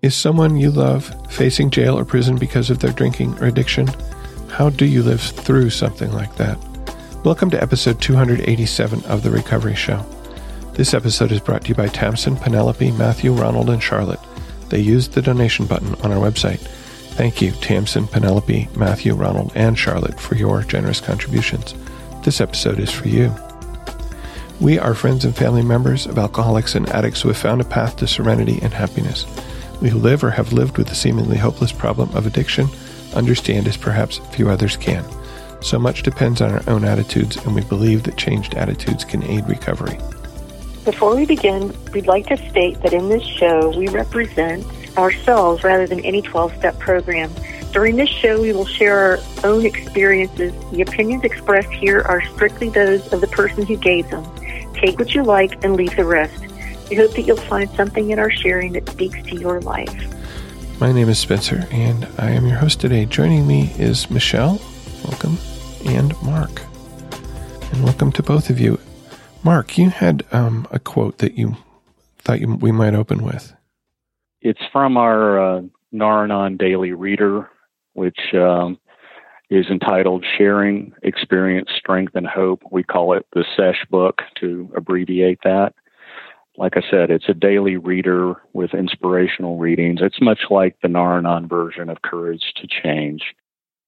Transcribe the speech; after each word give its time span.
Is 0.00 0.14
someone 0.14 0.56
you 0.56 0.70
love 0.70 1.12
facing 1.28 1.70
jail 1.70 1.98
or 1.98 2.04
prison 2.04 2.36
because 2.36 2.70
of 2.70 2.78
their 2.78 2.92
drinking 2.92 3.36
or 3.40 3.46
addiction? 3.46 3.88
How 4.48 4.70
do 4.70 4.86
you 4.86 5.02
live 5.02 5.20
through 5.20 5.70
something 5.70 6.12
like 6.12 6.36
that? 6.36 6.56
Welcome 7.24 7.50
to 7.50 7.60
episode 7.60 8.00
287 8.00 9.04
of 9.06 9.24
The 9.24 9.32
Recovery 9.32 9.74
Show. 9.74 10.06
This 10.74 10.94
episode 10.94 11.32
is 11.32 11.40
brought 11.40 11.62
to 11.62 11.70
you 11.70 11.74
by 11.74 11.88
Tamsin, 11.88 12.36
Penelope, 12.36 12.92
Matthew, 12.92 13.32
Ronald, 13.32 13.70
and 13.70 13.82
Charlotte. 13.82 14.20
They 14.68 14.78
used 14.78 15.14
the 15.14 15.22
donation 15.22 15.66
button 15.66 15.96
on 15.96 16.12
our 16.12 16.30
website. 16.30 16.60
Thank 17.16 17.42
you, 17.42 17.50
Tamsin, 17.50 18.06
Penelope, 18.06 18.68
Matthew, 18.76 19.16
Ronald, 19.16 19.50
and 19.56 19.76
Charlotte, 19.76 20.20
for 20.20 20.36
your 20.36 20.62
generous 20.62 21.00
contributions. 21.00 21.74
This 22.22 22.40
episode 22.40 22.78
is 22.78 22.92
for 22.92 23.08
you. 23.08 23.34
We 24.60 24.78
are 24.78 24.94
friends 24.94 25.24
and 25.24 25.34
family 25.34 25.62
members 25.62 26.06
of 26.06 26.18
alcoholics 26.18 26.76
and 26.76 26.88
addicts 26.90 27.22
who 27.22 27.30
have 27.30 27.36
found 27.36 27.60
a 27.60 27.64
path 27.64 27.96
to 27.96 28.06
serenity 28.06 28.60
and 28.62 28.72
happiness. 28.72 29.26
We 29.80 29.90
who 29.90 29.98
live 29.98 30.24
or 30.24 30.30
have 30.30 30.52
lived 30.52 30.76
with 30.76 30.88
the 30.88 30.94
seemingly 30.94 31.36
hopeless 31.36 31.72
problem 31.72 32.10
of 32.14 32.26
addiction 32.26 32.68
understand 33.14 33.68
as 33.68 33.76
perhaps 33.76 34.18
few 34.32 34.48
others 34.48 34.76
can. 34.76 35.04
So 35.60 35.78
much 35.78 36.02
depends 36.02 36.40
on 36.40 36.52
our 36.52 36.62
own 36.68 36.84
attitudes, 36.84 37.36
and 37.36 37.54
we 37.54 37.62
believe 37.62 38.04
that 38.04 38.16
changed 38.16 38.54
attitudes 38.54 39.04
can 39.04 39.22
aid 39.24 39.48
recovery. 39.48 39.98
Before 40.84 41.14
we 41.14 41.26
begin, 41.26 41.74
we'd 41.92 42.06
like 42.06 42.26
to 42.26 42.36
state 42.48 42.80
that 42.82 42.92
in 42.92 43.08
this 43.08 43.22
show 43.22 43.76
we 43.76 43.88
represent 43.88 44.64
ourselves 44.96 45.62
rather 45.62 45.86
than 45.86 46.04
any 46.04 46.22
12 46.22 46.56
step 46.56 46.78
program. 46.78 47.30
During 47.72 47.96
this 47.96 48.08
show, 48.08 48.40
we 48.40 48.52
will 48.52 48.66
share 48.66 48.98
our 48.98 49.18
own 49.44 49.66
experiences. 49.66 50.54
The 50.72 50.82
opinions 50.82 51.22
expressed 51.24 51.70
here 51.70 52.00
are 52.00 52.22
strictly 52.34 52.70
those 52.70 53.12
of 53.12 53.20
the 53.20 53.26
person 53.26 53.66
who 53.66 53.76
gave 53.76 54.08
them. 54.10 54.24
Take 54.74 54.98
what 54.98 55.14
you 55.14 55.22
like 55.22 55.62
and 55.62 55.76
leave 55.76 55.94
the 55.94 56.04
rest. 56.04 56.47
We 56.90 56.96
hope 56.96 57.12
that 57.16 57.22
you'll 57.22 57.36
find 57.36 57.68
something 57.72 58.10
in 58.10 58.18
our 58.18 58.30
sharing 58.30 58.72
that 58.72 58.88
speaks 58.88 59.20
to 59.28 59.36
your 59.38 59.60
life. 59.60 59.94
My 60.80 60.90
name 60.90 61.10
is 61.10 61.18
Spencer, 61.18 61.66
and 61.70 62.08
I 62.16 62.30
am 62.30 62.46
your 62.46 62.56
host 62.56 62.80
today. 62.80 63.04
Joining 63.04 63.46
me 63.46 63.72
is 63.78 64.10
Michele. 64.10 64.58
Welcome. 65.04 65.36
And 65.84 66.14
Marc. 66.22 66.62
And 67.72 67.84
welcome 67.84 68.10
to 68.12 68.22
both 68.22 68.48
of 68.48 68.58
you. 68.58 68.80
Marc, 69.44 69.76
you 69.76 69.90
had 69.90 70.24
um, 70.32 70.66
a 70.70 70.78
quote 70.78 71.18
that 71.18 71.36
you 71.36 71.56
thought 72.20 72.40
you, 72.40 72.54
we 72.54 72.72
might 72.72 72.94
open 72.94 73.22
with. 73.22 73.52
It's 74.40 74.62
from 74.72 74.96
our 74.96 75.58
uh, 75.58 75.62
Nar-Anon 75.92 76.56
Daily 76.56 76.92
Reader, 76.92 77.50
which 77.92 78.32
um, 78.32 78.78
is 79.50 79.66
entitled 79.66 80.24
Sharing 80.38 80.94
Experience, 81.02 81.68
Strength, 81.78 82.14
and 82.14 82.26
Hope. 82.26 82.62
We 82.70 82.82
call 82.82 83.12
it 83.12 83.26
the 83.34 83.44
SESH 83.56 83.84
book 83.90 84.22
to 84.40 84.72
abbreviate 84.74 85.40
that 85.44 85.74
like 86.58 86.76
I 86.76 86.82
said, 86.90 87.10
it's 87.10 87.28
a 87.28 87.34
daily 87.34 87.76
reader 87.76 88.34
with 88.52 88.74
inspirational 88.74 89.58
readings. 89.58 90.00
It's 90.02 90.20
much 90.20 90.40
like 90.50 90.76
the 90.82 90.88
Nar-Anon 90.88 91.46
version 91.46 91.88
of 91.88 92.02
Courage 92.02 92.52
to 92.56 92.66
Change. 92.66 93.22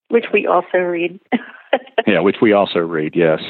Which 0.08 0.26
we 0.32 0.46
also 0.46 0.78
read. 0.78 1.18
yeah, 2.06 2.20
which 2.20 2.36
we 2.40 2.52
also 2.52 2.78
read, 2.78 3.14
yes. 3.16 3.40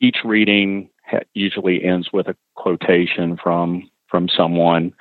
Each 0.00 0.18
reading 0.22 0.90
ha- 1.06 1.24
usually 1.32 1.82
ends 1.82 2.10
with 2.12 2.28
a 2.28 2.36
quotation 2.54 3.38
from 3.42 3.90
from 4.10 4.28
someone, 4.34 4.94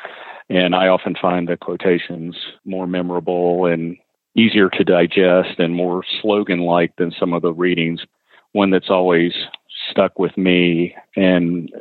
and 0.50 0.76
I 0.76 0.88
often 0.88 1.16
find 1.22 1.48
the 1.48 1.56
quotations 1.56 2.36
more 2.66 2.88
memorable 2.88 3.66
and 3.66 3.96
easier 4.36 4.70
to 4.70 4.84
digest 4.84 5.60
and 5.60 5.74
more 5.74 6.04
slogan 6.22 6.60
like 6.60 6.94
than 6.98 7.14
some 7.18 7.32
of 7.32 7.42
the 7.42 7.54
readings. 7.54 8.02
One 8.52 8.70
that's 8.70 8.90
always 8.90 9.32
stuck 9.90 10.20
with 10.20 10.38
me 10.38 10.94
and 11.16 11.72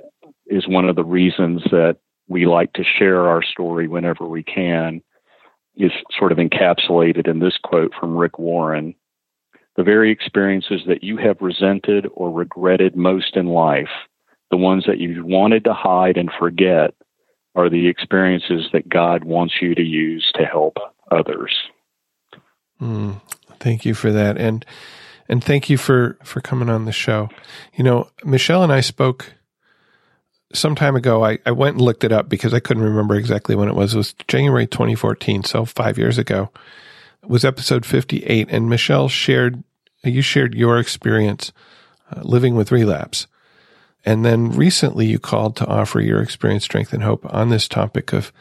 is 0.47 0.67
one 0.67 0.89
of 0.89 0.97
the 0.97 1.05
reasons 1.05 1.63
that 1.71 1.99
we 2.29 2.47
like 2.47 2.73
to 2.75 2.85
share 2.85 3.29
our 3.29 3.43
story 3.43 3.89
whenever 3.89 4.27
we 4.27 4.43
can 4.43 5.03
is 5.77 5.93
sort 6.19 6.33
of 6.33 6.39
encapsulated 6.39 7.29
in 7.29 7.39
this 7.39 7.59
quote 7.63 7.93
from 7.99 8.17
Rick 8.17 8.39
Warren. 8.39 8.95
The 9.77 9.83
very 9.83 10.11
experiences 10.11 10.83
that 10.87 11.05
you 11.05 11.19
have 11.19 11.37
resented 11.41 12.07
or 12.15 12.31
regretted 12.31 12.97
most 12.97 13.37
in 13.37 13.47
life, 13.47 13.91
the 14.51 14.57
ones 14.57 14.85
that 14.87 14.99
you 14.99 15.25
wanted 15.25 15.65
to 15.65 15.75
hide 15.75 16.17
and 16.17 16.31
forget, 16.39 16.95
are 17.55 17.69
the 17.69 17.89
experiences 17.89 18.69
that 18.73 18.89
God 18.89 19.25
wants 19.25 19.55
you 19.61 19.75
to 19.75 19.83
use 19.83 20.31
to 20.35 20.45
help 20.45 20.77
others. 21.11 21.55
Mm, 22.81 23.21
thank 23.61 23.85
you 23.85 23.95
for 23.95 24.13
that, 24.13 24.37
and 24.37 24.65
and 25.29 25.43
thank 25.43 25.71
you 25.71 25.79
for 25.79 26.19
for 26.23 26.41
coming 26.41 26.69
on 26.69 26.85
the 26.85 26.93
show. 26.93 27.31
You 27.75 27.85
know, 27.85 28.11
Michele 28.25 28.63
and 28.63 28.73
I 28.73 28.81
spoke 28.81 29.35
some 30.53 30.75
time 30.75 30.97
ago, 30.97 31.25
I, 31.25 31.39
I 31.45 31.51
went 31.51 31.77
and 31.77 31.85
looked 31.85 32.05
it 32.05 32.13
up 32.13 32.29
because 32.29 32.55
I 32.55 32.61
couldn't 32.61 32.83
remember 32.83 33.15
exactly 33.15 33.55
when 33.55 33.69
it 33.69 33.75
was. 33.75 33.95
It 33.95 33.99
was 33.99 34.15
January 34.29 34.67
2014, 34.67 35.45
so 35.45 35.65
five 35.65 35.99
years 35.99 36.19
ago. 36.19 36.51
It 37.23 37.29
was 37.29 37.45
episode 37.45 37.85
58, 37.85 38.49
and 38.51 38.69
Michele 38.69 39.09
shared, 39.09 39.63
you 40.05 40.23
shared 40.23 40.55
your 40.55 40.79
experience 40.79 41.53
uh, 42.11 42.21
living 42.23 42.55
with 42.55 42.73
relapse. 42.73 43.27
And 44.05 44.25
then 44.25 44.53
recently 44.53 45.07
you 45.07 45.19
called 45.19 45.57
to 45.57 45.67
offer 45.67 46.01
your 46.01 46.23
experience, 46.23 46.63
strength, 46.63 46.93
and 46.93 47.03
hope 47.03 47.27
on 47.35 47.49
this 47.49 47.67
topic 47.67 48.13
of, 48.13 48.33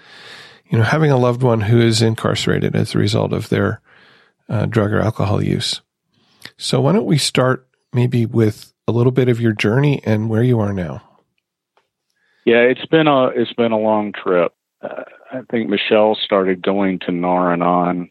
you 0.69 0.77
know, 0.77 0.83
having 0.83 1.09
a 1.09 1.17
loved 1.17 1.41
one 1.41 1.61
who 1.61 1.81
is 1.81 2.03
incarcerated 2.03 2.75
as 2.75 2.93
a 2.93 2.99
result 2.99 3.33
of 3.33 3.49
their 3.49 3.81
uh, 4.47 4.67
drug 4.67 4.93
or 4.93 4.99
alcohol 4.99 5.43
use. 5.43 5.81
So 6.57 6.81
why 6.81 6.91
don't 6.91 7.07
we 7.07 7.17
start 7.17 7.67
maybe 7.91 8.27
with 8.27 8.73
a 8.87 8.91
little 8.91 9.11
bit 9.11 9.27
of 9.27 9.41
your 9.41 9.53
journey 9.53 10.03
and 10.05 10.29
where 10.29 10.43
you 10.43 10.59
are 10.59 10.71
now? 10.71 11.01
Yeah, 12.45 12.61
it's 12.61 12.85
been 12.85 13.07
a 13.07 13.27
it's 13.27 13.53
been 13.53 13.71
a 13.71 13.79
long 13.79 14.13
trip. 14.13 14.53
Uh, 14.81 15.03
I 15.31 15.41
think 15.49 15.67
Michele 15.67 16.15
started 16.23 16.61
going 16.61 16.99
to 16.99 17.11
Nar-Anon 17.11 18.09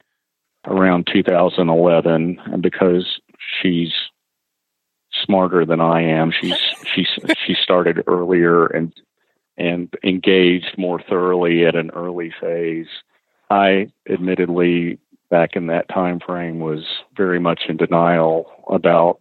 around 0.66 1.08
2011, 1.12 2.40
and 2.44 2.62
because 2.62 3.20
she's 3.62 3.92
smarter 5.24 5.64
than 5.64 5.80
I 5.80 6.02
am, 6.02 6.32
she's 6.32 6.58
she's 6.94 7.08
she 7.46 7.54
started 7.54 8.02
earlier 8.08 8.66
and 8.66 8.92
and 9.56 9.94
engaged 10.02 10.76
more 10.76 11.00
thoroughly 11.00 11.64
at 11.64 11.76
an 11.76 11.90
early 11.90 12.34
phase. 12.40 12.88
I 13.50 13.92
admittedly 14.10 14.98
back 15.30 15.54
in 15.54 15.68
that 15.68 15.88
time 15.88 16.18
frame 16.18 16.58
was 16.58 16.84
very 17.16 17.38
much 17.38 17.62
in 17.68 17.76
denial 17.76 18.50
about 18.68 19.20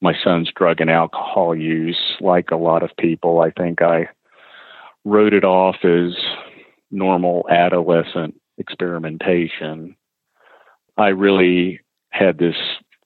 my 0.00 0.14
son's 0.22 0.50
drug 0.54 0.80
and 0.80 0.90
alcohol 0.90 1.54
use 1.54 2.16
like 2.20 2.50
a 2.50 2.56
lot 2.56 2.82
of 2.82 2.90
people 2.98 3.40
i 3.40 3.50
think 3.50 3.80
i 3.80 4.06
wrote 5.04 5.34
it 5.34 5.44
off 5.44 5.76
as 5.84 6.14
normal 6.90 7.46
adolescent 7.50 8.34
experimentation. 8.58 9.96
I 10.96 11.08
really 11.08 11.80
had 12.10 12.38
this 12.38 12.56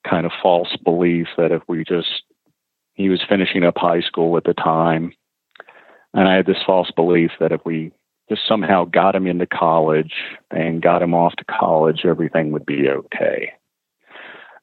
kind 0.07 0.25
of 0.25 0.31
false 0.41 0.75
belief 0.83 1.27
that 1.37 1.51
if 1.51 1.61
we 1.67 1.83
just, 1.83 2.23
he 2.93 3.09
was 3.09 3.21
finishing 3.27 3.63
up 3.63 3.77
high 3.77 4.01
school 4.01 4.37
at 4.37 4.43
the 4.43 4.53
time, 4.53 5.13
and 6.13 6.27
I 6.27 6.35
had 6.35 6.45
this 6.45 6.63
false 6.65 6.91
belief 6.91 7.31
that 7.39 7.51
if 7.51 7.61
we 7.65 7.91
just 8.29 8.47
somehow 8.47 8.85
got 8.85 9.15
him 9.15 9.27
into 9.27 9.47
college 9.47 10.13
and 10.51 10.81
got 10.81 11.01
him 11.01 11.13
off 11.13 11.35
to 11.37 11.45
college, 11.45 12.01
everything 12.05 12.51
would 12.51 12.65
be 12.65 12.87
okay. 12.89 13.53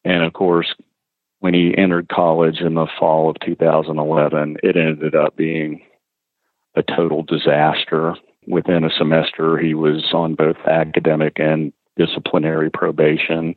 And 0.05 0.23
of 0.23 0.33
course, 0.33 0.73
when 1.41 1.53
he 1.53 1.77
entered 1.77 2.09
college 2.09 2.61
in 2.61 2.75
the 2.75 2.87
fall 2.99 3.29
of 3.29 3.37
2011, 3.45 4.59
it 4.63 4.77
ended 4.77 5.15
up 5.15 5.37
being 5.37 5.83
a 6.77 6.83
total 6.83 7.23
disaster. 7.23 8.15
Within 8.47 8.85
a 8.85 8.91
semester, 8.91 9.59
he 9.59 9.75
was 9.75 10.13
on 10.13 10.35
both 10.35 10.57
academic 10.67 11.39
and 11.39 11.73
disciplinary 11.97 12.71
probation. 12.71 13.57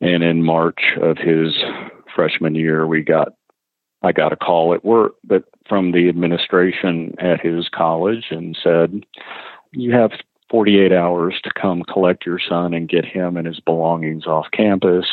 And 0.00 0.22
in 0.22 0.42
March 0.42 0.80
of 1.00 1.16
his 1.16 1.54
freshman 2.14 2.54
year, 2.54 2.86
we 2.86 3.02
got 3.02 3.28
I 4.02 4.12
got 4.12 4.32
a 4.32 4.36
call 4.36 4.74
at 4.74 4.84
work 4.84 5.14
but 5.24 5.44
from 5.68 5.92
the 5.92 6.08
administration 6.08 7.14
at 7.18 7.40
his 7.40 7.68
college 7.74 8.26
and 8.30 8.56
said, 8.62 9.04
You 9.72 9.92
have 9.92 10.12
48 10.50 10.92
hours 10.92 11.34
to 11.42 11.50
come 11.60 11.82
collect 11.82 12.26
your 12.26 12.38
son 12.38 12.74
and 12.74 12.88
get 12.88 13.04
him 13.04 13.36
and 13.36 13.46
his 13.46 13.60
belongings 13.60 14.26
off 14.26 14.46
campus. 14.52 15.06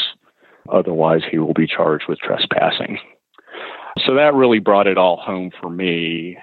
Otherwise, 0.71 1.21
he 1.30 1.38
will 1.38 1.54
be 1.54 1.68
charged 1.68 2.06
with 2.07 2.19
trespassing. 2.19 3.00
So 4.06 4.16
that 4.16 4.33
really 4.33 4.59
brought 4.59 4.88
it 4.88 4.98
all 4.98 5.18
home 5.18 5.51
for 5.59 5.69
me 5.69 6.38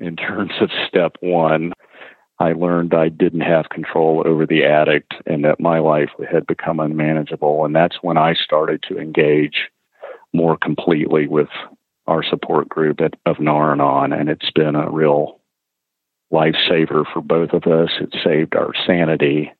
in 0.00 0.16
terms 0.16 0.52
of 0.60 0.70
step 0.88 1.16
one. 1.20 1.72
I 2.38 2.52
learned 2.52 2.94
I 2.94 3.10
didn't 3.10 3.42
have 3.42 3.68
control 3.68 4.22
over 4.26 4.46
the 4.46 4.64
addict 4.64 5.12
and 5.26 5.44
that 5.44 5.60
my 5.60 5.78
life 5.78 6.08
had 6.30 6.46
become 6.46 6.80
unmanageable. 6.80 7.66
And 7.66 7.76
that's 7.76 7.98
when 8.00 8.16
I 8.16 8.32
started 8.34 8.82
to 8.88 8.98
engage 8.98 9.68
more 10.32 10.56
completely 10.56 11.28
with 11.28 11.50
our 12.06 12.22
support 12.24 12.68
group 12.68 13.00
at, 13.02 13.14
of 13.26 13.40
Nar-Anon. 13.40 14.14
And 14.14 14.30
it's 14.30 14.50
been 14.52 14.74
a 14.74 14.90
real 14.90 15.38
lifesaver 16.32 17.04
for 17.12 17.20
both 17.20 17.50
of 17.52 17.64
us. 17.64 17.90
It 18.00 18.14
saved 18.24 18.56
our 18.56 18.72
sanity. 18.86 19.52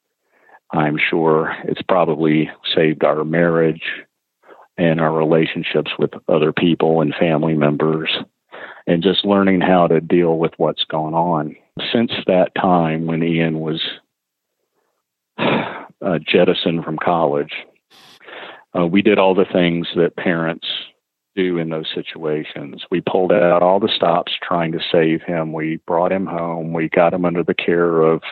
I'm 0.72 0.96
sure 0.98 1.54
it's 1.64 1.82
probably 1.82 2.50
saved 2.74 3.04
our 3.04 3.24
marriage 3.24 3.82
and 4.78 5.00
our 5.00 5.12
relationships 5.12 5.90
with 5.98 6.12
other 6.28 6.54
people 6.54 7.02
and 7.02 7.14
family 7.14 7.54
members 7.54 8.10
and 8.86 9.02
just 9.02 9.24
learning 9.24 9.60
how 9.60 9.86
to 9.86 10.00
deal 10.00 10.38
with 10.38 10.52
what's 10.56 10.84
going 10.84 11.14
on. 11.14 11.56
Since 11.92 12.12
that 12.26 12.54
time 12.54 13.06
when 13.06 13.22
Ian 13.22 13.60
was 13.60 13.80
uh, 15.38 16.18
jettisoned 16.26 16.84
from 16.84 16.98
college. 16.98 17.52
Uh, 18.76 18.86
we 18.86 19.02
did 19.02 19.18
all 19.18 19.34
the 19.34 19.46
things 19.52 19.88
that 19.96 20.16
parents 20.16 20.66
do 21.34 21.58
in 21.58 21.70
those 21.70 21.86
situations. 21.94 22.84
We 22.90 23.00
pulled 23.00 23.32
out 23.32 23.62
all 23.62 23.80
the 23.80 23.92
stops 23.94 24.32
trying 24.42 24.72
to 24.72 24.80
save 24.92 25.22
him. 25.22 25.52
We 25.52 25.76
brought 25.86 26.12
him 26.12 26.26
home. 26.26 26.72
We 26.72 26.88
got 26.88 27.14
him 27.14 27.24
under 27.24 27.42
the 27.42 27.54
care 27.54 28.02
of 28.02 28.22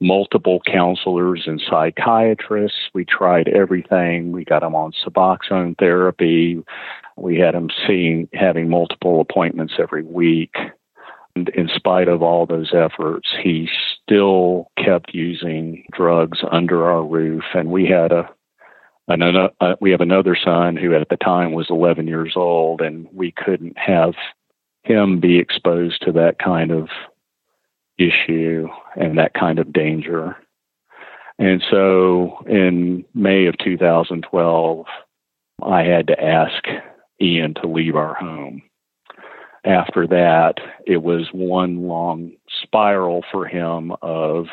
multiple 0.00 0.60
counselors 0.66 1.44
and 1.46 1.60
psychiatrists. 1.68 2.78
We 2.94 3.04
tried 3.04 3.48
everything. 3.48 4.32
We 4.32 4.44
got 4.44 4.62
him 4.62 4.74
on 4.74 4.92
Suboxone 5.04 5.78
therapy. 5.78 6.62
We 7.16 7.38
had 7.38 7.54
him 7.54 7.70
seeing, 7.86 8.28
having 8.32 8.70
multiple 8.70 9.20
appointments 9.20 9.74
every 9.78 10.02
week. 10.02 10.54
And 11.36 11.48
in 11.50 11.68
spite 11.74 12.08
of 12.08 12.22
all 12.22 12.46
those 12.46 12.72
efforts, 12.74 13.28
he 13.42 13.68
still 14.02 14.70
kept 14.82 15.14
using 15.14 15.84
drugs 15.92 16.38
under 16.50 16.90
our 16.90 17.04
roof. 17.04 17.44
And 17.54 17.70
we 17.70 17.86
had 17.86 18.10
a 18.10 18.28
another, 19.06 19.50
uh, 19.60 19.74
we 19.80 19.90
have 19.90 20.00
another 20.00 20.36
son 20.42 20.76
who 20.76 20.94
at 20.94 21.08
the 21.08 21.16
time 21.16 21.52
was 21.52 21.66
11 21.68 22.06
years 22.06 22.32
old, 22.36 22.80
and 22.80 23.06
we 23.12 23.32
couldn't 23.32 23.76
have 23.76 24.14
him 24.82 25.20
be 25.20 25.38
exposed 25.38 26.02
to 26.02 26.12
that 26.12 26.38
kind 26.38 26.70
of 26.70 26.88
issue 28.00 28.68
and 28.96 29.18
that 29.18 29.34
kind 29.34 29.58
of 29.58 29.72
danger. 29.72 30.36
And 31.38 31.62
so 31.70 32.38
in 32.46 33.04
May 33.14 33.46
of 33.46 33.56
2012, 33.58 34.86
I 35.62 35.82
had 35.82 36.06
to 36.08 36.22
ask 36.22 36.64
Ian 37.20 37.54
to 37.54 37.68
leave 37.68 37.96
our 37.96 38.14
home. 38.14 38.62
After 39.64 40.06
that, 40.06 40.54
it 40.86 41.02
was 41.02 41.28
one 41.32 41.86
long 41.86 42.32
spiral 42.62 43.22
for 43.30 43.46
him 43.46 43.92
of 44.00 44.46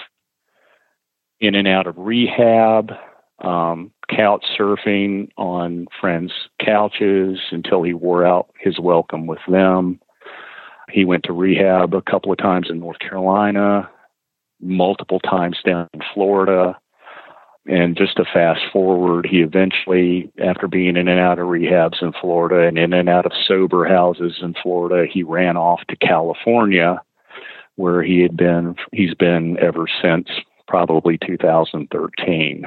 in 1.39 1.55
and 1.55 1.67
out 1.67 1.87
of 1.87 1.97
rehab, 1.97 2.91
um, 3.39 3.91
couch 4.09 4.43
surfing 4.57 5.29
on 5.37 5.87
friends' 5.99 6.33
couches 6.63 7.39
until 7.51 7.83
he 7.83 7.93
wore 7.93 8.25
out 8.25 8.49
his 8.59 8.79
welcome 8.79 9.27
with 9.27 9.39
them. 9.47 9.99
He 10.89 11.05
went 11.05 11.23
to 11.25 11.33
rehab 11.33 11.93
a 11.93 12.01
couple 12.01 12.31
of 12.31 12.37
times 12.37 12.67
in 12.69 12.79
North 12.79 12.99
Carolina, 12.99 13.89
multiple 14.61 15.19
times 15.19 15.57
down 15.65 15.87
in 15.93 16.01
Florida. 16.13 16.77
And 17.65 17.97
just 17.97 18.15
to 18.15 18.23
fast 18.23 18.61
forward, 18.71 19.27
he 19.29 19.41
eventually, 19.41 20.31
after 20.41 20.69
being 20.69 20.95
in 20.95 21.09
and 21.09 21.19
out 21.19 21.39
of 21.39 21.47
rehabs 21.47 22.01
in 22.01 22.13
Florida 22.13 22.65
and 22.65 22.77
in 22.77 22.93
and 22.93 23.09
out 23.09 23.25
of 23.25 23.33
sober 23.45 23.85
houses 23.85 24.39
in 24.41 24.55
Florida, 24.63 25.05
he 25.11 25.23
ran 25.23 25.57
off 25.57 25.81
to 25.89 25.97
California, 25.97 27.01
where 27.75 28.01
he 28.01 28.21
had 28.21 28.37
been, 28.37 28.75
he's 28.93 29.13
been 29.15 29.57
ever 29.59 29.85
since 30.01 30.29
probably 30.67 31.17
2013. 31.17 32.65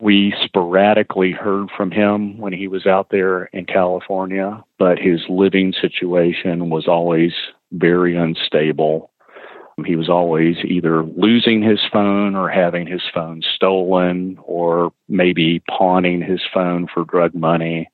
We 0.00 0.32
sporadically 0.44 1.32
heard 1.32 1.70
from 1.76 1.90
him 1.90 2.38
when 2.38 2.52
he 2.52 2.68
was 2.68 2.86
out 2.86 3.08
there 3.10 3.46
in 3.46 3.64
California, 3.66 4.62
but 4.78 4.98
his 4.98 5.20
living 5.28 5.72
situation 5.72 6.70
was 6.70 6.86
always 6.86 7.32
very 7.72 8.16
unstable. 8.16 9.10
He 9.84 9.96
was 9.96 10.08
always 10.08 10.56
either 10.64 11.04
losing 11.04 11.62
his 11.62 11.80
phone 11.92 12.36
or 12.36 12.48
having 12.48 12.86
his 12.86 13.02
phone 13.12 13.42
stolen 13.54 14.38
or 14.44 14.92
maybe 15.08 15.62
pawning 15.68 16.22
his 16.22 16.42
phone 16.52 16.86
for 16.92 17.04
drug 17.04 17.34
money. 17.34 17.90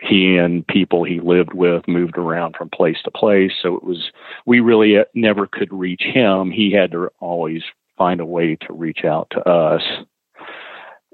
He 0.00 0.36
and 0.36 0.66
people 0.66 1.02
he 1.04 1.20
lived 1.20 1.54
with 1.54 1.86
moved 1.88 2.16
around 2.16 2.56
from 2.56 2.68
place 2.68 2.98
to 3.04 3.10
place. 3.10 3.52
So 3.60 3.76
it 3.76 3.84
was, 3.84 4.10
we 4.46 4.60
really 4.60 4.98
uh, 4.98 5.04
never 5.14 5.46
could 5.46 5.72
reach 5.72 6.02
him. 6.02 6.50
He 6.50 6.72
had 6.72 6.92
to 6.92 7.10
always 7.20 7.62
find 7.96 8.20
a 8.20 8.26
way 8.26 8.56
to 8.56 8.72
reach 8.72 9.04
out 9.04 9.28
to 9.30 9.48
us. 9.48 9.82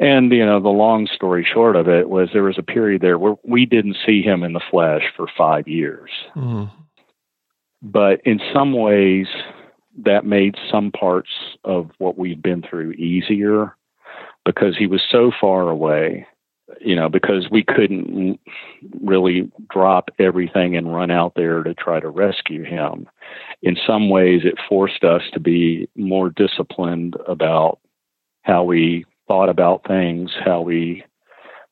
And, 0.01 0.33
you 0.33 0.47
know, 0.47 0.61
the 0.61 0.71
long 0.71 1.07
story 1.15 1.47
short 1.51 1.77
of 1.77 1.87
it 1.87 2.09
was 2.09 2.31
there 2.33 2.43
was 2.43 2.59
a 2.59 2.63
period 2.63 3.03
there 3.03 3.19
where 3.19 3.35
we 3.45 3.67
didn't 3.67 3.99
see 4.05 4.23
him 4.23 4.43
in 4.43 4.55
the 4.55 4.63
flesh 4.71 5.03
for 5.15 5.27
five 5.37 5.69
years. 5.69 6.11
Mm. 6.35 6.71
But 7.83 8.23
in 8.25 8.41
some 8.53 8.73
ways, 8.73 9.27
that 10.05 10.25
made 10.25 10.57
some 10.71 10.91
parts 10.91 11.29
of 11.65 11.91
what 11.99 12.17
we've 12.17 12.41
been 12.41 12.63
through 12.63 12.93
easier 12.93 13.77
because 14.47 14.75
he 14.77 14.87
was 14.87 15.03
so 15.11 15.31
far 15.39 15.69
away, 15.69 16.27
you 16.81 16.97
know, 16.97 17.11
because 17.11 17.49
we 17.51 17.63
couldn't 17.63 18.41
really 19.03 19.51
drop 19.71 20.09
everything 20.19 20.77
and 20.77 20.95
run 20.95 21.11
out 21.11 21.35
there 21.37 21.63
to 21.63 21.75
try 21.75 22.01
to 22.01 22.09
rescue 22.09 22.65
him. 22.65 23.07
In 23.61 23.77
some 23.87 24.09
ways, 24.09 24.43
it 24.45 24.55
forced 24.67 25.05
us 25.05 25.23
to 25.35 25.41
be 25.41 25.91
more 25.95 26.31
disciplined 26.31 27.17
about 27.29 27.81
how 28.43 28.65
we 28.65 29.05
thought 29.31 29.49
about 29.49 29.87
things, 29.87 30.33
how 30.45 30.61
we 30.61 31.05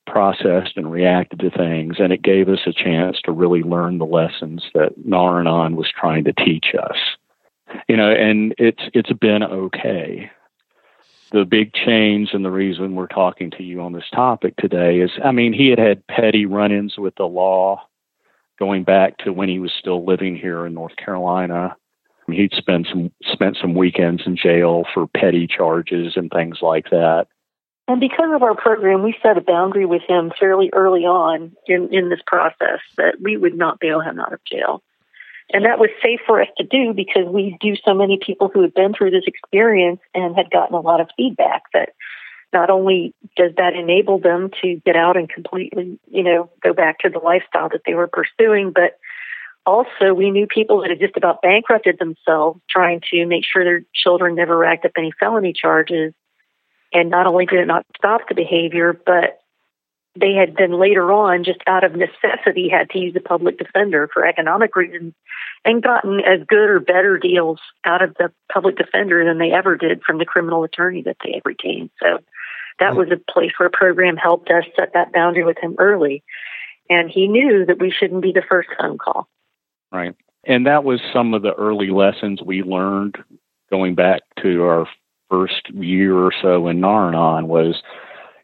processed 0.06 0.76
and 0.76 0.92
reacted 0.92 1.40
to 1.40 1.50
things, 1.50 1.96
and 1.98 2.12
it 2.12 2.22
gave 2.22 2.48
us 2.48 2.60
a 2.66 2.72
chance 2.72 3.18
to 3.24 3.32
really 3.32 3.62
learn 3.62 3.98
the 3.98 4.06
lessons 4.06 4.62
that 4.74 4.92
Nar-Anon 5.04 5.74
was 5.74 5.90
trying 5.90 6.22
to 6.24 6.32
teach 6.32 6.66
us. 6.80 6.96
You 7.88 7.96
know, 7.96 8.12
and 8.12 8.54
it's 8.58 8.84
it's 8.94 9.12
been 9.12 9.42
okay. 9.42 10.30
The 11.32 11.44
big 11.44 11.74
change 11.74 12.30
and 12.32 12.44
the 12.44 12.50
reason 12.50 12.94
we're 12.94 13.08
talking 13.08 13.50
to 13.50 13.64
you 13.64 13.82
on 13.82 13.92
this 13.92 14.08
topic 14.14 14.54
today 14.56 15.00
is, 15.00 15.10
I 15.22 15.32
mean, 15.32 15.52
he 15.52 15.68
had 15.68 15.80
had 15.80 16.06
petty 16.06 16.46
run-ins 16.46 16.96
with 16.96 17.16
the 17.16 17.26
law 17.26 17.82
going 18.58 18.84
back 18.84 19.18
to 19.18 19.32
when 19.32 19.48
he 19.48 19.58
was 19.58 19.72
still 19.76 20.06
living 20.06 20.36
here 20.36 20.64
in 20.64 20.74
North 20.74 20.94
Carolina. 20.96 21.76
He'd 22.30 22.52
spent 22.54 22.86
some 22.88 23.10
spent 23.24 23.56
some 23.60 23.74
weekends 23.74 24.22
in 24.26 24.36
jail 24.36 24.84
for 24.94 25.08
petty 25.08 25.48
charges 25.48 26.12
and 26.14 26.30
things 26.30 26.58
like 26.62 26.90
that. 26.90 27.26
And 27.88 28.00
because 28.00 28.30
of 28.34 28.42
our 28.42 28.54
program, 28.54 29.02
we 29.02 29.16
set 29.22 29.38
a 29.38 29.40
boundary 29.40 29.86
with 29.86 30.02
him 30.06 30.30
fairly 30.38 30.68
early 30.74 31.06
on 31.06 31.56
in, 31.66 31.88
in 31.90 32.10
this 32.10 32.20
process 32.26 32.80
that 32.98 33.14
we 33.18 33.38
would 33.38 33.56
not 33.56 33.80
bail 33.80 34.00
him 34.00 34.20
out 34.20 34.34
of 34.34 34.44
jail. 34.44 34.82
And 35.54 35.64
that 35.64 35.78
was 35.78 35.88
safe 36.02 36.20
for 36.26 36.42
us 36.42 36.48
to 36.58 36.64
do 36.64 36.92
because 36.92 37.24
we 37.26 37.56
do 37.62 37.74
so 37.82 37.94
many 37.94 38.18
people 38.24 38.50
who 38.52 38.60
had 38.60 38.74
been 38.74 38.92
through 38.92 39.12
this 39.12 39.24
experience 39.26 40.00
and 40.14 40.36
had 40.36 40.50
gotten 40.50 40.76
a 40.76 40.80
lot 40.80 41.00
of 41.00 41.08
feedback 41.16 41.62
that 41.72 41.94
not 42.52 42.68
only 42.68 43.14
does 43.36 43.52
that 43.56 43.74
enable 43.74 44.18
them 44.18 44.50
to 44.60 44.76
get 44.84 44.94
out 44.94 45.16
and 45.16 45.30
completely, 45.30 45.98
you 46.10 46.22
know, 46.22 46.50
go 46.62 46.74
back 46.74 46.98
to 46.98 47.08
the 47.08 47.18
lifestyle 47.18 47.70
that 47.70 47.80
they 47.86 47.94
were 47.94 48.08
pursuing, 48.08 48.70
but 48.70 48.98
also 49.64 50.12
we 50.12 50.30
knew 50.30 50.46
people 50.46 50.82
that 50.82 50.90
had 50.90 51.00
just 51.00 51.16
about 51.16 51.40
bankrupted 51.40 51.98
themselves 51.98 52.60
trying 52.68 53.00
to 53.10 53.24
make 53.24 53.44
sure 53.50 53.64
their 53.64 53.84
children 53.94 54.34
never 54.34 54.56
racked 54.56 54.84
up 54.84 54.92
any 54.98 55.12
felony 55.18 55.54
charges 55.54 56.12
and 56.92 57.10
not 57.10 57.26
only 57.26 57.46
did 57.46 57.60
it 57.60 57.66
not 57.66 57.86
stop 57.96 58.22
the 58.28 58.34
behavior, 58.34 58.98
but 59.06 59.40
they 60.18 60.32
had 60.32 60.56
then 60.56 60.72
later 60.72 61.12
on, 61.12 61.44
just 61.44 61.60
out 61.66 61.84
of 61.84 61.94
necessity, 61.94 62.68
had 62.68 62.90
to 62.90 62.98
use 62.98 63.14
a 63.16 63.20
public 63.20 63.58
defender 63.58 64.08
for 64.12 64.26
economic 64.26 64.74
reasons 64.74 65.14
and 65.64 65.82
gotten 65.82 66.20
as 66.20 66.40
good 66.46 66.70
or 66.70 66.80
better 66.80 67.18
deals 67.18 67.60
out 67.84 68.02
of 68.02 68.14
the 68.14 68.32
public 68.52 68.76
defender 68.76 69.24
than 69.24 69.38
they 69.38 69.52
ever 69.52 69.76
did 69.76 70.02
from 70.02 70.18
the 70.18 70.24
criminal 70.24 70.64
attorney 70.64 71.02
that 71.02 71.16
they 71.24 71.32
had 71.32 71.42
retained. 71.44 71.90
So 72.02 72.18
that 72.80 72.96
was 72.96 73.08
a 73.10 73.32
place 73.32 73.52
where 73.58 73.70
program 73.70 74.16
helped 74.16 74.50
us 74.50 74.64
set 74.76 74.92
that 74.94 75.12
boundary 75.12 75.44
with 75.44 75.58
him 75.58 75.76
early. 75.78 76.22
And 76.88 77.10
he 77.10 77.28
knew 77.28 77.66
that 77.66 77.78
we 77.78 77.90
shouldn't 77.90 78.22
be 78.22 78.32
the 78.32 78.44
first 78.48 78.68
phone 78.78 78.98
call. 78.98 79.28
Right. 79.92 80.14
And 80.44 80.66
that 80.66 80.84
was 80.84 81.00
some 81.12 81.34
of 81.34 81.42
the 81.42 81.54
early 81.54 81.90
lessons 81.90 82.40
we 82.42 82.62
learned 82.62 83.18
going 83.70 83.94
back 83.94 84.22
to 84.42 84.62
our 84.62 84.88
first 85.30 85.70
year 85.70 86.16
or 86.16 86.32
so 86.42 86.68
in 86.68 86.80
Nar-Anon 86.80 87.48
was, 87.48 87.82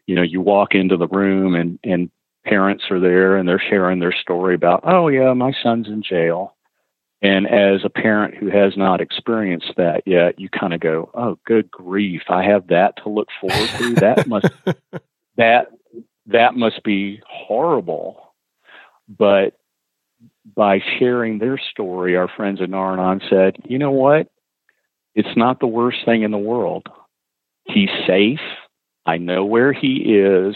you 0.07 0.15
know, 0.15 0.21
you 0.21 0.41
walk 0.41 0.75
into 0.75 0.97
the 0.97 1.07
room 1.07 1.55
and, 1.55 1.79
and 1.83 2.09
parents 2.45 2.85
are 2.89 2.99
there 2.99 3.37
and 3.37 3.47
they're 3.47 3.63
sharing 3.69 3.99
their 3.99 4.13
story 4.13 4.55
about, 4.55 4.81
oh, 4.83 5.07
yeah, 5.07 5.33
my 5.33 5.53
son's 5.63 5.87
in 5.87 6.03
jail. 6.03 6.55
And 7.21 7.47
as 7.47 7.83
a 7.83 7.89
parent 7.89 8.35
who 8.35 8.49
has 8.51 8.77
not 8.77 9.01
experienced 9.01 9.73
that 9.77 10.03
yet, 10.05 10.39
you 10.39 10.47
kind 10.47 10.73
of 10.73 10.79
go, 10.79 11.09
"Oh, 11.15 11.39
good 11.45 11.71
grief! 11.71 12.21
I 12.29 12.43
have 12.43 12.67
that 12.67 12.97
to 12.97 13.09
look 13.09 13.29
forward 13.41 13.69
to. 13.79 13.95
That 13.95 14.27
must 14.27 14.47
that 15.35 15.71
that 16.27 16.55
must 16.55 16.83
be 16.83 17.21
horrible." 17.27 18.33
But 19.07 19.57
by 20.55 20.83
sharing 20.99 21.39
their 21.39 21.57
story, 21.57 22.15
our 22.15 22.27
friends 22.27 22.61
at 22.61 22.69
Nar-Anon 22.69 23.21
said, 23.27 23.55
"You 23.63 23.79
know 23.79 23.91
what? 23.91 24.27
It's 25.15 25.37
not 25.37 25.59
the 25.59 25.67
worst 25.67 25.99
thing 26.05 26.23
in 26.23 26.31
the 26.31 26.37
world. 26.37 26.87
He's 27.65 27.89
safe. 28.05 28.39
I 29.05 29.17
know 29.17 29.45
where 29.45 29.71
he 29.71 30.15
is. 30.17 30.55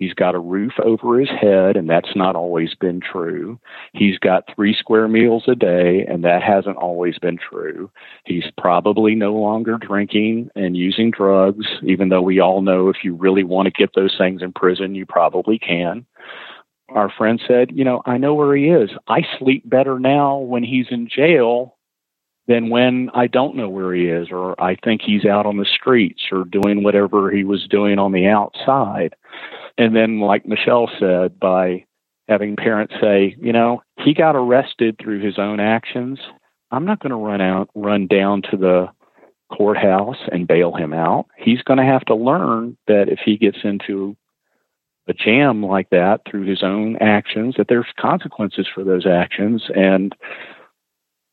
He's 0.00 0.14
got 0.14 0.34
a 0.34 0.38
roof 0.38 0.72
over 0.82 1.20
his 1.20 1.28
head, 1.28 1.76
and 1.76 1.88
that's 1.88 2.16
not 2.16 2.34
always 2.34 2.74
been 2.74 3.00
true. 3.00 3.60
He's 3.92 4.16
got 4.16 4.48
three 4.54 4.74
square 4.74 5.08
meals 5.08 5.44
a 5.46 5.54
day, 5.54 6.06
and 6.08 6.24
that 6.24 6.42
hasn't 6.42 6.78
always 6.78 7.18
been 7.18 7.36
true. 7.36 7.90
He's 8.24 8.46
probably 8.56 9.14
no 9.14 9.34
longer 9.34 9.76
drinking 9.76 10.48
and 10.54 10.74
using 10.74 11.10
drugs, 11.10 11.66
even 11.82 12.08
though 12.08 12.22
we 12.22 12.40
all 12.40 12.62
know 12.62 12.88
if 12.88 13.04
you 13.04 13.14
really 13.14 13.44
want 13.44 13.66
to 13.66 13.72
get 13.72 13.90
those 13.94 14.16
things 14.16 14.40
in 14.40 14.54
prison, 14.54 14.94
you 14.94 15.04
probably 15.04 15.58
can. 15.58 16.06
Our 16.88 17.10
friend 17.10 17.38
said, 17.46 17.70
You 17.74 17.84
know, 17.84 18.00
I 18.06 18.16
know 18.16 18.34
where 18.34 18.56
he 18.56 18.70
is. 18.70 18.88
I 19.06 19.20
sleep 19.38 19.68
better 19.68 19.98
now 19.98 20.38
when 20.38 20.62
he's 20.62 20.86
in 20.90 21.10
jail 21.14 21.76
than 22.50 22.68
when 22.68 23.10
I 23.14 23.28
don't 23.28 23.54
know 23.54 23.68
where 23.68 23.94
he 23.94 24.08
is 24.08 24.26
or 24.32 24.60
I 24.60 24.74
think 24.74 25.02
he's 25.02 25.24
out 25.24 25.46
on 25.46 25.56
the 25.56 25.64
streets 25.64 26.22
or 26.32 26.44
doing 26.44 26.82
whatever 26.82 27.30
he 27.30 27.44
was 27.44 27.68
doing 27.70 28.00
on 28.00 28.10
the 28.10 28.26
outside. 28.26 29.14
And 29.78 29.94
then, 29.94 30.18
like 30.18 30.46
Michele 30.46 30.90
said, 30.98 31.38
by 31.38 31.84
having 32.28 32.56
parents 32.56 32.94
say, 33.00 33.36
you 33.40 33.52
know, 33.52 33.82
he 34.04 34.12
got 34.14 34.34
arrested 34.34 34.96
through 35.00 35.20
his 35.20 35.38
own 35.38 35.60
actions. 35.60 36.18
I'm 36.72 36.84
not 36.84 36.98
going 36.98 37.10
to 37.10 37.16
run 37.16 37.40
out, 37.40 37.70
run 37.76 38.08
down 38.08 38.42
to 38.50 38.56
the 38.56 38.88
courthouse 39.56 40.18
and 40.32 40.48
bail 40.48 40.74
him 40.74 40.92
out. 40.92 41.26
He's 41.38 41.62
going 41.62 41.78
to 41.78 41.84
have 41.84 42.04
to 42.06 42.16
learn 42.16 42.76
that 42.88 43.08
if 43.08 43.20
he 43.24 43.36
gets 43.36 43.58
into 43.62 44.16
a 45.06 45.12
jam 45.12 45.62
like 45.62 45.90
that 45.90 46.22
through 46.28 46.46
his 46.46 46.64
own 46.64 46.96
actions, 46.96 47.54
that 47.58 47.68
there's 47.68 47.86
consequences 47.98 48.66
for 48.74 48.82
those 48.82 49.06
actions. 49.06 49.70
And 49.76 50.16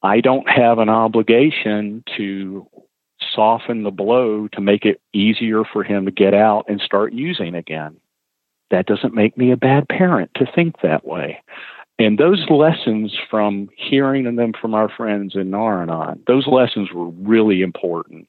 I 0.03 0.21
don't 0.21 0.47
have 0.49 0.79
an 0.79 0.89
obligation 0.89 2.03
to 2.17 2.67
soften 3.33 3.83
the 3.83 3.91
blow 3.91 4.47
to 4.49 4.61
make 4.61 4.85
it 4.85 5.01
easier 5.13 5.63
for 5.63 5.83
him 5.83 6.05
to 6.05 6.11
get 6.11 6.33
out 6.33 6.65
and 6.67 6.79
start 6.79 7.13
using 7.13 7.55
again. 7.55 7.97
That 8.69 8.85
doesn't 8.85 9.15
make 9.15 9.37
me 9.37 9.51
a 9.51 9.57
bad 9.57 9.87
parent 9.87 10.31
to 10.35 10.45
think 10.53 10.81
that 10.81 11.05
way. 11.05 11.41
And 11.99 12.17
those 12.17 12.45
lessons 12.49 13.17
from 13.29 13.69
hearing 13.75 14.35
them 14.35 14.53
from 14.59 14.75
our 14.75 14.87
friends 14.87 15.35
in 15.35 15.49
Nar-Anon, 15.49 16.21
those 16.27 16.45
lessons 16.45 16.89
were 16.93 17.09
really 17.09 17.61
important 17.61 18.27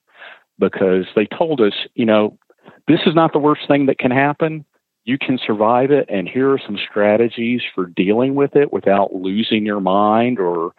because 0.59 1.05
they 1.15 1.27
told 1.27 1.61
us, 1.61 1.75
you 1.95 2.07
know, 2.07 2.39
this 2.87 3.01
is 3.05 3.15
not 3.15 3.33
the 3.33 3.39
worst 3.39 3.69
thing 3.69 3.87
that 3.87 3.99
can 3.99 4.11
happen. 4.11 4.65
You 5.05 5.19
can 5.19 5.39
survive 5.45 5.91
it, 5.91 6.07
and 6.09 6.29
here 6.29 6.51
are 6.51 6.61
some 6.65 6.79
strategies 6.79 7.63
for 7.75 7.87
dealing 7.87 8.35
with 8.35 8.57
it 8.57 8.73
without 8.73 9.15
losing 9.15 9.67
your 9.67 9.81
mind 9.81 10.39
or 10.39 10.73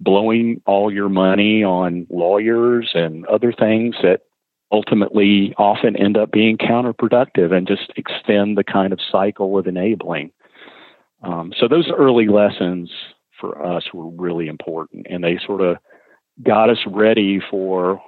blowing 0.00 0.60
all 0.66 0.92
your 0.92 1.08
money 1.08 1.62
on 1.64 2.06
lawyers 2.10 2.90
and 2.94 3.26
other 3.26 3.52
things 3.52 3.96
that 4.02 4.20
ultimately 4.72 5.54
often 5.56 5.96
end 5.96 6.16
up 6.16 6.32
being 6.32 6.58
counterproductive 6.58 7.52
and 7.52 7.66
just 7.66 7.92
extend 7.96 8.58
the 8.58 8.64
kind 8.64 8.92
of 8.92 8.98
cycle 9.10 9.56
of 9.56 9.66
enabling. 9.66 10.32
Um, 11.22 11.52
so 11.58 11.68
those 11.68 11.90
early 11.96 12.26
lessons 12.26 12.90
for 13.40 13.64
us 13.64 13.84
were 13.92 14.08
really 14.10 14.48
important, 14.48 15.06
and 15.08 15.22
they 15.22 15.38
sort 15.46 15.60
of 15.60 15.76
got 16.42 16.70
us 16.70 16.78
ready 16.86 17.40
for 17.50 18.02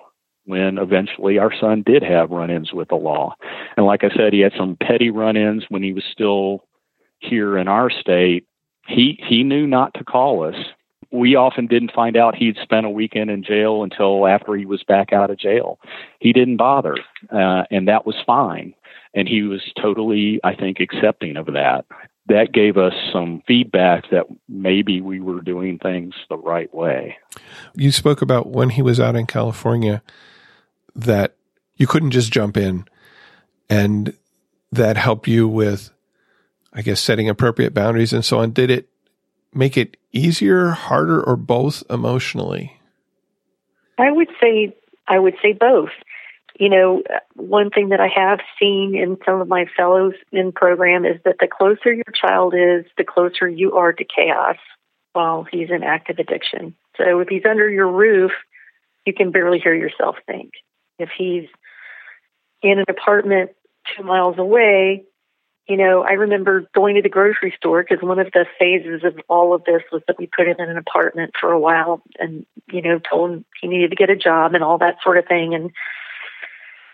when 0.44 0.78
eventually 0.78 1.38
our 1.38 1.52
son 1.58 1.82
did 1.84 2.02
have 2.02 2.30
run-ins 2.30 2.72
with 2.72 2.88
the 2.88 2.96
law. 2.96 3.34
And 3.76 3.86
like 3.86 4.04
I 4.04 4.10
said, 4.10 4.32
he 4.32 4.40
had 4.40 4.52
some 4.56 4.76
petty 4.80 5.10
run-ins 5.10 5.64
when 5.68 5.82
he 5.82 5.92
was 5.92 6.04
still 6.10 6.64
here 7.18 7.56
in 7.58 7.68
our 7.68 7.90
state. 7.90 8.44
He 8.86 9.20
he 9.26 9.42
knew 9.42 9.66
not 9.66 9.94
to 9.94 10.04
call 10.04 10.44
us 10.44 10.54
we 11.16 11.34
often 11.34 11.66
didn't 11.66 11.92
find 11.92 12.16
out 12.16 12.34
he'd 12.34 12.56
spent 12.62 12.86
a 12.86 12.90
weekend 12.90 13.30
in 13.30 13.42
jail 13.42 13.82
until 13.82 14.26
after 14.26 14.54
he 14.54 14.66
was 14.66 14.82
back 14.84 15.12
out 15.12 15.30
of 15.30 15.38
jail. 15.38 15.78
He 16.20 16.32
didn't 16.32 16.56
bother, 16.56 16.96
uh, 17.30 17.64
and 17.70 17.88
that 17.88 18.06
was 18.06 18.16
fine. 18.26 18.74
And 19.14 19.26
he 19.26 19.42
was 19.42 19.62
totally, 19.80 20.40
I 20.44 20.54
think, 20.54 20.78
accepting 20.78 21.36
of 21.36 21.46
that. 21.46 21.86
That 22.28 22.52
gave 22.52 22.76
us 22.76 22.92
some 23.12 23.42
feedback 23.46 24.10
that 24.10 24.26
maybe 24.48 25.00
we 25.00 25.20
were 25.20 25.40
doing 25.40 25.78
things 25.78 26.14
the 26.28 26.36
right 26.36 26.72
way. 26.74 27.16
You 27.74 27.92
spoke 27.92 28.20
about 28.20 28.48
when 28.48 28.70
he 28.70 28.82
was 28.82 29.00
out 29.00 29.16
in 29.16 29.26
California 29.26 30.02
that 30.94 31.36
you 31.76 31.86
couldn't 31.86 32.10
just 32.10 32.32
jump 32.32 32.56
in, 32.56 32.84
and 33.70 34.14
that 34.72 34.96
helped 34.96 35.28
you 35.28 35.48
with, 35.48 35.90
I 36.72 36.82
guess, 36.82 37.00
setting 37.00 37.28
appropriate 37.28 37.72
boundaries 37.72 38.12
and 38.12 38.24
so 38.24 38.40
on. 38.40 38.52
Did 38.52 38.70
it 38.70 38.88
make 39.56 39.76
it 39.76 39.96
easier, 40.12 40.70
harder, 40.70 41.22
or 41.22 41.36
both 41.36 41.82
emotionally? 41.90 42.80
I 43.98 44.10
would 44.10 44.28
say 44.40 44.76
I 45.08 45.18
would 45.18 45.34
say 45.42 45.52
both. 45.52 45.90
You 46.58 46.70
know, 46.70 47.02
one 47.34 47.70
thing 47.70 47.90
that 47.90 48.00
I 48.00 48.08
have 48.08 48.40
seen 48.58 48.94
in 48.94 49.18
some 49.26 49.40
of 49.40 49.48
my 49.48 49.66
fellows 49.76 50.14
in 50.32 50.52
program 50.52 51.04
is 51.04 51.20
that 51.24 51.36
the 51.38 51.48
closer 51.48 51.92
your 51.92 52.04
child 52.14 52.54
is, 52.54 52.86
the 52.96 53.04
closer 53.04 53.46
you 53.46 53.72
are 53.72 53.92
to 53.92 54.04
chaos 54.04 54.56
while 55.12 55.46
he's 55.50 55.70
in 55.70 55.82
active 55.82 56.18
addiction. 56.18 56.74
So 56.96 57.20
if 57.20 57.28
he's 57.28 57.44
under 57.48 57.68
your 57.68 57.90
roof, 57.90 58.32
you 59.04 59.12
can 59.12 59.32
barely 59.32 59.58
hear 59.58 59.74
yourself 59.74 60.16
think. 60.26 60.52
If 60.98 61.10
he's 61.16 61.46
in 62.62 62.78
an 62.78 62.86
apartment 62.88 63.50
two 63.94 64.02
miles 64.02 64.38
away, 64.38 65.04
you 65.68 65.76
know, 65.76 66.02
I 66.02 66.12
remember 66.12 66.68
going 66.74 66.94
to 66.94 67.02
the 67.02 67.08
grocery 67.08 67.52
store 67.56 67.82
because 67.82 68.02
one 68.02 68.20
of 68.20 68.30
the 68.32 68.46
phases 68.58 69.02
of 69.04 69.18
all 69.28 69.52
of 69.52 69.64
this 69.64 69.82
was 69.90 70.02
that 70.06 70.18
we 70.18 70.28
put 70.28 70.46
him 70.46 70.56
in 70.58 70.70
an 70.70 70.76
apartment 70.76 71.32
for 71.40 71.50
a 71.50 71.58
while 71.58 72.02
and, 72.18 72.46
you 72.70 72.82
know, 72.82 73.00
told 73.00 73.32
him 73.32 73.44
he 73.60 73.68
needed 73.68 73.90
to 73.90 73.96
get 73.96 74.10
a 74.10 74.16
job 74.16 74.54
and 74.54 74.62
all 74.62 74.78
that 74.78 74.98
sort 75.02 75.18
of 75.18 75.26
thing. 75.26 75.54
And 75.54 75.72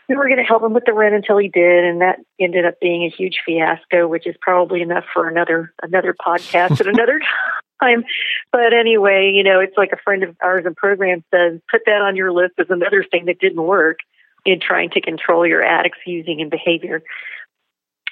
we 0.09 0.17
were 0.17 0.27
going 0.27 0.39
to 0.39 0.45
help 0.45 0.63
him 0.63 0.73
with 0.73 0.85
the 0.87 0.95
rent 0.95 1.15
until 1.15 1.37
he 1.37 1.49
did. 1.49 1.85
And 1.85 2.01
that 2.01 2.21
ended 2.41 2.65
up 2.65 2.81
being 2.81 3.05
a 3.05 3.11
huge 3.11 3.41
fiasco, 3.45 4.09
which 4.09 4.27
is 4.27 4.37
probably 4.41 4.81
enough 4.81 5.05
for 5.13 5.29
another, 5.29 5.75
another 5.83 6.15
podcast 6.15 6.81
at 6.81 6.87
another 6.87 7.21
time. 7.83 8.05
But 8.53 8.73
anyway, 8.73 9.33
you 9.35 9.43
know, 9.43 9.61
it's 9.61 9.77
like 9.77 9.93
a 9.93 10.03
friend 10.03 10.23
of 10.23 10.35
ours 10.43 10.65
in 10.67 10.75
program 10.75 11.23
says, 11.31 11.61
put 11.71 11.83
that 11.85 12.01
on 12.01 12.17
your 12.17 12.33
list 12.33 12.55
as 12.59 12.67
another 12.71 13.05
thing 13.05 13.27
that 13.27 13.39
didn't 13.39 13.63
work 13.63 13.99
in 14.45 14.61
trying 14.61 14.91
to 14.91 15.01
control 15.01 15.47
your 15.47 15.63
addict's 15.63 16.01
using 16.07 16.41
and 16.41 16.51
behavior. 16.51 17.03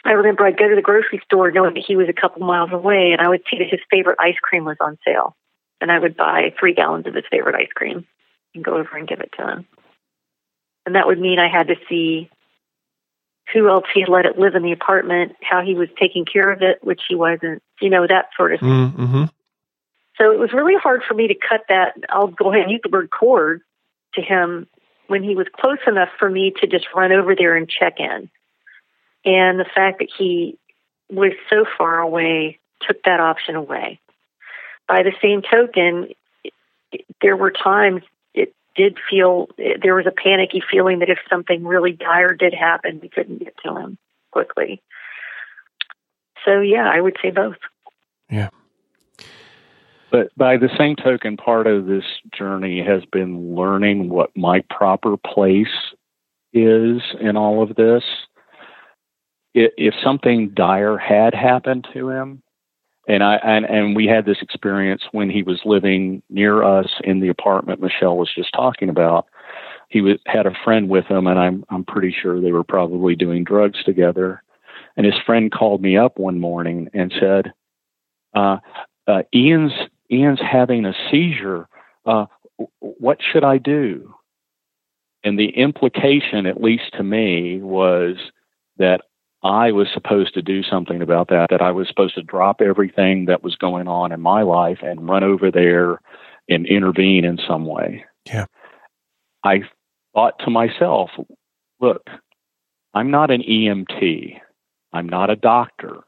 I 0.05 0.13
remember 0.13 0.47
I'd 0.47 0.59
go 0.59 0.69
to 0.69 0.77
the 0.77 0.83
grocery 0.83 1.21
store 1.25 1.51
knowing 1.51 1.75
that 1.75 1.85
he 1.87 1.97
was 1.97 2.09
a 2.09 2.19
couple 2.19 2.47
miles 2.47 2.73
away, 2.73 3.13
and 3.13 3.21
I 3.21 3.29
would 3.29 3.43
see 3.51 3.59
that 3.59 3.69
his 3.69 3.81
favorite 3.91 4.19
ice 4.19 4.39
cream 4.43 4.65
was 4.65 4.79
on 4.81 4.99
sale. 5.05 5.37
And 5.81 5.91
I 5.91 5.99
would 5.99 6.17
buy 6.17 6.55
three 6.59 6.75
gallons 6.75 7.07
of 7.07 7.15
his 7.15 7.25
favorite 7.31 7.55
ice 7.55 7.73
cream 7.75 8.07
and 8.55 8.65
go 8.65 8.77
over 8.77 8.97
and 8.97 9.09
give 9.09 9.21
it 9.21 9.33
to 9.39 9.47
him. 9.47 9.67
And 10.87 10.95
that 10.95 11.07
would 11.07 11.19
mean 11.19 11.39
I 11.39 11.49
had 11.49 11.69
to 11.69 11.77
see 11.89 12.31
who 13.53 13.69
else 13.69 13.85
he 13.93 14.01
had 14.01 14.09
let 14.09 14.27
it 14.27 14.39
live 14.39 14.55
in 14.55 14.63
the 14.63 14.73
apartment, 14.73 15.37
how 15.43 15.63
he 15.63 15.75
was 15.75 15.89
taking 15.99 16.25
care 16.25 16.51
of 16.51 16.63
it, 16.63 16.79
which 16.83 17.01
he 17.09 17.15
wasn't, 17.15 17.63
you 17.81 17.91
know, 17.91 18.07
that 18.07 18.27
sort 18.37 18.55
of 18.55 18.61
thing. 18.61 18.69
Mm-hmm. 18.69 19.25
So 20.17 20.33
it 20.33 20.39
was 20.39 20.53
really 20.53 20.77
hard 20.77 21.03
for 21.07 21.15
me 21.15 21.29
to 21.29 21.35
cut 21.35 21.63
that. 21.69 21.95
I'll 22.11 22.29
go 22.29 22.53
ahead 22.53 22.63
and 22.65 22.71
use 22.71 22.81
the 22.83 22.91
word 22.91 23.11
cord 23.11 23.63
to 24.15 24.23
him 24.23 24.67
when 25.09 25.23
he 25.23 25.35
was 25.35 25.47
close 25.53 25.79
enough 25.87 26.11
for 26.19 26.31
me 26.31 26.53
to 26.61 26.67
just 26.67 26.87
run 26.95 27.13
over 27.13 27.35
there 27.35 27.57
and 27.57 27.69
check 27.69 27.99
in 27.99 28.31
and 29.25 29.59
the 29.59 29.67
fact 29.75 29.99
that 29.99 30.09
he 30.17 30.59
was 31.11 31.33
so 31.49 31.65
far 31.77 31.99
away 31.99 32.59
took 32.87 33.03
that 33.05 33.21
option 33.21 33.57
away. 33.57 33.99
By 34.89 35.03
the 35.03 35.13
same 35.21 35.43
token, 35.43 36.09
there 37.21 37.37
were 37.37 37.51
times 37.51 38.03
it 38.35 38.55
did 38.75 38.99
feel 39.09 39.49
there 39.57 39.95
was 39.95 40.07
a 40.07 40.11
panicky 40.11 40.63
feeling 40.71 41.01
that 41.01 41.11
if 41.11 41.19
something 41.29 41.65
really 41.65 41.93
dire 41.93 42.35
did 42.35 42.55
happen, 42.55 43.01
we 43.01 43.09
couldn't 43.09 43.39
get 43.39 43.55
to 43.65 43.77
him 43.77 43.99
quickly. 44.31 44.81
So, 46.45 46.61
yeah, 46.61 46.89
I 46.89 47.01
would 47.01 47.17
say 47.23 47.31
both. 47.31 47.59
Yeah. 48.31 48.49
But 50.11 50.35
by 50.37 50.57
the 50.57 50.71
same 50.77 50.97
token, 50.97 51.37
part 51.37 51.67
of 51.67 51.87
this 51.87 52.05
journey 52.37 52.83
has 52.83 53.05
been 53.05 53.55
learning 53.55 54.09
what 54.09 54.37
my 54.37 54.65
proper 54.71 55.17
place 55.17 55.69
is 56.53 57.01
in 57.21 57.37
all 57.37 57.63
of 57.63 57.77
this 57.77 58.03
if 59.55 59.95
something 60.03 60.51
dire 60.51 60.97
had 60.97 61.35
happened 61.35 61.87
to 61.93 62.11
him, 62.11 62.43
and 63.09 63.23
I 63.23 63.37
and, 63.37 63.65
and 63.65 63.97
we 63.97 64.07
had 64.07 64.25
this 64.25 64.41
experience 64.41 65.03
when 65.13 65.31
he 65.31 65.43
was 65.43 65.61
living 65.65 66.23
near 66.31 66.63
us 66.63 66.89
in 67.03 67.21
the 67.21 67.29
apartment 67.29 67.81
Michele 67.81 68.17
was 68.17 68.31
just 68.35 68.53
talking 68.55 68.89
about. 68.89 69.27
He 69.89 70.01
was 70.01 70.19
had 70.27 70.47
a 70.47 70.55
friend 70.65 70.89
with 70.89 71.07
him, 71.07 71.27
and 71.27 71.39
I'm 71.39 71.65
I'm 71.71 71.85
pretty 71.85 72.15
sure 72.23 72.41
they 72.41 72.53
were 72.53 72.65
probably 72.65 73.17
doing 73.17 73.45
drugs 73.45 73.83
together. 73.85 74.43
And 74.97 75.07
his 75.07 75.17
friend 75.25 75.51
called 75.51 75.81
me 75.81 75.97
up 75.97 76.19
one 76.19 76.39
morning 76.39 76.89
and 76.93 77.13
said, 77.19 77.53
uh, 78.35 78.59
uh, 79.07 79.23
"Ian's 79.35 79.73
Ian's 80.11 80.41
having 80.41 80.85
a 80.85 80.95
seizure. 81.11 81.69
Uh, 82.07 82.27
what 82.79 83.19
should 83.21 83.45
I 83.45 83.59
do?" 83.59 84.15
And 85.25 85.39
the 85.39 85.49
implication, 85.49 86.47
at 86.47 86.63
least 86.63 86.93
to 86.97 87.03
me, 87.03 87.61
was 87.61 88.17
that 88.79 89.03
I 89.43 89.73
was 89.73 89.89
supposed 89.93 90.35
to 90.35 90.43
do 90.43 90.63
something 90.63 91.01
about 91.01 91.29
that, 91.29 91.49
that 91.51 91.63
I 91.63 91.71
was 91.71 91.89
supposed 91.89 92.15
to 92.17 92.23
drop 92.23 92.61
everything 92.61 93.25
that 93.27 93.43
was 93.43 93.57
going 93.57 93.89
on 93.89 94.13
in 94.13 94.21
my 94.21 94.43
life 94.43 94.79
and 94.83 95.09
run 95.09 95.25
over 95.25 95.51
there 95.51 96.01
and 96.49 96.67
intervene 96.67 97.25
in 97.25 97.39
some 97.49 97.65
way. 97.65 98.05
Yeah. 98.27 98.47
I 99.43 99.63
thought 100.15 100.35
to 100.41 100.51
myself, 100.51 101.11
look, 101.81 102.03
I'm 102.93 103.11
not 103.11 103.31
an 103.31 103.43
EMT. 103.43 104.39
I'm 104.93 105.09
not 105.09 105.31
a 105.31 105.37
doctor. 105.37 106.01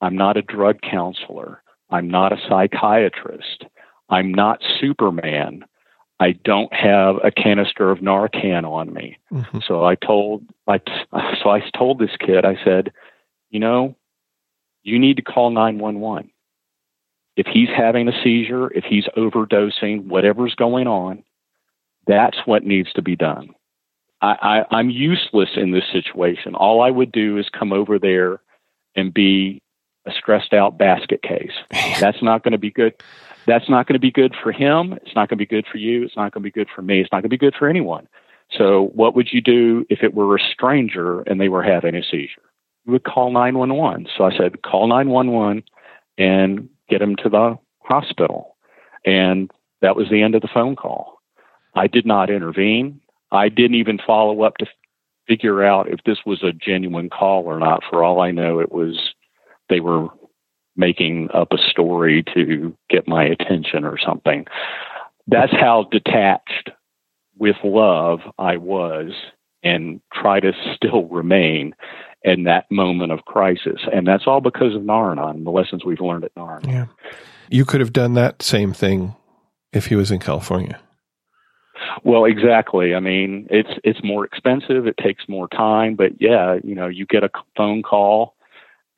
I'm 0.00 0.16
not 0.16 0.36
a 0.36 0.42
drug 0.42 0.80
counselor. 0.82 1.62
I'm 1.90 2.10
not 2.10 2.32
a 2.32 2.40
psychiatrist. 2.48 3.64
I'm 4.10 4.32
not 4.32 4.60
Superman. 4.80 5.64
I 6.18 6.32
don't 6.32 6.72
have 6.72 7.16
a 7.22 7.30
canister 7.30 7.90
of 7.90 7.98
Narcan 7.98 8.64
on 8.64 8.92
me. 8.92 9.18
Mm-hmm. 9.32 9.58
So 9.66 9.84
I 9.84 9.96
told 9.96 10.44
I 10.66 10.80
so 11.42 11.50
I 11.50 11.60
told 11.76 11.98
this 11.98 12.16
kid 12.18 12.44
I 12.44 12.56
said, 12.64 12.92
you 13.50 13.60
know, 13.60 13.94
you 14.82 14.98
need 14.98 15.16
to 15.16 15.22
call 15.22 15.50
911. 15.50 16.30
If 17.36 17.46
he's 17.46 17.68
having 17.68 18.08
a 18.08 18.22
seizure, 18.24 18.72
if 18.72 18.84
he's 18.84 19.04
overdosing, 19.16 20.06
whatever's 20.06 20.54
going 20.54 20.86
on, 20.86 21.22
That's 22.06 22.38
what 22.46 22.64
needs 22.64 22.92
to 22.94 23.02
be 23.02 23.16
done. 23.16 23.50
I, 24.22 24.64
I, 24.70 24.76
I'm 24.76 24.88
useless 24.88 25.50
in 25.56 25.72
this 25.72 25.84
situation. 25.92 26.54
All 26.54 26.80
I 26.80 26.90
would 26.90 27.12
do 27.12 27.36
is 27.36 27.48
come 27.50 27.72
over 27.72 27.98
there 27.98 28.40
and 28.94 29.12
be 29.12 29.60
a 30.06 30.12
stressed 30.12 30.54
out 30.54 30.78
basket 30.78 31.22
case. 31.22 31.52
That's 32.00 32.22
not 32.22 32.42
going 32.42 32.52
to 32.52 32.58
be 32.58 32.70
good. 32.70 32.94
That's 33.46 33.68
not 33.68 33.86
going 33.86 33.94
to 33.94 34.00
be 34.00 34.10
good 34.10 34.34
for 34.42 34.52
him. 34.52 34.94
It's 34.94 35.14
not 35.14 35.28
going 35.28 35.38
to 35.38 35.42
be 35.42 35.46
good 35.46 35.66
for 35.70 35.78
you. 35.78 36.04
It's 36.04 36.16
not 36.16 36.32
going 36.32 36.42
to 36.42 36.46
be 36.46 36.50
good 36.50 36.68
for 36.74 36.82
me. 36.82 37.00
It's 37.00 37.12
not 37.12 37.18
going 37.18 37.30
to 37.30 37.36
be 37.36 37.38
good 37.38 37.54
for 37.58 37.68
anyone. 37.68 38.08
So, 38.56 38.90
what 38.94 39.14
would 39.14 39.32
you 39.32 39.40
do 39.40 39.86
if 39.90 40.02
it 40.02 40.14
were 40.14 40.36
a 40.36 40.40
stranger 40.40 41.22
and 41.22 41.40
they 41.40 41.48
were 41.48 41.62
having 41.62 41.94
a 41.94 42.02
seizure? 42.02 42.42
You 42.84 42.92
would 42.92 43.04
call 43.04 43.32
911. 43.32 44.06
So 44.16 44.24
I 44.24 44.36
said, 44.36 44.62
call 44.62 44.86
911 44.86 45.64
and 46.18 46.68
get 46.88 47.02
him 47.02 47.16
to 47.16 47.28
the 47.28 47.58
hospital. 47.80 48.56
And 49.04 49.50
that 49.82 49.96
was 49.96 50.08
the 50.08 50.22
end 50.22 50.34
of 50.34 50.42
the 50.42 50.48
phone 50.52 50.76
call. 50.76 51.20
I 51.74 51.88
did 51.88 52.06
not 52.06 52.30
intervene. 52.30 53.00
I 53.32 53.48
didn't 53.48 53.74
even 53.74 53.98
follow 54.04 54.42
up 54.42 54.56
to 54.58 54.66
figure 55.26 55.64
out 55.64 55.88
if 55.88 56.00
this 56.04 56.18
was 56.24 56.42
a 56.42 56.52
genuine 56.52 57.10
call 57.10 57.44
or 57.44 57.58
not. 57.58 57.82
For 57.88 58.04
all 58.04 58.20
I 58.20 58.30
know, 58.30 58.60
it 58.60 58.72
was 58.72 59.14
they 59.68 59.80
were 59.80 60.08
making 60.76 61.28
up 61.32 61.52
a 61.52 61.58
story 61.58 62.24
to 62.34 62.76
get 62.90 63.08
my 63.08 63.24
attention 63.24 63.84
or 63.84 63.98
something. 63.98 64.46
That's 65.26 65.52
how 65.52 65.88
detached 65.90 66.70
with 67.38 67.56
love 67.64 68.20
I 68.38 68.56
was 68.56 69.12
and 69.62 70.00
try 70.12 70.40
to 70.40 70.52
still 70.74 71.04
remain 71.04 71.74
in 72.22 72.44
that 72.44 72.70
moment 72.70 73.12
of 73.12 73.24
crisis. 73.24 73.80
And 73.92 74.06
that's 74.06 74.26
all 74.26 74.40
because 74.40 74.74
of 74.74 74.82
Nar-Anon, 74.82 75.44
the 75.44 75.50
lessons 75.50 75.84
we've 75.84 76.00
learned 76.00 76.24
at 76.24 76.36
Nar-Anon. 76.36 76.70
Yeah. 76.70 76.86
You 77.48 77.64
could 77.64 77.80
have 77.80 77.92
done 77.92 78.14
that 78.14 78.42
same 78.42 78.72
thing 78.72 79.14
if 79.72 79.86
he 79.86 79.96
was 79.96 80.10
in 80.10 80.18
California. 80.18 80.80
Well, 82.04 82.24
exactly. 82.24 82.94
I 82.94 83.00
mean, 83.00 83.46
it's 83.50 83.78
it's 83.84 84.02
more 84.02 84.24
expensive. 84.24 84.86
It 84.86 84.96
takes 84.96 85.28
more 85.28 85.48
time, 85.48 85.94
but 85.94 86.20
yeah, 86.20 86.58
you 86.64 86.74
know, 86.74 86.88
you 86.88 87.06
get 87.06 87.24
a 87.24 87.30
phone 87.56 87.82
call, 87.82 88.34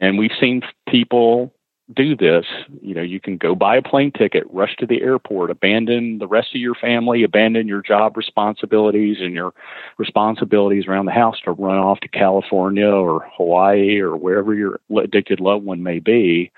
and 0.00 0.18
we've 0.18 0.32
seen 0.40 0.62
people 0.88 1.52
do 1.95 2.16
this. 2.16 2.45
You 2.83 2.95
know, 2.95 3.02
you 3.02 3.21
can 3.21 3.37
go 3.37 3.54
buy 3.54 3.76
a 3.76 3.83
plane 3.83 4.12
ticket, 4.12 4.45
rush 4.50 4.76
to 4.76 4.87
the 4.87 5.00
airport, 5.02 5.50
abandon 5.50 6.18
the 6.18 6.26
rest 6.26 6.54
of 6.54 6.61
your 6.61 6.75
family, 6.75 7.23
abandon 7.23 7.66
your 7.66 7.83
job 7.83 8.16
responsibilities 8.16 9.18
and 9.21 9.35
your 9.35 9.54
responsibilities 9.97 10.87
around 10.87 11.07
the 11.07 11.12
house 11.12 11.37
to 11.45 11.52
run 11.52 11.78
off 11.78 12.00
to 12.00 12.09
California 12.09 12.88
or 12.88 13.26
Hawaii 13.37 13.99
or 13.99 14.16
wherever 14.16 14.54
your 14.54 14.80
addicted 15.02 15.40
loved 15.40 15.64
one 15.64 15.83
may 15.83 15.99
be. 15.99 16.52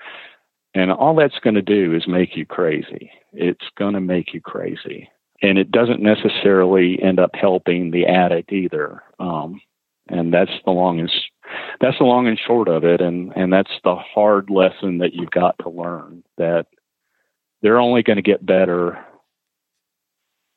And 0.73 0.91
all 0.91 1.15
that's 1.15 1.39
going 1.39 1.55
to 1.55 1.61
do 1.61 1.93
is 1.95 2.07
make 2.07 2.35
you 2.35 2.45
crazy. 2.45 3.11
It's 3.33 3.65
going 3.77 3.93
to 3.93 4.01
make 4.01 4.33
you 4.33 4.41
crazy 4.41 5.09
and 5.41 5.57
it 5.57 5.71
doesn't 5.71 6.01
necessarily 6.01 7.01
end 7.01 7.19
up 7.19 7.31
helping 7.33 7.91
the 7.91 8.05
addict 8.05 8.51
either. 8.51 9.03
Um, 9.19 9.59
and 10.11 10.33
that's 10.33 10.51
the 10.65 10.71
long 10.71 10.99
and 10.99 11.11
that's 11.79 11.97
the 11.97 12.05
long 12.05 12.27
and 12.27 12.39
short 12.39 12.67
of 12.67 12.83
it, 12.83 13.01
and 13.01 13.31
and 13.35 13.51
that's 13.51 13.71
the 13.83 13.95
hard 13.95 14.49
lesson 14.49 14.99
that 14.99 15.13
you've 15.13 15.31
got 15.31 15.55
to 15.59 15.69
learn 15.69 16.23
that 16.37 16.67
they're 17.61 17.79
only 17.79 18.03
going 18.03 18.17
to 18.17 18.21
get 18.21 18.45
better 18.45 19.03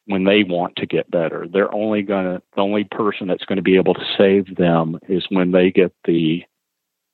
when 0.06 0.24
they 0.24 0.42
want 0.42 0.76
to 0.76 0.86
get 0.86 1.10
better. 1.10 1.46
They're 1.50 1.74
only 1.74 2.02
going 2.02 2.24
to 2.24 2.42
the 2.54 2.62
only 2.62 2.84
person 2.84 3.26
that's 3.26 3.44
going 3.44 3.56
to 3.56 3.62
be 3.62 3.76
able 3.76 3.94
to 3.94 4.14
save 4.18 4.56
them 4.56 4.98
is 5.08 5.26
when 5.30 5.52
they 5.52 5.70
get 5.70 5.92
the 6.04 6.44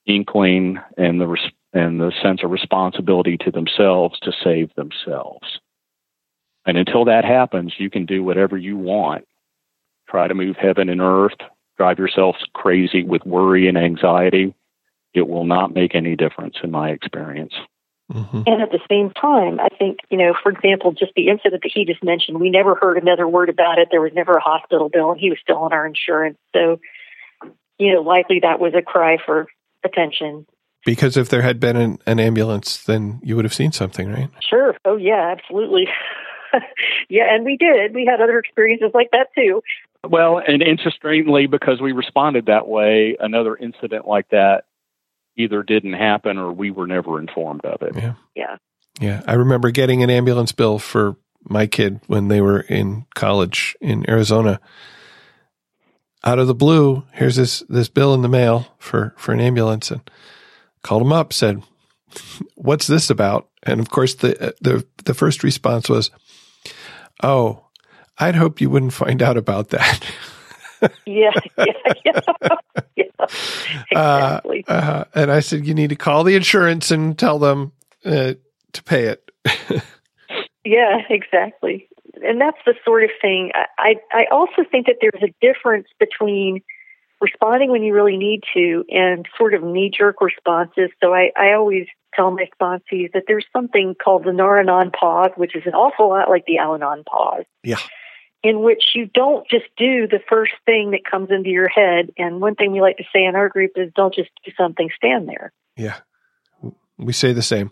inkling 0.07 0.79
and 0.97 1.21
the 1.21 1.37
and 1.73 2.01
the 2.01 2.13
sense 2.23 2.41
of 2.43 2.51
responsibility 2.51 3.37
to 3.39 3.51
themselves 3.51 4.19
to 4.21 4.33
save 4.43 4.75
themselves. 4.75 5.61
And 6.67 6.77
until 6.77 7.05
that 7.07 7.25
happens, 7.25 7.75
you 7.79 7.91
can 7.91 8.07
do 8.07 8.23
whatever 8.23 8.57
you 8.57 8.77
want. 8.77 9.25
Try 10.09 10.27
to 10.27 10.35
move 10.35 10.57
heaven 10.57 10.89
and 10.89 11.01
earth, 11.01 11.39
drive 11.81 11.99
yourself 11.99 12.37
crazy 12.53 13.03
with 13.03 13.25
worry 13.25 13.67
and 13.67 13.79
anxiety. 13.79 14.55
It 15.15 15.27
will 15.27 15.47
not 15.47 15.73
make 15.73 15.95
any 15.95 16.15
difference 16.15 16.57
in 16.63 16.71
my 16.71 16.91
experience. 16.91 17.55
Mm-hmm. 18.13 18.43
And 18.47 18.61
at 18.61 18.71
the 18.71 18.81
same 18.91 19.11
time, 19.19 19.59
I 19.59 19.69
think, 19.79 20.01
you 20.11 20.19
know, 20.19 20.35
for 20.43 20.53
example, 20.53 20.93
just 20.93 21.13
the 21.17 21.29
incident 21.29 21.63
that 21.63 21.73
he 21.73 21.87
just 21.87 22.05
mentioned, 22.05 22.39
we 22.39 22.51
never 22.51 22.75
heard 22.75 22.99
another 22.99 23.27
word 23.27 23.49
about 23.49 23.79
it. 23.79 23.89
There 23.91 24.03
was 24.03 24.13
never 24.15 24.33
a 24.33 24.43
hospital 24.43 24.91
bill, 24.91 25.13
and 25.13 25.19
he 25.19 25.31
was 25.31 25.39
still 25.43 25.57
on 25.57 25.73
our 25.73 25.87
insurance. 25.87 26.37
So, 26.55 26.81
you 27.79 27.95
know, 27.95 28.03
likely 28.03 28.41
that 28.43 28.61
was 28.61 28.75
a 28.77 28.83
cry 28.83 29.17
for 29.25 29.47
attention. 29.83 30.47
Because 30.85 31.17
if 31.17 31.31
there 31.31 31.43
had 31.43 31.61
been 31.61 31.77
an, 31.77 31.99
an 32.05 32.21
ambulance, 32.21 32.85
then 32.85 33.21
you 33.23 33.37
would 33.37 33.47
have 33.47 33.55
seen 33.55 33.73
something, 33.73 34.13
right? 34.13 34.29
Sure. 34.47 34.77
Oh, 34.85 34.99
yeah, 34.99 35.35
absolutely. 35.35 35.87
yeah, 37.09 37.35
and 37.35 37.47
we 37.47 37.57
did. 37.57 37.95
We 37.95 38.05
had 38.05 38.21
other 38.21 38.39
experiences 38.39 38.91
like 38.93 39.13
that 39.13 39.29
too. 39.35 39.63
Well, 40.09 40.41
and 40.47 40.63
interestingly, 40.63 41.47
because 41.47 41.81
we 41.81 41.93
responded 41.93 42.47
that 42.47 42.67
way, 42.67 43.17
another 43.21 43.57
incident 43.57 44.07
like 44.07 44.29
that 44.31 44.65
either 45.37 45.63
didn't 45.63 45.93
happen 45.93 46.39
or 46.39 46.53
we 46.53 46.71
were 46.71 46.87
never 46.87 47.19
informed 47.19 47.65
of 47.65 47.83
it. 47.83 47.95
Yeah. 47.97 48.15
Yeah. 48.35 48.57
Yeah. 49.01 49.23
I 49.27 49.35
remember 49.35 49.71
getting 49.71 50.03
an 50.03 50.11
ambulance 50.11 50.53
bill 50.53 50.79
for 50.79 51.17
my 51.45 51.67
kid 51.67 52.01
when 52.07 52.29
they 52.29 52.41
were 52.41 52.61
in 52.61 53.07
college 53.15 53.77
in 53.81 54.09
Arizona. 54.09 54.61
Out 56.23 56.39
of 56.39 56.47
the 56.47 56.55
blue, 56.55 57.05
here's 57.13 57.37
this 57.37 57.61
this 57.71 57.89
bill 57.89 58.13
in 58.13 58.21
the 58.21 58.29
mail 58.29 58.75
for 58.79 59.15
for 59.17 59.33
an 59.33 59.41
ambulance 59.41 59.91
and 59.91 60.03
called 60.83 61.01
him 61.01 61.15
up, 61.15 61.33
said, 61.33 61.63
"What's 62.57 62.87
this 62.87 63.09
about?" 63.09 63.49
And 63.63 63.81
of 63.81 63.89
course 63.89 64.15
the 64.15 64.55
the 64.61 64.87
the 65.05 65.15
first 65.15 65.43
response 65.43 65.89
was, 65.89 66.11
Oh, 67.23 67.65
I'd 68.21 68.35
hope 68.35 68.61
you 68.61 68.71
wouldn't 68.71 68.93
find 68.93 69.23
out 69.23 69.37
about 69.37 69.71
that. 69.71 70.01
yeah, 71.07 71.31
yeah, 71.59 71.93
yeah. 72.05 72.21
yeah. 72.97 73.05
Exactly. 73.91 74.65
Uh, 74.69 74.73
uh, 74.73 75.05
and 75.15 75.31
I 75.31 75.41
said, 75.41 75.67
you 75.67 75.75
need 75.75 75.91
to 75.91 75.97
call 75.97 76.25
the 76.25 76.37
insurance 76.37 76.91
and 76.91 77.19
tell 77.19 77.39
them 77.39 77.73
uh, 78.05 78.35
to 78.73 78.83
pay 78.85 79.05
it. 79.05 79.31
yeah, 80.65 80.99
exactly. 81.09 81.89
And 82.23 82.41
that's 82.41 82.59
the 82.67 82.75
sort 82.85 83.05
of 83.05 83.11
thing. 83.21 83.53
I, 83.79 83.97
I 84.13 84.27
also 84.31 84.63
think 84.71 84.87
that 84.87 84.97
there's 85.01 85.23
a 85.23 85.33
difference 85.41 85.89
between 85.99 86.63
responding 87.21 87.71
when 87.71 87.83
you 87.83 87.95
really 87.95 88.17
need 88.17 88.43
to 88.55 88.85
and 88.91 89.27
sort 89.37 89.55
of 89.55 89.63
knee 89.63 89.91
jerk 89.97 90.21
responses. 90.21 90.91
So 91.03 91.15
I, 91.15 91.31
I 91.37 91.53
always 91.53 91.87
tell 92.15 92.31
my 92.31 92.49
sponsees 92.61 93.13
that 93.13 93.25
there's 93.27 93.47
something 93.53 93.95
called 94.03 94.25
the 94.25 94.33
Nar-Anon 94.33 94.91
pause, 94.91 95.31
which 95.37 95.55
is 95.55 95.63
an 95.67 95.75
awful 95.75 96.09
lot 96.09 96.29
like 96.29 96.45
the 96.47 96.59
Al 96.59 96.75
Anon 96.75 97.05
pause. 97.05 97.45
Yeah. 97.63 97.79
In 98.43 98.63
which 98.63 98.93
you 98.95 99.05
don't 99.05 99.47
just 99.49 99.67
do 99.77 100.07
the 100.07 100.21
first 100.27 100.53
thing 100.65 100.93
that 100.93 101.05
comes 101.05 101.31
into 101.31 101.51
your 101.51 101.69
head. 101.69 102.11
And 102.17 102.41
one 102.41 102.55
thing 102.55 102.73
we 102.73 102.81
like 102.81 102.97
to 102.97 103.05
say 103.13 103.25
in 103.25 103.37
our 103.37 103.51
group 103.51 103.73
is 103.77 103.93
don't 103.95 104.15
just 104.15 104.31
do 104.45 104.53
something, 104.57 104.89
stand 104.97 105.29
there. 105.29 105.53
Yeah. 105.77 105.99
We 106.97 107.13
say 107.13 107.35
the 107.35 107.43
same. 107.43 107.71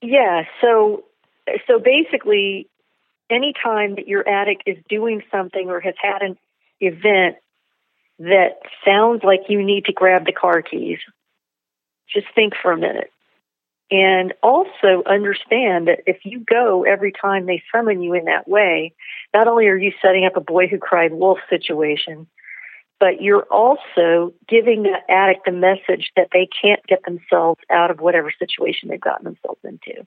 Yeah. 0.00 0.44
So, 0.60 1.04
so 1.66 1.80
basically, 1.80 2.68
anytime 3.28 3.96
that 3.96 4.06
your 4.06 4.28
addict 4.28 4.62
is 4.66 4.76
doing 4.88 5.22
something 5.30 5.68
or 5.68 5.80
has 5.80 5.94
had 6.00 6.22
an 6.22 6.36
event 6.80 7.36
that 8.20 8.60
sounds 8.84 9.22
like 9.24 9.40
you 9.48 9.64
need 9.64 9.86
to 9.86 9.92
grab 9.92 10.24
the 10.24 10.32
car 10.32 10.62
keys, 10.62 10.98
just 12.12 12.26
think 12.34 12.54
for 12.60 12.72
a 12.72 12.76
minute. 12.76 13.10
And 13.90 14.34
also 14.42 15.02
understand 15.04 15.88
that 15.88 16.00
if 16.06 16.18
you 16.24 16.40
go 16.40 16.84
every 16.84 17.12
time 17.12 17.46
they 17.46 17.62
summon 17.74 18.00
you 18.00 18.14
in 18.14 18.26
that 18.26 18.46
way, 18.46 18.94
not 19.34 19.48
only 19.48 19.66
are 19.66 19.76
you 19.76 19.92
setting 20.00 20.24
up 20.24 20.36
a 20.36 20.40
boy 20.40 20.68
who 20.68 20.78
cried 20.78 21.12
wolf 21.12 21.38
situation, 21.48 22.28
but 23.00 23.20
you're 23.20 23.46
also 23.50 24.32
giving 24.46 24.84
that 24.84 25.02
addict 25.08 25.46
the 25.46 25.52
message 25.52 26.12
that 26.16 26.28
they 26.32 26.46
can't 26.62 26.86
get 26.86 27.02
themselves 27.04 27.60
out 27.70 27.90
of 27.90 27.98
whatever 27.98 28.30
situation 28.38 28.88
they've 28.88 29.00
gotten 29.00 29.24
themselves 29.24 29.60
into. 29.64 30.06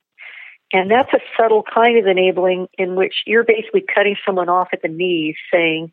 And 0.71 0.89
that's 0.89 1.11
a 1.13 1.19
subtle 1.37 1.63
kind 1.63 1.97
of 1.97 2.07
enabling 2.07 2.67
in 2.77 2.95
which 2.95 3.23
you're 3.25 3.43
basically 3.43 3.83
cutting 3.93 4.15
someone 4.25 4.47
off 4.47 4.69
at 4.73 4.81
the 4.81 4.87
knees 4.87 5.35
saying, 5.51 5.91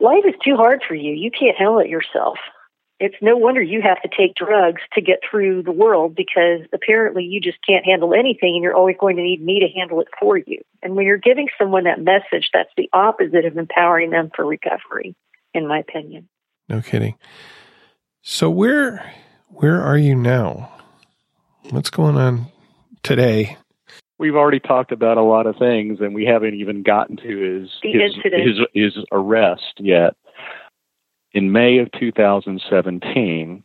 life 0.00 0.24
is 0.26 0.34
too 0.44 0.56
hard 0.56 0.82
for 0.86 0.94
you. 0.94 1.12
You 1.12 1.30
can't 1.30 1.56
handle 1.56 1.78
it 1.78 1.88
yourself. 1.88 2.38
It's 3.00 3.14
no 3.22 3.36
wonder 3.36 3.62
you 3.62 3.80
have 3.80 4.02
to 4.02 4.08
take 4.08 4.34
drugs 4.34 4.82
to 4.94 5.00
get 5.00 5.20
through 5.28 5.62
the 5.62 5.72
world 5.72 6.16
because 6.16 6.60
apparently 6.72 7.24
you 7.24 7.40
just 7.40 7.58
can't 7.64 7.84
handle 7.84 8.12
anything 8.12 8.54
and 8.54 8.62
you're 8.62 8.74
always 8.74 8.96
going 8.98 9.16
to 9.16 9.22
need 9.22 9.40
me 9.40 9.60
to 9.60 9.78
handle 9.78 10.00
it 10.00 10.08
for 10.18 10.36
you. 10.36 10.60
And 10.82 10.96
when 10.96 11.06
you're 11.06 11.16
giving 11.16 11.48
someone 11.56 11.84
that 11.84 12.00
message, 12.00 12.50
that's 12.52 12.70
the 12.76 12.90
opposite 12.92 13.44
of 13.44 13.56
empowering 13.56 14.10
them 14.10 14.30
for 14.34 14.44
recovery, 14.44 15.14
in 15.54 15.68
my 15.68 15.78
opinion. 15.78 16.28
No 16.68 16.82
kidding. 16.82 17.14
So 18.22 18.50
where 18.50 19.12
where 19.48 19.80
are 19.80 19.96
you 19.96 20.14
now? 20.14 20.72
What's 21.70 21.90
going 21.90 22.16
on 22.16 22.46
today? 23.02 23.56
we've 24.18 24.34
already 24.34 24.60
talked 24.60 24.92
about 24.92 25.16
a 25.16 25.22
lot 25.22 25.46
of 25.46 25.56
things, 25.56 26.00
and 26.00 26.14
we 26.14 26.24
haven't 26.24 26.54
even 26.54 26.82
gotten 26.82 27.16
to 27.18 27.38
his 27.38 27.70
his, 27.82 28.14
his, 28.24 28.58
his 28.74 29.04
arrest 29.12 29.74
yet. 29.78 30.14
In 31.32 31.52
May 31.52 31.78
of 31.78 31.90
2017, 31.92 33.62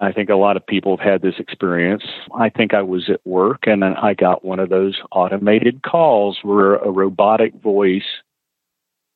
I 0.00 0.12
think 0.12 0.30
a 0.30 0.36
lot 0.36 0.56
of 0.56 0.66
people 0.66 0.96
have 0.96 1.06
had 1.06 1.22
this 1.22 1.38
experience. 1.38 2.04
I 2.34 2.48
think 2.48 2.74
I 2.74 2.82
was 2.82 3.08
at 3.08 3.24
work 3.24 3.66
and 3.66 3.84
I 3.84 4.14
got 4.14 4.44
one 4.44 4.60
of 4.60 4.68
those 4.68 5.00
automated 5.12 5.82
calls 5.82 6.38
where 6.42 6.74
a 6.74 6.90
robotic 6.90 7.54
voice 7.54 8.02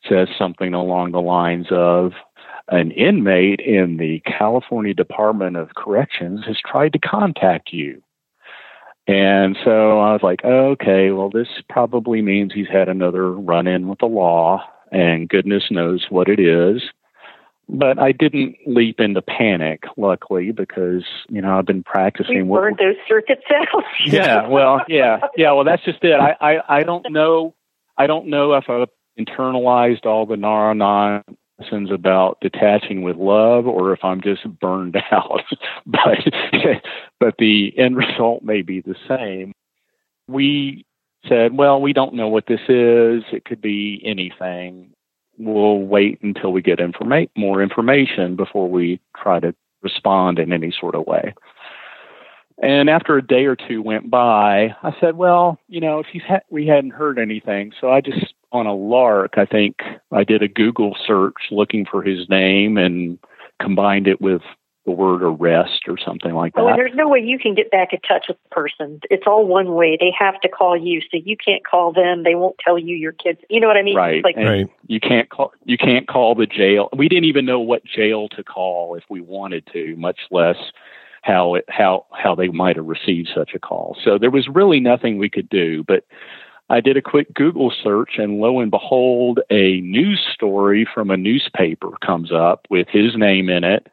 says 0.08 0.28
something 0.38 0.74
along 0.74 1.12
the 1.12 1.20
lines 1.20 1.66
of 1.70 2.12
an 2.68 2.90
inmate 2.92 3.60
in 3.60 3.96
the 3.96 4.20
California 4.20 4.94
Department 4.94 5.56
of 5.56 5.74
Corrections 5.76 6.44
has 6.46 6.58
tried 6.64 6.92
to 6.92 6.98
contact 6.98 7.72
you. 7.72 8.02
And 9.08 9.56
so 9.64 10.00
I 10.00 10.12
was 10.12 10.22
like, 10.22 10.44
okay, 10.44 11.12
well, 11.12 11.30
this 11.30 11.48
probably 11.68 12.22
means 12.22 12.52
he's 12.52 12.68
had 12.68 12.88
another 12.88 13.30
run 13.30 13.68
in 13.68 13.86
with 13.86 14.00
the 14.00 14.06
law, 14.06 14.64
and 14.90 15.28
goodness 15.28 15.64
knows 15.70 16.06
what 16.10 16.28
it 16.28 16.40
is. 16.40 16.82
But 17.68 17.98
I 17.98 18.12
didn't 18.12 18.56
leap 18.64 19.00
into 19.00 19.20
panic, 19.22 19.84
luckily, 19.96 20.52
because 20.52 21.02
you 21.28 21.42
know 21.42 21.58
I've 21.58 21.66
been 21.66 21.82
practicing. 21.82 22.48
We 22.48 22.56
burned 22.58 22.78
those 22.78 22.94
circuits 23.08 23.42
out. 23.54 23.82
yeah, 24.04 24.46
well, 24.46 24.82
yeah, 24.88 25.18
yeah. 25.36 25.52
Well, 25.52 25.64
that's 25.64 25.84
just 25.84 26.02
it. 26.04 26.14
I, 26.14 26.36
I, 26.40 26.78
I 26.78 26.82
don't 26.84 27.10
know. 27.10 27.54
I 27.98 28.06
don't 28.06 28.28
know 28.28 28.54
if 28.54 28.70
I've 28.70 28.88
internalized 29.18 30.06
all 30.06 30.26
the 30.26 30.36
Nara 30.36 31.24
lessons 31.58 31.90
about 31.90 32.38
detaching 32.40 33.02
with 33.02 33.16
love, 33.16 33.66
or 33.66 33.92
if 33.92 34.04
I'm 34.04 34.20
just 34.20 34.46
burned 34.60 34.96
out. 35.10 35.42
but, 35.86 36.18
but 37.18 37.34
the 37.38 37.76
end 37.76 37.96
result 37.96 38.42
may 38.42 38.62
be 38.62 38.80
the 38.80 38.96
same. 39.08 39.52
We 40.28 40.84
said, 41.28 41.56
well, 41.56 41.80
we 41.80 41.92
don't 41.92 42.14
know 42.14 42.28
what 42.28 42.46
this 42.46 42.60
is. 42.68 43.24
It 43.32 43.44
could 43.44 43.60
be 43.60 44.00
anything 44.04 44.92
we'll 45.38 45.78
wait 45.78 46.20
until 46.22 46.52
we 46.52 46.62
get 46.62 46.78
informa- 46.78 47.30
more 47.36 47.62
information 47.62 48.36
before 48.36 48.68
we 48.68 49.00
try 49.16 49.40
to 49.40 49.54
respond 49.82 50.38
in 50.38 50.52
any 50.52 50.72
sort 50.78 50.94
of 50.94 51.06
way. 51.06 51.34
And 52.62 52.88
after 52.88 53.18
a 53.18 53.26
day 53.26 53.44
or 53.44 53.54
two 53.54 53.82
went 53.82 54.10
by, 54.10 54.74
I 54.82 54.96
said, 54.98 55.16
"Well, 55.16 55.58
you 55.68 55.80
know, 55.80 55.98
if 55.98 56.06
ha- 56.22 56.40
we 56.48 56.66
hadn't 56.66 56.92
heard 56.92 57.18
anything, 57.18 57.72
so 57.78 57.90
I 57.90 58.00
just 58.00 58.34
on 58.50 58.66
a 58.66 58.74
lark, 58.74 59.36
I 59.36 59.44
think 59.44 59.82
I 60.10 60.24
did 60.24 60.42
a 60.42 60.48
Google 60.48 60.96
search 61.06 61.36
looking 61.50 61.84
for 61.84 62.02
his 62.02 62.28
name 62.30 62.78
and 62.78 63.18
combined 63.60 64.06
it 64.06 64.20
with 64.20 64.42
the 64.86 64.92
word 64.92 65.22
arrest 65.22 65.82
or 65.88 65.98
something 65.98 66.32
like 66.32 66.54
that. 66.54 66.60
Oh, 66.60 66.68
and 66.68 66.78
there's 66.78 66.94
no 66.94 67.08
way 67.08 67.18
you 67.18 67.38
can 67.38 67.54
get 67.54 67.70
back 67.70 67.92
in 67.92 68.00
touch 68.00 68.26
with 68.28 68.38
the 68.44 68.48
person. 68.50 69.00
It's 69.10 69.24
all 69.26 69.44
one 69.44 69.74
way. 69.74 69.98
They 70.00 70.12
have 70.16 70.40
to 70.40 70.48
call 70.48 70.76
you, 70.76 71.00
so 71.00 71.18
you 71.22 71.36
can't 71.36 71.66
call 71.66 71.92
them. 71.92 72.22
They 72.22 72.36
won't 72.36 72.56
tell 72.64 72.78
you 72.78 72.96
your 72.96 73.12
kids. 73.12 73.40
You 73.50 73.60
know 73.60 73.66
what 73.66 73.76
I 73.76 73.82
mean? 73.82 73.96
Right. 73.96 74.24
Like, 74.24 74.36
right. 74.36 74.70
You 74.86 75.00
can't 75.00 75.28
call. 75.28 75.52
You 75.64 75.76
can't 75.76 76.06
call 76.06 76.36
the 76.36 76.46
jail. 76.46 76.88
We 76.96 77.08
didn't 77.08 77.24
even 77.24 77.44
know 77.44 77.60
what 77.60 77.84
jail 77.84 78.28
to 78.30 78.44
call 78.44 78.94
if 78.94 79.02
we 79.10 79.20
wanted 79.20 79.68
to, 79.72 79.96
much 79.96 80.20
less 80.30 80.56
how 81.22 81.56
it 81.56 81.64
how 81.68 82.06
how 82.12 82.36
they 82.36 82.48
might 82.48 82.76
have 82.76 82.86
received 82.86 83.28
such 83.34 83.50
a 83.54 83.58
call. 83.58 83.96
So 84.02 84.18
there 84.18 84.30
was 84.30 84.48
really 84.48 84.78
nothing 84.78 85.18
we 85.18 85.28
could 85.28 85.48
do. 85.48 85.82
But 85.82 86.04
I 86.70 86.80
did 86.80 86.96
a 86.96 87.02
quick 87.02 87.34
Google 87.34 87.72
search, 87.82 88.18
and 88.18 88.38
lo 88.38 88.60
and 88.60 88.70
behold, 88.70 89.40
a 89.50 89.80
news 89.80 90.24
story 90.32 90.86
from 90.94 91.10
a 91.10 91.16
newspaper 91.16 91.90
comes 92.04 92.30
up 92.32 92.66
with 92.70 92.86
his 92.88 93.16
name 93.16 93.48
in 93.48 93.64
it 93.64 93.88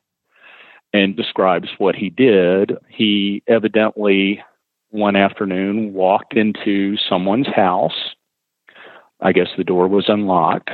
and 0.93 1.15
describes 1.15 1.69
what 1.79 1.95
he 1.95 2.09
did. 2.09 2.77
He 2.87 3.41
evidently, 3.47 4.43
one 4.91 5.15
afternoon, 5.15 5.93
walked 5.93 6.35
into 6.35 6.95
someone's 6.97 7.47
house. 7.47 8.15
I 9.19 9.31
guess 9.31 9.47
the 9.57 9.63
door 9.63 9.87
was 9.87 10.05
unlocked. 10.07 10.69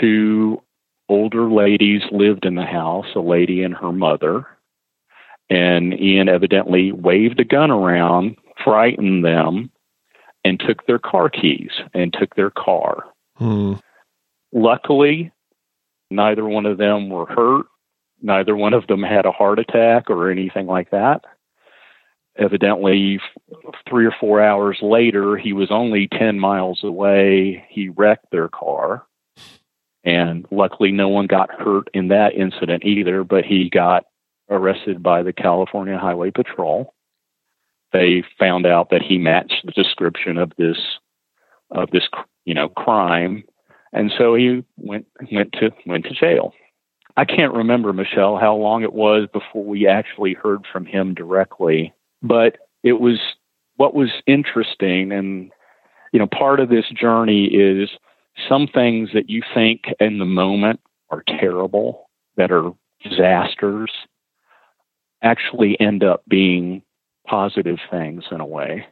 Two 0.00 0.60
older 1.08 1.50
ladies 1.50 2.02
lived 2.10 2.44
in 2.44 2.56
the 2.56 2.64
house, 2.64 3.06
a 3.14 3.20
lady 3.20 3.62
and 3.62 3.74
her 3.74 3.92
mother. 3.92 4.46
And 5.48 5.92
Ian 6.00 6.28
evidently 6.28 6.92
waved 6.92 7.38
a 7.38 7.44
gun 7.44 7.70
around, 7.70 8.36
frightened 8.64 9.24
them, 9.24 9.70
and 10.44 10.58
took 10.58 10.86
their 10.86 10.98
car 10.98 11.28
keys 11.28 11.70
and 11.94 12.12
took 12.12 12.34
their 12.34 12.50
car. 12.50 13.04
Hmm. 13.36 13.74
Luckily, 14.52 15.30
neither 16.10 16.44
one 16.44 16.66
of 16.66 16.78
them 16.78 17.10
were 17.10 17.26
hurt 17.26 17.66
Neither 18.22 18.56
one 18.56 18.72
of 18.72 18.86
them 18.86 19.02
had 19.02 19.26
a 19.26 19.32
heart 19.32 19.58
attack 19.58 20.08
or 20.08 20.30
anything 20.30 20.66
like 20.66 20.90
that. 20.90 21.24
Evidently, 22.36 23.20
three 23.88 24.06
or 24.06 24.14
four 24.18 24.40
hours 24.40 24.78
later, 24.80 25.36
he 25.36 25.52
was 25.52 25.70
only 25.70 26.08
10 26.08 26.38
miles 26.38 26.82
away. 26.82 27.66
He 27.68 27.90
wrecked 27.90 28.30
their 28.30 28.48
car. 28.48 29.04
And 30.04 30.46
luckily, 30.50 30.92
no 30.92 31.08
one 31.08 31.26
got 31.26 31.50
hurt 31.50 31.88
in 31.92 32.08
that 32.08 32.34
incident 32.34 32.84
either, 32.84 33.22
but 33.22 33.44
he 33.44 33.68
got 33.68 34.04
arrested 34.48 35.02
by 35.02 35.22
the 35.22 35.32
California 35.32 35.98
Highway 35.98 36.30
Patrol. 36.30 36.94
They 37.92 38.24
found 38.38 38.66
out 38.66 38.90
that 38.90 39.02
he 39.02 39.18
matched 39.18 39.64
the 39.64 39.72
description 39.72 40.38
of 40.38 40.52
this 40.56 40.78
of 41.70 41.90
this 41.90 42.08
you 42.44 42.54
know 42.54 42.68
crime, 42.68 43.44
and 43.92 44.10
so 44.16 44.34
he 44.34 44.64
went 44.76 45.06
went 45.30 45.52
to 45.54 45.70
went 45.86 46.04
to 46.04 46.14
jail. 46.14 46.54
I 47.16 47.24
can't 47.24 47.54
remember, 47.54 47.92
Michele, 47.92 48.36
how 48.36 48.54
long 48.54 48.82
it 48.82 48.92
was 48.92 49.28
before 49.32 49.64
we 49.64 49.86
actually 49.86 50.34
heard 50.34 50.66
from 50.72 50.86
him 50.86 51.14
directly, 51.14 51.92
but 52.22 52.58
it 52.82 52.94
was 52.94 53.18
what 53.76 53.94
was 53.94 54.10
interesting. 54.26 55.12
And, 55.12 55.50
you 56.12 56.18
know, 56.18 56.26
part 56.26 56.60
of 56.60 56.68
this 56.68 56.88
journey 56.88 57.46
is 57.46 57.90
some 58.48 58.66
things 58.66 59.10
that 59.12 59.28
you 59.28 59.42
think 59.54 59.84
in 60.00 60.18
the 60.18 60.24
moment 60.24 60.80
are 61.10 61.22
terrible, 61.26 62.08
that 62.36 62.50
are 62.50 62.72
disasters, 63.02 63.90
actually 65.22 65.78
end 65.80 66.02
up 66.02 66.22
being 66.26 66.82
positive 67.26 67.78
things 67.90 68.24
in 68.30 68.40
a 68.40 68.46
way. 68.46 68.86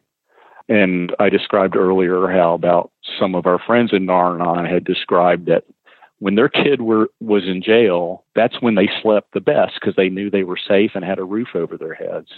And 0.69 1.15
I 1.19 1.31
described 1.31 1.75
earlier 1.75 2.29
how 2.29 2.55
about 2.55 2.93
some 3.19 3.35
of 3.35 3.47
our 3.47 3.59
friends 3.59 3.93
in 3.93 4.07
Nar-Anon 4.07 4.67
had 4.67 4.85
described 4.85 5.47
that 5.47 5.65
when 6.21 6.35
their 6.35 6.49
kid 6.49 6.83
were 6.83 7.11
was 7.19 7.49
in 7.49 7.63
jail, 7.63 8.25
that's 8.35 8.63
when 8.63 8.77
they 8.77 8.89
slept 9.03 9.33
the 9.33 9.41
best 9.41 9.75
because 9.81 9.97
they 9.97 10.09
knew 10.09 10.31
they 10.31 10.45
were 10.45 10.59
safe 10.59 10.93
and 10.95 11.05
had 11.05 11.19
a 11.19 11.25
roof 11.25 11.49
over 11.55 11.77
their 11.77 11.95
heads. 11.95 12.29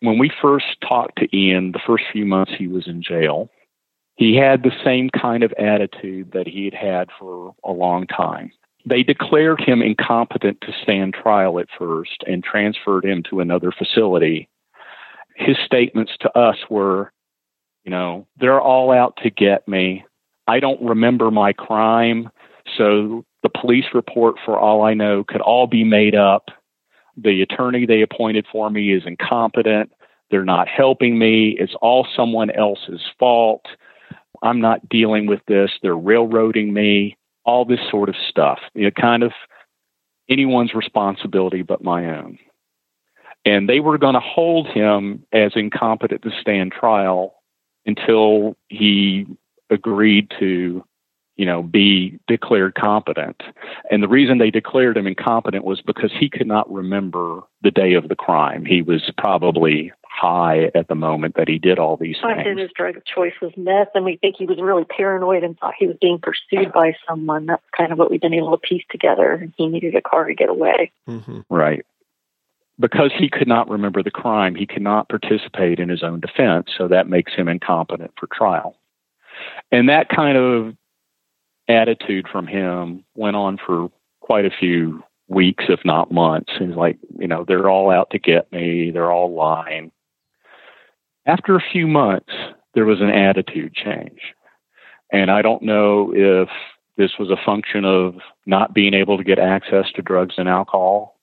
When 0.00 0.18
we 0.18 0.30
first 0.40 0.80
talked 0.80 1.18
to 1.18 1.36
Ian, 1.36 1.72
the 1.72 1.80
first 1.86 2.04
few 2.12 2.24
months 2.24 2.52
he 2.56 2.68
was 2.68 2.86
in 2.86 3.02
jail, 3.02 3.50
he 4.16 4.36
had 4.36 4.62
the 4.62 4.72
same 4.84 5.10
kind 5.10 5.42
of 5.42 5.52
attitude 5.58 6.32
that 6.32 6.46
he 6.46 6.64
had 6.66 6.74
had 6.74 7.08
for 7.18 7.54
a 7.64 7.72
long 7.72 8.06
time. 8.06 8.52
They 8.86 9.02
declared 9.02 9.60
him 9.60 9.82
incompetent 9.82 10.60
to 10.60 10.72
stand 10.82 11.14
trial 11.14 11.58
at 11.58 11.68
first 11.76 12.22
and 12.26 12.44
transferred 12.44 13.04
him 13.04 13.22
to 13.30 13.40
another 13.40 13.72
facility. 13.72 14.48
His 15.34 15.56
statements 15.64 16.12
to 16.20 16.38
us 16.38 16.58
were, 16.70 17.12
you 17.82 17.90
know, 17.90 18.26
they're 18.38 18.60
all 18.60 18.92
out 18.92 19.18
to 19.22 19.30
get 19.30 19.66
me. 19.66 20.04
I 20.46 20.60
don't 20.60 20.82
remember 20.82 21.30
my 21.30 21.52
crime. 21.52 22.28
So 22.76 23.24
the 23.42 23.48
police 23.48 23.86
report, 23.94 24.36
for 24.44 24.58
all 24.58 24.82
I 24.82 24.94
know, 24.94 25.24
could 25.24 25.40
all 25.40 25.66
be 25.66 25.84
made 25.84 26.14
up. 26.14 26.48
The 27.16 27.42
attorney 27.42 27.86
they 27.86 28.02
appointed 28.02 28.46
for 28.50 28.70
me 28.70 28.92
is 28.92 29.02
incompetent. 29.06 29.92
They're 30.30 30.44
not 30.44 30.68
helping 30.68 31.18
me. 31.18 31.56
It's 31.58 31.74
all 31.80 32.06
someone 32.16 32.50
else's 32.50 33.02
fault. 33.18 33.66
I'm 34.42 34.60
not 34.60 34.88
dealing 34.88 35.26
with 35.26 35.40
this. 35.46 35.70
They're 35.82 35.96
railroading 35.96 36.72
me. 36.72 37.16
All 37.44 37.64
this 37.64 37.80
sort 37.90 38.08
of 38.08 38.16
stuff. 38.28 38.58
You 38.74 38.84
know, 38.84 38.90
kind 38.90 39.22
of 39.22 39.32
anyone's 40.28 40.74
responsibility 40.74 41.62
but 41.62 41.84
my 41.84 42.16
own. 42.16 42.38
And 43.44 43.68
they 43.68 43.80
were 43.80 43.98
going 43.98 44.14
to 44.14 44.20
hold 44.20 44.66
him 44.68 45.24
as 45.32 45.52
incompetent 45.54 46.22
to 46.22 46.30
stand 46.40 46.72
trial 46.72 47.34
until 47.84 48.56
he 48.68 49.26
agreed 49.70 50.32
to 50.38 50.82
you 51.36 51.46
know, 51.46 51.62
be 51.62 52.18
declared 52.28 52.74
competent. 52.74 53.42
And 53.90 54.02
the 54.02 54.08
reason 54.08 54.38
they 54.38 54.50
declared 54.50 54.96
him 54.96 55.06
incompetent 55.06 55.64
was 55.64 55.80
because 55.80 56.12
he 56.12 56.28
could 56.28 56.46
not 56.46 56.72
remember 56.72 57.42
the 57.62 57.70
day 57.70 57.94
of 57.94 58.08
the 58.08 58.16
crime. 58.16 58.64
He 58.64 58.82
was 58.82 59.10
probably 59.18 59.92
high 60.08 60.70
at 60.76 60.86
the 60.86 60.94
moment 60.94 61.34
that 61.34 61.48
he 61.48 61.58
did 61.58 61.78
all 61.78 61.96
these 61.96 62.16
things. 62.22 62.46
And 62.46 62.58
his 62.58 62.70
drug 62.74 62.96
of 62.96 63.04
choice 63.04 63.32
was 63.42 63.50
meth, 63.56 63.88
and 63.96 64.04
we 64.04 64.16
think 64.16 64.36
he 64.38 64.46
was 64.46 64.58
really 64.60 64.84
paranoid 64.84 65.42
and 65.42 65.58
thought 65.58 65.74
he 65.76 65.88
was 65.88 65.96
being 66.00 66.20
pursued 66.20 66.72
by 66.72 66.94
someone. 67.08 67.46
That's 67.46 67.62
kind 67.76 67.90
of 67.90 67.98
what 67.98 68.12
we've 68.12 68.20
been 68.20 68.34
able 68.34 68.52
to 68.52 68.58
piece 68.58 68.84
together. 68.90 69.50
He 69.56 69.66
needed 69.66 69.96
a 69.96 70.02
car 70.02 70.24
to 70.26 70.34
get 70.34 70.48
away. 70.48 70.92
Mm-hmm. 71.08 71.40
Right. 71.48 71.84
Because 72.78 73.12
he 73.16 73.28
could 73.28 73.48
not 73.48 73.68
remember 73.68 74.02
the 74.02 74.10
crime, 74.10 74.54
he 74.54 74.66
could 74.66 74.82
not 74.82 75.08
participate 75.08 75.78
in 75.80 75.88
his 75.88 76.02
own 76.02 76.20
defense, 76.20 76.70
so 76.76 76.88
that 76.88 77.08
makes 77.08 77.32
him 77.32 77.48
incompetent 77.48 78.12
for 78.18 78.28
trial. 78.28 78.76
And 79.72 79.88
that 79.88 80.08
kind 80.08 80.36
of 80.36 80.76
attitude 81.68 82.26
from 82.30 82.46
him 82.46 83.04
went 83.14 83.36
on 83.36 83.58
for 83.64 83.90
quite 84.20 84.44
a 84.44 84.50
few 84.50 85.02
weeks, 85.28 85.64
if 85.68 85.80
not 85.84 86.12
months. 86.12 86.52
He's 86.58 86.76
like, 86.76 86.98
you 87.18 87.28
know, 87.28 87.44
they're 87.46 87.68
all 87.68 87.90
out 87.90 88.10
to 88.10 88.18
get 88.18 88.50
me, 88.52 88.90
they're 88.90 89.10
all 89.10 89.34
lying. 89.34 89.90
After 91.26 91.56
a 91.56 91.64
few 91.72 91.86
months, 91.86 92.32
there 92.74 92.84
was 92.84 93.00
an 93.00 93.10
attitude 93.10 93.74
change. 93.74 94.20
And 95.12 95.30
I 95.30 95.42
don't 95.42 95.62
know 95.62 96.12
if 96.14 96.48
this 96.96 97.12
was 97.18 97.30
a 97.30 97.44
function 97.44 97.84
of 97.84 98.16
not 98.46 98.74
being 98.74 98.94
able 98.94 99.16
to 99.16 99.24
get 99.24 99.38
access 99.38 99.86
to 99.94 100.02
drugs 100.02 100.34
and 100.36 100.48
alcohol, 100.48 101.18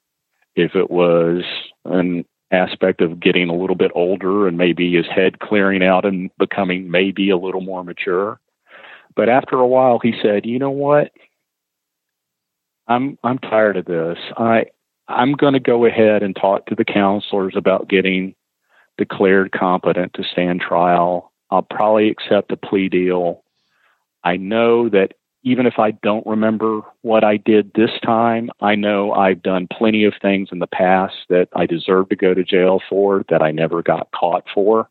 if 0.55 0.75
it 0.75 0.89
was 0.89 1.43
an 1.85 2.25
aspect 2.51 3.01
of 3.01 3.19
getting 3.19 3.47
a 3.49 3.55
little 3.55 3.75
bit 3.75 3.91
older 3.95 4.47
and 4.47 4.57
maybe 4.57 4.93
his 4.93 5.07
head 5.07 5.39
clearing 5.39 5.83
out 5.83 6.05
and 6.05 6.29
becoming 6.37 6.91
maybe 6.91 7.29
a 7.29 7.37
little 7.37 7.61
more 7.61 7.83
mature 7.83 8.39
But 9.15 9.29
after 9.29 9.57
a 9.57 9.67
while, 9.67 9.99
he 9.99 10.13
said, 10.21 10.45
"You 10.45 10.59
know 10.59 10.71
what? 10.71 11.11
I'm 12.87 13.17
I'm 13.23 13.39
tired 13.39 13.77
of 13.77 13.85
this. 13.85 14.17
I 14.37 14.65
I'm 15.07 15.33
going 15.33 15.53
to 15.53 15.59
go 15.59 15.85
ahead 15.85 16.23
and 16.23 16.35
talk 16.35 16.65
to 16.67 16.75
the 16.75 16.85
counselors 16.85 17.53
about 17.55 17.89
getting 17.89 18.35
declared 18.97 19.51
competent 19.51 20.13
to 20.13 20.23
stand 20.23 20.61
trial. 20.61 21.31
I'll 21.49 21.61
probably 21.61 22.09
accept 22.09 22.51
a 22.51 22.57
plea 22.57 22.89
deal. 22.89 23.43
I 24.23 24.37
know 24.37 24.89
that 24.89 25.13
even 25.43 25.65
if 25.65 25.79
I 25.79 25.91
don't 25.91 26.25
remember 26.25 26.81
what 27.01 27.23
I 27.23 27.37
did 27.37 27.73
this 27.73 27.89
time, 28.03 28.51
I 28.61 28.75
know 28.75 29.11
I've 29.11 29.41
done 29.41 29.67
plenty 29.71 30.03
of 30.03 30.13
things 30.21 30.49
in 30.51 30.59
the 30.59 30.67
past 30.67 31.15
that 31.29 31.47
I 31.55 31.65
deserve 31.65 32.09
to 32.09 32.15
go 32.15 32.33
to 32.33 32.43
jail 32.43 32.79
for 32.87 33.25
that 33.29 33.41
I 33.41 33.51
never 33.51 33.81
got 33.81 34.11
caught 34.11 34.45
for. 34.53 34.87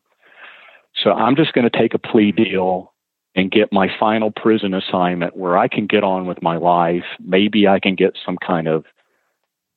So 1.01 1.11
I'm 1.11 1.37
just 1.37 1.53
going 1.53 1.69
to 1.69 1.77
take 1.77 1.93
a 1.93 1.99
plea 1.99 2.33
deal 2.33 2.93
and 3.35 3.51
get 3.51 3.71
my 3.71 3.87
final 3.99 4.31
prison 4.31 4.73
assignment 4.73 5.37
where 5.37 5.57
I 5.57 5.67
can 5.67 5.87
get 5.87 6.03
on 6.03 6.25
with 6.25 6.41
my 6.41 6.57
life. 6.57 7.05
Maybe 7.19 7.67
I 7.67 7.79
can 7.79 7.95
get 7.95 8.17
some 8.25 8.37
kind 8.37 8.67
of 8.67 8.85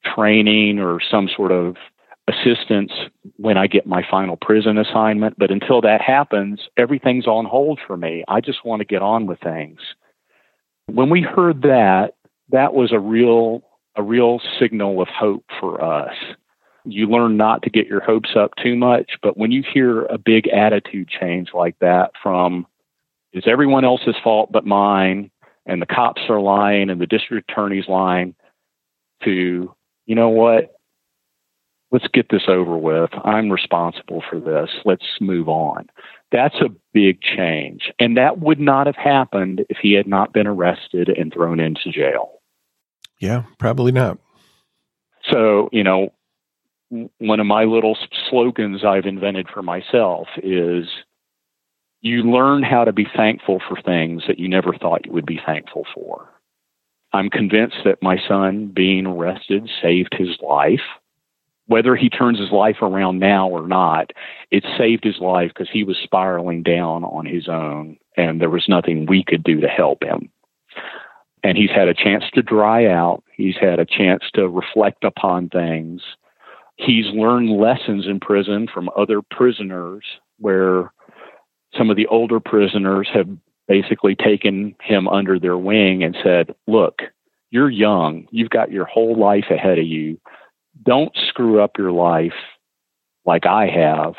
training 0.05 0.79
or 0.81 1.01
some 1.01 1.29
sort 1.35 1.53
of 1.53 1.77
assistance 2.27 2.93
when 3.37 3.57
I 3.57 3.67
get 3.67 3.87
my 3.87 4.03
final 4.11 4.37
prison 4.37 4.79
assignment. 4.79 5.39
But 5.39 5.51
until 5.51 5.81
that 5.83 6.01
happens, 6.01 6.61
everything's 6.77 7.27
on 7.27 7.45
hold 7.45 7.81
for 7.87 7.97
me. 7.97 8.25
I 8.29 8.41
just 8.41 8.65
want 8.65 8.81
to 8.81 8.87
get 8.87 9.03
on 9.03 9.27
with 9.27 9.41
things. 9.41 9.81
When 10.87 11.11
we 11.11 11.23
heard 11.23 11.63
that, 11.63 12.15
that 12.51 12.75
was 12.75 12.93
a 12.93 12.99
real 12.99 13.63
a 13.97 14.03
real 14.03 14.41
signal 14.59 15.01
of 15.01 15.09
hope 15.09 15.45
for 15.61 15.83
us. 15.83 16.15
You 16.85 17.07
learn 17.07 17.37
not 17.37 17.63
to 17.63 17.71
get 17.71 17.87
your 17.87 18.01
hopes 18.01 18.31
up 18.35 18.51
too 18.61 18.75
much, 18.77 19.13
but 19.23 19.37
when 19.37 19.53
you 19.53 19.63
hear 19.63 20.03
a 20.07 20.19
big 20.19 20.49
attitude 20.49 21.09
change 21.09 21.51
like 21.55 21.79
that 21.79 22.11
from 22.21 22.67
it's 23.35 23.47
everyone 23.47 23.85
else's 23.85 24.17
fault 24.25 24.51
but 24.51 24.65
mine 24.65 25.31
and 25.67 25.83
the 25.83 25.87
cops 25.87 26.23
are 26.29 26.41
lying 26.41 26.89
and 26.91 27.01
the 27.01 27.07
district 27.07 27.51
attorney's 27.51 27.89
lying 27.89 28.35
to 29.23 29.75
you 30.07 30.15
know 30.15 30.31
what 30.31 30.75
let's 31.95 32.09
get 32.09 32.29
this 32.29 32.43
over 32.49 32.77
with. 32.77 33.11
I'm 33.25 33.51
responsible 33.51 34.21
for 34.29 34.41
this. 34.41 34.69
Let's 34.85 35.07
move 35.21 35.49
on. 35.49 35.87
That's 36.33 36.57
a 36.57 36.75
big 36.93 37.21
change. 37.23 37.93
And 38.01 38.17
that 38.17 38.41
would 38.41 38.59
not 38.59 38.89
have 38.89 38.97
happened 38.97 39.65
if 39.69 39.77
he 39.81 39.93
had 39.93 40.09
not 40.09 40.33
been 40.33 40.49
arrested 40.49 41.09
and 41.09 41.33
thrown 41.33 41.61
into 41.61 41.93
jail. 41.93 42.41
Yeah, 43.21 43.45
probably 43.61 43.93
not. 43.93 44.19
So, 45.31 45.69
you 45.71 45.85
know, 45.85 46.13
one 47.19 47.39
of 47.39 47.47
my 47.47 47.63
little 47.63 47.97
slogans 48.29 48.85
I've 48.85 49.07
invented 49.07 49.49
for 49.49 49.63
myself 49.63 50.27
is 50.43 50.89
you 52.05 52.23
learn 52.23 52.63
how 52.63 52.85
to 52.85 52.93
be 52.93 53.07
thankful 53.17 53.61
for 53.69 53.81
things 53.81 54.23
that 54.29 54.39
you 54.39 54.49
never 54.49 54.73
thought 54.73 55.07
you 55.07 55.13
would 55.13 55.27
be 55.27 55.41
thankful 55.45 55.85
for. 55.93 56.29
I'm 57.13 57.31
convinced 57.31 57.79
that 57.85 58.03
my 58.03 58.19
son 58.29 58.73
being 58.75 59.07
arrested 59.07 59.69
saved 59.83 60.15
his 60.17 60.37
life 60.41 60.81
whether 61.67 61.97
he 61.97 62.11
turns 62.11 62.39
his 62.39 62.51
life 62.51 62.83
around 62.83 63.19
now 63.19 63.49
or 63.49 63.67
not, 63.67 64.13
it 64.51 64.65
saved 64.77 65.05
his 65.05 65.19
life 65.19 65.51
because 65.55 65.71
he 65.73 65.85
was 65.85 65.97
spiraling 66.03 66.63
down 66.63 67.05
on 67.05 67.25
his 67.25 67.49
own 67.49 67.97
and 68.17 68.41
there 68.41 68.51
was 68.51 68.69
nothing 68.69 69.07
we 69.07 69.25
could 69.25 69.43
do 69.43 69.61
to 69.61 69.69
help 69.69 70.03
him. 70.03 70.29
And 71.43 71.59
he's 71.59 71.71
had 71.71 71.89
a 71.89 71.95
chance 71.95 72.25
to 72.35 72.43
dry 72.43 72.87
out. 72.87 73.23
He's 73.35 73.57
had 73.61 73.79
a 73.79 73.87
chance 73.87 74.25
to 74.35 74.49
reflect 74.49 75.05
upon 75.05 75.49
things. 75.49 76.03
He's 76.77 77.07
learned 77.07 77.51
lessons 77.51 78.07
in 78.07 78.21
prison 78.21 78.69
from 78.73 78.91
other 78.97 79.21
prisoners 79.23 80.05
where 80.39 80.93
some 81.77 81.91
of 81.91 81.97
the 81.97 82.07
older 82.07 82.41
prisoners 82.41 83.09
have 83.13 83.29
basically 83.69 84.15
taken 84.15 84.75
him 84.81 85.09
under 85.09 85.39
their 85.39 85.59
wing 85.59 86.03
and 86.03 86.17
said, 86.23 86.55
Look, 86.67 87.03
you're 87.51 87.71
young. 87.71 88.27
You've 88.31 88.51
got 88.51 88.71
your 88.71 88.85
whole 88.85 89.19
life 89.19 89.47
ahead 89.51 89.79
of 89.79 89.87
you 89.87 90.19
don't 90.83 91.17
screw 91.29 91.61
up 91.61 91.79
your 91.79 91.93
life 91.93 92.35
like 93.25 93.47
I 93.47 93.67
have 93.67 94.15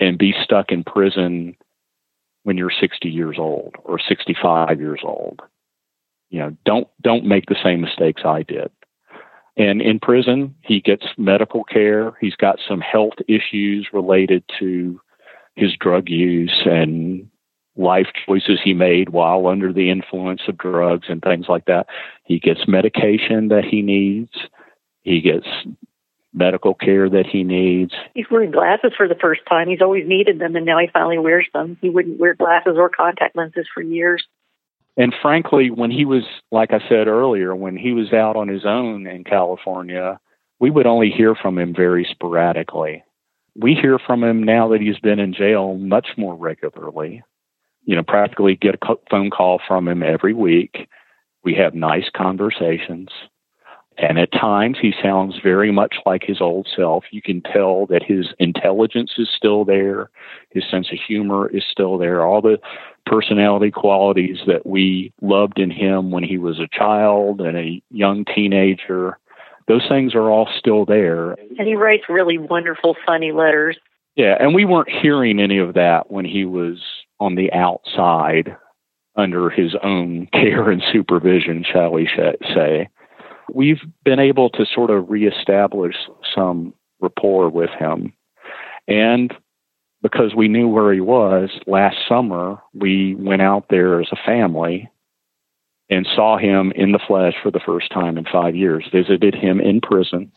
and 0.00 0.18
be 0.18 0.34
stuck 0.42 0.70
in 0.70 0.84
prison 0.84 1.56
when 2.42 2.56
you're 2.56 2.70
60 2.70 3.08
years 3.08 3.36
old 3.38 3.74
or 3.84 3.98
65 3.98 4.80
years 4.80 5.00
old. 5.02 5.40
You 6.30 6.40
know, 6.40 6.56
don't 6.64 6.88
don't 7.00 7.24
make 7.24 7.46
the 7.46 7.56
same 7.62 7.80
mistakes 7.80 8.22
I 8.24 8.42
did. 8.42 8.70
And 9.56 9.80
in 9.80 10.00
prison, 10.00 10.54
he 10.62 10.80
gets 10.80 11.06
medical 11.16 11.62
care. 11.62 12.16
He's 12.20 12.34
got 12.34 12.58
some 12.66 12.80
health 12.80 13.14
issues 13.28 13.88
related 13.92 14.42
to 14.58 15.00
his 15.56 15.76
drug 15.78 16.08
use 16.08 16.62
and 16.64 17.28
life 17.76 18.08
choices 18.26 18.60
he 18.62 18.72
made 18.72 19.08
while 19.10 19.46
under 19.46 19.72
the 19.72 19.90
influence 19.90 20.42
of 20.48 20.58
drugs 20.58 21.06
and 21.08 21.22
things 21.22 21.46
like 21.48 21.64
that. 21.66 21.86
He 22.24 22.38
gets 22.38 22.68
medication 22.68 23.48
that 23.48 23.64
he 23.64 23.82
needs. 23.82 24.32
He 25.02 25.20
gets 25.20 25.46
medical 26.32 26.74
care 26.74 27.08
that 27.08 27.26
he 27.26 27.44
needs. 27.44 27.92
He's 28.14 28.26
wearing 28.30 28.50
glasses 28.50 28.92
for 28.96 29.06
the 29.06 29.14
first 29.14 29.42
time. 29.48 29.68
He's 29.68 29.82
always 29.82 30.06
needed 30.06 30.40
them, 30.40 30.56
and 30.56 30.66
now 30.66 30.78
he 30.78 30.88
finally 30.92 31.18
wears 31.18 31.46
them. 31.52 31.78
He 31.80 31.90
wouldn't 31.90 32.18
wear 32.18 32.34
glasses 32.34 32.74
or 32.76 32.88
contact 32.88 33.36
lenses 33.36 33.66
for 33.72 33.82
years. 33.82 34.24
And 34.96 35.14
frankly, 35.22 35.70
when 35.70 35.90
he 35.90 36.04
was, 36.04 36.22
like 36.52 36.72
I 36.72 36.80
said 36.88 37.08
earlier, 37.08 37.54
when 37.54 37.76
he 37.76 37.92
was 37.92 38.12
out 38.12 38.36
on 38.36 38.48
his 38.48 38.64
own 38.64 39.06
in 39.06 39.24
California, 39.24 40.20
we 40.60 40.70
would 40.70 40.86
only 40.86 41.10
hear 41.10 41.34
from 41.34 41.58
him 41.58 41.74
very 41.74 42.06
sporadically. 42.08 43.02
We 43.56 43.74
hear 43.74 43.98
from 43.98 44.24
him 44.24 44.42
now 44.42 44.68
that 44.68 44.80
he's 44.80 44.98
been 44.98 45.18
in 45.18 45.32
jail 45.32 45.76
much 45.76 46.08
more 46.16 46.34
regularly. 46.34 47.22
You 47.84 47.96
know, 47.96 48.02
practically 48.02 48.56
get 48.56 48.76
a 48.76 48.96
phone 49.10 49.30
call 49.30 49.60
from 49.66 49.86
him 49.86 50.02
every 50.02 50.34
week. 50.34 50.88
We 51.44 51.54
have 51.54 51.74
nice 51.74 52.08
conversations. 52.14 53.10
And 53.96 54.18
at 54.18 54.32
times 54.32 54.78
he 54.80 54.92
sounds 55.00 55.38
very 55.42 55.70
much 55.70 55.96
like 56.04 56.24
his 56.24 56.40
old 56.40 56.68
self. 56.74 57.04
You 57.12 57.22
can 57.22 57.42
tell 57.42 57.86
that 57.86 58.02
his 58.02 58.26
intelligence 58.40 59.12
is 59.18 59.28
still 59.34 59.64
there, 59.64 60.10
his 60.50 60.64
sense 60.68 60.88
of 60.90 60.98
humor 61.06 61.48
is 61.48 61.62
still 61.70 61.96
there, 61.96 62.26
all 62.26 62.42
the 62.42 62.58
personality 63.06 63.70
qualities 63.70 64.38
that 64.46 64.66
we 64.66 65.12
loved 65.22 65.58
in 65.58 65.70
him 65.70 66.10
when 66.10 66.24
he 66.24 66.38
was 66.38 66.58
a 66.58 66.68
child 66.76 67.40
and 67.40 67.56
a 67.56 67.80
young 67.90 68.24
teenager. 68.24 69.18
Those 69.66 69.86
things 69.88 70.14
are 70.14 70.30
all 70.30 70.48
still 70.58 70.84
there. 70.84 71.32
And 71.32 71.66
he 71.66 71.74
writes 71.74 72.04
really 72.08 72.38
wonderful, 72.38 72.96
funny 73.06 73.32
letters. 73.32 73.78
Yeah, 74.16 74.36
and 74.38 74.54
we 74.54 74.64
weren't 74.64 74.90
hearing 74.90 75.40
any 75.40 75.58
of 75.58 75.74
that 75.74 76.10
when 76.10 76.24
he 76.24 76.44
was 76.44 76.78
on 77.18 77.34
the 77.34 77.52
outside 77.52 78.56
under 79.16 79.50
his 79.50 79.74
own 79.82 80.26
care 80.32 80.70
and 80.70 80.82
supervision, 80.92 81.64
shall 81.70 81.90
we 81.90 82.08
say. 82.54 82.88
We've 83.52 83.80
been 84.04 84.20
able 84.20 84.50
to 84.50 84.66
sort 84.66 84.90
of 84.90 85.10
reestablish 85.10 85.96
some 86.34 86.74
rapport 87.00 87.48
with 87.50 87.70
him. 87.70 88.12
And 88.88 89.34
because 90.02 90.34
we 90.34 90.48
knew 90.48 90.68
where 90.68 90.92
he 90.92 91.00
was 91.00 91.50
last 91.66 91.96
summer, 92.08 92.58
we 92.74 93.14
went 93.14 93.42
out 93.42 93.66
there 93.70 94.00
as 94.00 94.08
a 94.12 94.26
family 94.26 94.90
and 95.90 96.06
saw 96.14 96.38
him 96.38 96.72
in 96.74 96.92
the 96.92 97.00
flesh 97.06 97.34
for 97.42 97.50
the 97.50 97.60
first 97.60 97.90
time 97.92 98.16
in 98.16 98.24
five 98.24 98.56
years, 98.56 98.88
visited 98.92 99.34
him 99.34 99.60
in 99.60 99.80
prison. 99.80 100.32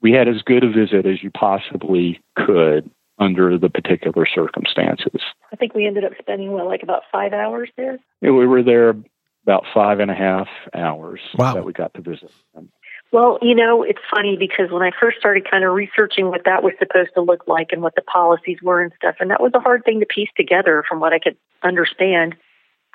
We 0.00 0.12
had 0.12 0.28
as 0.28 0.42
good 0.42 0.64
a 0.64 0.70
visit 0.70 1.06
as 1.06 1.22
you 1.22 1.30
possibly 1.30 2.20
could 2.36 2.90
under 3.18 3.58
the 3.58 3.68
particular 3.68 4.26
circumstances. 4.26 5.20
I 5.52 5.56
think 5.56 5.74
we 5.74 5.86
ended 5.86 6.04
up 6.04 6.12
spending, 6.18 6.52
what, 6.52 6.66
like 6.66 6.82
about 6.82 7.02
five 7.10 7.32
hours 7.32 7.68
there? 7.76 7.98
Yeah, 8.20 8.30
we 8.30 8.46
were 8.46 8.62
there 8.62 8.94
about 9.42 9.64
five 9.74 9.98
and 9.98 10.10
a 10.10 10.14
half 10.14 10.48
hours 10.74 11.20
wow. 11.36 11.54
that 11.54 11.64
we 11.64 11.72
got 11.72 11.94
to 11.94 12.00
visit 12.00 12.30
them. 12.54 12.70
Well, 13.10 13.38
you 13.40 13.54
know, 13.54 13.82
it's 13.82 14.02
funny 14.14 14.36
because 14.38 14.70
when 14.70 14.82
I 14.82 14.90
first 15.00 15.18
started 15.18 15.50
kind 15.50 15.64
of 15.64 15.72
researching 15.72 16.28
what 16.28 16.44
that 16.44 16.62
was 16.62 16.74
supposed 16.78 17.10
to 17.14 17.22
look 17.22 17.48
like 17.48 17.68
and 17.72 17.80
what 17.80 17.94
the 17.94 18.02
policies 18.02 18.58
were 18.62 18.82
and 18.82 18.92
stuff, 18.96 19.16
and 19.20 19.30
that 19.30 19.40
was 19.40 19.52
a 19.54 19.60
hard 19.60 19.84
thing 19.84 20.00
to 20.00 20.06
piece 20.06 20.28
together 20.36 20.84
from 20.86 21.00
what 21.00 21.14
I 21.14 21.18
could 21.18 21.36
understand. 21.62 22.36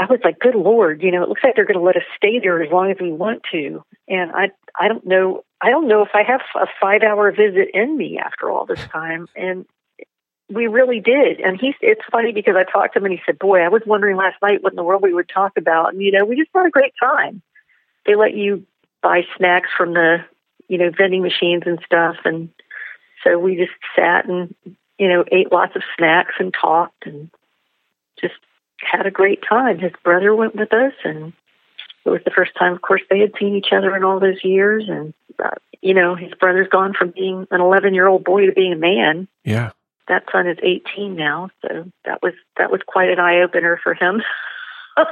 I 0.04 0.12
was 0.12 0.20
like, 0.24 0.40
good 0.40 0.56
Lord, 0.56 1.02
you 1.02 1.12
know, 1.12 1.24
it 1.24 1.30
looks 1.30 1.44
like 1.44 1.56
they're 1.56 1.66
going 1.66 1.80
to 1.80 1.86
let 1.86 1.96
us 1.96 2.04
stay 2.18 2.40
there 2.40 2.62
as 2.62 2.72
long 2.72 2.92
as 2.92 2.98
we 3.00 3.12
want 3.12 3.44
to. 3.52 3.84
And 4.08 4.32
I, 4.32 4.52
I 4.80 4.90
don't 4.90 5.06
know, 5.06 5.46
I 5.62 5.70
don't 5.70 5.88
know 5.88 6.02
if 6.02 6.10
I 6.14 6.24
have 6.24 6.42
a 6.56 6.68
five 6.82 7.04
hour 7.04 7.32
visit 7.32 7.70
in 7.74 7.96
me 7.98 8.20
after 8.20 8.52
all 8.52 8.66
this 8.66 8.84
time. 8.92 9.28
And 9.36 9.66
we 10.50 10.68
really 10.68 11.00
did. 11.00 11.40
And 11.40 11.60
he's, 11.60 11.76
it's 11.82 12.02
funny 12.12 12.34
because 12.34 12.56
I 12.58 12.70
talked 12.70 12.94
to 12.94 13.00
him 13.00 13.06
and 13.06 13.14
he 13.14 13.22
said, 13.26 13.40
boy, 13.40 13.62
I 13.62 13.70
was 13.70 13.82
wondering 13.86 14.18
last 14.18 14.42
night 14.42 14.62
what 14.62 14.74
in 14.74 14.78
the 14.78 14.84
world 14.84 15.04
we 15.04 15.14
would 15.14 15.30
talk 15.30 15.54
about. 15.58 15.94
And, 15.94 16.02
you 16.02 16.12
know, 16.12 16.26
we 16.26 16.36
just 16.36 16.50
had 16.54 16.66
a 16.66 16.72
great 16.72 16.94
time. 17.00 17.42
They 18.06 18.16
let 18.16 18.34
you 18.34 18.66
buy 19.02 19.22
snacks 19.38 19.70
from 19.78 19.94
the, 19.94 20.18
you 20.68 20.78
know, 20.78 20.92
vending 20.96 21.22
machines 21.22 21.64
and 21.66 21.80
stuff. 21.86 22.18
And 22.26 22.50
so 23.24 23.40
we 23.40 23.56
just 23.56 23.72
sat 23.96 24.28
and, 24.28 24.54
you 24.98 25.08
know, 25.08 25.24
ate 25.32 25.52
lots 25.52 25.78
of 25.78 25.84
snacks 25.98 26.34
and 26.40 26.54
talked 26.54 27.06
and 27.06 27.30
just 28.20 28.36
had 28.90 29.06
a 29.06 29.12
great 29.12 29.44
time. 29.48 29.80
His 29.80 29.92
brother 30.04 30.36
went 30.36 30.56
with 30.56 30.74
us 30.74 30.94
and 31.04 31.34
it 32.06 32.10
was 32.10 32.22
the 32.26 32.32
first 32.32 32.52
time, 32.58 32.74
of 32.74 32.82
course, 32.82 33.02
they 33.10 33.20
had 33.20 33.34
seen 33.40 33.56
each 33.56 33.72
other 33.72 33.96
in 33.96 34.04
all 34.04 34.20
those 34.20 34.44
years. 34.44 34.86
And, 34.90 35.14
uh, 35.44 35.52
you 35.82 35.94
know, 35.94 36.16
his 36.16 36.34
brother's 36.34 36.68
gone 36.68 36.94
from 36.94 37.12
being 37.12 37.48
an 37.50 37.62
11 37.62 37.94
year 37.94 38.08
old 38.08 38.24
boy 38.24 38.46
to 38.46 38.52
being 38.52 38.74
a 38.74 38.78
man. 38.78 39.28
Yeah 39.44 39.72
that 40.08 40.24
son 40.32 40.48
is 40.48 40.58
18 40.62 41.16
now, 41.16 41.50
so 41.62 41.86
that 42.06 42.22
was 42.22 42.34
that 42.58 42.72
was 42.72 42.82
quite 42.86 43.10
an 43.10 43.20
eye 43.20 43.42
opener 43.42 43.80
for 43.82 43.94
him. 43.94 44.22
so 44.98 45.06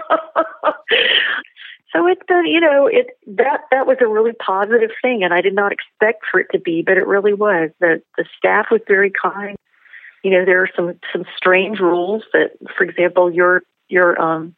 it's 2.08 2.22
been, 2.28 2.46
you 2.46 2.60
know, 2.60 2.88
it 2.88 3.18
that 3.28 3.62
that 3.72 3.88
was 3.88 3.98
a 4.02 4.08
really 4.08 4.34
positive 4.34 4.92
thing, 5.02 5.24
and 5.24 5.34
I 5.34 5.42
did 5.42 5.56
not 5.56 5.72
expect 5.72 6.26
for 6.30 6.40
it 6.40 6.48
to 6.52 6.60
be, 6.60 6.82
but 6.82 6.98
it 6.98 7.08
really 7.08 7.34
was. 7.34 7.72
The 7.80 8.02
the 8.18 8.26
staff 8.38 8.68
was 8.72 8.82
very 8.88 9.12
kind. 9.12 9.58
You 10.24 10.32
know, 10.32 10.46
there 10.46 10.62
are 10.62 10.70
some 10.76 11.00
some 11.12 11.26
strange 11.36 11.80
rules 11.80 12.24
that, 12.34 12.52
for 12.78 12.84
example, 12.84 13.32
your 13.32 13.64
your 13.90 14.20
um 14.22 14.56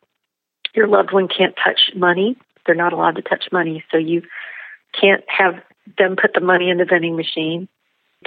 your 0.74 0.88
loved 0.88 1.12
one 1.12 1.28
can't 1.28 1.56
touch 1.64 1.92
money. 1.96 2.36
They're 2.66 2.76
not 2.76 2.94
allowed 2.94 3.16
to 3.16 3.22
touch 3.22 3.46
money, 3.52 3.84
so 3.92 3.98
you 3.98 4.24
can't 5.00 5.24
have 5.28 5.56
them 5.98 6.16
put 6.16 6.34
the 6.34 6.42
money 6.42 6.70
in 6.70 6.78
the 6.78 6.86
vending 6.86 7.16
machine. 7.16 7.68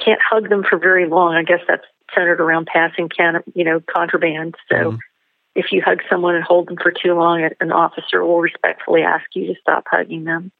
Can't 0.02 0.20
hug 0.20 0.48
them 0.48 0.62
for 0.68 0.78
very 0.78 1.08
long. 1.08 1.34
I 1.34 1.42
guess 1.42 1.60
that's 1.66 1.86
centered 2.14 2.40
around 2.40 2.66
passing 2.66 3.08
can 3.08 3.42
you 3.54 3.64
know 3.64 3.80
contraband. 3.80 4.54
So 4.68 4.76
mm-hmm. 4.76 4.96
if 5.54 5.72
you 5.72 5.82
hug 5.84 6.00
someone 6.08 6.34
and 6.34 6.44
hold 6.44 6.68
them 6.68 6.76
for 6.76 6.92
too 6.92 7.14
long, 7.14 7.48
an 7.60 7.72
officer 7.72 8.24
will 8.24 8.40
respectfully 8.40 9.02
ask 9.02 9.24
you 9.34 9.46
to 9.46 9.60
stop 9.60 9.84
hugging 9.90 10.24
them. 10.24 10.52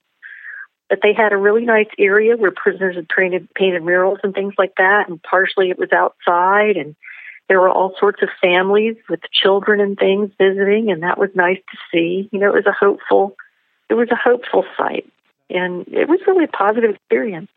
But 0.89 1.01
they 1.03 1.13
had 1.13 1.33
a 1.33 1.37
really 1.37 1.65
nice 1.65 1.89
area 1.99 2.37
where 2.37 2.53
prisoners 2.53 2.97
had 2.97 3.09
painted, 3.09 3.49
painted 3.55 3.83
murals 3.83 4.21
and 4.23 4.33
things 4.35 4.55
like 4.57 4.75
that, 4.77 5.09
and 5.09 5.23
partially 5.23 5.71
it 5.71 5.79
was 5.79 5.93
outside, 5.93 6.77
and 6.77 6.95
there 7.49 7.61
were 7.61 7.71
all 7.71 7.95
sorts 7.99 8.23
of 8.23 8.29
families 8.41 8.97
with 9.09 9.21
children 9.33 9.81
and 9.81 9.99
things 9.99 10.31
visiting, 10.39 10.91
and 10.91 11.03
that 11.03 11.19
was 11.19 11.31
nice 11.35 11.59
to 11.59 11.79
see. 11.91 12.29
You 12.31 12.39
know, 12.39 12.49
it 12.49 12.55
was 12.55 12.67
a 12.67 12.73
hopeful, 12.73 13.37
it 13.89 13.95
was 13.95 14.09
a 14.11 14.17
hopeful 14.17 14.65
sight, 14.77 15.11
and 15.51 15.89
it 15.89 16.09
was 16.09 16.21
really 16.27 16.45
a 16.45 16.49
positive 16.49 16.95
experience 16.95 17.51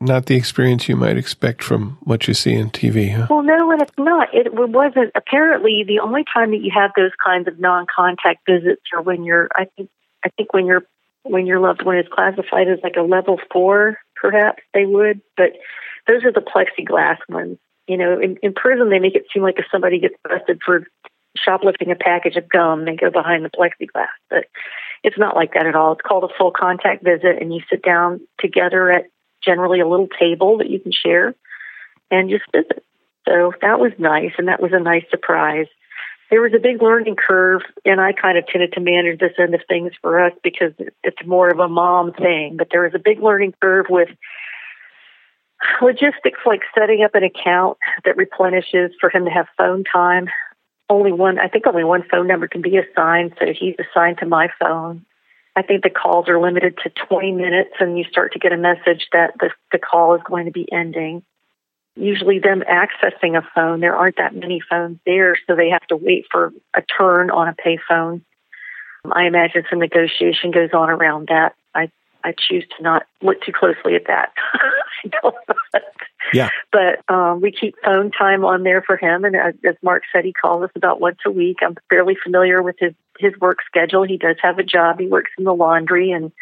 not 0.00 0.26
the 0.26 0.36
experience 0.36 0.88
you 0.88 0.96
might 0.96 1.16
expect 1.16 1.62
from 1.62 1.98
what 2.02 2.28
you 2.28 2.34
see 2.34 2.52
in 2.52 2.70
TV, 2.70 3.14
huh? 3.14 3.26
Well, 3.30 3.42
no, 3.42 3.70
and 3.70 3.82
it's 3.82 3.92
not. 3.96 4.28
It 4.34 4.52
wasn't. 4.52 5.12
Apparently, 5.14 5.84
the 5.86 6.00
only 6.00 6.24
time 6.32 6.50
that 6.50 6.60
you 6.60 6.70
have 6.74 6.90
those 6.96 7.12
kinds 7.24 7.48
of 7.48 7.58
non-contact 7.58 8.46
visits 8.48 8.82
are 8.92 9.02
when 9.02 9.24
you're. 9.24 9.48
I 9.54 9.66
think. 9.76 9.90
I 10.24 10.30
think 10.30 10.54
when 10.54 10.66
you're 10.66 10.86
when 11.24 11.46
your 11.46 11.58
loved 11.58 11.84
one 11.84 11.98
is 11.98 12.06
classified 12.12 12.68
as 12.68 12.78
like 12.82 12.96
a 12.96 13.02
level 13.02 13.38
four, 13.52 13.98
perhaps 14.14 14.62
they 14.72 14.86
would. 14.86 15.20
But 15.36 15.52
those 16.06 16.24
are 16.24 16.32
the 16.32 16.40
plexiglass 16.40 17.18
ones. 17.28 17.58
You 17.88 17.96
know, 17.98 18.18
in, 18.18 18.36
in 18.42 18.54
prison 18.54 18.90
they 18.90 18.98
make 18.98 19.14
it 19.14 19.26
seem 19.32 19.42
like 19.42 19.58
if 19.58 19.66
somebody 19.70 19.98
gets 19.98 20.14
arrested 20.28 20.60
for 20.64 20.86
shoplifting 21.36 21.90
a 21.90 21.96
package 21.96 22.36
of 22.36 22.48
gum, 22.48 22.84
they 22.84 22.96
go 22.96 23.10
behind 23.10 23.44
the 23.44 23.50
plexiglass. 23.50 24.06
But 24.30 24.44
it's 25.02 25.18
not 25.18 25.36
like 25.36 25.54
that 25.54 25.66
at 25.66 25.74
all. 25.74 25.92
It's 25.92 26.06
called 26.06 26.24
a 26.24 26.34
full 26.38 26.50
contact 26.50 27.04
visit, 27.04 27.40
and 27.40 27.52
you 27.54 27.60
sit 27.68 27.82
down 27.82 28.20
together 28.38 28.90
at 28.90 29.04
generally 29.44 29.80
a 29.80 29.88
little 29.88 30.08
table 30.18 30.58
that 30.58 30.70
you 30.70 30.80
can 30.80 30.92
share 30.92 31.34
and 32.10 32.30
just 32.30 32.44
visit. 32.52 32.84
So 33.28 33.52
that 33.60 33.80
was 33.80 33.92
nice, 33.98 34.32
and 34.38 34.48
that 34.48 34.62
was 34.62 34.72
a 34.72 34.80
nice 34.80 35.04
surprise. 35.10 35.66
There 36.30 36.40
was 36.40 36.52
a 36.54 36.58
big 36.58 36.82
learning 36.82 37.16
curve, 37.16 37.62
and 37.84 38.00
I 38.00 38.12
kind 38.12 38.38
of 38.38 38.46
tended 38.46 38.72
to 38.72 38.80
manage 38.80 39.20
this 39.20 39.32
end 39.38 39.54
of 39.54 39.60
things 39.68 39.92
for 40.00 40.24
us 40.24 40.32
because 40.42 40.72
it's 41.02 41.26
more 41.26 41.50
of 41.50 41.58
a 41.58 41.68
mom 41.68 42.12
thing. 42.12 42.56
But 42.56 42.68
there 42.70 42.82
was 42.82 42.94
a 42.94 42.98
big 42.98 43.20
learning 43.22 43.54
curve 43.60 43.86
with 43.88 44.08
logistics 45.82 46.40
like 46.46 46.62
setting 46.76 47.02
up 47.04 47.14
an 47.14 47.24
account 47.24 47.78
that 48.04 48.16
replenishes 48.16 48.92
for 49.00 49.10
him 49.10 49.24
to 49.24 49.30
have 49.30 49.46
phone 49.56 49.84
time. 49.84 50.28
Only 50.88 51.12
one, 51.12 51.38
I 51.38 51.48
think 51.48 51.66
only 51.66 51.84
one 51.84 52.04
phone 52.10 52.26
number 52.26 52.48
can 52.48 52.62
be 52.62 52.76
assigned, 52.76 53.34
so 53.38 53.46
he's 53.58 53.76
assigned 53.78 54.18
to 54.18 54.26
my 54.26 54.48
phone. 54.60 55.04
I 55.56 55.62
think 55.62 55.82
the 55.82 55.90
calls 55.90 56.28
are 56.28 56.40
limited 56.40 56.78
to 56.82 56.90
20 57.08 57.32
minutes, 57.32 57.70
and 57.78 57.96
you 57.96 58.04
start 58.04 58.32
to 58.32 58.38
get 58.38 58.52
a 58.52 58.56
message 58.56 59.08
that 59.12 59.34
the, 59.38 59.50
the 59.72 59.78
call 59.78 60.14
is 60.14 60.20
going 60.26 60.46
to 60.46 60.50
be 60.50 60.70
ending. 60.72 61.22
Usually, 61.96 62.40
them 62.40 62.62
accessing 62.68 63.38
a 63.38 63.46
phone, 63.54 63.80
there 63.80 63.94
aren't 63.94 64.16
that 64.16 64.34
many 64.34 64.60
phones 64.68 64.98
there, 65.06 65.36
so 65.46 65.54
they 65.54 65.70
have 65.70 65.86
to 65.88 65.96
wait 65.96 66.26
for 66.30 66.52
a 66.76 66.82
turn 66.82 67.30
on 67.30 67.48
a 67.48 67.54
payphone. 67.54 68.22
I 69.12 69.26
imagine 69.26 69.64
some 69.70 69.78
negotiation 69.78 70.50
goes 70.50 70.70
on 70.72 70.90
around 70.90 71.28
that. 71.28 71.54
I 71.74 71.90
I 72.24 72.32
choose 72.36 72.64
to 72.76 72.82
not 72.82 73.04
look 73.22 73.42
too 73.42 73.52
closely 73.52 73.94
at 73.94 74.06
that. 74.06 74.32
yeah. 76.32 76.48
But 76.72 77.04
um, 77.14 77.40
we 77.40 77.52
keep 77.52 77.76
phone 77.84 78.10
time 78.10 78.44
on 78.44 78.64
there 78.64 78.82
for 78.82 78.96
him, 78.96 79.24
and 79.24 79.36
as, 79.36 79.54
as 79.64 79.76
Marc 79.80 80.02
said, 80.12 80.24
he 80.24 80.32
calls 80.32 80.64
us 80.64 80.70
about 80.74 81.00
once 81.00 81.18
a 81.24 81.30
week. 81.30 81.58
I'm 81.62 81.76
fairly 81.88 82.16
familiar 82.20 82.62
with 82.62 82.74
his 82.80 82.94
his 83.20 83.32
work 83.40 83.58
schedule. 83.64 84.02
He 84.02 84.16
does 84.16 84.36
have 84.42 84.58
a 84.58 84.64
job. 84.64 84.98
He 84.98 85.06
works 85.06 85.30
in 85.38 85.44
the 85.44 85.54
laundry, 85.54 86.10
and 86.10 86.32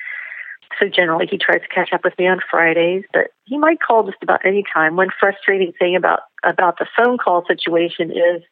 so 0.79 0.89
generally 0.89 1.27
he 1.31 1.39
tries 1.39 1.63
to 1.63 1.69
catch 1.69 1.93
up 1.93 2.05
with 2.05 2.19
me 2.19 2.27
on 2.27 2.41
Fridays. 2.51 3.05
But 3.13 3.33
he 3.45 3.59
might 3.59 3.81
call 3.81 4.05
just 4.05 4.23
about 4.23 4.45
any 4.45 4.65
time. 4.73 4.97
One 4.97 5.11
frustrating 5.19 5.73
thing 5.79 5.97
about 5.97 6.21
about 6.45 6.79
the 6.79 6.87
phone 6.97 7.19
call 7.19 7.45
situation 7.47 8.11
is 8.11 8.43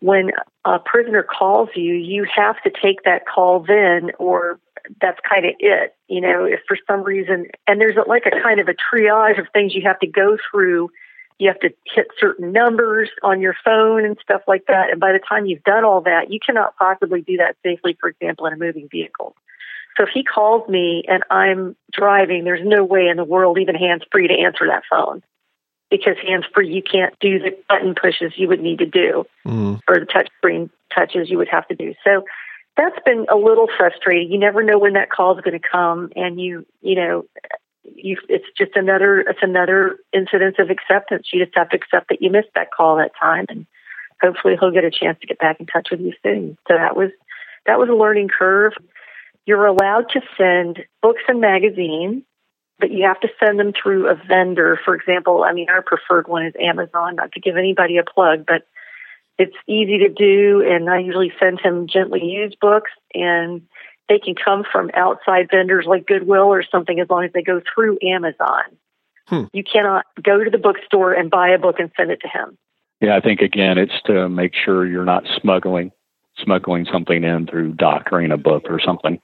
when 0.00 0.30
a 0.64 0.78
prisoner 0.78 1.22
calls 1.22 1.70
you, 1.74 1.94
you 1.94 2.26
have 2.34 2.62
to 2.62 2.70
take 2.70 3.02
that 3.04 3.26
call 3.26 3.60
then, 3.60 4.10
or 4.18 4.60
that's 5.00 5.18
kind 5.28 5.46
of 5.46 5.54
it. 5.58 5.94
You 6.08 6.20
know, 6.20 6.44
if 6.44 6.60
for 6.68 6.76
some 6.86 7.02
reason, 7.02 7.46
and 7.66 7.80
there's 7.80 7.96
like 8.06 8.24
a 8.26 8.42
kind 8.42 8.60
of 8.60 8.68
a 8.68 8.74
triage 8.74 9.38
of 9.40 9.46
things 9.52 9.74
you 9.74 9.82
have 9.86 9.98
to 10.00 10.06
go 10.06 10.36
through 10.50 10.90
you 11.38 11.48
have 11.48 11.60
to 11.60 11.70
hit 11.84 12.06
certain 12.18 12.52
numbers 12.52 13.10
on 13.22 13.40
your 13.40 13.54
phone 13.64 14.04
and 14.04 14.16
stuff 14.22 14.42
like 14.48 14.64
that. 14.68 14.90
And 14.90 15.00
by 15.00 15.12
the 15.12 15.18
time 15.18 15.46
you've 15.46 15.64
done 15.64 15.84
all 15.84 16.00
that, 16.02 16.30
you 16.32 16.38
cannot 16.44 16.76
possibly 16.76 17.20
do 17.20 17.36
that 17.38 17.56
safely, 17.62 17.96
for 18.00 18.08
example, 18.08 18.46
in 18.46 18.54
a 18.54 18.56
moving 18.56 18.88
vehicle. 18.90 19.36
So 19.96 20.04
if 20.04 20.10
he 20.12 20.22
calls 20.22 20.68
me 20.68 21.04
and 21.08 21.22
I'm 21.30 21.76
driving, 21.92 22.44
there's 22.44 22.64
no 22.66 22.84
way 22.84 23.08
in 23.08 23.16
the 23.16 23.24
world, 23.24 23.58
even 23.58 23.74
hands 23.74 24.02
free, 24.12 24.28
to 24.28 24.34
answer 24.34 24.66
that 24.68 24.82
phone. 24.90 25.22
Because 25.90 26.16
hands 26.26 26.44
free, 26.52 26.68
you 26.68 26.82
can't 26.82 27.14
do 27.20 27.38
the 27.38 27.56
button 27.68 27.94
pushes 27.94 28.32
you 28.36 28.48
would 28.48 28.60
need 28.60 28.78
to 28.80 28.86
do, 28.86 29.24
mm. 29.46 29.80
or 29.88 30.00
the 30.00 30.06
touch 30.06 30.28
screen 30.36 30.68
touches 30.92 31.30
you 31.30 31.38
would 31.38 31.48
have 31.48 31.66
to 31.68 31.76
do. 31.76 31.94
So 32.02 32.24
that's 32.76 32.98
been 33.04 33.26
a 33.30 33.36
little 33.36 33.68
frustrating. 33.76 34.30
You 34.30 34.38
never 34.38 34.62
know 34.62 34.78
when 34.78 34.94
that 34.94 35.10
call 35.10 35.36
is 35.38 35.44
going 35.44 35.58
to 35.58 35.68
come, 35.68 36.10
and 36.16 36.40
you, 36.40 36.66
you 36.82 36.96
know, 36.96 37.24
you, 37.84 38.16
it's 38.28 38.46
just 38.58 38.72
another 38.74 39.20
it's 39.20 39.38
another 39.42 39.98
incidence 40.12 40.56
of 40.58 40.70
acceptance. 40.70 41.28
You 41.32 41.44
just 41.44 41.56
have 41.56 41.70
to 41.70 41.76
accept 41.76 42.08
that 42.08 42.20
you 42.20 42.30
missed 42.30 42.50
that 42.56 42.72
call 42.76 42.96
that 42.96 43.12
time, 43.18 43.46
and 43.48 43.64
hopefully 44.20 44.56
he'll 44.58 44.72
get 44.72 44.84
a 44.84 44.90
chance 44.90 45.18
to 45.20 45.26
get 45.26 45.38
back 45.38 45.60
in 45.60 45.66
touch 45.66 45.88
with 45.90 46.00
you 46.00 46.12
soon. 46.22 46.58
So 46.68 46.74
that 46.74 46.96
was 46.96 47.10
that 47.66 47.78
was 47.78 47.88
a 47.88 47.94
learning 47.94 48.28
curve. 48.28 48.72
You're 49.46 49.66
allowed 49.66 50.10
to 50.10 50.20
send 50.36 50.84
books 51.02 51.22
and 51.28 51.40
magazines, 51.40 52.24
but 52.78 52.90
you 52.90 53.04
have 53.04 53.20
to 53.20 53.28
send 53.42 53.58
them 53.58 53.72
through 53.72 54.08
a 54.08 54.14
vendor. 54.14 54.78
For 54.84 54.94
example, 54.94 55.44
I 55.44 55.52
mean 55.52 55.68
our 55.70 55.82
preferred 55.82 56.28
one 56.28 56.46
is 56.46 56.54
Amazon. 56.60 57.16
Not 57.16 57.32
to 57.32 57.40
give 57.40 57.56
anybody 57.56 57.96
a 57.98 58.04
plug, 58.04 58.44
but 58.46 58.66
it's 59.38 59.56
easy 59.66 59.98
to 59.98 60.08
do, 60.08 60.64
and 60.66 60.90
I 60.90 60.98
usually 60.98 61.32
send 61.38 61.60
him 61.60 61.86
gently 61.86 62.24
used 62.24 62.58
books 62.60 62.90
and 63.14 63.62
they 64.08 64.18
can 64.18 64.34
come 64.34 64.64
from 64.70 64.90
outside 64.94 65.48
vendors 65.50 65.84
like 65.86 66.06
Goodwill 66.06 66.44
or 66.44 66.62
something 66.62 67.00
as 67.00 67.08
long 67.10 67.24
as 67.24 67.32
they 67.32 67.42
go 67.42 67.60
through 67.60 67.98
Amazon. 68.02 68.62
Hmm. 69.26 69.44
You 69.52 69.64
cannot 69.64 70.06
go 70.22 70.42
to 70.42 70.50
the 70.50 70.58
bookstore 70.58 71.12
and 71.12 71.30
buy 71.30 71.50
a 71.50 71.58
book 71.58 71.80
and 71.80 71.90
send 71.96 72.10
it 72.12 72.20
to 72.20 72.28
him. 72.28 72.56
Yeah, 73.00 73.16
I 73.16 73.20
think 73.20 73.40
again, 73.40 73.78
it's 73.78 74.00
to 74.06 74.28
make 74.28 74.54
sure 74.54 74.86
you're 74.86 75.04
not 75.04 75.24
smuggling 75.40 75.92
smuggling 76.38 76.86
something 76.92 77.24
in 77.24 77.46
through 77.46 77.72
doctoring 77.72 78.30
a 78.30 78.36
book 78.36 78.66
or 78.68 78.78
something. 78.78 79.18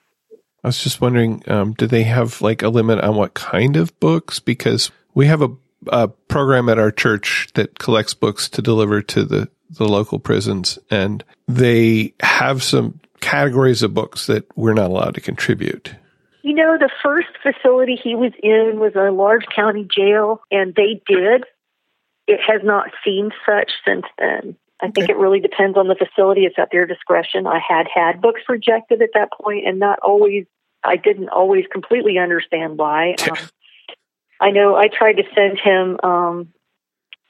I 0.64 0.68
was 0.68 0.83
just 0.83 1.01
wondering, 1.01 1.42
um, 1.48 1.72
do 1.72 1.87
they 1.87 2.05
have 2.05 2.40
like 2.40 2.62
a 2.62 2.68
limit 2.68 3.01
on 3.01 3.16
what 3.16 3.35
kind 3.35 3.77
of 3.77 3.98
books? 3.98 4.38
Because 4.38 4.90
we 5.14 5.27
have 5.27 5.42
a, 5.42 5.51
a 5.88 6.09
program 6.09 6.68
at 6.68 6.79
our 6.79 6.92
church 6.92 7.48
that 7.55 7.79
collects 7.79 8.14
books 8.14 8.48
to 8.51 8.62
deliver 8.62 9.03
to 9.03 9.25
the 9.25 9.48
the 9.70 9.88
local 9.88 10.18
prisons, 10.18 10.79
and 10.90 11.25
they 11.48 12.12
have 12.20 12.62
some 12.62 13.01
categories 13.22 13.83
of 13.83 13.94
books 13.94 14.27
that 14.27 14.44
we're 14.57 14.75
not 14.75 14.90
allowed 14.90 15.14
to 15.14 15.20
contribute? 15.20 15.94
You 16.42 16.55
know, 16.55 16.77
the 16.77 16.90
first 17.03 17.29
facility 17.42 17.96
he 18.03 18.14
was 18.14 18.33
in 18.42 18.79
was 18.81 18.94
a 18.96 19.11
large 19.11 19.46
county 19.55 19.88
jail, 19.88 20.42
and 20.51 20.75
they 20.75 21.01
did. 21.07 21.44
It 22.27 22.40
has 22.46 22.61
not 22.62 22.90
seen 23.05 23.31
such 23.46 23.70
since 23.87 24.05
then. 24.18 24.57
I 24.83 24.90
think 24.90 25.09
it 25.09 25.16
really 25.16 25.38
depends 25.38 25.78
on 25.78 25.86
the 25.86 25.95
facility. 25.95 26.43
It's 26.43 26.59
at 26.59 26.70
their 26.72 26.86
discretion. 26.86 27.47
I 27.47 27.61
had 27.66 27.86
had 27.93 28.20
books 28.20 28.41
rejected 28.49 29.01
at 29.01 29.11
that 29.14 29.30
point, 29.41 29.66
and 29.66 29.78
not 29.78 30.01
always. 30.01 30.45
I 30.85 30.97
didn't 30.97 31.28
always 31.28 31.64
completely 31.70 32.18
understand 32.18 32.78
why. 32.78 33.16
Um, 33.30 33.39
I 34.41 34.51
know 34.51 34.74
I 34.74 34.89
tried 34.89 35.18
to 35.18 35.22
send 35.37 35.61
him 35.61 36.01
um, 36.03 36.49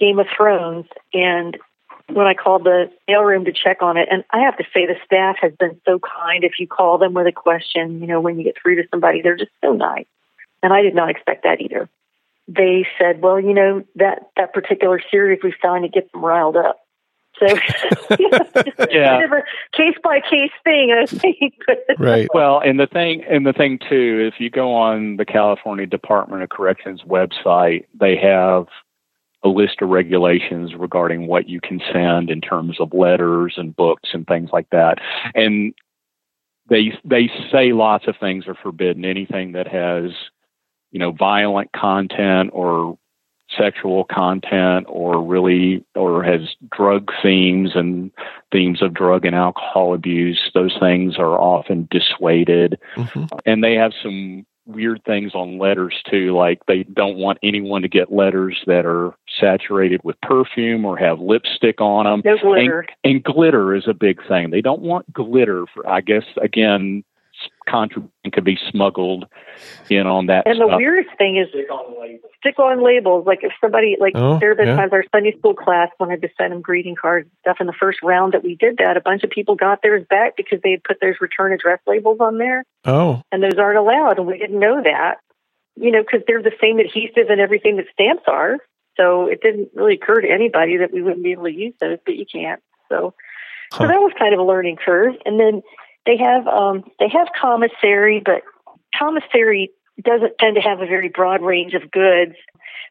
Game 0.01 0.19
of 0.19 0.27
Thrones, 0.35 0.87
and 1.13 1.59
when 2.09 2.27
I 2.27 2.35
called 2.35 2.65
the 2.65 2.91
mailroom 3.09 3.45
to 3.45 3.53
check 3.53 3.83
on 3.83 3.97
it. 3.97 4.09
And 4.11 4.25
I 4.31 4.41
have 4.41 4.57
to 4.59 4.65
say, 4.75 4.87
the 4.87 4.97
staff 5.05 5.37
has 5.41 5.53
been 5.59 5.81
so 5.85 5.99
kind. 5.99 6.45
If 6.45 6.53
you 6.59 6.67
call 6.67 6.99
them 6.99 7.15
with 7.15 7.27
a 7.27 7.33
question, 7.33 8.01
you 8.01 8.07
know, 8.07 8.21
when 8.21 8.39
you 8.39 8.45
get 8.45 8.57
through 8.61 8.77
to 8.77 8.89
somebody, 8.91 9.23
they're 9.23 9.37
just 9.37 9.51
so 9.63 9.73
nice. 9.73 10.07
And 10.63 10.73
I 10.73 10.83
did 10.83 10.95
not 10.95 11.11
expect 11.11 11.45
that 11.45 11.61
either. 11.61 11.89
They 12.49 12.87
said, 12.99 13.23
well, 13.23 13.41
you 13.41 13.55
know, 13.55 13.85
that, 13.97 14.31
that 14.37 14.53
particular 14.53 15.01
series 15.11 15.41
we 15.43 15.55
found 15.63 15.85
to 15.85 15.89
get 15.89 16.11
them 16.13 16.25
riled 16.25 16.57
up. 16.57 16.81
So, 17.39 17.47
yeah, 18.91 19.21
case 19.73 19.97
by 20.03 20.21
case 20.21 20.51
thing, 20.65 20.93
I 20.93 21.07
think. 21.07 21.55
right. 21.99 22.29
Well, 22.35 22.61
and 22.61 22.79
the 22.79 22.87
thing, 22.87 23.25
and 23.29 23.47
the 23.47 23.53
thing 23.53 23.79
too, 23.79 24.31
if 24.33 24.41
you 24.41 24.51
go 24.51 24.75
on 24.75 25.17
the 25.17 25.25
California 25.25 25.87
Department 25.87 26.43
of 26.43 26.51
Corrections 26.51 27.03
website, 27.07 27.87
they 27.99 28.17
have 28.17 28.67
a 29.45 29.49
list 29.49 29.83
of 29.83 29.89
regulations 29.89 30.75
regarding 30.75 31.27
what 31.27 31.49
you 31.49 31.61
can 31.61 31.81
send 31.93 32.31
in 32.31 32.41
terms 32.41 32.79
of 32.79 32.95
letters 32.95 33.55
and 33.57 33.75
books 33.75 34.11
and 34.13 34.27
things 34.27 34.51
like 34.53 34.71
that. 34.71 34.99
And 35.35 35.75
they 36.69 36.93
they 37.05 37.31
say 37.51 37.73
lots 37.73 38.07
of 38.07 38.17
things 38.19 38.47
are 38.47 38.55
forbidden. 38.55 39.05
Anything 39.05 39.53
that 39.53 39.67
has 39.67 40.13
you 40.93 40.99
know 40.99 41.11
violent 41.11 41.73
content 41.73 42.51
or 42.53 42.99
sexual 43.57 44.05
content 44.05 44.87
or 44.89 45.23
really 45.23 45.85
or 45.95 46.23
has 46.23 46.41
drug 46.71 47.11
themes 47.23 47.73
and 47.75 48.11
themes 48.51 48.83
of 48.83 48.95
drug 48.95 49.25
and 49.25 49.35
alcohol 49.35 49.95
abuse 49.95 50.51
those 50.55 50.77
things 50.81 51.17
are 51.19 51.39
often 51.39 51.89
dissuaded 51.91 52.79
mm-hmm. 52.97 53.25
and 53.47 53.63
they 53.63 53.75
have 53.75 53.93
some 54.03 54.47
weird 54.65 55.03
things 55.05 55.35
on 55.35 55.59
letters 55.59 56.01
too 56.09 56.37
like 56.37 56.61
they 56.67 56.85
don't 56.85 57.17
want 57.17 57.39
anyone 57.43 57.83
to 57.83 57.89
get 57.89 58.13
letters 58.13 58.63
that 58.67 58.87
are 58.87 59.13
saturated 59.41 60.01
with 60.05 60.21
perfume 60.21 60.85
or 60.85 60.97
have 60.97 61.19
lipstick 61.19 61.81
on 61.81 62.05
them 62.05 62.23
no 62.25 62.39
glitter. 62.39 62.87
And, 63.03 63.17
and 63.17 63.25
glitter 63.25 63.75
is 63.75 63.89
a 63.89 63.95
big 63.95 64.21
thing 64.29 64.51
they 64.51 64.61
don't 64.61 64.83
want 64.83 65.13
glitter 65.13 65.67
for 65.75 65.89
i 65.89 66.01
guess 66.01 66.25
again 66.41 67.03
contraband 67.69 68.11
could 68.33 68.45
be 68.45 68.59
smuggled 68.71 69.27
in 69.89 70.07
on 70.07 70.27
that. 70.27 70.47
And 70.47 70.57
stuff. 70.57 70.71
the 70.71 70.77
weirdest 70.77 71.17
thing 71.19 71.37
is 71.37 71.49
stick 71.49 71.71
on 71.71 72.01
labels. 72.01 72.31
Stick 72.41 72.59
on 72.59 72.85
labels. 72.85 73.27
Like 73.27 73.41
if 73.43 73.53
somebody 73.61 73.97
like 74.01 74.13
oh, 74.17 74.39
there 74.39 74.51
have 74.51 74.59
been 74.59 74.69
yeah. 74.69 74.77
times 74.77 74.93
our 74.93 75.05
Sunday 75.15 75.37
school 75.39 75.55
class 75.55 75.89
wanted 75.99 76.23
to 76.23 76.29
send 76.39 76.53
them 76.53 76.61
greeting 76.61 76.95
cards 76.95 77.27
and 77.27 77.37
stuff. 77.41 77.57
In 77.61 77.67
the 77.67 77.73
first 77.73 78.03
round 78.03 78.33
that 78.33 78.43
we 78.43 78.57
did 78.57 78.79
that, 78.79 78.97
a 78.97 79.01
bunch 79.01 79.23
of 79.25 79.31
people 79.31 79.55
got 79.55 79.81
theirs 79.83 80.05
back 80.09 80.37
because 80.37 80.61
they 80.63 80.73
had 80.73 80.85
put 80.85 80.99
those 81.01 81.15
return 81.21 81.53
address 81.53 81.81
labels 81.87 82.19
on 82.21 82.39
there. 82.39 82.65
Oh, 82.85 83.23
and 83.31 83.43
those 83.43 83.59
aren't 83.59 83.79
allowed, 83.79 84.19
and 84.19 84.27
we 84.27 84.39
didn't 84.39 84.59
know 84.59 84.83
that. 84.83 85.17
You 85.77 85.91
know, 85.91 86.03
because 86.03 86.21
they're 86.27 86.43
the 86.43 86.53
same 86.61 86.79
adhesive 86.79 87.31
and 87.31 87.41
everything 87.41 87.77
that 87.77 87.87
stamps 87.93 88.25
are. 88.27 88.59
So 88.97 89.27
it 89.27 89.41
didn't 89.41 89.71
really 89.75 89.95
occur 89.95 90.21
to 90.21 90.29
anybody 90.31 90.77
that 90.79 90.93
we 90.93 91.03
wouldn't 91.03 91.23
be 91.23 91.33
able 91.33 91.45
to 91.45 91.53
use 91.53 91.75
those, 91.81 91.99
but 92.05 92.17
you 92.17 92.27
can't. 92.31 92.63
So, 92.91 93.15
huh. 93.73 93.79
so 93.79 93.87
that 93.87 94.01
was 94.01 94.13
kind 94.19 94.35
of 94.35 94.41
a 94.41 94.45
learning 94.45 94.77
curve. 94.85 95.15
And 95.25 95.41
then 95.41 95.63
they 96.07 96.17
have 96.19 96.47
um, 96.47 96.85
they 96.99 97.09
have 97.09 97.29
commissary, 97.41 98.23
but 98.25 98.43
commissary 98.97 99.71
doesn't 100.03 100.39
tend 100.39 100.57
to 100.57 100.61
have 100.61 100.81
a 100.81 100.87
very 100.87 101.09
broad 101.09 101.43
range 101.43 101.75
of 101.75 101.91
goods. 101.91 102.35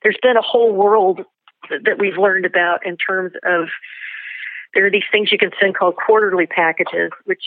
There's 0.04 0.18
been 0.22 0.38
a 0.38 0.42
whole 0.42 0.74
world 0.74 1.22
that 1.70 2.00
we've 2.00 2.18
learned 2.18 2.46
about 2.46 2.86
in 2.86 2.98
terms 2.98 3.34
of 3.44 3.68
there 4.74 4.86
are 4.86 4.92
these 4.92 5.04
things 5.12 5.32
you 5.32 5.38
can 5.38 5.52
send 5.60 5.76
called 5.76 5.96
quarterly 5.96 6.48
packages, 6.48 7.12
which 7.26 7.44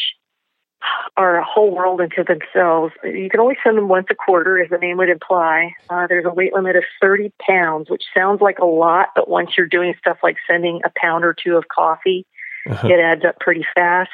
are 1.17 1.39
a 1.39 1.45
whole 1.45 1.75
world 1.75 2.03
into 2.03 2.23
themselves. 2.23 2.93
You 3.03 3.31
can 3.31 3.41
only 3.41 3.57
send 3.65 3.79
them 3.79 3.89
once 3.89 4.09
a 4.11 4.15
quarter, 4.15 4.63
as 4.63 4.69
the 4.69 4.77
name 4.77 4.99
would 4.99 5.09
imply. 5.09 5.73
Uh, 5.89 6.07
there's 6.07 6.27
a 6.27 6.31
weight 6.33 6.53
limit 6.53 6.77
of 6.77 6.85
30 7.01 7.33
pounds, 7.41 7.89
which 7.89 8.05
sounds 8.15 8.43
like 8.43 8.59
a 8.59 8.67
lot, 8.67 9.09
but 9.15 9.29
once 9.29 9.51
you're 9.57 9.67
doing 9.67 9.95
stuff 9.99 10.19
like 10.23 10.37
sending 10.47 10.81
a 10.85 10.91
pound 10.95 11.25
or 11.25 11.35
two 11.35 11.57
of 11.57 11.69
coffee, 11.69 12.27
uh-huh. 12.69 12.89
it 12.89 13.01
adds 13.01 13.25
up 13.25 13.41
pretty 13.41 13.65
fast 13.75 14.11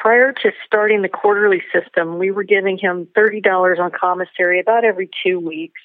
prior 0.00 0.32
to 0.32 0.52
starting 0.64 1.02
the 1.02 1.08
quarterly 1.08 1.62
system, 1.72 2.18
we 2.18 2.30
were 2.30 2.44
giving 2.44 2.78
him 2.78 3.08
$30 3.16 3.78
on 3.78 3.90
commissary 3.90 4.60
about 4.60 4.84
every 4.84 5.08
two 5.24 5.38
weeks. 5.38 5.80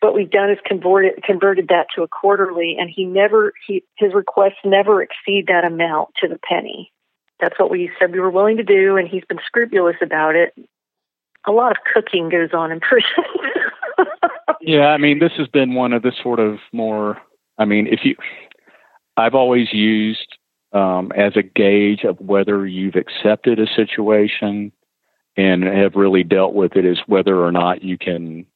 What 0.00 0.14
we've 0.14 0.30
done 0.30 0.50
is 0.50 0.58
converted 0.66 1.22
converted 1.22 1.68
that 1.68 1.86
to 1.96 2.02
a 2.02 2.08
quarterly, 2.08 2.76
and 2.78 2.90
he 2.94 3.06
never 3.06 3.54
he 3.66 3.84
his 3.96 4.12
requests 4.12 4.60
never 4.62 5.00
exceed 5.00 5.46
that 5.46 5.64
amount 5.64 6.10
to 6.20 6.28
the 6.28 6.38
penny. 6.38 6.92
That's 7.40 7.58
what 7.58 7.70
we 7.70 7.90
said 7.98 8.12
we 8.12 8.20
were 8.20 8.30
willing 8.30 8.58
to 8.58 8.62
do, 8.62 8.96
and 8.96 9.08
he's 9.08 9.24
been 9.24 9.40
scrupulous 9.46 9.96
about 10.02 10.36
it. 10.36 10.54
A 11.46 11.52
lot 11.52 11.72
of 11.72 11.78
cooking 11.90 12.28
goes 12.28 12.50
on 12.52 12.70
in 12.70 12.80
prison. 12.80 13.24
yeah, 14.60 14.88
I 14.88 14.98
mean, 14.98 15.20
this 15.20 15.32
has 15.38 15.48
been 15.48 15.74
one 15.74 15.94
of 15.94 16.02
the 16.02 16.12
sort 16.22 16.38
of 16.38 16.58
more. 16.70 17.16
I 17.56 17.64
mean, 17.64 17.86
if 17.86 18.00
you, 18.04 18.14
I've 19.16 19.34
always 19.34 19.72
used 19.72 20.33
um, 20.74 21.12
as 21.16 21.36
a 21.36 21.42
gauge 21.42 22.04
of 22.04 22.20
whether 22.20 22.66
you've 22.66 22.96
accepted 22.96 23.58
a 23.58 23.66
situation 23.74 24.72
and 25.36 25.62
have 25.64 25.94
really 25.94 26.24
dealt 26.24 26.52
with 26.52 26.76
it 26.76 26.84
is 26.84 26.98
whether 27.06 27.42
or 27.42 27.52
not 27.52 27.82
you 27.82 27.96
can 27.96 28.46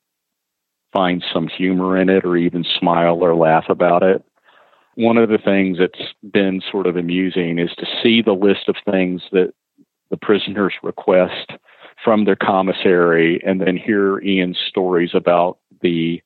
find 0.93 1.25
some 1.33 1.49
humor 1.49 2.01
in 2.01 2.09
it 2.09 2.25
or 2.25 2.37
even 2.37 2.65
smile 2.79 3.23
or 3.23 3.35
laugh 3.35 3.67
about 3.69 4.03
it. 4.03 4.25
One 4.95 5.17
of 5.17 5.29
the 5.29 5.39
things 5.39 5.79
that's 5.79 6.13
been 6.33 6.61
sort 6.71 6.87
of 6.87 6.97
amusing 6.97 7.59
is 7.59 7.71
to 7.79 7.87
see 8.03 8.21
the 8.21 8.33
list 8.33 8.69
of 8.69 8.77
things 8.85 9.23
that 9.33 9.53
the 10.11 10.17
prisoners 10.17 10.75
request 10.83 11.53
from 12.03 12.25
their 12.25 12.37
commissary 12.37 13.41
and 13.45 13.61
then 13.61 13.77
hear 13.77 14.21
Ian's 14.21 14.59
stories 14.69 15.11
about 15.15 15.59
the 15.83 16.23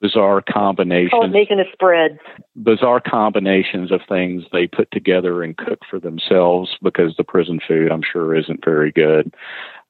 bizarre 0.00 0.42
combinations. 0.42 1.12
Oh, 1.14 1.26
making 1.26 1.60
a 1.60 1.70
spread. 1.72 2.18
Bizarre 2.62 3.00
combinations 3.00 3.92
of 3.92 4.00
things 4.08 4.44
they 4.52 4.66
put 4.66 4.90
together 4.90 5.42
and 5.42 5.56
cook 5.56 5.80
for 5.88 6.00
themselves 6.00 6.76
because 6.82 7.14
the 7.16 7.24
prison 7.24 7.60
food, 7.66 7.92
I'm 7.92 8.02
sure, 8.02 8.34
isn't 8.34 8.64
very 8.64 8.90
good. 8.92 9.34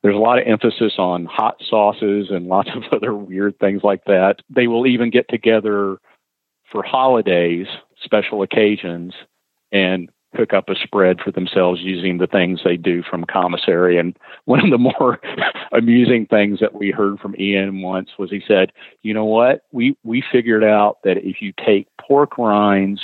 There's 0.02 0.16
a 0.16 0.18
lot 0.18 0.38
of 0.38 0.46
emphasis 0.46 0.94
on 0.98 1.26
hot 1.26 1.56
sauces 1.68 2.28
and 2.30 2.46
lots 2.46 2.70
of 2.74 2.82
other 2.92 3.14
weird 3.14 3.58
things 3.58 3.82
like 3.84 4.04
that. 4.04 4.36
They 4.48 4.66
will 4.66 4.86
even 4.86 5.11
get 5.11 5.28
together 5.28 5.98
for 6.70 6.82
holidays, 6.82 7.66
special 8.02 8.42
occasions, 8.42 9.14
and 9.72 10.11
cook 10.37 10.53
up 10.53 10.68
a 10.68 10.74
spread 10.74 11.20
for 11.20 11.31
themselves 11.31 11.81
using 11.81 12.18
the 12.18 12.26
things 12.26 12.61
they 12.64 12.76
do 12.76 13.03
from 13.03 13.24
commissary. 13.24 13.99
And 13.99 14.16
one 14.45 14.61
of 14.64 14.70
the 14.70 14.78
more 14.78 15.20
amusing 15.72 16.26
things 16.26 16.61
that 16.61 16.74
we 16.74 16.91
heard 16.91 17.18
from 17.18 17.35
Ian 17.39 17.83
once 17.83 18.11
was 18.18 18.31
he 18.31 18.43
said, 18.47 18.72
"You 19.03 19.14
know 19.14 19.24
what? 19.24 19.64
We 19.72 19.97
we 20.05 20.22
figured 20.33 20.64
out 20.64 20.99
that 21.05 21.18
if 21.18 21.41
you 21.41 21.53
take 21.64 21.89
pork 22.01 22.39
rinds, 22.39 23.01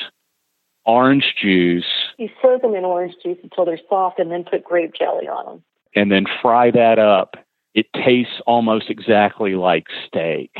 orange 0.84 1.34
juice, 1.40 1.84
you 2.18 2.28
soak 2.40 2.62
them 2.62 2.74
in 2.74 2.84
orange 2.84 3.14
juice 3.22 3.38
until 3.42 3.64
they're 3.64 3.80
soft, 3.88 4.18
and 4.18 4.30
then 4.30 4.44
put 4.44 4.64
grape 4.64 4.92
jelly 4.94 5.28
on 5.28 5.46
them, 5.46 5.64
and 5.94 6.10
then 6.10 6.26
fry 6.42 6.70
that 6.70 6.98
up. 6.98 7.36
It 7.74 7.86
tastes 7.92 8.40
almost 8.46 8.90
exactly 8.90 9.54
like 9.54 9.86
steak." 10.06 10.50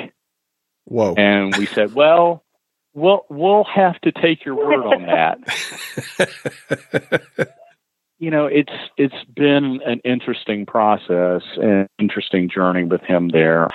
Whoa! 0.84 1.14
And 1.16 1.56
we 1.56 1.66
said, 1.66 1.94
"Well." 1.94 2.42
We'll 2.96 3.26
we'll 3.28 3.64
have 3.64 4.00
to 4.00 4.10
take 4.10 4.42
your 4.46 4.54
word 4.54 4.86
on 4.86 5.02
that. 5.02 5.38
you 8.18 8.30
know, 8.30 8.46
it's 8.46 8.72
it's 8.96 9.22
been 9.34 9.80
an 9.84 10.00
interesting 10.02 10.64
process 10.64 11.42
and 11.56 11.86
interesting 11.98 12.48
journey 12.48 12.84
with 12.84 13.02
him 13.02 13.28
there. 13.28 13.68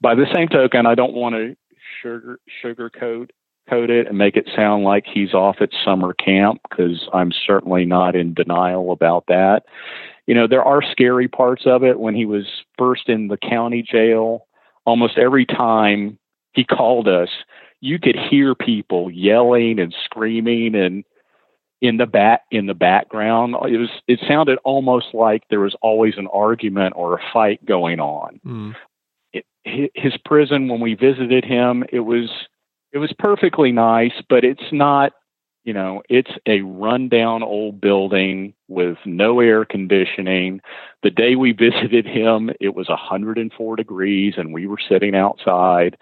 By 0.00 0.16
the 0.16 0.26
same 0.34 0.48
token, 0.48 0.86
I 0.86 0.96
don't 0.96 1.14
want 1.14 1.36
to 1.36 1.56
sugar 2.02 2.40
sugarcoat 2.64 3.30
coat 3.70 3.90
it 3.90 4.08
and 4.08 4.18
make 4.18 4.34
it 4.34 4.50
sound 4.56 4.82
like 4.82 5.04
he's 5.06 5.34
off 5.34 5.58
at 5.60 5.70
summer 5.84 6.12
camp 6.12 6.60
because 6.68 7.08
I'm 7.14 7.30
certainly 7.46 7.84
not 7.84 8.16
in 8.16 8.34
denial 8.34 8.90
about 8.90 9.26
that. 9.28 9.66
You 10.26 10.34
know, 10.34 10.48
there 10.48 10.64
are 10.64 10.82
scary 10.82 11.28
parts 11.28 11.62
of 11.64 11.84
it 11.84 12.00
when 12.00 12.16
he 12.16 12.26
was 12.26 12.46
first 12.76 13.08
in 13.08 13.28
the 13.28 13.36
county 13.36 13.82
jail. 13.82 14.48
Almost 14.84 15.16
every 15.16 15.46
time 15.46 16.18
he 16.54 16.64
called 16.64 17.06
us, 17.06 17.28
you 17.84 17.98
could 17.98 18.16
hear 18.16 18.54
people 18.54 19.10
yelling 19.10 19.78
and 19.78 19.94
screaming 20.04 20.74
and 20.74 21.04
in 21.82 21.98
the 21.98 22.06
back 22.06 22.42
in 22.50 22.64
the 22.66 22.74
background 22.74 23.54
it 23.68 23.76
was 23.76 23.90
it 24.08 24.18
sounded 24.26 24.58
almost 24.64 25.08
like 25.12 25.42
there 25.50 25.60
was 25.60 25.76
always 25.82 26.14
an 26.16 26.26
argument 26.32 26.94
or 26.96 27.14
a 27.14 27.22
fight 27.30 27.62
going 27.66 28.00
on 28.00 28.40
mm. 28.46 28.74
it, 29.34 29.44
his 29.94 30.14
prison 30.24 30.68
when 30.68 30.80
we 30.80 30.94
visited 30.94 31.44
him 31.44 31.84
it 31.92 32.00
was 32.00 32.30
it 32.92 32.98
was 32.98 33.12
perfectly 33.18 33.70
nice 33.70 34.14
but 34.30 34.44
it's 34.44 34.72
not 34.72 35.12
you 35.64 35.72
know, 35.72 36.02
it's 36.08 36.30
a 36.46 36.60
rundown 36.60 37.42
old 37.42 37.80
building 37.80 38.54
with 38.68 38.98
no 39.06 39.40
air 39.40 39.64
conditioning. 39.64 40.60
The 41.02 41.10
day 41.10 41.36
we 41.36 41.52
visited 41.58 42.06
him, 42.06 42.50
it 42.60 42.74
was 42.74 42.88
104 42.88 43.76
degrees 43.76 44.34
and 44.36 44.52
we 44.52 44.66
were 44.66 44.78
sitting 44.88 45.14
outside. 45.14 45.96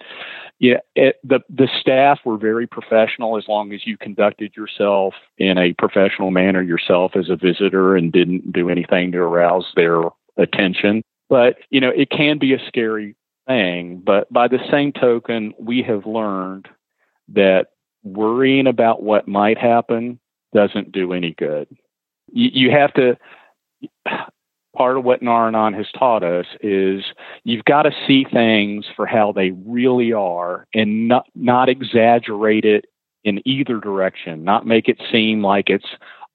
Yeah, 0.58 0.78
it, 0.94 1.16
the 1.24 1.40
the 1.48 1.68
staff 1.80 2.20
were 2.24 2.38
very 2.38 2.68
professional 2.68 3.36
as 3.36 3.48
long 3.48 3.72
as 3.72 3.84
you 3.84 3.96
conducted 3.96 4.54
yourself 4.56 5.14
in 5.38 5.58
a 5.58 5.72
professional 5.72 6.30
manner 6.30 6.62
yourself 6.62 7.16
as 7.16 7.30
a 7.30 7.36
visitor 7.36 7.96
and 7.96 8.12
didn't 8.12 8.52
do 8.52 8.68
anything 8.68 9.10
to 9.12 9.18
arouse 9.18 9.66
their 9.74 10.02
attention. 10.36 11.02
But, 11.28 11.56
you 11.70 11.80
know, 11.80 11.88
it 11.88 12.10
can 12.10 12.38
be 12.38 12.52
a 12.52 12.64
scary 12.68 13.16
thing, 13.48 14.02
but 14.04 14.32
by 14.32 14.48
the 14.48 14.60
same 14.70 14.92
token, 14.92 15.52
we 15.58 15.82
have 15.82 16.06
learned 16.06 16.68
that 17.28 17.68
worrying 18.02 18.66
about 18.66 19.02
what 19.02 19.28
might 19.28 19.58
happen 19.58 20.18
doesn't 20.54 20.92
do 20.92 21.12
any 21.12 21.34
good. 21.38 21.68
You, 22.32 22.50
you 22.52 22.70
have 22.70 22.92
to, 22.94 23.16
part 24.76 24.96
of 24.96 25.04
what 25.04 25.22
Nar-Anon 25.22 25.74
has 25.74 25.86
taught 25.98 26.22
us 26.22 26.46
is 26.60 27.04
you've 27.44 27.64
got 27.64 27.82
to 27.82 27.92
see 28.06 28.24
things 28.30 28.86
for 28.94 29.06
how 29.06 29.32
they 29.32 29.50
really 29.66 30.12
are 30.12 30.66
and 30.74 31.08
not, 31.08 31.26
not 31.34 31.68
exaggerate 31.68 32.64
it 32.64 32.86
in 33.24 33.40
either 33.46 33.78
direction, 33.78 34.44
not 34.44 34.66
make 34.66 34.88
it 34.88 35.00
seem 35.10 35.42
like 35.42 35.70
it's 35.70 35.86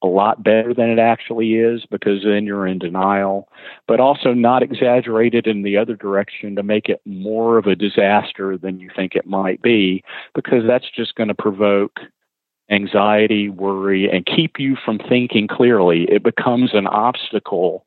a 0.02 0.06
lot 0.06 0.44
better 0.44 0.72
than 0.72 0.90
it 0.90 0.98
actually 0.98 1.54
is 1.54 1.84
because 1.90 2.22
then 2.24 2.46
you're 2.46 2.66
in 2.66 2.78
denial, 2.78 3.48
but 3.86 4.00
also 4.00 4.32
not 4.32 4.62
exaggerated 4.62 5.46
in 5.46 5.62
the 5.62 5.76
other 5.76 5.96
direction 5.96 6.54
to 6.54 6.62
make 6.62 6.88
it 6.88 7.00
more 7.04 7.58
of 7.58 7.66
a 7.66 7.74
disaster 7.74 8.56
than 8.56 8.78
you 8.78 8.90
think 8.94 9.14
it 9.14 9.26
might 9.26 9.60
be, 9.60 10.04
because 10.34 10.64
that's 10.66 10.90
just 10.94 11.16
going 11.16 11.28
to 11.28 11.34
provoke 11.34 11.98
anxiety, 12.70 13.48
worry, 13.48 14.08
and 14.10 14.26
keep 14.26 14.58
you 14.58 14.76
from 14.84 14.98
thinking 14.98 15.48
clearly. 15.48 16.04
It 16.04 16.22
becomes 16.22 16.74
an 16.74 16.86
obstacle 16.86 17.84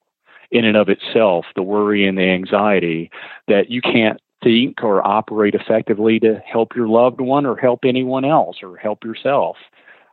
in 0.49 0.66
and 0.66 0.76
of 0.76 0.89
itself, 0.89 1.45
the 1.55 1.64
worry 1.64 2.05
and 2.05 2.18
the 2.18 2.30
anxiety, 2.30 3.09
that 3.47 3.70
you 3.70 3.82
can't 3.82 4.20
think 4.43 4.84
or 4.84 5.05
operate 5.05 5.55
effectively 5.55 6.20
to 6.20 6.41
help 6.45 6.76
your 6.76 6.88
loved 6.88 7.22
one 7.22 7.45
or 7.45 7.55
help 7.55 7.82
anyone 7.86 8.26
else 8.26 8.57
or 8.62 8.76
help 8.76 9.03
yourself. 9.05 9.55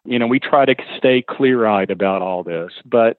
You 0.09 0.19
know, 0.19 0.27
we 0.27 0.41
try 0.41 0.65
to 0.65 0.75
stay 0.97 1.21
clear 1.21 1.67
eyed 1.67 1.91
about 1.91 2.23
all 2.23 2.43
this, 2.43 2.73
but 2.87 3.19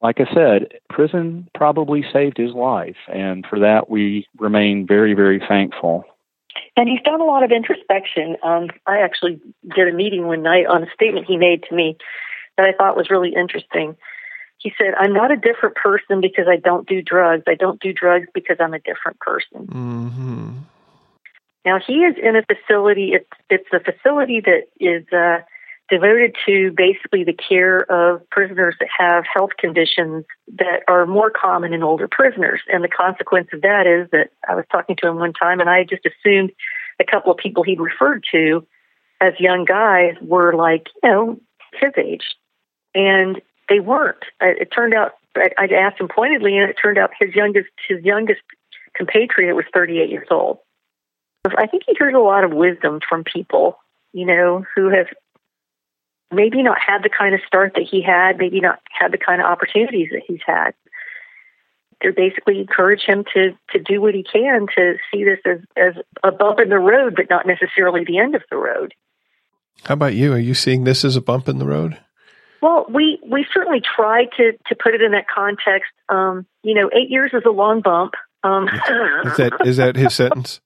like 0.00 0.20
I 0.20 0.32
said, 0.32 0.78
prison 0.88 1.48
probably 1.56 2.04
saved 2.12 2.36
his 2.36 2.52
life, 2.52 2.96
and 3.12 3.44
for 3.44 3.58
that 3.58 3.90
we 3.90 4.28
remain 4.38 4.86
very, 4.86 5.14
very 5.14 5.40
thankful. 5.40 6.04
And 6.76 6.88
he's 6.88 7.02
done 7.02 7.20
a 7.20 7.24
lot 7.24 7.42
of 7.42 7.50
introspection. 7.50 8.36
Um, 8.44 8.68
I 8.86 9.00
actually 9.00 9.40
did 9.74 9.88
a 9.88 9.92
meeting 9.92 10.28
one 10.28 10.44
night 10.44 10.66
on 10.66 10.84
a 10.84 10.90
statement 10.94 11.26
he 11.26 11.36
made 11.36 11.64
to 11.64 11.74
me 11.74 11.96
that 12.56 12.68
I 12.68 12.72
thought 12.78 12.96
was 12.96 13.10
really 13.10 13.34
interesting. 13.34 13.96
He 14.58 14.72
said, 14.78 14.94
I'm 14.96 15.12
not 15.12 15.32
a 15.32 15.36
different 15.36 15.74
person 15.74 16.20
because 16.20 16.46
I 16.48 16.56
don't 16.56 16.88
do 16.88 17.02
drugs. 17.02 17.42
I 17.48 17.54
don't 17.56 17.80
do 17.80 17.92
drugs 17.92 18.28
because 18.32 18.58
I'm 18.60 18.74
a 18.74 18.78
different 18.78 19.18
person. 19.18 19.66
Mm-hmm. 19.66 20.58
Now, 21.64 21.80
he 21.84 22.04
is 22.04 22.14
in 22.22 22.36
a 22.36 22.44
facility, 22.44 23.14
it's, 23.14 23.28
it's 23.50 23.68
a 23.72 23.80
facility 23.80 24.40
that 24.40 24.68
is 24.78 25.04
uh, 25.12 25.42
devoted 25.88 26.36
to 26.46 26.72
basically 26.76 27.24
the 27.24 27.32
care 27.32 27.80
of 27.90 28.28
prisoners 28.30 28.76
that 28.80 28.88
have 28.96 29.24
health 29.32 29.50
conditions 29.58 30.24
that 30.56 30.82
are 30.86 31.06
more 31.06 31.30
common 31.30 31.72
in 31.72 31.82
older 31.82 32.08
prisoners. 32.08 32.60
And 32.68 32.84
the 32.84 32.88
consequence 32.88 33.48
of 33.52 33.62
that 33.62 33.86
is 33.86 34.10
that 34.10 34.30
I 34.48 34.54
was 34.54 34.64
talking 34.70 34.96
to 34.96 35.08
him 35.08 35.16
one 35.16 35.32
time 35.32 35.60
and 35.60 35.70
I 35.70 35.84
just 35.84 36.06
assumed 36.06 36.52
a 37.00 37.04
couple 37.04 37.32
of 37.32 37.38
people 37.38 37.62
he'd 37.62 37.80
referred 37.80 38.24
to 38.32 38.66
as 39.20 39.32
young 39.38 39.64
guys 39.64 40.14
were 40.20 40.54
like, 40.54 40.86
you 41.02 41.10
know, 41.10 41.40
his 41.80 41.92
age. 41.96 42.24
And 42.94 43.40
they 43.68 43.80
weren't. 43.80 44.24
It 44.40 44.68
turned 44.74 44.94
out 44.94 45.12
I 45.36 45.66
asked 45.66 46.00
him 46.00 46.08
pointedly, 46.08 46.56
and 46.56 46.68
it 46.68 46.76
turned 46.80 46.98
out 46.98 47.10
his 47.18 47.34
youngest 47.34 47.68
his 47.86 48.02
youngest 48.02 48.40
compatriot 48.94 49.54
was 49.54 49.66
38 49.72 50.10
years 50.10 50.26
old. 50.30 50.58
I 51.56 51.66
think 51.66 51.84
he 51.86 51.94
hears 51.98 52.14
a 52.14 52.18
lot 52.18 52.44
of 52.44 52.52
wisdom 52.52 53.00
from 53.08 53.24
people, 53.24 53.78
you 54.12 54.26
know, 54.26 54.64
who 54.74 54.90
have 54.90 55.06
maybe 56.32 56.62
not 56.62 56.78
had 56.80 57.02
the 57.02 57.10
kind 57.10 57.34
of 57.34 57.40
start 57.46 57.74
that 57.74 57.86
he 57.88 58.02
had, 58.02 58.38
maybe 58.38 58.60
not 58.60 58.80
had 58.90 59.12
the 59.12 59.18
kind 59.18 59.40
of 59.40 59.46
opportunities 59.46 60.08
that 60.12 60.22
he's 60.26 60.40
had. 60.46 60.72
They 62.00 62.10
basically 62.10 62.60
encourage 62.60 63.02
him 63.02 63.24
to 63.34 63.56
to 63.70 63.80
do 63.80 64.00
what 64.00 64.14
he 64.14 64.22
can 64.22 64.66
to 64.76 64.96
see 65.12 65.24
this 65.24 65.40
as 65.44 65.58
as 65.76 65.94
a 66.22 66.30
bump 66.30 66.60
in 66.60 66.68
the 66.68 66.78
road, 66.78 67.14
but 67.16 67.28
not 67.28 67.46
necessarily 67.46 68.04
the 68.04 68.18
end 68.18 68.34
of 68.34 68.42
the 68.50 68.56
road. 68.56 68.94
How 69.84 69.94
about 69.94 70.14
you? 70.14 70.32
Are 70.32 70.38
you 70.38 70.54
seeing 70.54 70.84
this 70.84 71.04
as 71.04 71.16
a 71.16 71.20
bump 71.20 71.48
in 71.48 71.58
the 71.58 71.66
road? 71.66 71.98
Well, 72.60 72.86
we 72.88 73.18
we 73.26 73.46
certainly 73.52 73.80
try 73.80 74.26
to 74.36 74.52
to 74.52 74.76
put 74.80 74.94
it 74.94 75.02
in 75.02 75.12
that 75.12 75.26
context. 75.28 75.90
Um, 76.08 76.46
you 76.62 76.74
know, 76.74 76.88
eight 76.92 77.10
years 77.10 77.32
is 77.32 77.42
a 77.44 77.50
long 77.50 77.80
bump. 77.80 78.14
Um, 78.44 78.68
is 78.68 79.36
that 79.36 79.58
is 79.64 79.76
that 79.78 79.96
his 79.96 80.14
sentence? 80.14 80.60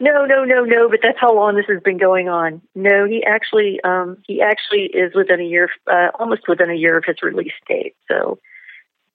No, 0.00 0.24
no, 0.26 0.44
no, 0.44 0.64
no. 0.64 0.88
But 0.88 1.00
that's 1.02 1.18
how 1.20 1.34
long 1.34 1.56
this 1.56 1.66
has 1.68 1.82
been 1.82 1.98
going 1.98 2.28
on. 2.28 2.62
No, 2.74 3.06
he 3.06 3.24
actually 3.24 3.80
um, 3.82 4.18
he 4.26 4.40
actually 4.40 4.84
is 4.84 5.14
within 5.14 5.40
a 5.40 5.44
year, 5.44 5.70
uh, 5.90 6.08
almost 6.18 6.48
within 6.48 6.70
a 6.70 6.74
year 6.74 6.96
of 6.96 7.04
his 7.04 7.22
release 7.22 7.52
date. 7.66 7.96
So 8.08 8.38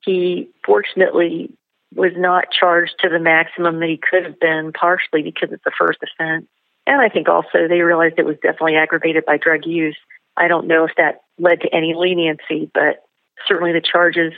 he 0.02 0.50
fortunately 0.66 1.52
was 1.96 2.12
not 2.18 2.46
charged 2.52 2.96
to 3.00 3.10
the 3.10 3.20
maximum 3.20 3.80
that 3.80 3.88
he 3.90 3.98
could 3.98 4.26
have 4.26 4.40
been, 4.40 4.74
partially 4.74 5.22
because 5.22 5.52
it's 5.52 5.64
the 5.64 5.72
first 5.78 6.00
offense, 6.04 6.48
and 6.86 7.00
I 7.02 7.08
think 7.08 7.30
also 7.30 7.68
they 7.68 7.82
realized 7.82 8.16
it 8.18 8.26
was 8.26 8.38
definitely 8.42 8.76
aggravated 8.76 9.26
by 9.26 9.38
drug 9.38 9.66
use. 9.66 9.98
I 10.36 10.48
don't 10.48 10.68
know 10.68 10.86
if 10.86 10.92
that 10.98 11.22
led 11.40 11.62
to 11.62 11.74
any 11.74 11.94
leniency, 11.96 12.70
but 12.74 13.04
certainly 13.48 13.72
the 13.72 13.82
charges 13.82 14.34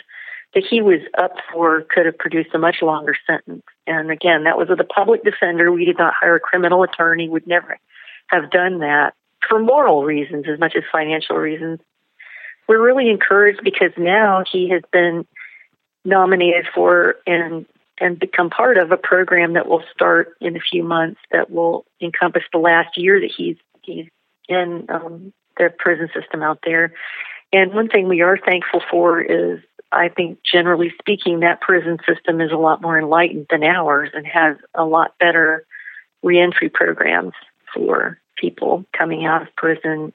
that 0.54 0.64
he 0.70 0.82
was 0.82 1.00
up 1.18 1.34
for 1.52 1.82
could 1.90 2.06
have 2.06 2.18
produced 2.18 2.54
a 2.54 2.60
much 2.60 2.82
longer 2.82 3.16
sentence. 3.26 3.64
And 3.88 4.12
again, 4.12 4.46
that 4.46 4.58
was 4.58 4.70
with 4.70 4.80
a 4.80 4.86
public 4.86 5.24
defender. 5.24 5.72
We 5.72 5.86
did 5.86 5.98
not 5.98 6.14
hire 6.20 6.36
a 6.36 6.40
criminal 6.40 6.84
attorney, 6.84 7.30
would 7.30 7.48
never 7.48 7.78
have 8.28 8.50
done 8.50 8.80
that 8.80 9.14
for 9.48 9.60
moral 9.60 10.04
reasons 10.04 10.46
as 10.52 10.60
much 10.60 10.76
as 10.76 10.84
financial 10.92 11.38
reasons. 11.38 11.80
We're 12.68 12.84
really 12.84 13.10
encouraged 13.10 13.62
because 13.64 13.92
now 13.98 14.44
he 14.52 14.70
has 14.70 14.82
been 14.92 15.26
nominated 16.04 16.68
for 16.74 17.16
and 17.26 17.66
and 17.98 18.20
become 18.20 18.50
part 18.50 18.78
of 18.78 18.92
a 18.92 18.98
program 18.98 19.54
that 19.54 19.68
will 19.68 19.84
start 19.94 20.36
in 20.42 20.58
a 20.58 20.60
few 20.60 20.84
months 20.84 21.20
that 21.32 21.50
will 21.50 21.86
encompass 22.02 22.44
the 22.52 22.60
last 22.60 22.98
year 22.98 23.20
that 23.20 23.32
he's 23.36 23.56
he's 23.84 24.08
in 24.50 24.86
um, 24.90 25.34
the 25.58 25.72
prison 25.78 26.10
system 26.14 26.42
out 26.42 26.60
there. 26.66 26.94
And 27.54 27.74
one 27.74 27.88
thing 27.88 28.08
we 28.08 28.22
are 28.22 28.38
thankful 28.38 28.82
for 28.90 29.22
is, 29.22 29.60
I 29.96 30.10
think, 30.10 30.40
generally 30.44 30.94
speaking, 31.00 31.40
that 31.40 31.62
prison 31.62 32.00
system 32.08 32.42
is 32.42 32.52
a 32.52 32.58
lot 32.58 32.82
more 32.82 33.00
enlightened 33.00 33.48
than 33.50 33.64
ours 33.64 34.10
and 34.14 34.26
has 34.28 34.58
a 34.74 34.86
lot 34.86 35.18
better 35.20 35.66
reentry 36.22 36.70
programs 36.70 37.34
for 37.74 38.20
people 38.36 38.86
coming 38.92 39.26
out 39.26 39.42
of 39.42 39.56
prison. 39.56 40.14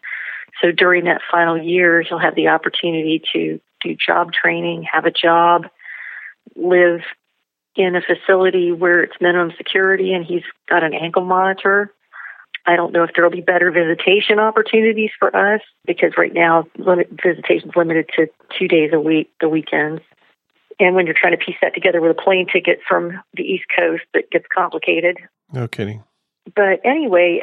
So 0.60 0.72
during 0.72 1.04
that 1.04 1.22
final 1.30 1.56
year, 1.56 2.02
he'll 2.02 2.18
have 2.18 2.34
the 2.34 2.48
opportunity 2.48 3.22
to 3.32 3.60
do 3.82 3.96
job 3.96 4.32
training, 4.32 4.86
have 4.92 5.06
a 5.06 5.10
job, 5.10 5.66
live 6.54 7.00
in 7.76 7.96
a 7.96 8.02
facility 8.02 8.72
where 8.72 9.02
it's 9.02 9.20
minimum 9.20 9.52
security 9.56 10.12
and 10.12 10.24
he's 10.24 10.42
got 10.68 10.82
an 10.82 10.92
ankle 10.92 11.24
monitor 11.24 11.92
I 12.66 12.76
don't 12.76 12.92
know 12.92 13.04
if 13.04 13.10
there 13.14 13.24
will 13.24 13.30
be 13.30 13.40
better 13.40 13.70
visitation 13.70 14.38
opportunities 14.38 15.10
for 15.18 15.34
us 15.34 15.60
because 15.86 16.12
right 16.16 16.32
now 16.32 16.66
limit, 16.78 17.08
visitation 17.10 17.70
is 17.70 17.76
limited 17.76 18.10
to 18.16 18.26
two 18.58 18.68
days 18.68 18.90
a 18.92 19.00
week, 19.00 19.30
the 19.40 19.48
weekends. 19.48 20.02
And 20.78 20.94
when 20.94 21.06
you're 21.06 21.16
trying 21.18 21.36
to 21.38 21.44
piece 21.44 21.56
that 21.62 21.74
together 21.74 22.00
with 22.00 22.10
a 22.10 22.22
plane 22.22 22.46
ticket 22.50 22.80
from 22.88 23.20
the 23.34 23.42
East 23.42 23.64
Coast, 23.76 24.04
it 24.14 24.30
gets 24.30 24.46
complicated. 24.54 25.18
No 25.52 25.68
kidding. 25.68 26.04
But 26.54 26.80
anyway, 26.84 27.42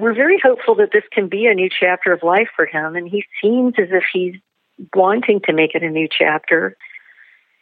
we're 0.00 0.14
very 0.14 0.38
hopeful 0.42 0.74
that 0.76 0.90
this 0.92 1.04
can 1.12 1.28
be 1.28 1.46
a 1.46 1.54
new 1.54 1.68
chapter 1.68 2.12
of 2.12 2.22
life 2.22 2.48
for 2.56 2.66
him. 2.66 2.96
And 2.96 3.08
he 3.08 3.24
seems 3.42 3.74
as 3.78 3.88
if 3.90 4.04
he's 4.12 4.34
wanting 4.94 5.40
to 5.46 5.52
make 5.52 5.74
it 5.74 5.82
a 5.82 5.90
new 5.90 6.08
chapter. 6.10 6.76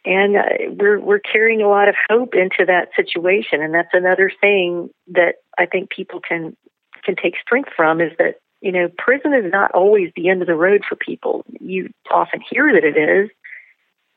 And 0.05 0.37
uh, 0.37 0.41
we're 0.77 0.99
we're 0.99 1.19
carrying 1.19 1.61
a 1.61 1.67
lot 1.67 1.89
of 1.89 1.95
hope 2.09 2.33
into 2.33 2.65
that 2.65 2.89
situation, 2.95 3.61
and 3.61 3.73
that's 3.73 3.93
another 3.93 4.31
thing 4.39 4.89
that 5.07 5.35
I 5.57 5.65
think 5.65 5.89
people 5.89 6.21
can 6.21 6.55
can 7.07 7.15
take 7.15 7.39
strength 7.41 7.69
from 7.75 8.01
is 8.01 8.11
that 8.19 8.35
you 8.61 8.71
know 8.71 8.89
prison 8.97 9.33
is 9.33 9.51
not 9.51 9.71
always 9.71 10.11
the 10.15 10.29
end 10.29 10.41
of 10.41 10.47
the 10.47 10.55
road 10.55 10.83
for 10.87 10.95
people. 10.95 11.45
You 11.59 11.89
often 12.11 12.41
hear 12.47 12.71
that 12.73 12.83
it 12.83 12.97
is, 12.97 13.29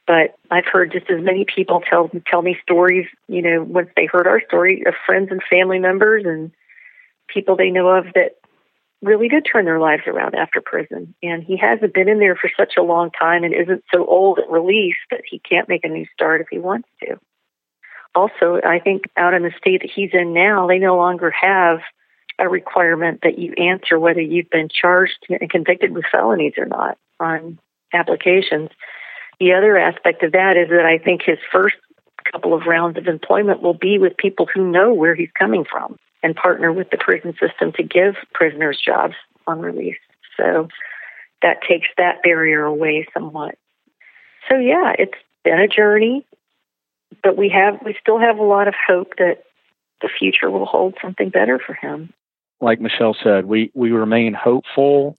but 0.07 0.37
I've 0.51 0.67
heard 0.67 0.93
just 0.93 1.09
as 1.09 1.23
many 1.23 1.47
people 1.47 1.83
tell 1.89 2.11
tell 2.27 2.43
me 2.43 2.59
stories. 2.63 3.07
You 3.29 3.43
know, 3.43 3.63
once 3.63 3.89
they 3.97 4.07
heard 4.07 4.27
our 4.27 4.43
story, 4.47 4.83
of 4.87 4.95
friends 5.07 5.29
and 5.31 5.41
family 5.49 5.79
members 5.79 6.25
and 6.27 6.51
people 7.29 7.57
they 7.57 7.71
know 7.71 7.89
of 7.89 8.07
that 8.15 8.37
really 9.03 9.29
did 9.29 9.47
turn 9.51 9.65
their 9.65 9.79
lives 9.79 10.03
around 10.07 10.35
after 10.35 10.61
prison. 10.61 11.15
And 11.23 11.43
he 11.43 11.57
hasn't 11.57 11.95
been 11.95 12.09
in 12.09 12.19
there 12.19 12.37
for 12.37 12.51
such 12.55 12.75
a 12.77 12.83
long 12.83 13.11
time 13.11 13.45
and 13.45 13.55
isn't 13.55 13.85
so 13.95 14.05
old 14.05 14.39
at 14.39 14.51
release 14.51 14.97
that 15.11 15.23
he 15.29 15.39
can't 15.39 15.69
make 15.69 15.85
a 15.85 15.89
new 15.89 16.07
start 16.13 16.41
if 16.41 16.49
he 16.51 16.59
wants 16.59 16.89
to. 17.05 17.19
Also, 18.15 18.61
I 18.65 18.81
think 18.81 19.05
out 19.17 19.35
in 19.35 19.43
the 19.43 19.53
state 19.57 19.83
that 19.83 19.91
he's 19.95 20.11
in 20.13 20.35
now, 20.35 20.67
they 20.67 20.79
no 20.79 20.97
longer 20.97 21.31
have 21.31 21.81
a 22.41 22.49
requirement 22.49 23.21
that 23.23 23.39
you 23.39 23.53
answer 23.53 23.99
whether 23.99 24.21
you've 24.21 24.51
been 24.51 24.69
charged 24.69 25.19
and 25.29 25.51
convicted 25.51 25.93
with 25.93 26.05
felonies 26.11 26.55
or 26.57 26.67
not 26.67 26.97
on 27.21 27.59
applications. 27.93 28.71
The 29.39 29.53
other 29.53 29.77
aspect 29.77 30.23
of 30.23 30.33
that 30.33 30.57
is 30.57 30.71
that 30.71 30.87
I 30.87 30.99
think 30.99 31.23
his 31.23 31.39
first 31.53 31.77
couple 32.33 32.55
of 32.55 32.67
rounds 32.67 32.99
of 32.99 33.07
employment 33.07 33.63
will 33.63 33.75
be 33.75 33.99
with 33.99 34.17
people 34.17 34.47
who 34.53 34.71
know 34.71 34.93
where 34.93 35.15
he's 35.15 35.31
coming 35.39 35.65
from 35.71 35.97
and 36.23 36.35
partner 36.35 36.73
with 36.73 36.91
the 36.91 36.99
prison 36.99 37.35
system 37.41 37.73
to 37.73 37.83
give 37.83 38.15
prisoners 38.33 38.81
jobs 38.85 39.15
on 39.47 39.61
release. 39.61 39.97
So 40.37 40.69
that 41.43 41.63
takes 41.67 41.89
that 41.97 42.23
barrier 42.23 42.65
away 42.65 43.07
somewhat. 43.15 43.57
So 44.49 44.57
yeah, 44.57 44.95
it's 44.99 45.19
been 45.45 45.61
a 45.61 45.69
journey, 45.69 46.27
but 47.23 47.37
we 47.37 47.49
have 47.51 47.81
we 47.85 47.97
still 48.01 48.19
have 48.19 48.39
a 48.39 48.43
lot 48.43 48.69
of 48.69 48.75
hope 48.75 49.13
that 49.19 49.45
the 50.03 50.09
future 50.09 50.51
will 50.51 50.67
hold 50.67 50.95
something 51.03 51.29
better 51.29 51.59
for 51.59 51.75
him 51.75 52.13
like 52.61 52.81
Michele 52.81 53.17
said, 53.23 53.47
we, 53.47 53.71
we 53.75 53.91
remain 53.91 54.35
hopeful. 54.35 55.17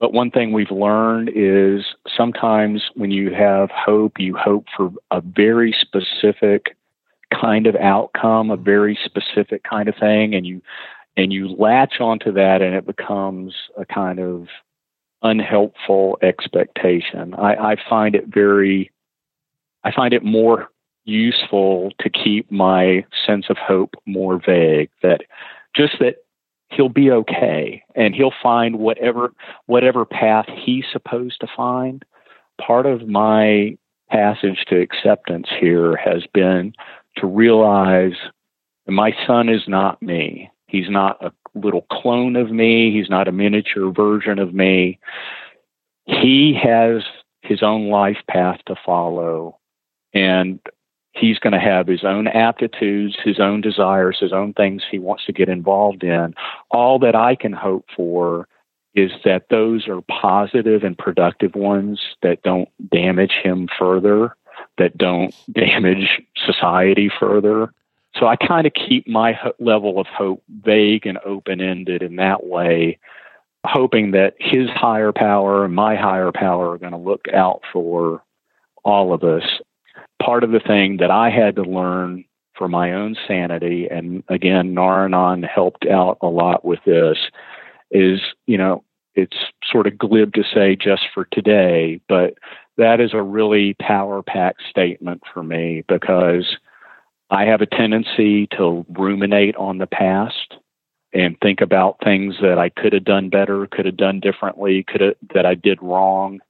But 0.00 0.12
one 0.12 0.32
thing 0.32 0.52
we've 0.52 0.70
learned 0.70 1.30
is 1.34 1.84
sometimes 2.16 2.82
when 2.94 3.12
you 3.12 3.32
have 3.32 3.70
hope, 3.70 4.18
you 4.18 4.36
hope 4.36 4.66
for 4.76 4.90
a 5.12 5.20
very 5.20 5.74
specific 5.80 6.76
kind 7.32 7.68
of 7.68 7.76
outcome, 7.76 8.50
a 8.50 8.56
very 8.56 8.98
specific 9.04 9.62
kind 9.62 9.88
of 9.88 9.94
thing, 9.94 10.34
and 10.34 10.44
you 10.44 10.60
and 11.16 11.32
you 11.32 11.48
latch 11.48 12.00
onto 12.00 12.32
that, 12.32 12.62
and 12.62 12.74
it 12.74 12.86
becomes 12.86 13.54
a 13.78 13.84
kind 13.84 14.18
of 14.18 14.48
unhelpful 15.22 16.18
expectation. 16.22 17.34
I, 17.34 17.54
I 17.54 17.76
find 17.88 18.14
it 18.14 18.26
very, 18.26 18.90
I 19.84 19.92
find 19.92 20.14
it 20.14 20.24
more 20.24 20.68
useful 21.04 21.92
to 22.00 22.10
keep 22.10 22.50
my 22.50 23.04
sense 23.26 23.46
of 23.50 23.56
hope 23.56 23.94
more 24.06 24.40
vague. 24.44 24.90
That 25.02 25.20
just 25.76 25.98
that 26.00 26.21
he'll 26.74 26.88
be 26.88 27.10
okay 27.10 27.82
and 27.94 28.14
he'll 28.14 28.32
find 28.42 28.78
whatever 28.78 29.32
whatever 29.66 30.04
path 30.04 30.46
he's 30.48 30.84
supposed 30.92 31.40
to 31.40 31.46
find. 31.54 32.04
Part 32.60 32.86
of 32.86 33.08
my 33.08 33.76
passage 34.10 34.64
to 34.68 34.80
acceptance 34.80 35.48
here 35.58 35.96
has 35.96 36.24
been 36.32 36.72
to 37.16 37.26
realize 37.26 38.12
my 38.86 39.12
son 39.26 39.48
is 39.48 39.62
not 39.66 40.02
me. 40.02 40.50
He's 40.66 40.88
not 40.88 41.22
a 41.24 41.32
little 41.54 41.86
clone 41.90 42.36
of 42.36 42.50
me. 42.50 42.92
He's 42.92 43.10
not 43.10 43.28
a 43.28 43.32
miniature 43.32 43.92
version 43.92 44.38
of 44.38 44.54
me. 44.54 44.98
He 46.04 46.58
has 46.62 47.02
his 47.42 47.62
own 47.62 47.88
life 47.88 48.18
path 48.28 48.60
to 48.66 48.74
follow. 48.84 49.58
And 50.14 50.60
he's 51.12 51.38
going 51.38 51.52
to 51.52 51.60
have 51.60 51.86
his 51.86 52.04
own 52.04 52.26
aptitudes, 52.26 53.16
his 53.22 53.38
own 53.38 53.60
desires, 53.60 54.18
his 54.20 54.32
own 54.32 54.52
things 54.54 54.82
he 54.90 54.98
wants 54.98 55.24
to 55.26 55.32
get 55.32 55.48
involved 55.48 56.02
in. 56.02 56.34
All 56.70 56.98
that 57.00 57.14
I 57.14 57.34
can 57.34 57.52
hope 57.52 57.86
for 57.94 58.48
is 58.94 59.10
that 59.24 59.48
those 59.48 59.88
are 59.88 60.02
positive 60.02 60.84
and 60.84 60.96
productive 60.98 61.54
ones 61.54 62.00
that 62.22 62.42
don't 62.42 62.68
damage 62.90 63.32
him 63.42 63.68
further, 63.78 64.36
that 64.78 64.96
don't 64.96 65.34
damage 65.52 66.20
society 66.46 67.10
further. 67.20 67.72
So 68.18 68.26
I 68.26 68.36
kind 68.36 68.66
of 68.66 68.74
keep 68.74 69.08
my 69.08 69.32
ho- 69.32 69.54
level 69.58 69.98
of 69.98 70.06
hope 70.06 70.42
vague 70.62 71.06
and 71.06 71.18
open 71.24 71.60
ended 71.60 72.02
in 72.02 72.16
that 72.16 72.44
way, 72.44 72.98
hoping 73.64 74.10
that 74.10 74.34
his 74.38 74.68
higher 74.68 75.12
power 75.12 75.64
and 75.64 75.74
my 75.74 75.96
higher 75.96 76.32
power 76.32 76.72
are 76.72 76.78
going 76.78 76.92
to 76.92 76.98
look 76.98 77.26
out 77.32 77.62
for 77.72 78.22
all 78.84 79.14
of 79.14 79.24
us. 79.24 79.44
Part 80.24 80.44
of 80.44 80.50
the 80.50 80.60
thing 80.60 80.98
that 80.98 81.10
I 81.10 81.30
had 81.30 81.56
to 81.56 81.62
learn 81.62 82.24
for 82.56 82.68
my 82.68 82.92
own 82.92 83.16
sanity, 83.26 83.88
and 83.90 84.22
again, 84.28 84.74
Nar-Anon 84.74 85.42
helped 85.42 85.86
out 85.86 86.18
a 86.20 86.28
lot 86.28 86.64
with 86.64 86.78
this, 86.84 87.18
is, 87.90 88.20
you 88.46 88.56
know, 88.56 88.84
it's 89.14 89.36
sort 89.64 89.86
of 89.86 89.98
glib 89.98 90.32
to 90.34 90.44
say 90.54 90.76
just 90.76 91.02
for 91.12 91.26
today, 91.32 92.00
but 92.08 92.34
that 92.78 93.00
is 93.00 93.12
a 93.12 93.22
really 93.22 93.74
power 93.74 94.22
packed 94.22 94.62
statement 94.70 95.22
for 95.32 95.42
me 95.42 95.84
because 95.88 96.56
I 97.30 97.44
have 97.44 97.60
a 97.60 97.66
tendency 97.66 98.46
to 98.58 98.86
ruminate 98.90 99.56
on 99.56 99.78
the 99.78 99.86
past 99.86 100.54
and 101.12 101.36
think 101.42 101.60
about 101.60 101.98
things 102.02 102.36
that 102.40 102.58
I 102.58 102.70
could 102.70 102.92
have 102.92 103.04
done 103.04 103.28
better, 103.28 103.66
could 103.66 103.86
have 103.86 103.96
done 103.96 104.20
differently, 104.20 104.84
could 104.84 105.00
have 105.00 105.14
that 105.34 105.44
I 105.44 105.54
did 105.54 105.82
wrong 105.82 106.40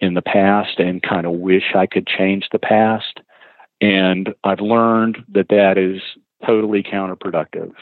in 0.00 0.14
the 0.14 0.22
past 0.22 0.78
and 0.78 1.02
kind 1.02 1.26
of 1.26 1.32
wish 1.32 1.74
I 1.74 1.86
could 1.86 2.06
change 2.06 2.48
the 2.52 2.58
past. 2.58 3.20
And 3.80 4.34
I've 4.44 4.60
learned 4.60 5.18
that 5.32 5.48
that 5.48 5.78
is 5.78 6.00
totally 6.46 6.82
counterproductive. 6.82 7.72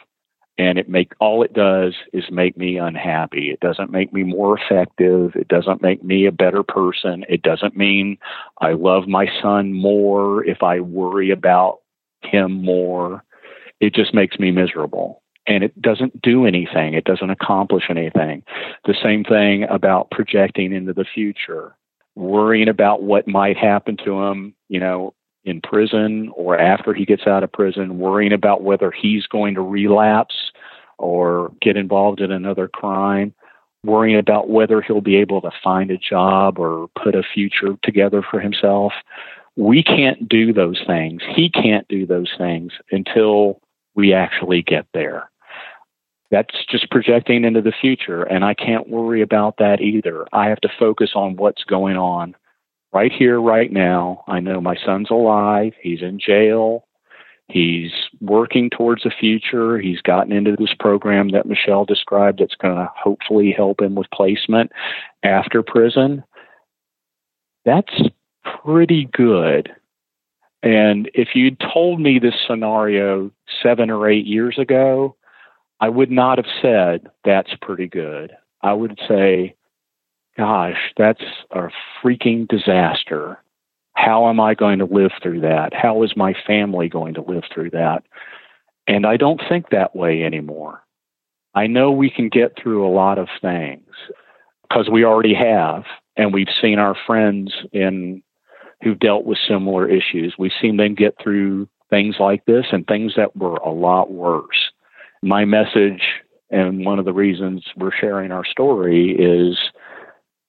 And 0.58 0.78
it 0.78 0.88
make 0.88 1.12
all 1.18 1.42
it 1.42 1.54
does 1.54 1.94
is 2.12 2.24
make 2.30 2.56
me 2.56 2.76
unhappy. 2.76 3.50
It 3.50 3.60
doesn't 3.60 3.90
make 3.90 4.12
me 4.12 4.22
more 4.22 4.58
effective. 4.58 5.34
It 5.34 5.48
doesn't 5.48 5.82
make 5.82 6.04
me 6.04 6.26
a 6.26 6.32
better 6.32 6.62
person. 6.62 7.24
It 7.28 7.42
doesn't 7.42 7.76
mean 7.76 8.18
i 8.60 8.72
love 8.72 9.08
my 9.08 9.26
son 9.40 9.72
more 9.72 10.44
if 10.44 10.62
i 10.62 10.78
worry 10.78 11.30
about 11.30 11.78
him 12.22 12.62
more. 12.64 13.24
It 13.80 13.94
just 13.94 14.14
makes 14.14 14.38
me 14.38 14.50
miserable. 14.50 15.22
And 15.46 15.64
it 15.64 15.80
doesn't 15.80 16.22
do 16.22 16.46
anything. 16.46 16.94
It 16.94 17.04
doesn't 17.04 17.30
accomplish 17.30 17.84
anything. 17.88 18.44
The 18.84 18.94
same 19.02 19.24
thing 19.24 19.64
about 19.64 20.10
projecting 20.10 20.72
into 20.72 20.92
the 20.92 21.04
future 21.04 21.74
worrying 22.14 22.68
about 22.68 23.02
what 23.02 23.26
might 23.26 23.56
happen 23.56 23.96
to 24.04 24.22
him 24.22 24.54
you 24.68 24.80
know 24.80 25.14
in 25.44 25.60
prison 25.60 26.30
or 26.34 26.58
after 26.58 26.94
he 26.94 27.04
gets 27.04 27.26
out 27.26 27.42
of 27.42 27.52
prison, 27.52 27.98
worrying 27.98 28.32
about 28.32 28.62
whether 28.62 28.90
he's 28.90 29.26
going 29.26 29.54
to 29.54 29.60
relapse 29.60 30.34
or 30.98 31.52
get 31.60 31.76
involved 31.76 32.20
in 32.20 32.30
another 32.30 32.68
crime, 32.68 33.34
worrying 33.84 34.18
about 34.18 34.48
whether 34.48 34.80
he'll 34.80 35.00
be 35.00 35.16
able 35.16 35.40
to 35.40 35.50
find 35.62 35.90
a 35.90 35.98
job 35.98 36.58
or 36.58 36.88
put 37.02 37.14
a 37.14 37.22
future 37.22 37.76
together 37.82 38.22
for 38.22 38.38
himself. 38.40 38.92
We 39.56 39.82
can't 39.82 40.28
do 40.28 40.52
those 40.52 40.80
things. 40.86 41.22
He 41.34 41.50
can't 41.50 41.86
do 41.88 42.06
those 42.06 42.32
things 42.38 42.72
until 42.90 43.60
we 43.94 44.14
actually 44.14 44.62
get 44.62 44.86
there. 44.94 45.28
That's 46.32 46.64
just 46.68 46.90
projecting 46.90 47.44
into 47.44 47.60
the 47.60 47.74
future, 47.78 48.22
and 48.22 48.42
I 48.42 48.54
can't 48.54 48.88
worry 48.88 49.20
about 49.20 49.58
that 49.58 49.82
either. 49.82 50.26
I 50.32 50.48
have 50.48 50.62
to 50.62 50.70
focus 50.78 51.10
on 51.14 51.36
what's 51.36 51.62
going 51.62 51.98
on 51.98 52.34
right 52.90 53.12
here, 53.12 53.38
right 53.38 53.70
now. 53.70 54.24
I 54.26 54.40
know 54.40 54.58
my 54.58 54.74
son's 54.82 55.10
alive. 55.10 55.74
He's 55.80 56.00
in 56.00 56.18
jail. 56.18 56.86
He's 57.48 57.92
working 58.22 58.70
towards 58.70 59.02
the 59.02 59.10
future. 59.10 59.78
He's 59.78 60.00
gotten 60.00 60.32
into 60.32 60.56
this 60.58 60.74
program 60.80 61.28
that 61.32 61.44
Michele 61.44 61.84
described 61.84 62.40
that's 62.40 62.54
going 62.54 62.76
to 62.76 62.90
hopefully 62.96 63.52
help 63.54 63.82
him 63.82 63.94
with 63.94 64.10
placement 64.10 64.72
after 65.22 65.62
prison. 65.62 66.24
That's 67.66 68.00
pretty 68.64 69.06
good. 69.12 69.70
And 70.62 71.10
if 71.12 71.34
you'd 71.34 71.60
told 71.60 72.00
me 72.00 72.18
this 72.18 72.36
scenario 72.46 73.30
seven 73.62 73.90
or 73.90 74.08
eight 74.08 74.24
years 74.24 74.58
ago, 74.58 75.14
I 75.82 75.90
would 75.90 76.10
not 76.10 76.38
have 76.38 76.46
said 76.62 77.10
that's 77.24 77.50
pretty 77.60 77.88
good. 77.88 78.32
I 78.62 78.72
would 78.72 78.98
say 79.06 79.56
gosh, 80.36 80.92
that's 80.96 81.22
a 81.50 81.68
freaking 82.02 82.48
disaster. 82.48 83.38
How 83.94 84.28
am 84.28 84.40
I 84.40 84.54
going 84.54 84.78
to 84.78 84.86
live 84.86 85.10
through 85.22 85.40
that? 85.40 85.74
How 85.74 86.02
is 86.02 86.16
my 86.16 86.34
family 86.46 86.88
going 86.88 87.14
to 87.14 87.20
live 87.20 87.44
through 87.52 87.70
that? 87.70 88.02
And 88.86 89.06
I 89.06 89.16
don't 89.16 89.40
think 89.48 89.70
that 89.70 89.94
way 89.94 90.22
anymore. 90.22 90.82
I 91.54 91.66
know 91.66 91.90
we 91.90 92.10
can 92.10 92.28
get 92.28 92.56
through 92.60 92.86
a 92.86 92.90
lot 92.90 93.18
of 93.18 93.28
things 93.40 93.90
because 94.62 94.88
we 94.88 95.04
already 95.04 95.34
have, 95.34 95.84
and 96.16 96.32
we've 96.32 96.48
seen 96.60 96.78
our 96.78 96.96
friends 97.06 97.52
in 97.72 98.22
who've 98.82 98.98
dealt 98.98 99.24
with 99.24 99.38
similar 99.46 99.88
issues. 99.88 100.34
We've 100.38 100.50
seen 100.60 100.76
them 100.76 100.94
get 100.94 101.14
through 101.22 101.68
things 101.90 102.16
like 102.18 102.44
this 102.46 102.66
and 102.72 102.86
things 102.86 103.12
that 103.16 103.36
were 103.36 103.56
a 103.56 103.70
lot 103.70 104.10
worse. 104.10 104.61
My 105.22 105.44
message, 105.44 106.02
and 106.50 106.84
one 106.84 106.98
of 106.98 107.04
the 107.04 107.12
reasons 107.12 107.64
we're 107.76 107.92
sharing 107.92 108.32
our 108.32 108.44
story, 108.44 109.14
is 109.16 109.56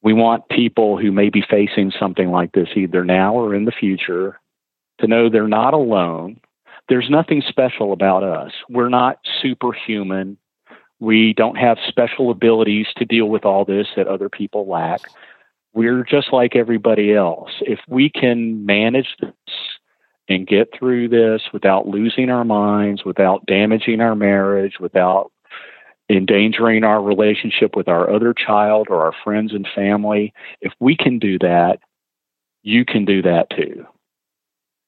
we 0.02 0.14
want 0.14 0.50
people 0.50 0.98
who 0.98 1.12
may 1.12 1.30
be 1.30 1.44
facing 1.48 1.92
something 1.98 2.32
like 2.32 2.52
this 2.54 2.70
either 2.76 3.06
now 3.06 3.36
or 3.36 3.54
in 3.56 3.66
the 3.66 3.72
future 3.72 4.40
to 5.00 5.08
know 5.08 5.30
they're 5.30 5.48
not 5.48 5.74
alone. 5.74 6.40
There's 6.90 7.10
nothing 7.10 7.44
special 7.48 7.94
about 7.94 8.24
us. 8.24 8.52
We're 8.70 8.90
not 8.90 9.20
superhuman. 9.42 10.38
We 11.00 11.34
don't 11.34 11.56
have 11.56 11.78
special 11.88 12.32
abilities 12.32 12.88
to 12.98 13.06
deal 13.06 13.28
with 13.28 13.46
all 13.46 13.66
this 13.66 13.88
that 13.96 14.08
other 14.08 14.30
people 14.30 14.68
lack. 14.68 15.02
We're 15.74 16.04
just 16.04 16.34
like 16.34 16.56
everybody 16.56 17.14
else. 17.14 17.52
If 17.62 17.80
we 17.88 18.10
can 18.10 18.66
manage 18.66 19.16
this 19.20 19.32
and 20.30 20.48
get 20.48 20.70
through 20.78 21.10
this 21.10 21.42
without 21.52 21.88
losing 21.88 22.30
our 22.30 22.46
minds, 22.46 23.04
without 23.04 23.46
damaging 23.46 24.02
our 24.02 24.16
marriage, 24.16 24.80
without 24.80 25.32
endangering 26.10 26.84
our 26.84 27.02
relationship 27.02 27.76
with 27.76 27.88
our 27.88 28.10
other 28.10 28.34
child 28.34 28.88
or 28.90 29.04
our 29.04 29.14
friends 29.24 29.54
and 29.54 29.68
family, 29.74 30.34
if 30.62 30.74
we 30.80 30.96
can 30.96 31.20
do 31.20 31.40
that, 31.40 31.80
you 32.62 32.86
can 32.86 33.06
do 33.06 33.22
that 33.22 33.50
too. 33.50 33.86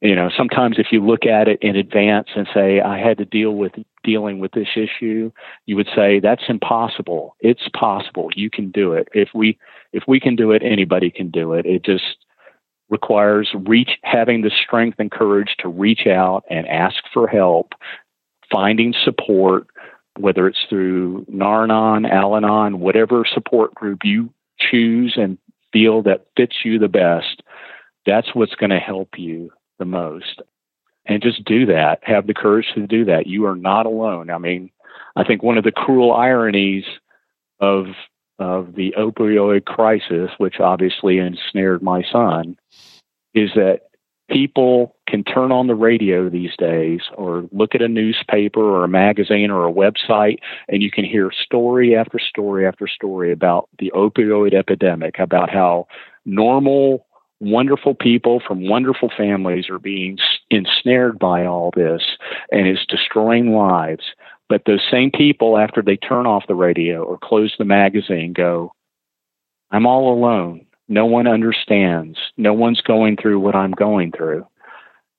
You 0.02 0.16
know, 0.16 0.30
sometimes 0.36 0.78
if 0.78 0.88
you 0.92 1.04
look 1.04 1.26
at 1.26 1.48
it 1.48 1.58
in 1.62 1.76
advance 1.76 2.28
and 2.36 2.48
say, 2.54 2.80
I 2.80 3.00
had 3.00 3.18
to 3.18 3.26
deal 3.26 3.52
with 3.52 3.72
dealing 4.04 4.40
with 4.40 4.52
this 4.52 4.68
issue, 4.76 5.32
you 5.66 5.76
would 5.76 5.90
say, 5.96 6.20
that's 6.20 6.44
impossible. 6.48 7.36
It's 7.40 7.68
possible. 7.76 8.30
You 8.36 8.50
can 8.50 8.72
do 8.72 8.94
it. 8.94 9.08
If 9.14 9.30
we 9.34 9.58
if 9.94 10.04
we 10.08 10.20
can 10.20 10.36
do 10.36 10.52
it, 10.52 10.62
anybody 10.64 11.10
can 11.10 11.32
do 11.32 11.54
it. 11.54 11.66
It 11.66 11.84
just 11.84 12.25
requires 12.90 13.50
reach 13.66 13.92
having 14.04 14.42
the 14.42 14.52
strength 14.64 15.00
and 15.00 15.12
courage 15.12 15.56
to 15.60 15.68
reach 15.68 16.08
out 16.08 16.44
and 16.50 16.68
ask 16.68 16.98
for 17.14 17.28
help, 17.28 17.74
finding 18.52 18.94
support, 19.04 19.68
whether 20.18 20.48
it's 20.48 20.66
through 20.70 21.26
Nar-Anon, 21.28 22.06
Al-Anon, 22.06 22.80
whatever 22.80 23.26
support 23.26 23.74
group 23.76 24.00
you 24.04 24.30
choose 24.60 25.16
and 25.18 25.38
feel 25.74 26.02
that 26.04 26.26
fits 26.38 26.58
you 26.64 26.80
the 26.80 26.88
best, 26.88 27.42
that's 28.06 28.34
what's 28.34 28.56
going 28.56 28.70
to 28.70 28.80
help 28.80 29.10
you 29.18 29.52
the 29.80 29.86
most. 29.86 30.42
And 31.06 31.22
just 31.22 31.44
do 31.44 31.66
that. 31.68 32.00
Have 32.04 32.28
the 32.28 32.34
courage 32.34 32.68
to 32.76 32.88
do 32.88 33.06
that. 33.06 33.28
You 33.28 33.46
are 33.46 33.56
not 33.56 33.86
alone. 33.86 34.30
I 34.30 34.38
mean, 34.38 34.72
I 35.16 35.24
think 35.24 35.44
one 35.44 35.58
of 35.58 35.64
the 35.64 35.72
cruel 35.72 36.14
ironies 36.14 36.86
of 37.60 37.88
of 38.40 38.76
the 38.76 38.94
opioid 38.98 39.66
crisis, 39.66 40.32
which 40.38 40.60
obviously 40.60 41.20
ensnared 41.20 41.82
my 41.82 42.04
son, 42.12 42.58
is 43.34 43.52
that 43.56 43.82
people 44.30 44.96
can 45.08 45.24
turn 45.24 45.52
on 45.52 45.68
the 45.68 45.76
radio 45.76 46.30
these 46.30 46.56
days 46.58 47.02
or 47.16 47.48
look 47.52 47.76
at 47.76 47.82
a 47.82 47.88
newspaper 47.88 48.62
or 48.62 48.84
a 48.84 48.88
magazine 48.88 49.52
or 49.52 49.68
a 49.68 49.72
website 49.72 50.38
and 50.68 50.82
you 50.82 50.90
can 50.90 51.06
hear 51.06 51.32
story 51.32 51.96
after 51.96 52.18
story 52.20 52.66
after 52.66 52.88
story 52.88 53.32
about 53.32 53.70
the 53.78 53.92
opioid 53.96 54.54
epidemic, 54.54 55.20
about 55.20 55.50
how 55.50 55.88
normal, 56.26 57.06
wonderful 57.40 57.94
people 57.94 58.42
from 58.46 58.68
wonderful 58.68 59.12
families 59.16 59.70
are 59.70 59.80
being 59.80 60.18
ensnared 60.50 61.20
by 61.20 61.46
all 61.46 61.72
this 61.76 62.02
and 62.52 62.68
it's 62.68 62.86
destroying 62.88 63.54
lives. 63.54 64.06
But 64.48 64.64
those 64.66 64.82
same 64.92 65.12
people, 65.12 65.58
after 65.58 65.82
they 65.82 65.98
turn 65.98 66.28
off 66.28 66.48
the 66.48 66.56
radio 66.56 67.04
or 67.04 67.18
close 67.18 67.54
the 67.58 67.66
magazine, 67.66 68.34
go, 68.34 68.74
I'm 69.72 69.88
all 69.88 70.14
alone. 70.14 70.66
No 70.88 71.06
one 71.06 71.28
understands. 71.28 72.18
No 72.38 72.54
one's 72.54 72.82
going 72.82 73.18
through 73.18 73.40
what 73.40 73.56
I'm 73.56 73.72
going 73.72 74.12
through. 74.12 74.46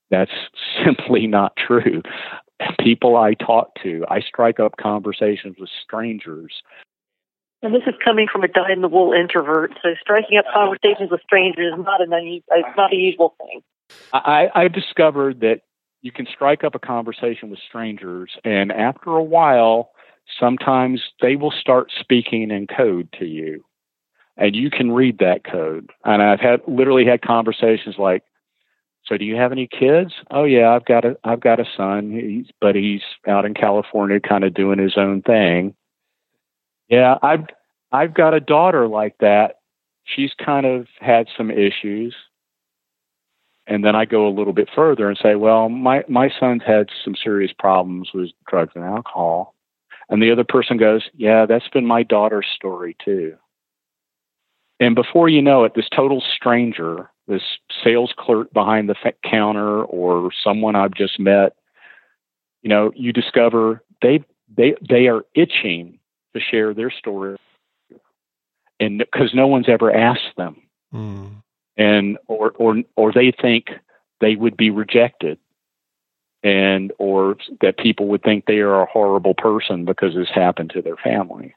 That's 0.09 0.31
simply 0.85 1.27
not 1.27 1.53
true. 1.57 2.01
People 2.79 3.17
I 3.17 3.33
talk 3.33 3.71
to, 3.83 4.05
I 4.09 4.21
strike 4.21 4.59
up 4.59 4.77
conversations 4.81 5.57
with 5.59 5.69
strangers. 5.83 6.53
And 7.61 7.73
this 7.73 7.83
is 7.85 7.93
coming 8.03 8.27
from 8.31 8.43
a 8.43 8.47
dyed 8.47 8.71
in 8.71 8.81
the 8.81 8.87
wool 8.87 9.13
introvert, 9.13 9.73
so 9.83 9.89
striking 9.99 10.37
up 10.37 10.45
conversations 10.53 11.11
with 11.11 11.21
strangers 11.21 11.73
is 11.73 11.85
not 11.85 12.01
an 12.01 12.13
it's 12.13 12.77
not 12.77 12.93
a 12.93 12.95
usual 12.95 13.35
thing. 13.39 13.61
I, 14.13 14.49
I 14.53 14.67
discovered 14.67 15.41
that 15.41 15.61
you 16.01 16.11
can 16.11 16.27
strike 16.27 16.63
up 16.63 16.75
a 16.75 16.79
conversation 16.79 17.49
with 17.49 17.59
strangers, 17.67 18.31
and 18.43 18.71
after 18.71 19.11
a 19.11 19.23
while, 19.23 19.91
sometimes 20.39 21.01
they 21.21 21.35
will 21.35 21.51
start 21.51 21.91
speaking 21.99 22.51
in 22.51 22.67
code 22.67 23.09
to 23.19 23.25
you 23.25 23.63
and 24.37 24.55
you 24.55 24.69
can 24.69 24.91
read 24.91 25.17
that 25.19 25.43
code. 25.43 25.89
And 26.05 26.21
I've 26.21 26.39
had 26.39 26.61
literally 26.67 27.05
had 27.05 27.21
conversations 27.21 27.95
like, 27.97 28.23
"So 29.03 29.17
do 29.17 29.25
you 29.25 29.35
have 29.35 29.51
any 29.51 29.67
kids?" 29.67 30.13
"Oh 30.31 30.43
yeah, 30.43 30.71
I've 30.73 30.85
got 30.85 31.05
a 31.05 31.17
I've 31.23 31.39
got 31.39 31.59
a 31.59 31.65
son, 31.75 32.11
he's, 32.11 32.51
but 32.61 32.75
he's 32.75 33.03
out 33.27 33.45
in 33.45 33.53
California, 33.53 34.19
kind 34.19 34.43
of 34.43 34.53
doing 34.53 34.79
his 34.79 34.97
own 34.97 35.21
thing." 35.23 35.75
Yeah, 36.89 37.17
I've 37.21 37.45
I've 37.91 38.13
got 38.13 38.33
a 38.33 38.39
daughter 38.39 38.87
like 38.87 39.17
that. 39.19 39.55
She's 40.03 40.33
kind 40.35 40.65
of 40.65 40.87
had 40.99 41.27
some 41.35 41.51
issues. 41.51 42.15
And 43.67 43.83
then 43.83 43.95
I 43.95 44.05
go 44.05 44.27
a 44.27 44.33
little 44.33 44.53
bit 44.53 44.69
further 44.73 45.09
and 45.09 45.19
say, 45.21 45.35
well, 45.35 45.67
my, 45.67 46.03
my 46.07 46.29
son's 46.39 46.63
had 46.65 46.87
some 47.03 47.15
serious 47.21 47.51
problems 47.57 48.09
with 48.13 48.29
drugs 48.47 48.71
and 48.75 48.85
alcohol. 48.85 49.53
And 50.09 50.21
the 50.21 50.31
other 50.31 50.45
person 50.45 50.77
goes, 50.77 51.03
yeah, 51.13 51.45
that's 51.45 51.67
been 51.67 51.85
my 51.85 52.03
daughter's 52.03 52.47
story 52.55 52.95
too. 53.03 53.35
And 54.79 54.95
before 54.95 55.27
you 55.27 55.41
know 55.41 55.63
it, 55.65 55.73
this 55.75 55.89
total 55.93 56.23
stranger, 56.35 57.09
this 57.27 57.41
sales 57.83 58.13
clerk 58.17 58.53
behind 58.53 58.89
the 58.89 58.95
counter 59.23 59.83
or 59.83 60.31
someone 60.43 60.75
I've 60.75 60.93
just 60.93 61.19
met, 61.19 61.55
you 62.61 62.69
know, 62.69 62.91
you 62.95 63.11
discover 63.11 63.83
they 64.01 64.23
they 64.55 64.75
they 64.87 65.07
are 65.07 65.23
itching 65.35 65.99
to 66.33 66.39
share 66.39 66.73
their 66.73 66.91
story, 66.91 67.37
and 68.79 68.99
because 68.99 69.33
no 69.33 69.47
one's 69.47 69.69
ever 69.69 69.91
asked 69.91 70.35
them, 70.37 70.61
mm. 70.93 71.31
And 71.77 72.17
or 72.27 72.51
or 72.51 72.77
or 72.95 73.11
they 73.11 73.31
think 73.31 73.67
they 74.19 74.35
would 74.35 74.57
be 74.57 74.69
rejected, 74.69 75.37
and 76.43 76.91
or 76.97 77.37
that 77.61 77.77
people 77.77 78.07
would 78.07 78.23
think 78.23 78.45
they 78.45 78.59
are 78.59 78.81
a 78.81 78.91
horrible 78.91 79.33
person 79.35 79.85
because 79.85 80.15
this 80.15 80.29
happened 80.33 80.71
to 80.71 80.81
their 80.81 80.97
family. 80.97 81.55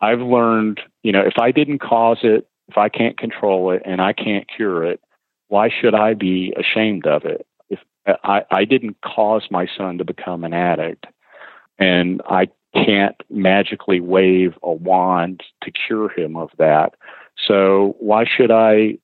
I've 0.00 0.20
learned, 0.20 0.80
you 1.02 1.12
know, 1.12 1.22
if 1.22 1.38
I 1.38 1.50
didn't 1.50 1.78
cause 1.78 2.18
it, 2.22 2.46
if 2.68 2.76
I 2.76 2.88
can't 2.88 3.16
control 3.16 3.70
it 3.70 3.82
and 3.84 4.00
I 4.00 4.12
can't 4.12 4.46
cure 4.54 4.84
it, 4.84 5.00
why 5.48 5.70
should 5.70 5.94
I 5.94 6.14
be 6.14 6.54
ashamed 6.56 7.06
of 7.06 7.24
it? 7.24 7.46
If 7.70 7.78
I, 8.06 8.42
I 8.50 8.64
didn't 8.64 8.96
cause 9.02 9.44
my 9.50 9.66
son 9.76 9.98
to 9.98 10.04
become 10.04 10.44
an 10.44 10.52
addict 10.52 11.06
and 11.78 12.20
I 12.28 12.48
can't 12.74 13.16
magically 13.30 14.00
wave 14.00 14.54
a 14.62 14.72
wand 14.72 15.42
to 15.62 15.70
cure 15.70 16.08
him 16.08 16.36
of 16.36 16.50
that. 16.58 16.94
So 17.46 17.96
why 17.98 18.24
should 18.24 18.50
I 18.50 18.98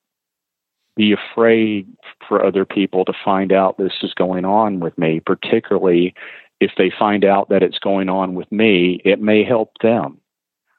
be 0.97 1.13
afraid 1.13 1.87
for 2.29 2.45
other 2.45 2.65
people 2.65 3.05
to 3.05 3.13
find 3.25 3.53
out 3.53 3.79
this 3.79 3.93
is 4.03 4.15
going 4.15 4.45
on 4.45 4.81
with 4.81 4.97
me, 4.99 5.21
particularly 5.21 6.15
if 6.61 6.73
they 6.77 6.93
find 6.97 7.25
out 7.25 7.49
that 7.49 7.63
it's 7.63 7.79
going 7.79 8.09
on 8.09 8.35
with 8.35 8.51
me, 8.53 9.01
it 9.05 9.21
may 9.21 9.45
help 9.45 9.73
them 9.83 10.21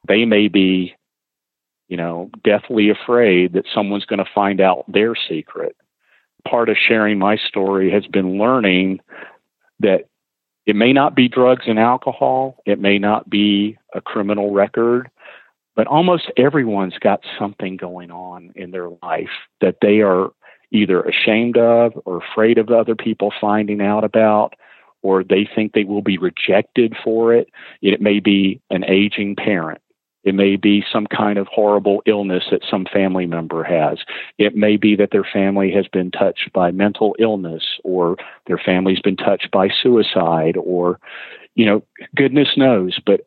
they 0.07 0.25
may 0.25 0.47
be, 0.47 0.95
you 1.87 1.97
know, 1.97 2.29
deathly 2.43 2.89
afraid 2.89 3.53
that 3.53 3.65
someone's 3.73 4.05
going 4.05 4.23
to 4.23 4.31
find 4.33 4.61
out 4.61 4.85
their 4.87 5.13
secret. 5.15 5.75
Part 6.47 6.69
of 6.69 6.77
sharing 6.77 7.19
my 7.19 7.37
story 7.37 7.91
has 7.91 8.07
been 8.07 8.39
learning 8.39 8.99
that 9.79 10.07
it 10.65 10.75
may 10.75 10.93
not 10.93 11.15
be 11.15 11.27
drugs 11.27 11.65
and 11.67 11.79
alcohol, 11.79 12.57
it 12.65 12.79
may 12.79 12.97
not 12.97 13.29
be 13.29 13.77
a 13.93 14.01
criminal 14.01 14.51
record, 14.51 15.09
but 15.75 15.87
almost 15.87 16.31
everyone's 16.37 16.97
got 16.99 17.21
something 17.39 17.77
going 17.77 18.11
on 18.11 18.51
in 18.55 18.71
their 18.71 18.89
life 19.01 19.29
that 19.61 19.77
they 19.81 20.01
are 20.01 20.31
either 20.71 21.01
ashamed 21.01 21.57
of 21.57 21.93
or 22.05 22.17
afraid 22.17 22.57
of 22.57 22.69
other 22.69 22.95
people 22.95 23.33
finding 23.39 23.81
out 23.81 24.03
about 24.03 24.53
or 25.01 25.23
they 25.23 25.47
think 25.55 25.73
they 25.73 25.83
will 25.83 26.01
be 26.01 26.17
rejected 26.17 26.95
for 27.03 27.33
it. 27.33 27.49
It 27.81 28.01
may 28.01 28.19
be 28.19 28.61
an 28.69 28.83
aging 28.85 29.35
parent. 29.35 29.81
It 30.23 30.35
may 30.35 30.55
be 30.55 30.83
some 30.91 31.07
kind 31.07 31.39
of 31.39 31.47
horrible 31.47 32.03
illness 32.05 32.43
that 32.51 32.61
some 32.69 32.85
family 32.85 33.25
member 33.25 33.63
has. 33.63 33.99
It 34.37 34.55
may 34.55 34.77
be 34.77 34.95
that 34.95 35.09
their 35.11 35.23
family 35.23 35.71
has 35.71 35.87
been 35.87 36.11
touched 36.11 36.53
by 36.53 36.69
mental 36.71 37.15
illness 37.17 37.63
or 37.83 38.17
their 38.45 38.59
family's 38.63 39.01
been 39.01 39.17
touched 39.17 39.49
by 39.51 39.69
suicide 39.81 40.57
or, 40.57 40.99
you 41.55 41.65
know, 41.65 41.81
goodness 42.15 42.49
knows. 42.55 42.99
But 43.03 43.21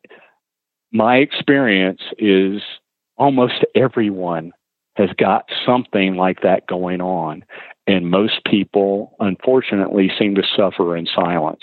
my 0.95 1.17
experience 1.17 2.01
is 2.17 2.61
almost 3.17 3.65
everyone 3.75 4.51
has 4.95 5.09
got 5.17 5.49
something 5.65 6.15
like 6.15 6.41
that 6.41 6.67
going 6.67 7.01
on. 7.01 7.43
And 7.87 8.09
most 8.09 8.43
people, 8.45 9.15
unfortunately, 9.19 10.11
seem 10.17 10.35
to 10.35 10.43
suffer 10.55 10.95
in 10.95 11.07
silence 11.13 11.61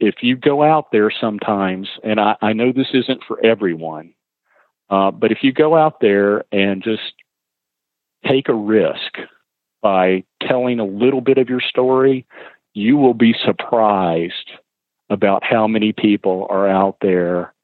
if 0.00 0.16
you 0.22 0.36
go 0.36 0.62
out 0.62 0.92
there 0.92 1.10
sometimes, 1.10 1.88
and 2.04 2.20
I, 2.20 2.36
I 2.40 2.52
know 2.52 2.72
this 2.72 2.88
isn't 2.92 3.22
for 3.26 3.44
everyone, 3.44 4.14
uh, 4.90 5.10
but 5.10 5.32
if 5.32 5.38
you 5.42 5.52
go 5.52 5.76
out 5.76 6.00
there 6.00 6.44
and 6.52 6.82
just 6.82 7.02
take 8.26 8.48
a 8.48 8.54
risk 8.54 9.18
by 9.82 10.24
telling 10.42 10.80
a 10.80 10.84
little 10.84 11.20
bit 11.20 11.38
of 11.38 11.48
your 11.48 11.60
story, 11.60 12.26
you 12.74 12.96
will 12.96 13.14
be 13.14 13.34
surprised 13.44 14.50
about 15.10 15.42
how 15.42 15.66
many 15.66 15.92
people 15.92 16.46
are 16.50 16.68
out 16.68 16.96
there 17.00 17.54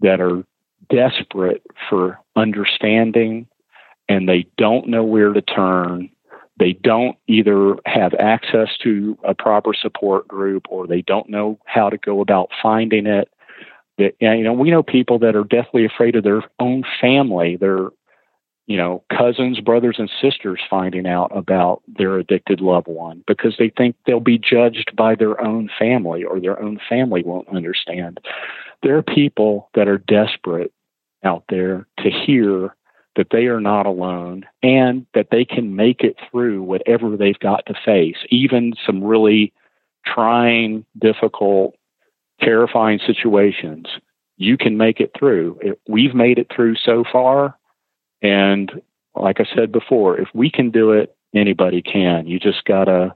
that 0.00 0.20
are 0.20 0.44
desperate 0.90 1.62
for 1.88 2.18
understanding 2.36 3.46
and 4.08 4.28
they 4.28 4.46
don't 4.56 4.86
know 4.86 5.02
where 5.02 5.32
to 5.32 5.42
turn 5.42 6.10
they 6.58 6.72
don't 6.72 7.16
either 7.26 7.76
have 7.84 8.14
access 8.14 8.68
to 8.82 9.18
a 9.24 9.34
proper 9.34 9.72
support 9.74 10.26
group 10.26 10.64
or 10.70 10.86
they 10.86 11.02
don't 11.02 11.28
know 11.28 11.58
how 11.66 11.90
to 11.90 11.98
go 11.98 12.20
about 12.20 12.50
finding 12.62 13.06
it. 13.06 13.28
That 13.98 14.14
you 14.20 14.42
know, 14.42 14.52
we 14.52 14.70
know 14.70 14.82
people 14.82 15.18
that 15.20 15.36
are 15.36 15.44
deathly 15.44 15.84
afraid 15.84 16.16
of 16.16 16.24
their 16.24 16.42
own 16.58 16.82
family, 17.00 17.56
their 17.56 17.88
you 18.66 18.76
know, 18.76 19.02
cousins, 19.16 19.60
brothers, 19.60 19.96
and 19.98 20.10
sisters 20.20 20.60
finding 20.68 21.06
out 21.06 21.36
about 21.36 21.82
their 21.86 22.18
addicted 22.18 22.60
loved 22.60 22.88
one 22.88 23.22
because 23.26 23.54
they 23.58 23.70
think 23.70 23.96
they'll 24.06 24.20
be 24.20 24.38
judged 24.38 24.94
by 24.96 25.14
their 25.14 25.40
own 25.40 25.70
family 25.78 26.24
or 26.24 26.40
their 26.40 26.60
own 26.60 26.80
family 26.88 27.22
won't 27.24 27.48
understand. 27.48 28.18
There 28.82 28.96
are 28.96 29.02
people 29.02 29.70
that 29.74 29.88
are 29.88 29.98
desperate 29.98 30.72
out 31.24 31.44
there 31.48 31.86
to 32.00 32.10
hear 32.10 32.74
that 33.14 33.28
they 33.30 33.46
are 33.46 33.60
not 33.60 33.86
alone 33.86 34.44
and 34.62 35.06
that 35.14 35.28
they 35.30 35.44
can 35.44 35.76
make 35.76 36.02
it 36.02 36.16
through 36.30 36.62
whatever 36.62 37.16
they've 37.16 37.38
got 37.38 37.64
to 37.66 37.74
face, 37.84 38.16
even 38.30 38.74
some 38.84 39.02
really 39.02 39.52
trying, 40.04 40.84
difficult, 40.98 41.74
terrifying 42.40 43.00
situations. 43.06 43.86
You 44.36 44.58
can 44.58 44.76
make 44.76 45.00
it 45.00 45.12
through. 45.18 45.58
we've 45.88 46.14
made 46.14 46.38
it 46.38 46.48
through 46.54 46.76
so 46.76 47.04
far. 47.10 47.56
And 48.22 48.70
like 49.14 49.40
I 49.40 49.46
said 49.54 49.72
before, 49.72 50.18
if 50.18 50.28
we 50.34 50.50
can 50.50 50.70
do 50.70 50.92
it, 50.92 51.14
anybody 51.34 51.82
can. 51.82 52.26
You 52.26 52.38
just 52.38 52.64
gotta, 52.64 53.14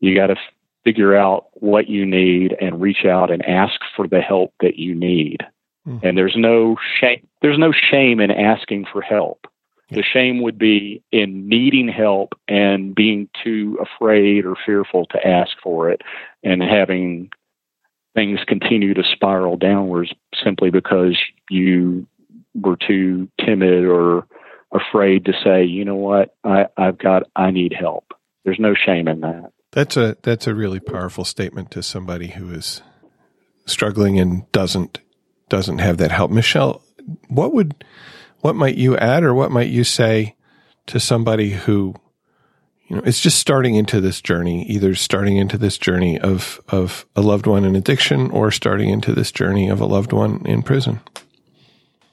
you 0.00 0.14
gotta 0.14 0.36
figure 0.84 1.16
out 1.16 1.46
what 1.54 1.88
you 1.88 2.06
need 2.06 2.56
and 2.60 2.80
reach 2.80 3.04
out 3.04 3.30
and 3.30 3.44
ask 3.44 3.80
for 3.96 4.06
the 4.06 4.20
help 4.20 4.54
that 4.60 4.76
you 4.76 4.94
need. 4.94 5.42
Mm-hmm. 5.86 6.06
And 6.06 6.18
there's 6.18 6.36
no 6.36 6.76
shame. 7.00 7.26
There's 7.42 7.58
no 7.58 7.72
shame 7.72 8.20
in 8.20 8.30
asking 8.30 8.86
for 8.92 9.02
help. 9.02 9.46
The 9.90 10.02
shame 10.02 10.42
would 10.42 10.58
be 10.58 11.02
in 11.12 11.48
needing 11.48 11.88
help 11.88 12.34
and 12.46 12.94
being 12.94 13.28
too 13.42 13.78
afraid 13.80 14.44
or 14.44 14.54
fearful 14.66 15.06
to 15.06 15.26
ask 15.26 15.52
for 15.62 15.90
it 15.90 16.02
and 16.42 16.62
having 16.62 17.30
things 18.14 18.40
continue 18.46 18.92
to 18.92 19.02
spiral 19.02 19.56
downwards 19.56 20.12
simply 20.44 20.70
because 20.70 21.16
you 21.48 22.06
were 22.62 22.76
too 22.76 23.28
timid 23.44 23.84
or 23.84 24.26
afraid 24.72 25.24
to 25.26 25.32
say, 25.44 25.64
you 25.64 25.84
know 25.84 25.94
what, 25.94 26.34
I, 26.44 26.66
I've 26.76 26.98
got, 26.98 27.24
I 27.34 27.50
need 27.50 27.72
help. 27.78 28.04
there's 28.44 28.58
no 28.60 28.74
shame 28.74 29.08
in 29.08 29.20
that. 29.20 29.52
That's 29.72 29.96
a 29.98 30.16
that's 30.22 30.46
a 30.46 30.54
really 30.54 30.80
powerful 30.80 31.24
statement 31.24 31.70
to 31.72 31.82
somebody 31.82 32.28
who 32.28 32.50
is 32.50 32.80
struggling 33.66 34.18
and 34.18 34.50
doesn't 34.52 35.00
doesn't 35.50 35.78
have 35.78 35.98
that 35.98 36.10
help. 36.10 36.30
Michele, 36.30 36.82
what 37.28 37.52
would 37.52 37.84
what 38.40 38.56
might 38.56 38.76
you 38.76 38.96
add 38.96 39.22
or 39.24 39.34
what 39.34 39.50
might 39.50 39.68
you 39.68 39.84
say 39.84 40.36
to 40.86 40.98
somebody 40.98 41.50
who 41.50 41.94
you 42.86 42.96
know 42.96 43.02
is 43.02 43.20
just 43.20 43.38
starting 43.38 43.74
into 43.74 44.00
this 44.00 44.22
journey, 44.22 44.64
either 44.64 44.94
starting 44.94 45.36
into 45.36 45.58
this 45.58 45.76
journey 45.76 46.18
of 46.18 46.60
of 46.68 47.04
a 47.14 47.20
loved 47.20 47.46
one 47.46 47.66
in 47.66 47.76
addiction 47.76 48.30
or 48.30 48.50
starting 48.50 48.88
into 48.88 49.12
this 49.12 49.30
journey 49.30 49.68
of 49.68 49.82
a 49.82 49.86
loved 49.86 50.14
one 50.14 50.42
in 50.46 50.62
prison? 50.62 51.00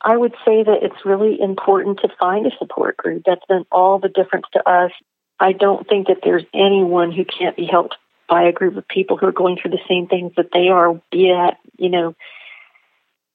I 0.05 0.15
would 0.15 0.33
say 0.45 0.61
that 0.61 0.83
it's 0.83 1.03
really 1.03 1.41
important 1.41 1.99
to 2.01 2.15
find 2.19 2.45
a 2.45 2.55
support 2.59 2.95
group. 2.95 3.23
That's 3.25 3.45
been 3.49 3.65
all 3.71 3.97
the 3.97 4.07
difference 4.07 4.45
to 4.53 4.69
us. 4.69 4.91
I 5.39 5.51
don't 5.51 5.87
think 5.89 6.07
that 6.07 6.19
there's 6.23 6.45
anyone 6.53 7.11
who 7.11 7.25
can't 7.25 7.57
be 7.57 7.65
helped 7.65 7.95
by 8.29 8.43
a 8.43 8.51
group 8.51 8.77
of 8.77 8.87
people 8.87 9.17
who 9.17 9.25
are 9.25 9.31
going 9.31 9.57
through 9.57 9.71
the 9.71 9.79
same 9.89 10.07
things 10.07 10.31
that 10.37 10.49
they 10.53 10.67
are, 10.67 10.93
be 11.11 11.29
it, 11.29 11.55
you 11.77 11.89
know, 11.89 12.15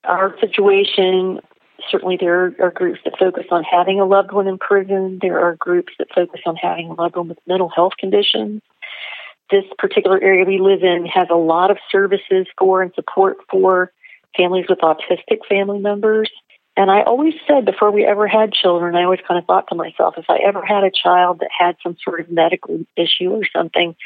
our 0.05 0.39
situation. 0.41 1.41
Certainly, 1.91 2.19
there 2.21 2.55
are 2.61 2.71
groups 2.71 3.01
that 3.05 3.19
focus 3.19 3.47
on 3.51 3.65
having 3.65 4.01
a 4.01 4.05
loved 4.05 4.31
one 4.31 4.47
in 4.47 4.57
prison. 4.57 5.19
There 5.21 5.41
are 5.41 5.57
groups 5.57 5.93
that 5.99 6.09
focus 6.15 6.41
on 6.47 6.55
having 6.55 6.89
a 6.89 6.95
loved 6.95 7.17
one 7.17 7.29
with 7.29 7.39
mental 7.49 7.69
health 7.69 7.95
conditions. 7.99 8.63
This 9.51 9.65
particular 9.77 10.23
area 10.23 10.45
we 10.45 10.59
live 10.59 10.85
in 10.85 11.07
has 11.07 11.27
a 11.31 11.37
lot 11.37 11.73
of 11.73 11.79
services 11.91 12.47
for 12.57 12.81
and 12.81 12.93
support 12.95 13.39
for 13.51 13.91
families 14.37 14.67
with 14.69 14.79
autistic 14.79 15.39
family 15.49 15.81
members. 15.81 16.31
And 16.77 16.91
I 16.91 17.03
always 17.03 17.35
said 17.47 17.65
before 17.65 17.91
we 17.91 18.05
ever 18.05 18.27
had 18.27 18.53
children, 18.53 18.95
I 18.95 19.05
always 19.05 19.21
kind 19.27 19.39
of 19.39 19.45
thought 19.45 19.69
to 19.69 19.75
myself, 19.75 20.15
if 20.17 20.27
I 20.29 20.39
ever 20.39 20.65
had 20.65 20.85
a 20.85 20.91
child 20.91 21.41
that 21.41 21.51
had 21.57 21.77
some 21.83 21.97
sort 22.03 22.21
of 22.21 22.31
medical 22.31 22.81
issue 22.97 23.31
or 23.31 23.43
something, 23.53 23.97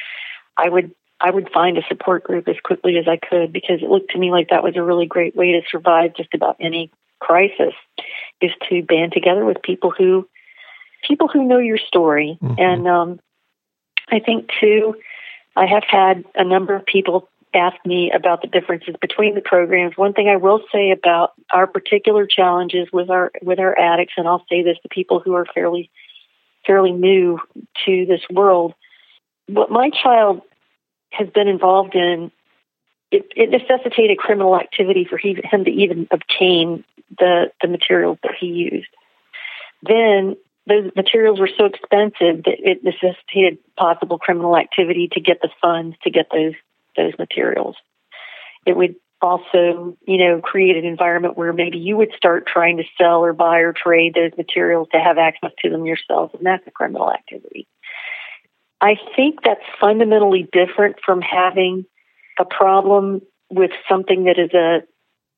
I 0.57 0.69
would 0.69 0.95
I 1.21 1.31
would 1.31 1.51
find 1.53 1.79
a 1.79 1.87
support 1.89 2.25
group 2.25 2.49
as 2.49 2.57
quickly 2.63 2.99
as 2.99 3.07
I 3.09 3.17
could 3.17 3.53
because 3.53 3.83
it 3.83 3.89
looked 3.89 4.11
to 4.11 4.19
me 4.19 4.31
like 4.31 4.49
that 4.49 4.65
was 4.65 4.77
a 4.77 4.83
really 4.83 5.07
great 5.07 5.37
way 5.37 5.53
to 5.53 5.63
survive 5.71 6.17
just 6.17 6.35
about 6.35 6.57
any 6.61 6.91
crisis 7.21 7.75
is 8.41 8.51
to 8.69 8.83
band 8.83 9.13
together 9.13 9.45
with 9.45 9.63
people 9.63 9.91
who 9.91 10.29
people 11.07 11.29
who 11.29 11.45
know 11.45 11.59
your 11.59 11.79
story. 11.79 12.39
Mm-hmm. 12.43 12.61
And 12.61 12.89
um, 12.89 13.21
I 14.11 14.19
think 14.19 14.51
too, 14.61 14.97
I 15.57 15.67
have 15.67 15.85
had 15.89 16.25
a 16.35 16.45
number 16.45 16.75
of 16.75 16.85
people 16.85 17.29
asked 17.55 17.85
me 17.85 18.11
about 18.11 18.43
the 18.43 18.49
differences 18.49 18.95
between 19.01 19.35
the 19.35 19.41
programs. 19.41 19.97
One 19.97 20.13
thing 20.13 20.29
I 20.29 20.37
will 20.37 20.63
say 20.73 20.91
about 20.91 21.33
our 21.53 21.67
particular 21.67 22.27
challenges 22.27 22.89
with 22.93 23.11
our 23.11 23.33
with 23.43 23.59
our 23.59 23.79
addicts, 23.79 24.15
and 24.17 24.27
I'll 24.27 24.45
say 24.51 24.63
this 24.63 24.79
to 24.83 24.89
people 24.89 25.21
who 25.21 25.35
are 25.35 25.47
fairly 25.55 25.91
fairly 26.67 26.93
new 26.93 27.39
to 27.85 28.07
this 28.07 28.23
world, 28.31 28.75
what 29.47 29.71
my 29.71 29.91
child 29.91 30.43
has 31.11 31.29
been 31.29 31.49
involved 31.49 31.95
in, 31.95 32.31
it, 33.11 33.27
it 33.37 33.51
necessitated 33.51 34.19
criminal 34.19 34.59
activity 34.59 35.07
for 35.09 35.19
he, 35.19 35.39
him 35.45 35.65
to 35.65 35.71
even 35.71 36.09
obtain 36.11 36.85
the 37.19 37.53
the 37.61 37.69
materials 37.69 38.19
that 38.23 38.35
he 38.39 38.47
used. 38.47 38.89
Then 39.83 40.37
those 40.67 40.91
materials 40.97 41.39
were 41.39 41.51
so 41.59 41.67
expensive 41.67 42.45
that 42.45 42.57
it 42.59 42.83
necessitated 42.83 43.59
possible 43.77 44.19
criminal 44.19 44.57
activity 44.57 45.09
to 45.13 45.21
get 45.21 45.41
the 45.43 45.51
funds 45.61 45.97
to 46.03 46.11
get 46.11 46.29
those 46.33 46.55
those 46.97 47.13
materials. 47.19 47.77
It 48.67 48.77
would 48.77 48.97
also, 49.21 49.97
you 50.07 50.19
know, 50.19 50.41
create 50.41 50.77
an 50.77 50.85
environment 50.85 51.37
where 51.37 51.53
maybe 51.53 51.79
you 51.79 51.97
would 51.97 52.13
start 52.17 52.47
trying 52.47 52.77
to 52.77 52.85
sell 52.99 53.25
or 53.25 53.33
buy 53.33 53.61
or 53.61 53.73
trade 53.73 54.15
those 54.15 54.37
materials 54.37 54.89
to 54.93 54.99
have 54.99 55.19
access 55.19 55.51
to 55.63 55.71
them 55.71 55.87
yourself, 55.87 56.33
and 56.35 56.45
that's 56.45 56.67
a 56.67 56.71
criminal 56.71 57.11
activity. 57.11 57.67
I 58.81 58.97
think 59.17 59.41
that's 59.43 59.65
fundamentally 59.81 60.49
different 60.53 60.97
from 61.05 61.23
having 61.23 61.87
a 62.39 62.45
problem 62.45 63.23
with 63.51 63.71
something 63.89 64.25
that 64.25 64.39
is 64.39 64.53
a, 64.53 64.83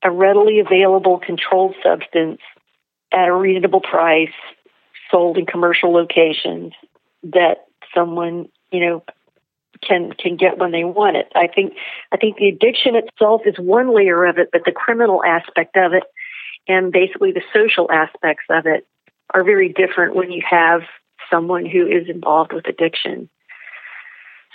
a 0.03 0.11
readily 0.11 0.59
available 0.59 1.19
controlled 1.19 1.77
substance 1.83 2.41
at 3.13 3.29
a 3.29 3.33
reasonable 3.33 3.81
price 3.81 4.35
sold 5.11 5.39
in 5.39 5.47
commercial 5.47 5.93
locations 5.93 6.73
that 7.23 7.67
someone, 7.95 8.49
you 8.73 8.81
know, 8.81 9.05
can 9.83 10.12
can 10.12 10.37
get 10.37 10.59
when 10.59 10.72
they 10.72 10.85
want 10.85 11.16
it. 11.16 11.31
I 11.35 11.47
think 11.47 11.74
I 12.12 12.16
think 12.16 12.37
the 12.37 12.49
addiction 12.49 12.97
itself 12.97 13.43
is 13.47 13.57
one 13.59 13.95
layer 13.95 14.24
of 14.24 14.39
it, 14.39 14.51
but 14.53 14.62
the 14.64 14.72
criminal 14.72 15.22
aspect 15.24 15.77
of 15.77 15.93
it 15.93 16.05
and 16.68 16.93
basically 16.93 17.33
the 17.33 17.43
social 17.55 17.91
aspects 17.91 18.45
of 18.51 18.66
it 18.66 18.87
are 19.31 19.45
very 19.45 19.68
different 19.68 20.14
when 20.14 20.31
you 20.31 20.43
have 20.49 20.83
someone 21.31 21.66
who 21.66 21.87
is 21.87 22.09
involved 22.09 22.53
with 22.53 22.66
addiction. 22.66 23.29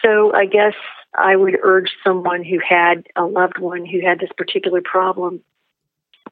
So 0.01 0.34
I 0.34 0.45
guess 0.45 0.74
I 1.13 1.36
would 1.36 1.57
urge 1.61 1.91
someone 2.03 2.43
who 2.43 2.59
had 2.59 3.07
a 3.15 3.24
loved 3.24 3.59
one 3.59 3.86
who 3.86 4.01
had 4.01 4.19
this 4.19 4.32
particular 4.36 4.82
problem 4.82 5.41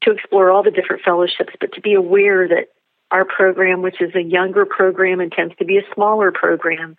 to 0.02 0.12
explore 0.12 0.50
all 0.50 0.64
the 0.64 0.72
different 0.72 1.04
fellowships, 1.04 1.54
but 1.60 1.74
to 1.74 1.82
be 1.82 1.94
aware 1.94 2.48
that 2.48 2.70
our 3.12 3.26
program, 3.26 3.82
which 3.82 4.02
is 4.02 4.16
a 4.16 4.22
younger 4.22 4.66
program 4.66 5.20
and 5.20 5.32
tends 5.32 5.56
to 5.58 5.66
be 5.66 5.78
a 5.78 5.94
smaller 5.94 6.32
program, 6.32 6.96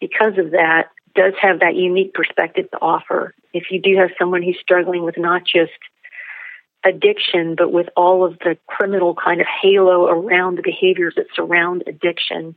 because 0.00 0.38
of 0.38 0.52
that, 0.52 0.90
does 1.14 1.34
have 1.40 1.60
that 1.60 1.74
unique 1.74 2.14
perspective 2.14 2.70
to 2.70 2.78
offer. 2.78 3.34
If 3.52 3.64
you 3.70 3.80
do 3.80 3.96
have 3.96 4.10
someone 4.18 4.42
who's 4.42 4.58
struggling 4.60 5.04
with 5.04 5.16
not 5.16 5.42
just 5.44 5.72
addiction, 6.84 7.54
but 7.56 7.72
with 7.72 7.88
all 7.96 8.24
of 8.24 8.38
the 8.40 8.58
criminal 8.66 9.14
kind 9.14 9.40
of 9.40 9.46
halo 9.62 10.06
around 10.06 10.58
the 10.58 10.62
behaviors 10.62 11.14
that 11.16 11.26
surround 11.34 11.84
addiction, 11.86 12.56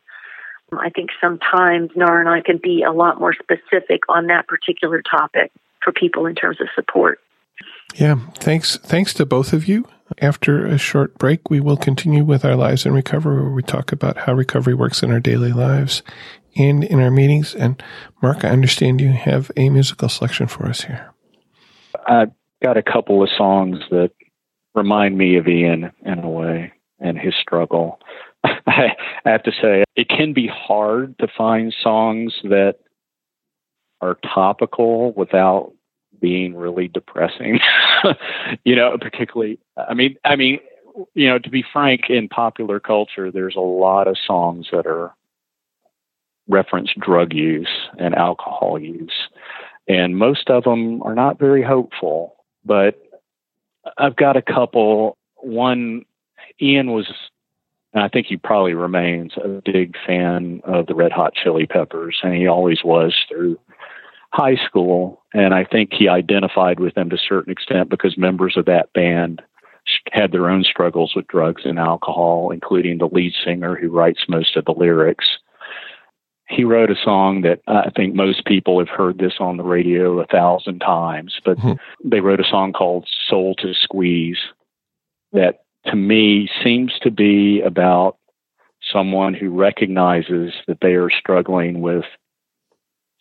um, 0.72 0.80
I 0.80 0.90
think 0.90 1.12
sometimes 1.22 1.92
Nar-Anon 1.96 2.44
can 2.44 2.60
be 2.62 2.84
a 2.84 2.92
lot 2.92 3.20
more 3.20 3.34
specific 3.34 4.02
on 4.10 4.28
that 4.28 4.48
particular 4.48 5.02
topic 5.02 5.52
for 5.82 5.94
people 5.94 6.26
in 6.26 6.36
terms 6.36 6.60
of 6.60 6.68
support. 6.76 7.20
Yeah, 7.96 8.20
thanks. 8.36 8.78
Thanks 8.78 9.14
to 9.16 9.26
both 9.26 9.54
of 9.54 9.68
you. 9.68 9.88
After 10.20 10.66
a 10.66 10.78
short 10.78 11.18
break, 11.18 11.50
we 11.50 11.60
will 11.60 11.78
continue 11.78 12.24
with 12.24 12.46
our 12.46 12.56
lives 12.56 12.86
in 12.86 12.94
recovery, 12.94 13.42
where 13.42 13.52
we 13.52 13.64
talk 13.64 13.92
about 13.92 14.18
how 14.18 14.34
recovery 14.34 14.74
works 14.74 15.04
in 15.04 15.12
our 15.12 15.20
daily 15.20 15.52
lives 15.52 16.02
and 16.58 16.84
in 16.84 17.00
our 17.00 17.12
meetings. 17.12 17.56
And 17.56 17.82
Marc, 18.22 18.44
I 18.44 18.50
understand 18.50 19.02
you 19.02 19.12
have 19.12 19.52
a 19.56 19.70
musical 19.70 20.10
selection 20.10 20.48
for 20.48 20.68
us 20.68 20.82
here. 20.82 21.14
I've 22.08 22.32
got 22.64 22.78
a 22.78 22.84
couple 22.84 23.24
of 23.24 23.30
songs 23.38 23.80
that 23.92 24.12
remind 24.74 25.18
me 25.18 25.38
of 25.38 25.48
Ian 25.48 25.92
in 26.06 26.20
a 26.20 26.30
way 26.30 26.74
and 27.00 27.18
his 27.18 27.34
struggle. 27.36 28.00
I 28.44 28.96
have 29.26 29.44
to 29.44 29.52
say, 29.52 29.84
it 29.96 30.10
can 30.10 30.34
be 30.34 30.48
hard 30.48 31.18
to 31.20 31.28
find 31.38 31.74
songs 31.82 32.34
that 32.44 32.76
are 34.02 34.18
topical 34.34 35.12
without 35.14 35.74
being 36.20 36.56
really 36.56 36.88
depressing. 36.88 37.60
you 38.64 38.76
know, 38.76 38.98
particularly, 39.00 39.60
I 39.78 39.94
mean, 39.94 40.16
I 40.24 40.36
mean, 40.36 40.60
you 41.14 41.28
know, 41.28 41.40
to 41.40 41.50
be 41.50 41.64
frank, 41.74 42.10
in 42.10 42.28
popular 42.28 42.80
culture, 42.80 43.32
there's 43.32 43.56
a 43.56 43.62
lot 43.62 44.08
of 44.08 44.18
songs 44.26 44.68
that 44.72 44.88
are 44.88 45.14
reference 46.48 46.92
drug 47.00 47.34
use 47.34 47.70
and 47.98 48.16
alcohol 48.16 48.80
use. 48.80 49.28
And 49.88 50.18
most 50.18 50.50
of 50.50 50.64
them 50.64 51.02
are 51.04 51.16
not 51.16 51.40
very 51.40 51.64
hopeful, 51.64 52.36
but 52.66 53.02
I've 53.98 54.16
got 54.16 54.36
a 54.36 54.42
couple. 54.42 55.18
One, 55.38 56.04
Ian 56.62 56.92
was, 56.92 57.08
and 57.94 58.04
I 58.04 58.10
think 58.10 58.28
he 58.28 58.38
probably 58.38 58.74
remains 58.74 59.34
a 59.38 59.62
big 59.64 59.96
fan 60.06 60.62
of 60.66 60.88
the 60.88 60.96
Red 60.96 61.12
Hot 61.14 61.34
Chili 61.34 61.66
Peppers, 61.66 62.18
and 62.22 62.34
he 62.34 62.48
always 62.48 62.80
was 62.84 63.16
through 63.30 63.60
high 64.34 64.58
school. 64.68 65.24
And 65.34 65.54
I 65.54 65.64
think 65.64 65.94
he 65.94 66.10
identified 66.10 66.80
with 66.80 66.96
them 66.96 67.10
to 67.10 67.16
a 67.16 67.20
certain 67.20 67.52
extent 67.52 67.90
because 67.90 68.18
members 68.18 68.58
of 68.58 68.66
that 68.66 68.92
band 68.94 69.42
had 70.12 70.34
their 70.34 70.50
own 70.50 70.66
struggles 70.66 71.14
with 71.16 71.28
drugs 71.28 71.62
and 71.64 71.80
alcohol, 71.80 72.52
including 72.52 72.98
the 72.98 73.08
lead 73.08 73.34
singer 73.46 73.76
who 73.76 73.90
writes 73.90 74.26
most 74.28 74.58
of 74.58 74.66
the 74.66 74.74
lyrics 74.74 75.26
he 76.50 76.64
wrote 76.64 76.90
a 76.90 76.96
song 77.04 77.42
that 77.42 77.60
I 77.68 77.90
think 77.96 78.16
most 78.16 78.46
people 78.46 78.80
have 78.80 78.90
heard 78.90 79.18
this 79.18 79.34
on 79.40 79.58
the 79.58 79.64
radio 79.64 80.20
a 80.20 80.26
thousand 80.26 80.80
times, 80.80 81.40
but 81.44 81.58
mm-hmm. 81.58 81.74
they 82.10 82.22
wrote 82.22 82.40
a 82.40 82.50
song 82.50 82.72
called 82.72 83.08
Soul 83.28 83.54
to 83.56 83.74
Squeeze 83.74 84.40
that 85.34 85.64
to 85.86 85.96
me 85.96 86.50
seems 86.64 86.94
to 87.02 87.12
be 87.12 87.62
about 87.62 88.18
someone 88.94 89.34
who 89.34 89.50
recognizes 89.50 90.54
that 90.68 90.80
they 90.82 90.94
are 90.94 91.10
struggling 91.10 91.82
with 91.82 92.06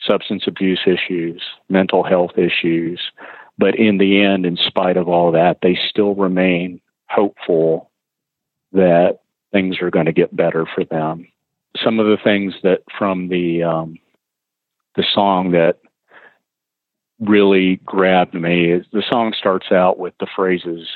substance 0.00 0.44
abuse 0.46 0.86
issues, 0.86 1.42
mental 1.68 2.04
health 2.04 2.38
issues, 2.38 3.00
but 3.58 3.74
in 3.74 3.98
the 3.98 4.22
end, 4.22 4.46
in 4.46 4.56
spite 4.56 4.96
of 4.96 5.08
all 5.08 5.32
that, 5.32 5.58
they 5.62 5.76
still 5.88 6.14
remain 6.14 6.80
hopeful 7.08 7.90
that 8.72 9.18
things 9.52 9.80
are 9.80 9.90
going 9.90 10.06
to 10.06 10.12
get 10.12 10.36
better 10.36 10.64
for 10.74 10.84
them 10.84 11.26
some 11.82 11.98
of 11.98 12.06
the 12.06 12.18
things 12.22 12.54
that 12.62 12.82
from 12.98 13.28
the 13.28 13.62
um, 13.62 13.98
the 14.96 15.04
song 15.14 15.52
that 15.52 15.78
really 17.20 17.76
grabbed 17.84 18.34
me 18.34 18.70
is 18.70 18.84
the 18.92 19.04
song 19.10 19.34
starts 19.38 19.72
out 19.72 19.98
with 19.98 20.14
the 20.20 20.26
phrases 20.36 20.86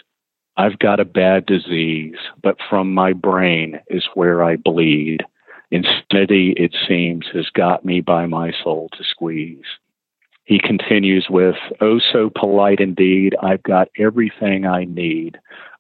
I've 0.61 0.79
got 0.79 1.01
a 1.01 1.07
bad 1.07 1.47
disease, 1.47 2.19
but 2.43 2.59
from 2.69 2.93
my 2.93 3.15
brain 3.15 3.81
is 3.89 4.07
where 4.13 4.45
I 4.45 4.57
bleed. 4.57 5.21
Insanity, 5.71 6.53
it 6.57 6.77
seems, 6.87 7.27
has 7.33 7.49
got 7.55 7.83
me 7.83 8.03
by 8.03 8.27
my 8.27 8.53
soul 8.63 8.91
to 8.93 9.03
squeeze. 9.03 9.65
He 10.45 10.59
continues 10.59 11.29
with, 11.31 11.55
Oh, 11.81 11.99
so 12.13 12.29
polite 12.29 12.81
indeed, 12.81 13.35
I've 13.43 13.63
got 13.63 13.89
everything 13.99 14.67
I 14.67 14.85
need. 14.85 15.39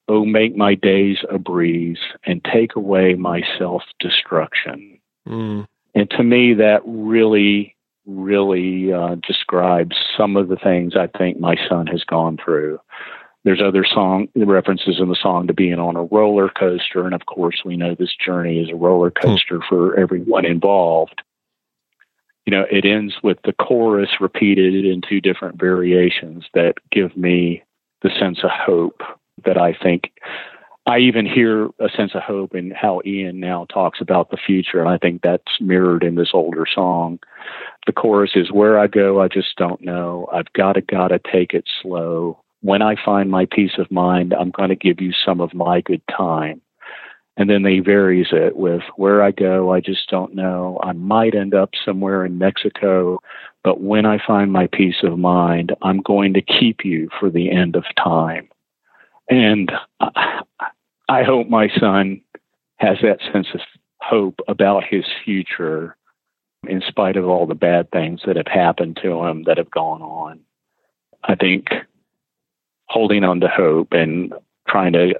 Oh, 0.09 0.24
make 0.24 0.57
my 0.57 0.76
days 0.76 1.18
a 1.28 1.38
breeze 1.38 2.01
and 2.24 2.42
take 2.42 2.74
away 2.74 3.14
my 3.14 3.42
self 3.59 3.82
destruction. 3.98 4.89
Mm. 5.28 5.66
And 5.94 6.10
to 6.10 6.22
me, 6.22 6.54
that 6.54 6.82
really, 6.84 7.76
really 8.06 8.92
uh, 8.92 9.16
describes 9.26 9.96
some 10.16 10.36
of 10.36 10.48
the 10.48 10.56
things 10.56 10.94
I 10.96 11.06
think 11.06 11.40
my 11.40 11.56
son 11.68 11.86
has 11.88 12.04
gone 12.04 12.38
through. 12.42 12.80
There's 13.42 13.62
other 13.62 13.86
song 13.90 14.28
references 14.36 15.00
in 15.00 15.08
the 15.08 15.16
song 15.20 15.46
to 15.46 15.54
being 15.54 15.78
on 15.78 15.96
a 15.96 16.04
roller 16.04 16.50
coaster, 16.50 17.06
and 17.06 17.14
of 17.14 17.24
course, 17.24 17.62
we 17.64 17.76
know 17.76 17.94
this 17.94 18.14
journey 18.14 18.58
is 18.58 18.70
a 18.70 18.76
roller 18.76 19.10
hmm. 19.10 19.28
coaster 19.28 19.58
mm. 19.58 19.68
for 19.68 19.98
everyone 19.98 20.44
involved. 20.44 21.22
You 22.44 22.52
know, 22.52 22.66
it 22.70 22.84
ends 22.84 23.14
with 23.22 23.38
the 23.44 23.52
chorus 23.52 24.10
repeated 24.20 24.84
in 24.84 25.00
two 25.00 25.20
different 25.20 25.58
variations 25.58 26.44
that 26.54 26.74
give 26.90 27.16
me 27.16 27.62
the 28.02 28.10
sense 28.18 28.40
of 28.42 28.50
hope 28.50 29.02
that 29.44 29.56
I 29.56 29.72
think 29.72 30.12
I 30.87 30.99
even 30.99 31.26
hear 31.26 31.66
a 31.78 31.89
sense 31.95 32.12
of 32.14 32.22
hope 32.22 32.55
in 32.55 32.70
how 32.70 33.03
Ian 33.05 33.39
now 33.39 33.66
talks 33.66 34.01
about 34.01 34.31
the 34.31 34.39
future, 34.39 34.81
and 34.81 34.89
I 34.89 34.99
think 34.99 35.22
that's 35.22 35.61
mirrored 35.61 36.03
in 36.03 36.14
this 36.14 36.31
older 36.33 36.66
song. 36.72 37.18
The 37.87 37.93
chorus 37.93 38.33
is 38.35 38.51
Where 38.51 38.78
I 38.78 38.87
go, 38.87 39.20
I 39.20 39.28
just 39.28 39.57
don't 39.57 39.81
know. 39.83 40.28
I've 40.33 40.53
gotta, 40.55 40.81
gotta 40.81 41.20
take 41.33 41.53
it 41.53 41.64
slow. 41.83 42.43
When 42.62 42.83
I 42.83 42.97
find 43.03 43.31
my 43.31 43.47
peace 43.51 43.78
of 43.78 43.91
mind, 43.91 44.35
I'm 44.35 44.51
going 44.51 44.70
to 44.70 44.76
give 44.76 45.01
you 45.01 45.12
some 45.12 45.41
of 45.41 45.55
my 45.55 45.81
good 45.81 46.03
time. 46.09 46.61
And 47.37 47.49
then 47.49 47.64
he 47.64 47.81
varies 47.81 48.28
it 48.33 48.57
with 48.57 48.83
Where 48.97 49.22
I 49.22 49.31
go, 49.31 49.72
I 49.72 49.81
just 49.81 50.09
don't 50.09 50.35
know. 50.35 50.81
I 50.83 50.93
might 50.93 51.35
end 51.35 51.55
up 51.55 51.70
somewhere 51.85 52.24
in 52.24 52.39
Mexico, 52.39 53.20
but 53.62 53.81
when 53.81 54.07
I 54.07 54.18
find 54.26 54.51
my 54.51 54.66
peace 54.66 55.03
of 55.03 55.18
mind, 55.18 55.74
I'm 55.83 56.01
going 56.01 56.35
to 56.35 56.43
keep 56.43 56.85
you 56.85 57.09
for 57.18 57.31
the 57.31 57.51
end 57.51 57.76
of 57.76 57.85
time. 58.03 58.49
And 59.31 59.70
I 61.09 61.22
hope 61.22 61.49
my 61.49 61.68
son 61.78 62.20
has 62.78 62.99
that 63.03 63.20
sense 63.33 63.47
of 63.55 63.61
hope 64.01 64.41
about 64.49 64.83
his 64.85 65.05
future 65.24 65.97
in 66.66 66.83
spite 66.87 67.16
of 67.16 67.28
all 67.28 67.47
the 67.47 67.55
bad 67.55 67.91
things 67.91 68.22
that 68.26 68.37
have 68.37 68.49
happened 68.49 68.99
to 69.03 69.24
him 69.24 69.45
that 69.45 69.57
have 69.57 69.70
gone 69.70 70.03
on. 70.03 70.41
I 71.22 71.37
think 71.37 71.68
holding 72.87 73.22
on 73.22 73.41
to 73.41 73.49
hope 73.49 73.93
and 73.93 74.35
trying 74.68 74.93
to 74.95 75.14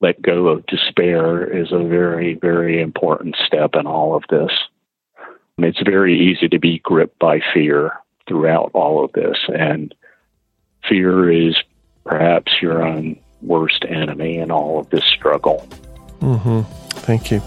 let 0.00 0.20
go 0.20 0.48
of 0.48 0.66
despair 0.66 1.44
is 1.44 1.70
a 1.70 1.86
very, 1.86 2.34
very 2.34 2.82
important 2.82 3.36
step 3.46 3.74
in 3.74 3.86
all 3.86 4.16
of 4.16 4.24
this. 4.28 4.50
It's 5.58 5.82
very 5.84 6.18
easy 6.18 6.48
to 6.48 6.58
be 6.58 6.80
gripped 6.80 7.20
by 7.20 7.40
fear 7.54 7.92
throughout 8.26 8.72
all 8.74 9.04
of 9.04 9.12
this, 9.12 9.38
and 9.48 9.94
fear 10.88 11.30
is 11.30 11.56
perhaps 12.04 12.52
your 12.60 12.82
own 12.82 13.21
worst 13.42 13.84
enemy 13.88 14.38
in 14.38 14.50
all 14.50 14.80
of 14.80 14.90
this 14.90 15.04
struggle. 15.04 15.66
Mm-hmm. 16.20 16.62
Thank 17.00 17.30
you. 17.30 17.42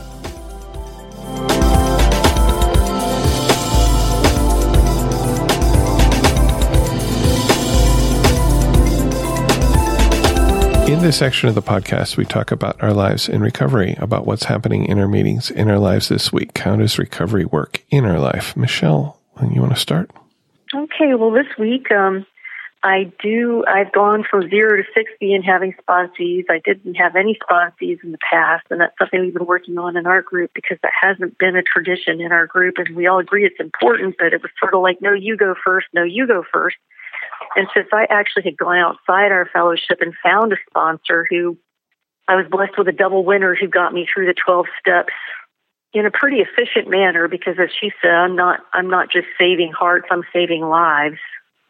In 10.91 11.01
this 11.01 11.17
section 11.17 11.49
of 11.49 11.55
the 11.55 11.63
podcast, 11.63 12.15
we 12.15 12.25
talk 12.25 12.51
about 12.51 12.81
our 12.83 12.93
lives 12.93 13.27
in 13.27 13.41
recovery, 13.41 13.95
about 13.97 14.27
what's 14.27 14.43
happening 14.43 14.85
in 14.85 14.99
our 14.99 15.07
meetings 15.07 15.49
in 15.49 15.69
our 15.69 15.79
lives 15.79 16.09
this 16.09 16.31
week. 16.31 16.59
How 16.59 16.75
does 16.75 16.99
recovery 16.99 17.45
work 17.45 17.83
in 17.89 18.05
our 18.05 18.19
life? 18.19 18.55
Michele, 18.55 19.19
you 19.51 19.61
want 19.61 19.73
to 19.73 19.79
start? 19.79 20.11
Okay, 20.73 21.15
well, 21.15 21.31
this 21.31 21.47
week 21.57 21.91
um, 21.91 22.25
I 22.85 23.11
do. 23.19 23.65
I've 23.67 23.91
gone 23.91 24.23
from 24.29 24.47
zero 24.47 24.77
to 24.77 24.83
sixty 24.93 25.33
in 25.33 25.41
having 25.41 25.73
sponsees. 25.73 26.45
I 26.51 26.61
didn't 26.63 26.93
have 26.93 27.15
any 27.15 27.35
sponsees 27.41 27.97
in 28.03 28.11
the 28.11 28.19
past, 28.19 28.67
and 28.69 28.79
that's 28.79 28.93
something 28.99 29.21
we've 29.21 29.33
been 29.33 29.47
working 29.47 29.79
on 29.79 29.97
in 29.97 30.05
our 30.05 30.21
group 30.21 30.51
because 30.53 30.77
that 30.83 30.91
hasn't 31.01 31.39
been 31.39 31.55
a 31.55 31.63
tradition 31.63 32.21
in 32.21 32.31
our 32.31 32.45
group, 32.45 32.75
and 32.77 32.95
we 32.95 33.07
all 33.07 33.17
agree 33.17 33.43
it's 33.43 33.59
important. 33.59 34.17
But 34.19 34.33
it 34.33 34.43
was 34.43 34.51
sort 34.59 34.75
of 34.75 34.83
like, 34.83 35.01
no, 35.01 35.13
you 35.13 35.35
go 35.35 35.55
first. 35.65 35.87
No, 35.95 36.03
you 36.03 36.27
go 36.27 36.43
first. 36.53 36.75
And 37.55 37.67
since 37.73 37.87
I 37.91 38.05
actually 38.11 38.43
had 38.43 38.57
gone 38.57 38.77
outside 38.77 39.31
our 39.31 39.49
fellowship 39.51 39.97
and 40.01 40.13
found 40.21 40.53
a 40.53 40.57
sponsor 40.69 41.25
who 41.27 41.57
I 42.27 42.35
was 42.35 42.45
blessed 42.47 42.77
with 42.77 42.87
a 42.87 42.91
double 42.91 43.25
winner 43.25 43.55
who 43.59 43.67
got 43.67 43.93
me 43.93 44.07
through 44.13 44.27
the 44.27 44.35
12 44.45 44.67
steps 44.79 45.13
in 45.91 46.05
a 46.05 46.11
pretty 46.11 46.37
efficient 46.37 46.87
manner 46.87 47.27
because 47.27 47.55
as 47.57 47.69
she 47.81 47.91
said, 47.99 48.11
I'm 48.11 48.35
not, 48.35 48.59
I'm 48.73 48.89
not 48.89 49.09
just 49.09 49.25
saving 49.39 49.71
hearts, 49.71 50.05
I'm 50.11 50.23
saving 50.31 50.61
lives 50.61 51.17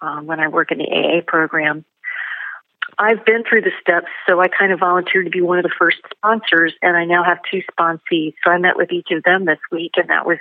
um, 0.06 0.26
when 0.26 0.40
I 0.40 0.48
work 0.48 0.72
in 0.72 0.78
the 0.78 0.86
AA 0.86 1.22
program. 1.26 1.86
I've 2.98 3.26
been 3.26 3.44
through 3.44 3.62
the 3.62 3.72
steps, 3.82 4.08
so 4.28 4.40
I 4.40 4.48
kind 4.48 4.72
of 4.72 4.80
volunteered 4.80 5.26
to 5.26 5.32
be 5.32 5.42
one 5.42 5.58
of 5.58 5.64
the 5.64 5.74
first 5.78 5.98
sponsors, 6.16 6.74
and 6.82 6.96
I 6.96 7.04
now 7.04 7.24
have 7.24 7.40
two 7.52 7.62
sponsees. 7.72 8.36
So 8.44 8.52
I 8.52 8.58
met 8.58 8.78
with 8.78 8.92
each 8.92 9.10
of 9.12 9.24
them 9.24 9.46
this 9.46 9.60
week, 9.72 9.94
and 9.98 10.10
that 10.10 10.26
was 10.26 10.38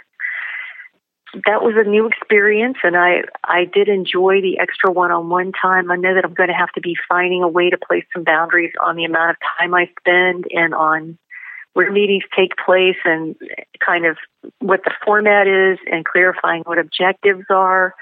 that 1.46 1.62
was 1.62 1.74
a 1.76 1.88
new 1.88 2.06
experience, 2.06 2.76
and 2.84 2.96
I 2.96 3.22
I 3.42 3.64
did 3.64 3.88
enjoy 3.88 4.40
the 4.40 4.58
extra 4.60 4.92
one-on-one 4.92 5.52
time. 5.60 5.90
I 5.90 5.96
know 5.96 6.14
that 6.14 6.24
I'm 6.24 6.34
going 6.34 6.48
to 6.48 6.54
have 6.54 6.70
to 6.72 6.80
be 6.80 6.96
finding 7.08 7.42
a 7.42 7.48
way 7.48 7.70
to 7.70 7.78
place 7.78 8.04
some 8.14 8.22
boundaries 8.22 8.72
on 8.80 8.94
the 8.94 9.04
amount 9.04 9.30
of 9.30 9.36
time 9.58 9.74
I 9.74 9.90
spend 9.98 10.44
and 10.50 10.74
on 10.74 11.18
where 11.72 11.90
meetings 11.90 12.22
take 12.36 12.52
place 12.64 12.96
and 13.04 13.34
kind 13.84 14.06
of 14.06 14.16
what 14.60 14.84
the 14.84 14.92
format 15.04 15.48
is 15.48 15.78
and 15.90 16.04
clarifying 16.04 16.62
what 16.66 16.78
objectives 16.78 17.46
are. 17.50 17.94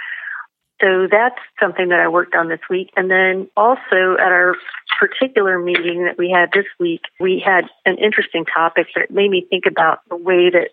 So 0.82 1.06
that's 1.08 1.38
something 1.60 1.90
that 1.90 2.00
I 2.00 2.08
worked 2.08 2.34
on 2.34 2.48
this 2.48 2.60
week. 2.68 2.90
And 2.96 3.08
then 3.08 3.48
also 3.56 4.16
at 4.18 4.32
our 4.32 4.56
particular 4.98 5.58
meeting 5.58 6.06
that 6.06 6.18
we 6.18 6.28
had 6.28 6.50
this 6.52 6.66
week, 6.80 7.02
we 7.20 7.40
had 7.44 7.66
an 7.86 7.98
interesting 7.98 8.44
topic 8.44 8.88
that 8.96 9.10
made 9.10 9.30
me 9.30 9.46
think 9.48 9.64
about 9.66 10.00
the 10.08 10.16
way 10.16 10.50
that 10.50 10.70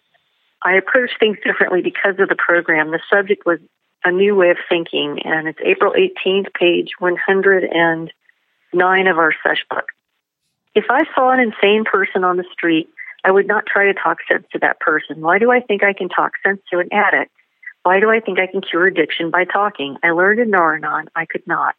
I 0.63 0.73
approach 0.73 1.11
things 1.19 1.37
differently 1.45 1.81
because 1.81 2.19
of 2.19 2.27
the 2.27 2.35
program. 2.35 2.89
The 2.89 2.99
subject 3.07 3.45
was 3.45 3.59
a 4.03 4.11
new 4.11 4.35
way 4.35 4.49
of 4.49 4.57
thinking, 4.67 5.19
and 5.23 5.47
it's 5.47 5.59
April 5.63 5.93
18th, 5.93 6.53
page 6.53 6.91
109 6.97 9.07
of 9.07 9.17
our 9.17 9.33
sesh 9.43 9.63
book. 9.69 9.85
If 10.73 10.85
I 10.89 11.03
saw 11.13 11.31
an 11.31 11.39
insane 11.39 11.83
person 11.85 12.23
on 12.23 12.37
the 12.37 12.45
street, 12.51 12.89
I 13.23 13.31
would 13.31 13.47
not 13.47 13.65
try 13.65 13.85
to 13.85 13.93
talk 13.93 14.19
sense 14.31 14.45
to 14.53 14.59
that 14.59 14.79
person. 14.79 15.21
Why 15.21 15.39
do 15.39 15.51
I 15.51 15.59
think 15.59 15.83
I 15.83 15.93
can 15.93 16.09
talk 16.09 16.31
sense 16.43 16.61
to 16.71 16.79
an 16.79 16.89
addict? 16.91 17.31
Why 17.83 17.99
do 17.99 18.09
I 18.09 18.19
think 18.19 18.39
I 18.39 18.47
can 18.47 18.61
cure 18.61 18.85
addiction 18.85 19.31
by 19.31 19.45
talking? 19.45 19.97
I 20.03 20.11
learned 20.11 20.39
in 20.39 20.49
Nar-Anon 20.49 21.09
I 21.15 21.25
could 21.25 21.45
not. 21.47 21.75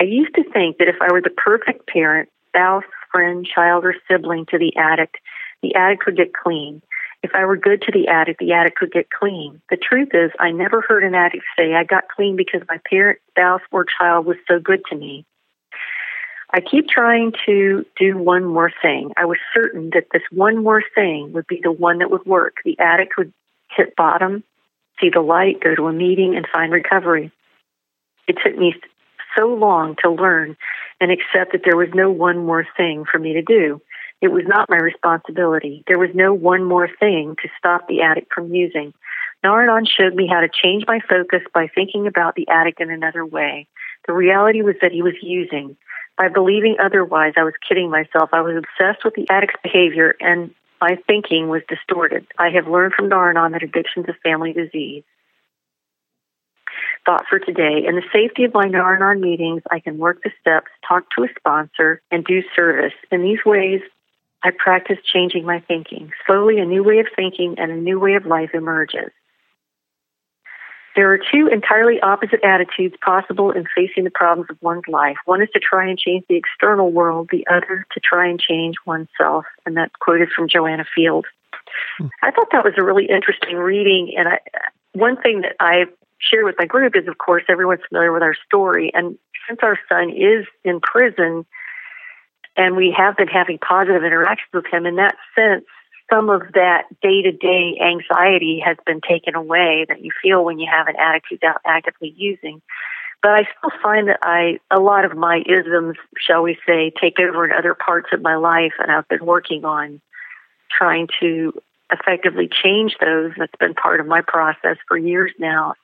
I 0.00 0.04
used 0.04 0.34
to 0.34 0.44
think 0.44 0.78
that 0.78 0.88
if 0.88 0.96
I 1.00 1.12
were 1.12 1.22
the 1.22 1.30
perfect 1.30 1.86
parent, 1.86 2.28
spouse, 2.48 2.84
friend, 3.12 3.46
child, 3.46 3.84
or 3.84 3.94
sibling 4.08 4.46
to 4.46 4.58
the 4.58 4.76
addict, 4.76 5.16
the 5.62 5.74
addict 5.74 6.06
would 6.06 6.16
get 6.16 6.34
clean. 6.34 6.82
If 7.22 7.30
I 7.34 7.44
were 7.44 7.56
good 7.56 7.82
to 7.82 7.92
the 7.92 8.08
addict, 8.08 8.38
the 8.38 8.52
addict 8.52 8.80
would 8.80 8.92
get 8.92 9.10
clean. 9.10 9.60
The 9.70 9.76
truth 9.76 10.10
is, 10.12 10.30
I 10.38 10.50
never 10.50 10.80
heard 10.80 11.02
an 11.02 11.14
addict 11.14 11.44
say, 11.58 11.74
I 11.74 11.84
got 11.84 12.08
clean 12.14 12.36
because 12.36 12.62
my 12.68 12.78
parent, 12.88 13.18
spouse, 13.30 13.62
or 13.72 13.84
child 13.98 14.26
was 14.26 14.36
so 14.48 14.58
good 14.58 14.82
to 14.90 14.96
me. 14.96 15.24
I 16.50 16.60
keep 16.60 16.88
trying 16.88 17.32
to 17.46 17.84
do 17.98 18.16
one 18.16 18.44
more 18.44 18.72
thing. 18.82 19.12
I 19.16 19.24
was 19.24 19.38
certain 19.52 19.90
that 19.94 20.06
this 20.12 20.22
one 20.30 20.62
more 20.62 20.82
thing 20.94 21.32
would 21.32 21.46
be 21.46 21.60
the 21.62 21.72
one 21.72 21.98
that 21.98 22.10
would 22.10 22.24
work. 22.24 22.58
The 22.64 22.78
addict 22.78 23.16
would 23.18 23.32
hit 23.76 23.96
bottom, 23.96 24.44
see 25.00 25.10
the 25.12 25.20
light, 25.20 25.60
go 25.60 25.74
to 25.74 25.86
a 25.86 25.92
meeting, 25.92 26.36
and 26.36 26.46
find 26.52 26.72
recovery. 26.72 27.32
It 28.26 28.36
took 28.44 28.56
me 28.56 28.74
so 29.36 29.46
long 29.48 29.96
to 30.02 30.10
learn 30.10 30.56
and 31.00 31.10
accept 31.10 31.52
that 31.52 31.62
there 31.64 31.76
was 31.76 31.88
no 31.94 32.10
one 32.10 32.38
more 32.38 32.66
thing 32.76 33.04
for 33.10 33.18
me 33.18 33.34
to 33.34 33.42
do. 33.42 33.80
It 34.22 34.28
was 34.28 34.44
not 34.46 34.70
my 34.70 34.78
responsibility. 34.78 35.84
There 35.86 35.98
was 35.98 36.10
no 36.14 36.32
one 36.32 36.64
more 36.64 36.88
thing 37.00 37.36
to 37.42 37.48
stop 37.58 37.86
the 37.86 38.00
addict 38.00 38.32
from 38.32 38.54
using. 38.54 38.94
Nar-Anon 39.44 39.84
showed 39.84 40.14
me 40.14 40.26
how 40.26 40.40
to 40.40 40.48
change 40.48 40.84
my 40.86 41.00
focus 41.06 41.42
by 41.52 41.68
thinking 41.72 42.06
about 42.06 42.34
the 42.34 42.48
addict 42.48 42.80
in 42.80 42.90
another 42.90 43.26
way. 43.26 43.68
The 44.06 44.14
reality 44.14 44.62
was 44.62 44.76
that 44.80 44.92
he 44.92 45.02
was 45.02 45.14
using. 45.20 45.76
By 46.16 46.28
believing 46.28 46.76
otherwise, 46.82 47.34
I 47.36 47.44
was 47.44 47.52
kidding 47.68 47.90
myself. 47.90 48.30
I 48.32 48.40
was 48.40 48.56
obsessed 48.56 49.04
with 49.04 49.14
the 49.14 49.26
addict's 49.28 49.60
behavior, 49.62 50.16
and 50.20 50.54
my 50.80 50.98
thinking 51.06 51.48
was 51.48 51.62
distorted. 51.68 52.26
I 52.38 52.50
have 52.50 52.66
learned 52.66 52.94
from 52.94 53.08
Nar-Anon 53.08 53.52
that 53.52 53.62
addiction 53.62 54.04
is 54.04 54.08
a 54.08 54.28
family 54.28 54.52
disease. 54.52 55.04
Thought 57.04 57.26
for 57.28 57.38
today. 57.38 57.84
In 57.86 57.94
the 57.94 58.02
safety 58.12 58.44
of 58.44 58.52
my 58.52 58.64
Nar-Anon 58.64 59.20
meetings, 59.20 59.62
I 59.70 59.80
can 59.80 59.98
work 59.98 60.22
the 60.22 60.30
steps, 60.40 60.70
talk 60.86 61.04
to 61.16 61.24
a 61.24 61.28
sponsor, 61.38 62.02
and 62.10 62.24
do 62.24 62.42
service. 62.54 62.94
In 63.10 63.22
these 63.22 63.38
ways, 63.46 63.80
I 64.42 64.50
practice 64.50 64.98
changing 65.04 65.44
my 65.44 65.60
thinking. 65.60 66.12
Slowly, 66.26 66.58
a 66.58 66.64
new 66.64 66.82
way 66.82 66.98
of 66.98 67.06
thinking 67.14 67.56
and 67.58 67.70
a 67.70 67.76
new 67.76 67.98
way 67.98 68.14
of 68.14 68.26
life 68.26 68.50
emerges. 68.54 69.10
There 70.96 71.12
are 71.12 71.18
two 71.18 71.48
entirely 71.52 72.00
opposite 72.00 72.42
attitudes 72.42 72.94
possible 73.04 73.50
in 73.50 73.66
facing 73.76 74.04
the 74.04 74.10
problems 74.10 74.48
of 74.50 74.56
one's 74.62 74.88
life. 74.88 75.18
One 75.26 75.42
is 75.42 75.48
to 75.52 75.60
try 75.60 75.86
and 75.86 75.98
change 75.98 76.24
the 76.28 76.36
external 76.36 76.90
world, 76.90 77.28
the 77.30 77.46
other 77.52 77.86
to 77.92 78.00
try 78.00 78.26
and 78.26 78.40
change 78.40 78.76
oneself. 78.86 79.44
And 79.66 79.76
that 79.76 79.92
quote 80.00 80.22
is 80.22 80.28
from 80.34 80.48
Joanna 80.48 80.86
Field. 80.94 81.26
I 82.22 82.30
thought 82.30 82.48
that 82.52 82.64
was 82.64 82.74
a 82.78 82.82
really 82.82 83.06
interesting 83.06 83.56
reading. 83.56 84.14
And 84.16 84.28
I, 84.28 84.38
one 84.94 85.20
thing 85.20 85.42
that 85.42 85.56
I 85.60 85.84
shared 86.18 86.46
with 86.46 86.56
my 86.58 86.64
group 86.64 86.96
is, 86.96 87.06
of 87.08 87.18
course, 87.18 87.44
everyone's 87.48 87.82
familiar 87.88 88.12
with 88.12 88.22
our 88.22 88.34
story. 88.46 88.90
And 88.94 89.18
since 89.46 89.60
our 89.62 89.78
son 89.90 90.10
is 90.10 90.46
in 90.64 90.80
prison 90.80 91.44
and 92.56 92.74
we 92.74 92.94
have 92.96 93.18
been 93.18 93.28
having 93.28 93.58
positive 93.58 94.02
interactions 94.02 94.50
with 94.54 94.64
him, 94.72 94.86
in 94.86 94.96
that 94.96 95.16
sense, 95.34 95.66
some 96.10 96.30
of 96.30 96.42
that 96.54 96.84
day 97.02 97.22
to 97.22 97.32
day 97.32 97.78
anxiety 97.80 98.62
has 98.64 98.76
been 98.86 99.00
taken 99.00 99.34
away 99.34 99.86
that 99.88 100.02
you 100.02 100.10
feel 100.22 100.44
when 100.44 100.58
you 100.58 100.68
have 100.70 100.88
an 100.88 100.96
attitude 100.96 101.42
out 101.44 101.60
actively 101.64 102.14
using. 102.16 102.62
But 103.22 103.32
I 103.32 103.48
still 103.58 103.80
find 103.82 104.08
that 104.08 104.20
I, 104.22 104.60
a 104.70 104.78
lot 104.78 105.04
of 105.04 105.16
my 105.16 105.42
isms, 105.46 105.96
shall 106.18 106.42
we 106.42 106.58
say, 106.66 106.92
take 107.00 107.18
over 107.18 107.44
in 107.44 107.52
other 107.52 107.74
parts 107.74 108.10
of 108.12 108.22
my 108.22 108.36
life, 108.36 108.74
and 108.78 108.90
I've 108.90 109.08
been 109.08 109.24
working 109.24 109.64
on 109.64 110.00
trying 110.70 111.08
to 111.20 111.52
effectively 111.90 112.48
change 112.48 112.96
those. 113.00 113.32
That's 113.36 113.54
been 113.58 113.74
part 113.74 114.00
of 114.00 114.06
my 114.06 114.20
process 114.20 114.76
for 114.86 114.96
years 114.96 115.32
now. 115.38 115.74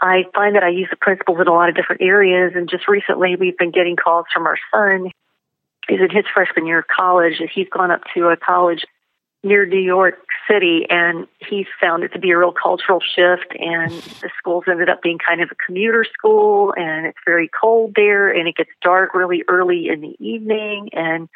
I 0.00 0.24
find 0.34 0.54
that 0.56 0.62
I 0.62 0.68
use 0.68 0.88
the 0.90 0.96
principles 0.96 1.40
in 1.40 1.48
a 1.48 1.52
lot 1.52 1.68
of 1.68 1.74
different 1.74 2.02
areas, 2.02 2.52
and 2.54 2.68
just 2.68 2.86
recently 2.86 3.36
we've 3.36 3.56
been 3.56 3.70
getting 3.70 3.96
calls 3.96 4.26
from 4.32 4.46
our 4.46 4.58
son. 4.70 5.10
He's 5.88 6.00
in 6.00 6.10
his 6.10 6.24
freshman 6.32 6.66
year 6.66 6.80
of 6.80 6.86
college, 6.86 7.40
and 7.40 7.48
he's 7.48 7.68
gone 7.68 7.90
up 7.90 8.02
to 8.14 8.28
a 8.28 8.36
college 8.36 8.84
near 9.44 9.66
New 9.66 9.80
York 9.80 10.14
City, 10.50 10.86
and 10.88 11.26
he 11.38 11.66
found 11.80 12.02
it 12.02 12.12
to 12.12 12.18
be 12.18 12.30
a 12.30 12.38
real 12.38 12.52
cultural 12.52 13.00
shift. 13.00 13.54
And 13.58 13.92
the 13.92 14.30
school's 14.38 14.64
ended 14.68 14.88
up 14.88 15.02
being 15.02 15.18
kind 15.18 15.40
of 15.40 15.50
a 15.50 15.54
commuter 15.66 16.04
school, 16.04 16.74
and 16.76 17.06
it's 17.06 17.18
very 17.24 17.48
cold 17.48 17.92
there, 17.94 18.30
and 18.30 18.48
it 18.48 18.56
gets 18.56 18.70
dark 18.82 19.14
really 19.14 19.44
early 19.48 19.88
in 19.88 20.00
the 20.00 20.16
evening, 20.18 20.90
and 20.92 21.28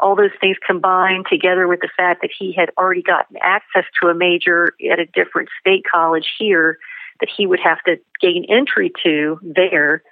all 0.00 0.14
those 0.14 0.30
things 0.40 0.56
combined 0.64 1.26
together 1.28 1.66
with 1.66 1.80
the 1.80 1.90
fact 1.96 2.22
that 2.22 2.30
he 2.36 2.52
had 2.52 2.70
already 2.78 3.02
gotten 3.02 3.36
access 3.42 3.84
to 4.00 4.08
a 4.08 4.14
major 4.14 4.72
at 4.90 5.00
a 5.00 5.06
different 5.06 5.48
state 5.60 5.84
college 5.90 6.28
here 6.38 6.78
that 7.20 7.28
he 7.36 7.46
would 7.46 7.58
have 7.58 7.82
to 7.82 7.96
gain 8.20 8.46
entry 8.48 8.92
to 9.02 9.40
there. 9.42 10.02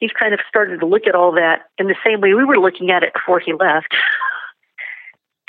He's 0.00 0.10
kind 0.10 0.34
of 0.34 0.40
started 0.48 0.80
to 0.80 0.86
look 0.86 1.06
at 1.06 1.14
all 1.14 1.32
that 1.32 1.66
in 1.78 1.86
the 1.86 1.94
same 2.04 2.20
way 2.20 2.34
we 2.34 2.44
were 2.44 2.58
looking 2.58 2.90
at 2.90 3.04
it 3.04 3.12
before 3.12 3.38
he 3.38 3.52
left 3.52 3.94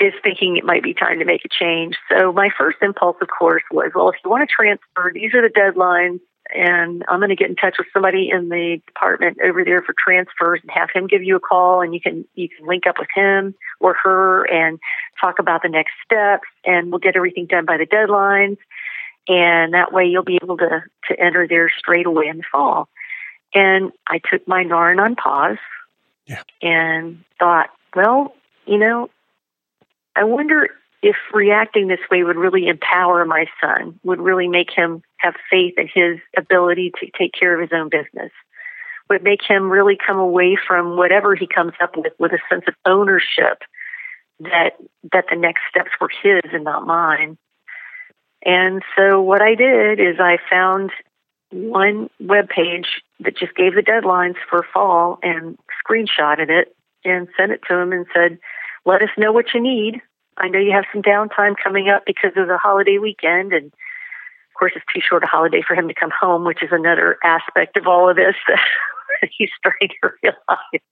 is 0.04 0.14
thinking 0.22 0.56
it 0.56 0.64
might 0.64 0.82
be 0.82 0.94
time 0.94 1.18
to 1.18 1.24
make 1.24 1.44
a 1.44 1.48
change. 1.48 1.96
So 2.10 2.32
my 2.32 2.50
first 2.56 2.78
impulse, 2.82 3.16
of 3.20 3.28
course, 3.28 3.62
was, 3.70 3.92
well, 3.94 4.10
if 4.10 4.16
you 4.24 4.30
want 4.30 4.48
to 4.48 4.54
transfer, 4.54 5.10
these 5.12 5.34
are 5.34 5.42
the 5.42 5.52
deadlines, 5.52 6.20
and 6.54 7.04
I'm 7.08 7.20
going 7.20 7.30
to 7.30 7.36
get 7.36 7.48
in 7.48 7.56
touch 7.56 7.76
with 7.78 7.88
somebody 7.92 8.30
in 8.30 8.50
the 8.50 8.80
department 8.86 9.38
over 9.42 9.64
there 9.64 9.82
for 9.82 9.94
transfers 9.98 10.60
and 10.62 10.70
have 10.70 10.90
him 10.94 11.06
give 11.06 11.22
you 11.22 11.36
a 11.36 11.40
call, 11.40 11.80
and 11.80 11.94
you 11.94 12.00
can 12.00 12.24
you 12.34 12.48
can 12.48 12.66
link 12.66 12.86
up 12.86 12.96
with 12.98 13.08
him 13.14 13.54
or 13.80 13.94
her 14.02 14.44
and 14.44 14.78
talk 15.20 15.38
about 15.38 15.62
the 15.62 15.68
next 15.68 15.92
steps, 16.04 16.48
and 16.64 16.90
we'll 16.90 16.98
get 16.98 17.16
everything 17.16 17.46
done 17.46 17.64
by 17.64 17.78
the 17.78 17.86
deadlines, 17.86 18.58
and 19.26 19.72
that 19.72 19.92
way 19.92 20.04
you'll 20.04 20.22
be 20.22 20.38
able 20.42 20.58
to 20.58 20.82
to 21.08 21.20
enter 21.20 21.48
there 21.48 21.70
straight 21.78 22.06
away 22.06 22.26
in 22.28 22.36
the 22.36 22.44
fall. 22.52 22.88
And 23.54 23.92
I 24.06 24.18
took 24.18 24.46
my 24.46 24.64
Nar-Anon 24.64 25.16
pause, 25.16 25.58
yeah. 26.26 26.42
and 26.60 27.24
thought, 27.38 27.70
well, 27.94 28.34
you 28.66 28.78
know, 28.78 29.08
I 30.16 30.24
wonder 30.24 30.68
if 31.02 31.16
reacting 31.32 31.88
this 31.88 32.00
way 32.10 32.22
would 32.22 32.36
really 32.36 32.66
empower 32.66 33.24
my 33.26 33.46
son, 33.60 33.98
would 34.04 34.20
really 34.20 34.48
make 34.48 34.70
him 34.74 35.02
have 35.18 35.34
faith 35.50 35.74
in 35.76 35.88
his 35.92 36.18
ability 36.36 36.92
to 37.00 37.10
take 37.18 37.32
care 37.38 37.54
of 37.54 37.60
his 37.60 37.78
own 37.78 37.90
business, 37.90 38.32
would 39.10 39.22
make 39.22 39.40
him 39.46 39.70
really 39.70 39.98
come 39.98 40.18
away 40.18 40.56
from 40.66 40.96
whatever 40.96 41.34
he 41.34 41.46
comes 41.46 41.72
up 41.82 41.96
with 41.96 42.12
with 42.18 42.32
a 42.32 42.38
sense 42.48 42.64
of 42.66 42.74
ownership 42.86 43.62
that 44.40 44.70
that 45.12 45.26
the 45.30 45.36
next 45.36 45.62
steps 45.68 45.90
were 46.00 46.10
his 46.22 46.42
and 46.52 46.64
not 46.64 46.86
mine. 46.86 47.36
And 48.44 48.82
so 48.96 49.20
what 49.20 49.42
I 49.42 49.54
did 49.54 50.00
is 50.00 50.16
I 50.18 50.38
found 50.50 50.90
one 51.50 52.10
web 52.20 52.48
page 52.48 53.02
that 53.20 53.36
just 53.36 53.54
gave 53.54 53.74
the 53.74 53.82
deadlines 53.82 54.36
for 54.50 54.66
fall 54.72 55.18
and 55.22 55.56
screenshotted 55.84 56.50
it 56.50 56.74
and 57.04 57.28
sent 57.36 57.52
it 57.52 57.60
to 57.68 57.76
him 57.78 57.92
and 57.92 58.06
said, 58.12 58.38
let 58.84 59.02
us 59.02 59.10
know 59.16 59.32
what 59.32 59.54
you 59.54 59.60
need. 59.60 60.00
I 60.36 60.48
know 60.48 60.58
you 60.58 60.72
have 60.72 60.84
some 60.92 61.02
downtime 61.02 61.54
coming 61.62 61.88
up 61.88 62.04
because 62.06 62.32
of 62.36 62.48
the 62.48 62.58
holiday 62.58 62.98
weekend, 62.98 63.52
and 63.52 63.66
of 63.66 64.58
course, 64.58 64.72
it's 64.76 64.84
too 64.94 65.00
short 65.00 65.24
a 65.24 65.26
holiday 65.26 65.62
for 65.66 65.74
him 65.74 65.88
to 65.88 65.94
come 65.94 66.10
home, 66.10 66.44
which 66.44 66.62
is 66.62 66.70
another 66.72 67.18
aspect 67.22 67.76
of 67.76 67.86
all 67.86 68.08
of 68.08 68.16
this 68.16 68.34
that 68.48 69.30
he's 69.36 69.50
starting 69.58 69.88
to 70.02 70.10
realize. 70.22 70.82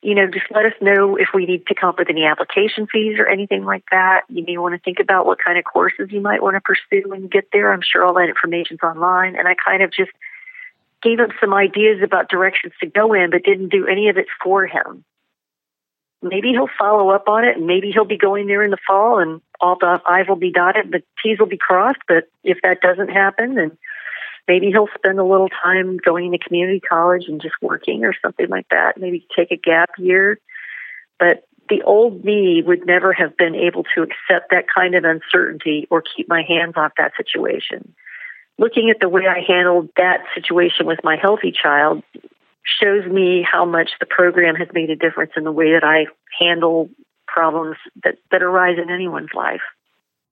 You 0.00 0.14
know, 0.14 0.28
just 0.28 0.46
let 0.52 0.64
us 0.64 0.74
know 0.80 1.16
if 1.16 1.30
we 1.34 1.44
need 1.44 1.66
to 1.66 1.74
come 1.74 1.88
up 1.88 1.98
with 1.98 2.08
any 2.08 2.24
application 2.24 2.86
fees 2.86 3.16
or 3.18 3.26
anything 3.26 3.64
like 3.64 3.84
that. 3.90 4.22
You 4.28 4.44
may 4.46 4.56
want 4.56 4.74
to 4.74 4.80
think 4.80 5.00
about 5.00 5.26
what 5.26 5.38
kind 5.44 5.58
of 5.58 5.64
courses 5.64 6.08
you 6.10 6.20
might 6.20 6.40
want 6.40 6.54
to 6.54 6.60
pursue 6.60 7.08
when 7.08 7.22
you 7.22 7.28
get 7.28 7.48
there. 7.52 7.72
I'm 7.72 7.82
sure 7.82 8.04
all 8.04 8.14
that 8.14 8.28
information's 8.28 8.80
online. 8.82 9.34
And 9.34 9.48
I 9.48 9.54
kind 9.54 9.82
of 9.82 9.90
just 9.90 10.12
gave 11.02 11.18
him 11.18 11.32
some 11.40 11.52
ideas 11.52 12.00
about 12.00 12.28
directions 12.28 12.74
to 12.80 12.86
go 12.86 13.12
in, 13.12 13.30
but 13.30 13.42
didn't 13.42 13.70
do 13.70 13.88
any 13.88 14.08
of 14.08 14.16
it 14.16 14.26
for 14.40 14.66
him 14.66 15.04
maybe 16.22 16.50
he'll 16.50 16.70
follow 16.78 17.10
up 17.10 17.28
on 17.28 17.44
it 17.44 17.56
and 17.56 17.66
maybe 17.66 17.90
he'll 17.92 18.04
be 18.04 18.18
going 18.18 18.46
there 18.46 18.62
in 18.62 18.70
the 18.70 18.78
fall 18.86 19.18
and 19.18 19.40
all 19.60 19.76
the 19.78 20.00
I's 20.06 20.28
will 20.28 20.36
be 20.36 20.52
dotted, 20.52 20.90
the 20.90 21.02
T's 21.22 21.38
will 21.38 21.46
be 21.46 21.58
crossed. 21.58 22.00
But 22.06 22.28
if 22.44 22.58
that 22.62 22.80
doesn't 22.80 23.08
happen, 23.08 23.54
then 23.54 23.78
maybe 24.46 24.70
he'll 24.70 24.88
spend 24.96 25.18
a 25.18 25.24
little 25.24 25.48
time 25.48 25.98
going 25.98 26.32
to 26.32 26.38
community 26.38 26.80
college 26.80 27.24
and 27.28 27.40
just 27.40 27.54
working 27.60 28.04
or 28.04 28.14
something 28.22 28.48
like 28.48 28.68
that. 28.70 28.98
Maybe 28.98 29.26
take 29.36 29.50
a 29.50 29.56
gap 29.56 29.90
year. 29.98 30.40
But 31.18 31.44
the 31.68 31.82
old 31.82 32.24
me 32.24 32.62
would 32.62 32.86
never 32.86 33.12
have 33.12 33.36
been 33.36 33.54
able 33.54 33.84
to 33.94 34.02
accept 34.02 34.50
that 34.50 34.66
kind 34.72 34.94
of 34.94 35.04
uncertainty 35.04 35.86
or 35.90 36.02
keep 36.02 36.28
my 36.28 36.42
hands 36.42 36.74
off 36.76 36.92
that 36.96 37.12
situation. 37.16 37.94
Looking 38.58 38.90
at 38.90 38.98
the 39.00 39.08
way 39.08 39.22
I 39.26 39.44
handled 39.46 39.90
that 39.96 40.24
situation 40.34 40.86
with 40.86 41.00
my 41.04 41.16
healthy 41.16 41.52
child, 41.52 42.02
shows 42.80 43.06
me 43.06 43.46
how 43.50 43.64
much 43.64 43.90
the 44.00 44.06
program 44.06 44.54
has 44.56 44.68
made 44.72 44.90
a 44.90 44.96
difference 44.96 45.32
in 45.36 45.44
the 45.44 45.52
way 45.52 45.72
that 45.72 45.84
I 45.84 46.06
handle 46.38 46.88
problems 47.26 47.76
that, 48.04 48.16
that 48.30 48.42
arise 48.42 48.78
in 48.82 48.90
anyone's 48.90 49.30
life. 49.34 49.60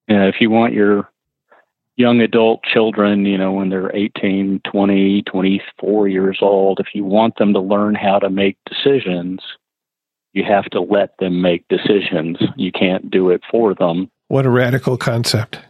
Yeah, 0.08 0.24
if 0.24 0.36
you 0.40 0.50
want 0.50 0.72
your 0.72 1.08
young 1.96 2.20
adult 2.20 2.62
children, 2.62 3.24
you 3.24 3.38
know, 3.38 3.52
when 3.52 3.70
they're 3.70 3.94
18, 3.94 4.60
20, 4.70 5.22
24 5.22 6.08
years 6.08 6.38
old, 6.40 6.80
if 6.80 6.88
you 6.94 7.04
want 7.04 7.36
them 7.36 7.52
to 7.54 7.60
learn 7.60 7.94
how 7.94 8.18
to 8.18 8.30
make 8.30 8.56
decisions, 8.66 9.40
you 10.32 10.44
have 10.44 10.66
to 10.66 10.80
let 10.80 11.16
them 11.18 11.40
make 11.40 11.66
decisions. 11.68 12.38
You 12.56 12.70
can't 12.70 13.10
do 13.10 13.30
it 13.30 13.42
for 13.50 13.74
them. 13.74 14.10
What 14.28 14.46
a 14.46 14.50
radical 14.50 14.96
concept. 14.96 15.60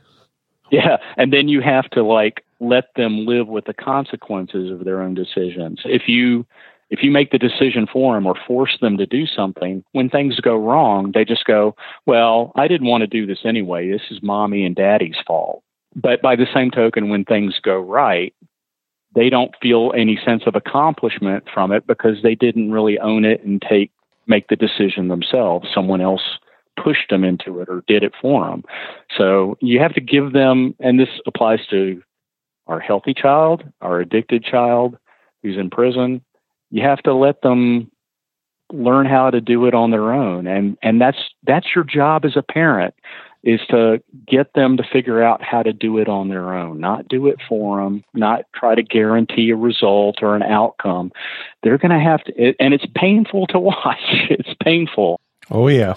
Yeah, 0.71 0.97
and 1.17 1.33
then 1.33 1.47
you 1.47 1.61
have 1.61 1.89
to 1.91 2.03
like 2.03 2.45
let 2.61 2.94
them 2.96 3.26
live 3.26 3.48
with 3.48 3.66
the 3.66 3.74
consequences 3.74 4.70
of 4.70 4.84
their 4.84 5.02
own 5.02 5.14
decisions. 5.14 5.80
If 5.84 6.09
you 6.09 6.46
if 6.88 7.02
you 7.02 7.11
make 7.11 7.32
the 7.32 7.38
decision 7.38 7.88
for 7.92 8.14
them 8.14 8.26
or 8.26 8.36
force 8.46 8.78
them 8.80 8.96
to 8.96 9.07
do 9.07 9.26
something, 9.26 9.82
when 9.90 10.09
things 10.09 10.38
go 10.38 10.57
wrong, 10.57 11.11
they 11.12 11.24
just 11.24 11.44
go, 11.44 11.74
"Well, 12.07 12.52
I 12.54 12.68
didn't 12.68 12.86
want 12.86 13.00
to 13.00 13.09
do 13.09 13.26
this 13.26 13.44
anyway. 13.44 13.88
This 13.90 14.09
is 14.11 14.22
mommy 14.22 14.64
and 14.64 14.76
daddy's 14.76 15.18
fault." 15.26 15.62
But 15.96 16.22
by 16.22 16.36
the 16.36 16.46
same 16.54 16.70
token, 16.70 17.09
when 17.09 17.24
things 17.24 17.59
go 17.61 17.80
right, 17.80 18.32
they 19.14 19.30
don't 19.30 19.57
feel 19.61 19.92
any 19.96 20.16
sense 20.24 20.44
of 20.46 20.54
accomplishment 20.54 21.48
from 21.52 21.72
it 21.72 21.86
because 21.86 22.22
they 22.22 22.34
didn't 22.34 22.70
really 22.70 22.98
own 23.00 23.24
it 23.24 23.42
and 23.42 23.61
take 23.62 23.90
make 24.28 24.49
the 24.49 24.57
decision 24.57 25.08
themselves. 25.08 25.68
Someone 25.72 26.00
else 26.00 26.38
pushed 26.76 27.08
them 27.11 27.24
into 27.24 27.61
it 27.61 27.68
or 27.68 27.83
did 27.87 28.03
it 28.03 28.12
for 28.20 28.45
them. 28.46 28.62
So 29.16 29.57
you 29.61 29.80
have 29.80 29.95
to 29.95 30.00
give 30.00 30.33
them, 30.33 30.74
and 30.78 31.00
this 31.00 31.08
applies 31.26 31.66
to 31.70 32.03
our 32.67 32.80
healthy 32.80 33.14
child, 33.14 33.64
our 33.80 34.01
addicted 34.01 34.45
child 34.45 34.97
who's 35.43 35.57
in 35.57 35.71
prison, 35.71 36.22
you 36.71 36.83
have 36.83 37.03
to 37.03 37.14
let 37.14 37.43
them 37.43 37.91
learn 38.72 39.07
how 39.07 39.30
to 39.30 39.41
do 39.41 39.67
it 39.67 39.75
on 39.75 39.91
their 39.91 40.13
own. 40.13 40.47
And 40.47 40.76
and 40.83 41.01
that's 41.01 41.18
that's 41.45 41.67
your 41.75 41.84
job 41.84 42.25
as 42.25 42.37
a 42.37 42.43
parent 42.43 42.95
is 43.47 43.61
to 43.71 44.03
get 44.26 44.53
them 44.55 44.76
to 44.76 44.83
figure 44.93 45.22
out 45.22 45.41
how 45.41 45.63
to 45.63 45.72
do 45.72 45.99
it 45.99 46.09
on 46.09 46.29
their 46.29 46.53
own, 46.53 46.80
not 46.80 47.07
do 47.07 47.29
it 47.29 47.37
for 47.49 47.80
them, 47.80 48.03
not 48.13 48.43
try 48.53 48.75
to 48.75 48.83
guarantee 48.83 49.51
a 49.51 49.57
result 49.57 50.17
or 50.21 50.34
an 50.34 50.43
outcome. 50.43 51.13
They're 51.63 51.79
going 51.79 51.97
to 51.97 52.05
have 52.05 52.25
to, 52.25 52.55
and 52.59 52.75
it's 52.75 52.87
painful 52.97 53.47
to 53.49 53.61
watch. 53.61 53.99
It's 54.30 54.53
painful. 54.63 55.21
Oh, 55.49 55.68
yeah. 55.68 55.95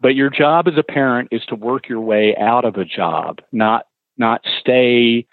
But 0.00 0.16
your 0.16 0.30
job 0.30 0.66
as 0.66 0.74
a 0.76 0.82
parent 0.82 1.28
is 1.30 1.42
to 1.46 1.54
work 1.54 1.88
your 1.88 2.00
way 2.00 2.34
out 2.36 2.64
of 2.64 2.76
a 2.76 2.84
job, 2.84 3.38
not 3.52 3.86
not 4.18 4.42
stay 4.60 5.26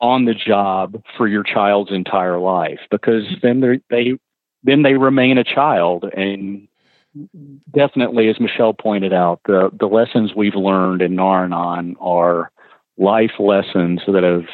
on 0.00 0.24
the 0.24 0.34
job 0.34 1.02
for 1.16 1.28
your 1.28 1.42
child's 1.42 1.92
entire 1.92 2.38
life 2.38 2.80
because 2.90 3.24
then 3.42 3.60
they 3.60 3.80
they 3.90 4.18
then 4.62 4.82
they 4.82 4.94
remain 4.94 5.38
a 5.38 5.44
child 5.44 6.04
and 6.16 6.68
definitely 7.72 8.28
as 8.28 8.40
Michele 8.40 8.74
pointed 8.74 9.12
out 9.12 9.40
the 9.46 9.70
the 9.78 9.86
lessons 9.86 10.34
we've 10.34 10.56
learned 10.56 11.00
in 11.00 11.14
Nar-Anon 11.14 11.96
are 12.00 12.50
life 12.96 13.32
lessons 13.38 14.00
that 14.06 14.22
have 14.24 14.46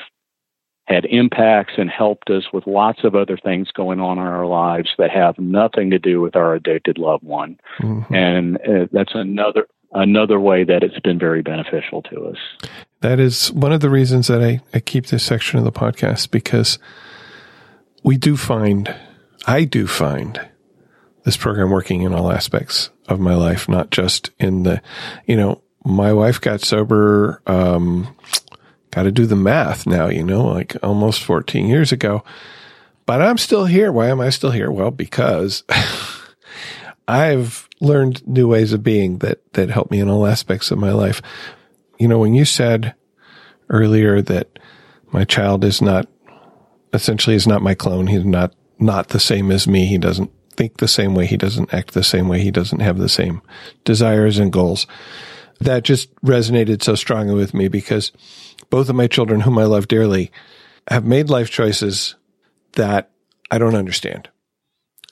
had 0.90 1.04
impacts 1.04 1.74
and 1.78 1.88
helped 1.88 2.30
us 2.30 2.44
with 2.52 2.66
lots 2.66 3.04
of 3.04 3.14
other 3.14 3.36
things 3.36 3.70
going 3.70 4.00
on 4.00 4.18
in 4.18 4.24
our 4.24 4.46
lives 4.46 4.90
that 4.98 5.10
have 5.10 5.38
nothing 5.38 5.90
to 5.90 6.00
do 6.00 6.20
with 6.20 6.34
our 6.34 6.54
addicted 6.54 6.98
loved 6.98 7.22
one. 7.22 7.58
Mm-hmm. 7.80 8.12
And 8.12 8.56
uh, 8.56 8.86
that's 8.90 9.14
another 9.14 9.68
another 9.92 10.38
way 10.38 10.64
that 10.64 10.82
it's 10.82 10.98
been 11.00 11.18
very 11.18 11.42
beneficial 11.42 12.02
to 12.02 12.26
us. 12.26 12.70
That 13.00 13.18
is 13.18 13.50
one 13.52 13.72
of 13.72 13.80
the 13.80 13.90
reasons 13.90 14.26
that 14.28 14.42
I, 14.42 14.60
I 14.74 14.80
keep 14.80 15.06
this 15.06 15.24
section 15.24 15.58
of 15.58 15.64
the 15.64 15.72
podcast 15.72 16.30
because 16.30 16.78
we 18.02 18.16
do 18.16 18.36
find, 18.36 18.94
I 19.46 19.64
do 19.64 19.86
find 19.86 20.40
this 21.24 21.36
program 21.36 21.70
working 21.70 22.02
in 22.02 22.14
all 22.14 22.30
aspects 22.30 22.90
of 23.08 23.20
my 23.20 23.34
life, 23.34 23.68
not 23.68 23.90
just 23.90 24.30
in 24.38 24.62
the, 24.62 24.82
you 25.26 25.36
know, 25.36 25.62
my 25.84 26.12
wife 26.12 26.40
got 26.40 26.60
sober, 26.60 27.42
um, 27.46 28.14
got 28.90 29.04
to 29.04 29.12
do 29.12 29.26
the 29.26 29.36
math 29.36 29.86
now, 29.86 30.08
you 30.08 30.22
know, 30.22 30.46
like 30.46 30.76
almost 30.82 31.22
14 31.22 31.66
years 31.66 31.92
ago. 31.92 32.22
But 33.06 33.22
I'm 33.22 33.38
still 33.38 33.64
here. 33.64 33.90
Why 33.90 34.08
am 34.08 34.20
I 34.20 34.30
still 34.30 34.50
here? 34.50 34.70
Well, 34.70 34.90
because 34.90 35.64
I've 37.10 37.68
learned 37.80 38.26
new 38.26 38.46
ways 38.46 38.72
of 38.72 38.84
being 38.84 39.18
that, 39.18 39.52
that 39.54 39.68
help 39.68 39.90
me 39.90 39.98
in 39.98 40.08
all 40.08 40.26
aspects 40.26 40.70
of 40.70 40.78
my 40.78 40.92
life. 40.92 41.20
You 41.98 42.06
know, 42.06 42.18
when 42.18 42.34
you 42.34 42.44
said 42.44 42.94
earlier 43.68 44.22
that 44.22 44.58
my 45.10 45.24
child 45.24 45.64
is 45.64 45.82
not, 45.82 46.06
essentially 46.92 47.34
is 47.34 47.48
not 47.48 47.62
my 47.62 47.74
clone. 47.74 48.06
He's 48.06 48.24
not, 48.24 48.54
not 48.78 49.08
the 49.08 49.18
same 49.18 49.50
as 49.50 49.66
me. 49.66 49.86
He 49.86 49.98
doesn't 49.98 50.30
think 50.56 50.76
the 50.76 50.86
same 50.86 51.14
way. 51.14 51.26
He 51.26 51.36
doesn't 51.36 51.74
act 51.74 51.94
the 51.94 52.04
same 52.04 52.28
way. 52.28 52.40
He 52.40 52.52
doesn't 52.52 52.80
have 52.80 52.98
the 52.98 53.08
same 53.08 53.42
desires 53.84 54.38
and 54.38 54.52
goals. 54.52 54.86
That 55.58 55.82
just 55.82 56.14
resonated 56.22 56.82
so 56.82 56.94
strongly 56.94 57.34
with 57.34 57.54
me 57.54 57.66
because 57.66 58.12
both 58.70 58.88
of 58.88 58.94
my 58.94 59.08
children, 59.08 59.40
whom 59.40 59.58
I 59.58 59.64
love 59.64 59.88
dearly, 59.88 60.30
have 60.88 61.04
made 61.04 61.28
life 61.28 61.50
choices 61.50 62.14
that 62.74 63.10
I 63.50 63.58
don't 63.58 63.74
understand. 63.74 64.28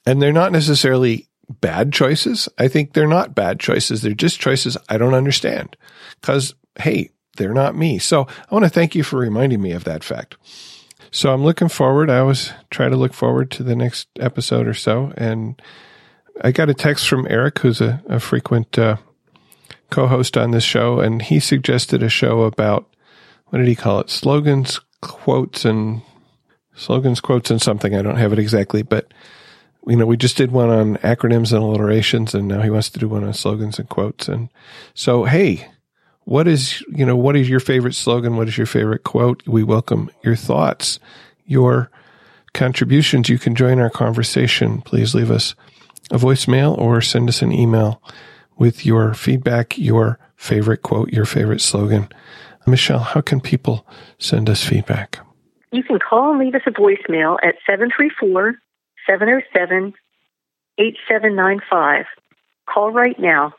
And 0.07 0.23
they're 0.23 0.33
not 0.33 0.53
necessarily 0.53 1.28
bad 1.49 1.93
choices. 1.93 2.49
I 2.59 2.69
think 2.69 2.93
they're 2.93 3.07
not 3.07 3.35
bad 3.35 3.61
choices. 3.61 4.03
They're 4.03 4.12
just 4.12 4.41
choices 4.41 4.77
I 4.89 4.99
don't 4.99 5.15
understand 5.15 5.77
because, 6.20 6.55
hey, 6.79 7.11
they're 7.37 7.55
not 7.55 7.77
me. 7.77 7.99
So 7.99 8.27
I 8.51 8.55
want 8.55 8.65
to 8.65 8.70
thank 8.70 8.95
you 8.95 9.03
for 9.03 9.19
reminding 9.19 9.62
me 9.62 9.73
of 9.73 9.85
that 9.85 10.05
fact. 10.05 10.37
So 11.11 11.33
I'm 11.33 11.45
looking 11.45 11.69
forward. 11.69 12.11
I 12.11 12.19
always 12.19 12.53
try 12.70 12.89
to 12.89 12.97
look 12.97 13.15
forward 13.15 13.51
to 13.53 13.62
the 13.62 13.77
next 13.77 14.09
episode 14.20 14.66
or 14.66 14.75
so. 14.75 15.12
And 15.16 15.61
I 16.43 16.53
got 16.53 16.69
a 16.69 16.75
text 16.75 17.09
from 17.09 17.27
Eric, 17.31 17.61
who's 17.61 17.81
a, 17.81 18.03
a 18.09 18.20
frequent 18.20 18.79
uh, 18.79 18.97
co 19.91 20.07
host 20.07 20.37
on 20.37 20.51
this 20.51 20.65
show, 20.65 21.01
and 21.01 21.23
he 21.23 21.41
suggested 21.41 22.03
a 22.03 22.09
show 22.09 22.43
about 22.43 22.87
what 23.47 23.59
did 23.59 23.69
he 23.69 23.75
call 23.75 24.01
it? 24.01 24.11
Slogans, 24.11 24.81
quotes, 25.01 25.65
and 25.65 26.03
slogans, 26.75 27.20
quotes, 27.20 27.51
and 27.51 27.61
something. 27.61 27.95
I 27.95 28.03
don't 28.03 28.16
have 28.16 28.33
it 28.33 28.39
exactly, 28.39 28.83
but 28.83 29.12
you 29.87 29.97
know, 29.97 30.07
we 30.07 30.17
just 30.17 30.37
did 30.37 30.53
one 30.53 30.71
on 30.71 30.97
acronyms 30.99 31.53
and 31.53 31.63
alliterations, 31.63 32.35
and 32.35 32.49
now 32.49 32.61
he 32.61 32.71
wants 32.71 32.91
to 32.91 32.99
do 32.99 33.09
one 33.09 33.25
on 33.25 33.33
slogans 33.33 33.79
and 33.79 33.89
quotes. 33.89 34.29
And 34.29 34.49
so, 34.95 35.25
hey, 35.25 35.69
what 36.25 36.47
is 36.47 36.83
you 36.89 37.07
know 37.07 37.17
what 37.17 37.37
is 37.37 37.49
your 37.49 37.61
favorite 37.61 37.95
slogan? 37.95 38.37
What 38.37 38.49
is 38.49 38.59
your 38.59 38.67
favorite 38.67 39.05
quote? 39.05 39.43
We 39.47 39.63
welcome 39.63 40.11
your 40.23 40.37
thoughts, 40.37 41.01
your 41.47 41.91
contributions. 42.53 43.31
You 43.31 43.39
can 43.39 43.55
join 43.55 43.79
our 43.79 43.89
conversation. 43.89 44.83
Please 44.83 45.15
leave 45.15 45.31
us 45.31 45.55
a 46.11 46.19
voicemail 46.19 46.77
or 46.77 47.01
send 47.01 47.29
us 47.31 47.41
an 47.41 47.53
email 47.53 48.03
with 48.59 48.85
your 48.85 49.15
feedback, 49.15 49.79
your 49.79 50.19
favorite 50.37 50.83
quote, 50.83 51.11
your 51.13 51.25
favorite 51.25 51.61
slogan. 51.61 52.09
Michele, 52.67 52.99
how 52.99 53.23
can 53.23 53.41
people 53.41 53.87
send 54.19 54.51
us 54.51 54.63
feedback? 54.63 55.21
You 55.73 55.83
can 55.83 55.99
call 55.99 56.31
and 56.31 56.41
leave 56.41 56.55
us 56.55 56.63
a 56.67 56.71
voicemail 56.71 57.39
at 57.43 57.55
734 57.67 58.55
707 59.09 59.94
8795. 60.78 62.05
Call 62.66 62.93
right 62.93 63.18
now 63.18 63.55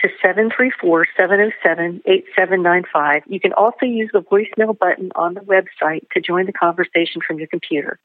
to 0.00 0.08
734 0.22 1.06
707 1.16 2.02
8795. 2.06 3.22
You 3.26 3.40
can 3.40 3.52
also 3.52 3.86
use 3.86 4.10
the 4.12 4.20
voicemail 4.20 4.78
button 4.78 5.10
on 5.16 5.34
the 5.34 5.40
website 5.40 6.08
to 6.12 6.20
join 6.20 6.46
the 6.46 6.52
conversation 6.52 7.20
from 7.26 7.38
your 7.38 7.48
computer. 7.48 7.98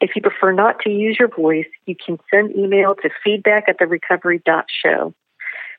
If 0.00 0.10
you 0.16 0.22
prefer 0.22 0.52
not 0.52 0.80
to 0.80 0.90
use 0.90 1.16
your 1.18 1.28
voice, 1.28 1.68
you 1.86 1.94
can 1.94 2.18
send 2.30 2.56
email 2.56 2.94
to 2.96 3.10
feedback 3.22 3.68
at 3.68 3.78
the 3.78 3.86
recovery.show. 3.86 5.14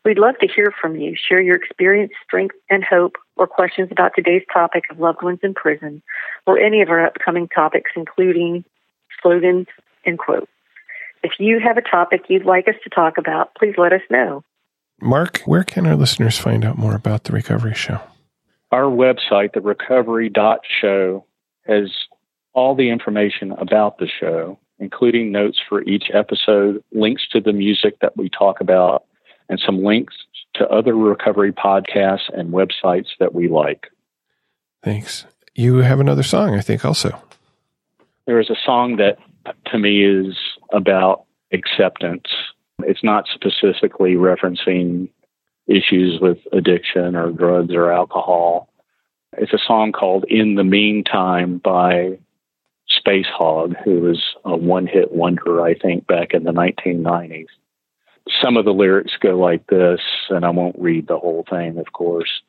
We'd 0.06 0.20
love 0.20 0.36
to 0.40 0.48
hear 0.48 0.74
from 0.80 0.96
you. 0.96 1.16
Share 1.18 1.42
your 1.42 1.56
experience, 1.56 2.14
strength, 2.24 2.56
and 2.70 2.84
hope, 2.84 3.16
or 3.36 3.48
questions 3.48 3.90
about 3.92 4.12
today's 4.16 4.44
topic 4.54 4.84
of 4.90 5.00
loved 5.00 5.24
ones 5.24 5.40
in 5.42 5.56
prison, 5.56 6.02
or 6.46 6.60
any 6.60 6.82
of 6.82 6.90
our 6.90 7.04
upcoming 7.04 7.50
topics, 7.50 7.92
including 7.96 8.64
slogans 9.22 9.68
and 10.06 10.18
quotes. 10.18 10.48
If 11.24 11.34
you 11.40 11.60
have 11.60 11.78
a 11.78 11.82
topic 11.82 12.22
you'd 12.30 12.46
like 12.46 12.68
us 12.68 12.76
to 12.84 12.90
talk 12.90 13.18
about, 13.18 13.56
please 13.56 13.76
let 13.78 13.94
us 13.94 14.02
know. 14.10 14.44
Marc, 15.02 15.40
where 15.42 15.64
can 15.64 15.86
our 15.86 15.96
listeners 15.96 16.38
find 16.38 16.64
out 16.64 16.78
more 16.78 16.96
about 16.96 17.26
the 17.26 17.34
Recovery 17.34 17.74
Show? 17.74 18.00
Our 18.72 18.84
website, 18.84 19.54
the 19.54 19.62
recovery.show, 19.62 21.26
has 21.66 21.92
all 22.54 22.76
the 22.76 22.90
information 22.90 23.52
about 23.54 23.98
the 23.98 24.08
show, 24.08 24.58
including 24.80 25.32
notes 25.32 25.60
for 25.68 25.82
each 25.84 26.06
episode, 26.14 26.84
links 26.92 27.28
to 27.32 27.42
the 27.42 27.54
music 27.54 28.00
that 28.02 28.16
we 28.16 28.30
talk 28.30 28.62
about, 28.62 29.04
and 29.50 29.60
some 29.64 29.84
links 29.84 30.16
to 30.56 30.68
other 30.70 30.96
recovery 30.96 31.52
podcasts 31.52 32.34
and 32.34 32.54
websites 32.54 33.10
that 33.20 33.34
we 33.34 33.48
like. 33.48 33.88
Thanks. 34.84 35.26
You 35.54 35.78
have 35.78 36.00
another 36.00 36.24
song, 36.24 36.56
I 36.56 36.62
think, 36.62 36.86
also. 36.86 37.22
There 38.26 38.40
is 38.40 38.50
a 38.50 38.56
song 38.66 38.98
that 38.98 39.18
to 39.68 39.80
me 39.80 40.04
is 40.04 40.38
about 40.72 41.26
acceptance. 41.52 42.28
It's 42.80 43.04
not 43.04 43.26
specifically 43.34 44.16
referencing 44.16 45.10
issues 45.68 46.20
with 46.22 46.38
addiction 46.52 47.16
or 47.16 47.32
drugs 47.32 47.74
or 47.74 47.92
alcohol. 47.92 48.70
It's 49.38 49.54
a 49.54 49.60
song 49.66 49.92
called 49.92 50.26
In 50.30 50.56
the 50.56 50.64
Meantime 50.64 51.58
by 51.58 52.20
Spacehog, 52.90 53.76
who 53.84 54.02
was 54.02 54.22
a 54.46 54.56
one 54.56 54.88
hit 54.88 55.12
wonder, 55.12 55.62
I 55.62 55.74
think, 55.74 56.08
back 56.08 56.34
in 56.34 56.44
the 56.44 56.52
1990s 56.52 57.48
some 58.42 58.58
of 58.58 58.66
the 58.66 58.74
lyrics 58.74 59.14
go 59.20 59.38
like 59.38 59.68
this, 59.68 60.02
and 60.30 60.46
I 60.46 60.50
won't 60.50 60.80
read 60.80 61.08
the 61.08 61.20
whole 61.20 61.46
thing, 61.50 61.78
of 61.78 61.94
course. 61.94 62.42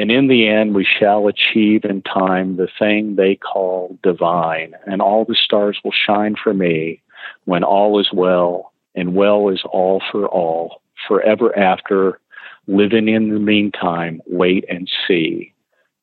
And 0.00 0.10
in 0.10 0.28
the 0.28 0.48
end, 0.48 0.74
we 0.74 0.86
shall 0.86 1.28
achieve 1.28 1.84
in 1.84 2.00
time 2.00 2.56
the 2.56 2.70
thing 2.78 3.16
they 3.16 3.36
call 3.36 3.98
divine, 4.02 4.72
and 4.86 5.02
all 5.02 5.26
the 5.26 5.34
stars 5.34 5.78
will 5.84 5.92
shine 5.92 6.36
for 6.42 6.54
me 6.54 7.02
when 7.44 7.62
all 7.62 8.00
is 8.00 8.08
well, 8.10 8.72
and 8.94 9.14
well 9.14 9.50
is 9.50 9.60
all 9.70 10.02
for 10.10 10.26
all, 10.26 10.80
forever 11.06 11.54
after, 11.54 12.18
living 12.66 13.08
in 13.08 13.28
the 13.28 13.38
meantime, 13.38 14.22
wait 14.26 14.64
and 14.70 14.90
see. 15.06 15.52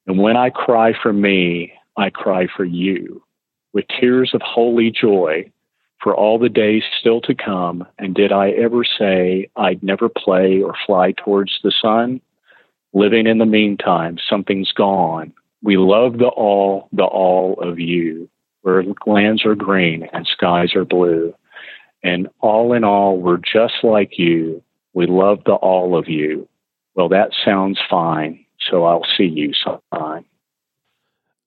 And 0.06 0.20
when 0.20 0.38
I 0.38 0.52
cry 0.52 0.94
for 0.94 1.12
me, 1.12 1.74
I 1.98 2.12
cry 2.12 2.46
for 2.56 2.66
you. 2.66 3.24
With 3.74 3.86
tears 4.00 4.30
of 4.36 4.42
holy 4.44 4.92
joy, 4.92 5.52
for 6.04 6.16
all 6.16 6.38
the 6.38 6.50
days 6.50 6.84
still 7.00 7.22
to 7.22 7.34
come. 7.34 7.84
And 7.98 8.14
did 8.14 8.32
I 8.32 8.52
ever 8.52 8.84
say 8.84 9.50
I'd 9.56 9.82
never 9.82 10.08
play 10.08 10.62
or 10.62 10.76
fly 10.86 11.14
towards 11.14 11.58
the 11.64 11.74
sun? 11.82 12.22
Living 12.94 13.28
in 13.28 13.38
the 13.38 13.46
meantime, 13.46 14.18
something's 14.30 14.72
gone. 14.72 15.34
We 15.62 15.78
love 15.78 16.18
the 16.18 16.28
all, 16.28 16.88
the 16.92 17.04
all 17.04 17.60
of 17.62 17.80
you, 17.80 18.30
where 18.62 18.84
lands 19.06 19.46
are 19.46 19.56
green 19.56 20.08
and 20.14 20.28
skies 20.28 20.76
are 20.76 20.86
blue. 20.86 21.34
And 22.04 22.28
all 22.40 22.74
in 22.74 22.84
all, 22.84 23.18
we're 23.18 23.38
just 23.38 23.84
like 23.84 24.18
you. 24.18 24.64
We 24.94 25.08
love 25.08 25.40
the 25.46 25.54
all 25.54 25.98
of 25.98 26.08
you. 26.08 26.48
Well, 26.96 27.10
that 27.10 27.32
sounds 27.44 27.80
fine. 27.90 28.46
So 28.70 28.86
I'll 28.86 29.06
see 29.18 29.26
you 29.26 29.52
sometime. 29.54 30.26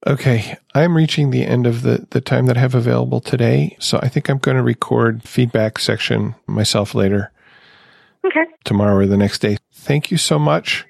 Okay, 0.07 0.57
I'm 0.75 0.97
reaching 0.97 1.31
the 1.31 1.45
end 1.45 1.67
of 1.67 1.83
the, 1.83 2.07
the 2.11 2.23
time 2.23 2.47
that 2.47 2.57
I 2.57 2.61
have 2.61 2.75
available 2.75 3.21
today. 3.21 3.77
So 3.81 3.99
I 4.03 4.09
think 4.09 4.29
I'm 4.31 4.39
going 4.39 4.57
to 4.57 4.63
record 4.63 5.23
feedback 5.23 5.79
section 5.79 6.35
myself 6.47 6.95
later. 6.95 7.31
Okay. 8.25 8.45
Tomorrow 8.65 8.97
or 8.97 9.07
the 9.07 9.17
next 9.17 9.41
day. 9.41 9.59
Thank 9.73 10.11
you 10.11 10.17
so 10.17 10.39
much. 10.39 10.87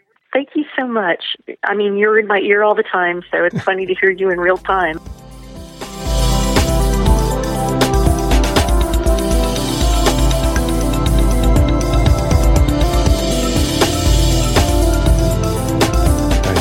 Thank 0.80 0.88
you 0.88 0.94
so 0.94 1.00
much. 1.00 1.36
I 1.64 1.74
mean, 1.74 1.98
you're 1.98 2.18
in 2.18 2.26
my 2.26 2.38
ear 2.38 2.62
all 2.62 2.74
the 2.74 2.82
time, 2.82 3.22
so 3.30 3.44
it's 3.44 3.60
funny 3.64 3.84
to 3.86 3.94
hear 3.94 4.10
you 4.10 4.30
in 4.30 4.40
real 4.40 4.56
time. 4.56 4.98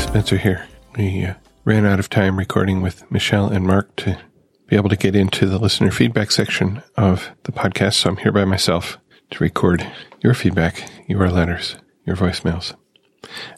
Spencer 0.02 0.38
here. 0.38 0.68
We 0.98 1.24
uh, 1.24 1.36
ran 1.64 1.86
out 1.86 2.00
of 2.00 2.10
time 2.10 2.38
recording 2.38 2.82
with 2.82 3.10
Michele 3.12 3.48
and 3.48 3.66
Marc 3.66 3.96
to 3.98 4.20
be 4.68 4.76
able 4.76 4.90
to 4.90 4.98
get 4.98 5.16
into 5.16 5.46
the 5.46 5.60
listener 5.60 5.92
feedback 5.92 6.32
section 6.32 6.82
of 6.98 7.30
the 7.44 7.52
podcast. 7.52 7.94
So 7.94 8.10
I'm 8.10 8.18
here 8.18 8.32
by 8.32 8.44
myself 8.44 8.98
to 9.32 9.44
record 9.44 9.86
your 10.22 10.34
feedback, 10.34 10.90
your 11.08 11.30
letters, 11.30 11.78
your 12.06 12.16
voicemails. 12.16 12.76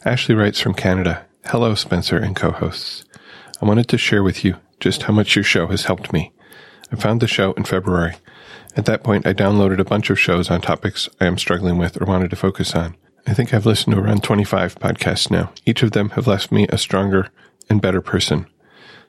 Ashley 0.04 0.34
writes 0.34 0.60
from 0.60 0.74
Canada. 0.74 1.24
Hello, 1.46 1.74
Spencer 1.74 2.16
and 2.16 2.36
co-hosts. 2.36 3.04
I 3.60 3.66
wanted 3.66 3.88
to 3.88 3.98
share 3.98 4.22
with 4.22 4.44
you 4.44 4.56
just 4.80 5.04
how 5.04 5.12
much 5.12 5.36
your 5.36 5.44
show 5.44 5.68
has 5.68 5.84
helped 5.84 6.12
me. 6.12 6.32
I 6.90 6.96
found 6.96 7.20
the 7.20 7.28
show 7.28 7.52
in 7.52 7.64
February. 7.64 8.16
At 8.76 8.86
that 8.86 9.04
point, 9.04 9.26
I 9.26 9.34
downloaded 9.34 9.78
a 9.78 9.84
bunch 9.84 10.10
of 10.10 10.18
shows 10.18 10.50
on 10.50 10.60
topics 10.60 11.08
I 11.20 11.26
am 11.26 11.38
struggling 11.38 11.78
with 11.78 12.00
or 12.00 12.06
wanted 12.06 12.30
to 12.30 12.36
focus 12.36 12.74
on. 12.74 12.96
I 13.26 13.34
think 13.34 13.54
I've 13.54 13.66
listened 13.66 13.94
to 13.94 14.02
around 14.02 14.24
25 14.24 14.76
podcasts 14.76 15.30
now. 15.30 15.52
Each 15.64 15.82
of 15.82 15.92
them 15.92 16.10
have 16.10 16.26
left 16.26 16.50
me 16.50 16.66
a 16.68 16.78
stronger 16.78 17.28
and 17.70 17.80
better 17.80 18.00
person. 18.00 18.46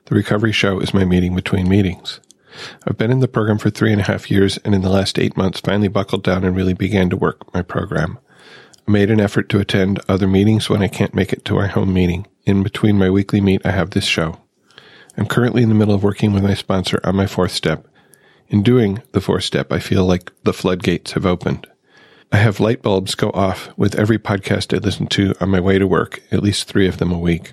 The 0.06 0.14
recovery 0.14 0.52
show 0.52 0.78
is 0.80 0.94
my 0.94 1.04
meeting 1.04 1.34
between 1.34 1.68
meetings. 1.68 2.20
I've 2.86 2.98
been 2.98 3.10
in 3.10 3.20
the 3.20 3.28
program 3.28 3.58
for 3.58 3.70
three 3.70 3.90
and 3.90 4.00
a 4.00 4.04
half 4.04 4.30
years 4.30 4.58
and 4.58 4.74
in 4.74 4.82
the 4.82 4.90
last 4.90 5.18
eight 5.18 5.36
months 5.36 5.60
finally 5.60 5.88
buckled 5.88 6.22
down 6.22 6.44
and 6.44 6.54
really 6.54 6.74
began 6.74 7.10
to 7.10 7.16
work 7.16 7.52
my 7.52 7.62
program. 7.62 8.18
Made 8.86 9.10
an 9.10 9.20
effort 9.20 9.48
to 9.48 9.60
attend 9.60 10.00
other 10.08 10.28
meetings 10.28 10.68
when 10.68 10.82
I 10.82 10.88
can't 10.88 11.14
make 11.14 11.32
it 11.32 11.44
to 11.46 11.56
our 11.56 11.68
home 11.68 11.94
meeting. 11.94 12.26
In 12.44 12.62
between 12.62 12.98
my 12.98 13.08
weekly 13.08 13.40
meet, 13.40 13.64
I 13.64 13.70
have 13.70 13.90
this 13.90 14.04
show. 14.04 14.38
I'm 15.16 15.26
currently 15.26 15.62
in 15.62 15.70
the 15.70 15.74
middle 15.74 15.94
of 15.94 16.02
working 16.02 16.32
with 16.32 16.42
my 16.42 16.52
sponsor 16.52 17.00
on 17.02 17.16
my 17.16 17.26
fourth 17.26 17.52
step. 17.52 17.86
In 18.48 18.62
doing 18.62 19.00
the 19.12 19.22
fourth 19.22 19.44
step, 19.44 19.72
I 19.72 19.78
feel 19.78 20.04
like 20.04 20.30
the 20.42 20.52
floodgates 20.52 21.12
have 21.12 21.24
opened. 21.24 21.66
I 22.30 22.36
have 22.36 22.60
light 22.60 22.82
bulbs 22.82 23.14
go 23.14 23.30
off 23.30 23.70
with 23.78 23.94
every 23.94 24.18
podcast 24.18 24.74
I 24.74 24.78
listen 24.78 25.06
to 25.08 25.34
on 25.40 25.48
my 25.48 25.60
way 25.60 25.78
to 25.78 25.86
work, 25.86 26.22
at 26.30 26.42
least 26.42 26.68
three 26.68 26.86
of 26.86 26.98
them 26.98 27.10
a 27.10 27.18
week. 27.18 27.52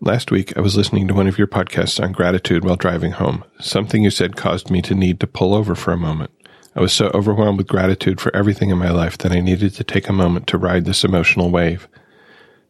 Last 0.00 0.30
week, 0.30 0.54
I 0.58 0.60
was 0.60 0.76
listening 0.76 1.08
to 1.08 1.14
one 1.14 1.28
of 1.28 1.38
your 1.38 1.46
podcasts 1.46 2.02
on 2.02 2.12
gratitude 2.12 2.64
while 2.64 2.76
driving 2.76 3.12
home. 3.12 3.44
Something 3.60 4.02
you 4.02 4.10
said 4.10 4.36
caused 4.36 4.70
me 4.70 4.82
to 4.82 4.94
need 4.94 5.18
to 5.20 5.26
pull 5.26 5.54
over 5.54 5.74
for 5.74 5.92
a 5.92 5.96
moment. 5.96 6.30
I 6.74 6.80
was 6.80 6.92
so 6.92 7.10
overwhelmed 7.12 7.58
with 7.58 7.68
gratitude 7.68 8.20
for 8.20 8.34
everything 8.34 8.70
in 8.70 8.78
my 8.78 8.90
life 8.90 9.18
that 9.18 9.32
I 9.32 9.40
needed 9.40 9.74
to 9.74 9.84
take 9.84 10.08
a 10.08 10.12
moment 10.12 10.46
to 10.48 10.58
ride 10.58 10.86
this 10.86 11.04
emotional 11.04 11.50
wave. 11.50 11.86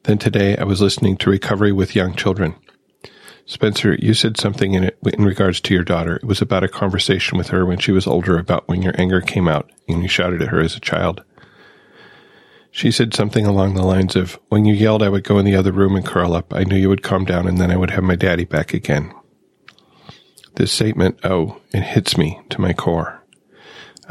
Then 0.04 0.18
today, 0.18 0.56
I 0.56 0.64
was 0.64 0.80
listening 0.80 1.16
to 1.18 1.30
Recovery 1.30 1.70
with 1.70 1.94
Young 1.94 2.14
Children. 2.14 2.56
Spencer, 3.46 3.94
you 4.00 4.14
said 4.14 4.36
something 4.36 4.74
in 4.74 4.84
it 4.84 4.98
in 5.04 5.24
regards 5.24 5.60
to 5.60 5.74
your 5.74 5.84
daughter. 5.84 6.16
It 6.16 6.24
was 6.24 6.42
about 6.42 6.64
a 6.64 6.68
conversation 6.68 7.38
with 7.38 7.48
her 7.48 7.64
when 7.64 7.78
she 7.78 7.92
was 7.92 8.06
older 8.06 8.38
about 8.38 8.66
when 8.66 8.82
your 8.82 8.94
anger 9.00 9.20
came 9.20 9.46
out 9.46 9.70
and 9.88 10.02
you 10.02 10.08
shouted 10.08 10.42
at 10.42 10.48
her 10.48 10.60
as 10.60 10.76
a 10.76 10.80
child. 10.80 11.22
She 12.72 12.90
said 12.90 13.14
something 13.14 13.46
along 13.46 13.74
the 13.74 13.84
lines 13.84 14.16
of, 14.16 14.38
When 14.48 14.64
you 14.64 14.74
yelled, 14.74 15.02
I 15.02 15.10
would 15.10 15.24
go 15.24 15.38
in 15.38 15.44
the 15.44 15.56
other 15.56 15.72
room 15.72 15.94
and 15.94 16.04
curl 16.06 16.34
up. 16.34 16.52
I 16.52 16.64
knew 16.64 16.76
you 16.76 16.88
would 16.88 17.02
calm 17.02 17.24
down 17.24 17.46
and 17.46 17.58
then 17.58 17.70
I 17.70 17.76
would 17.76 17.90
have 17.90 18.02
my 18.02 18.16
daddy 18.16 18.44
back 18.44 18.74
again. 18.74 19.12
This 20.56 20.72
statement, 20.72 21.20
oh, 21.22 21.60
it 21.72 21.82
hits 21.82 22.16
me 22.16 22.40
to 22.50 22.60
my 22.60 22.72
core. 22.72 23.21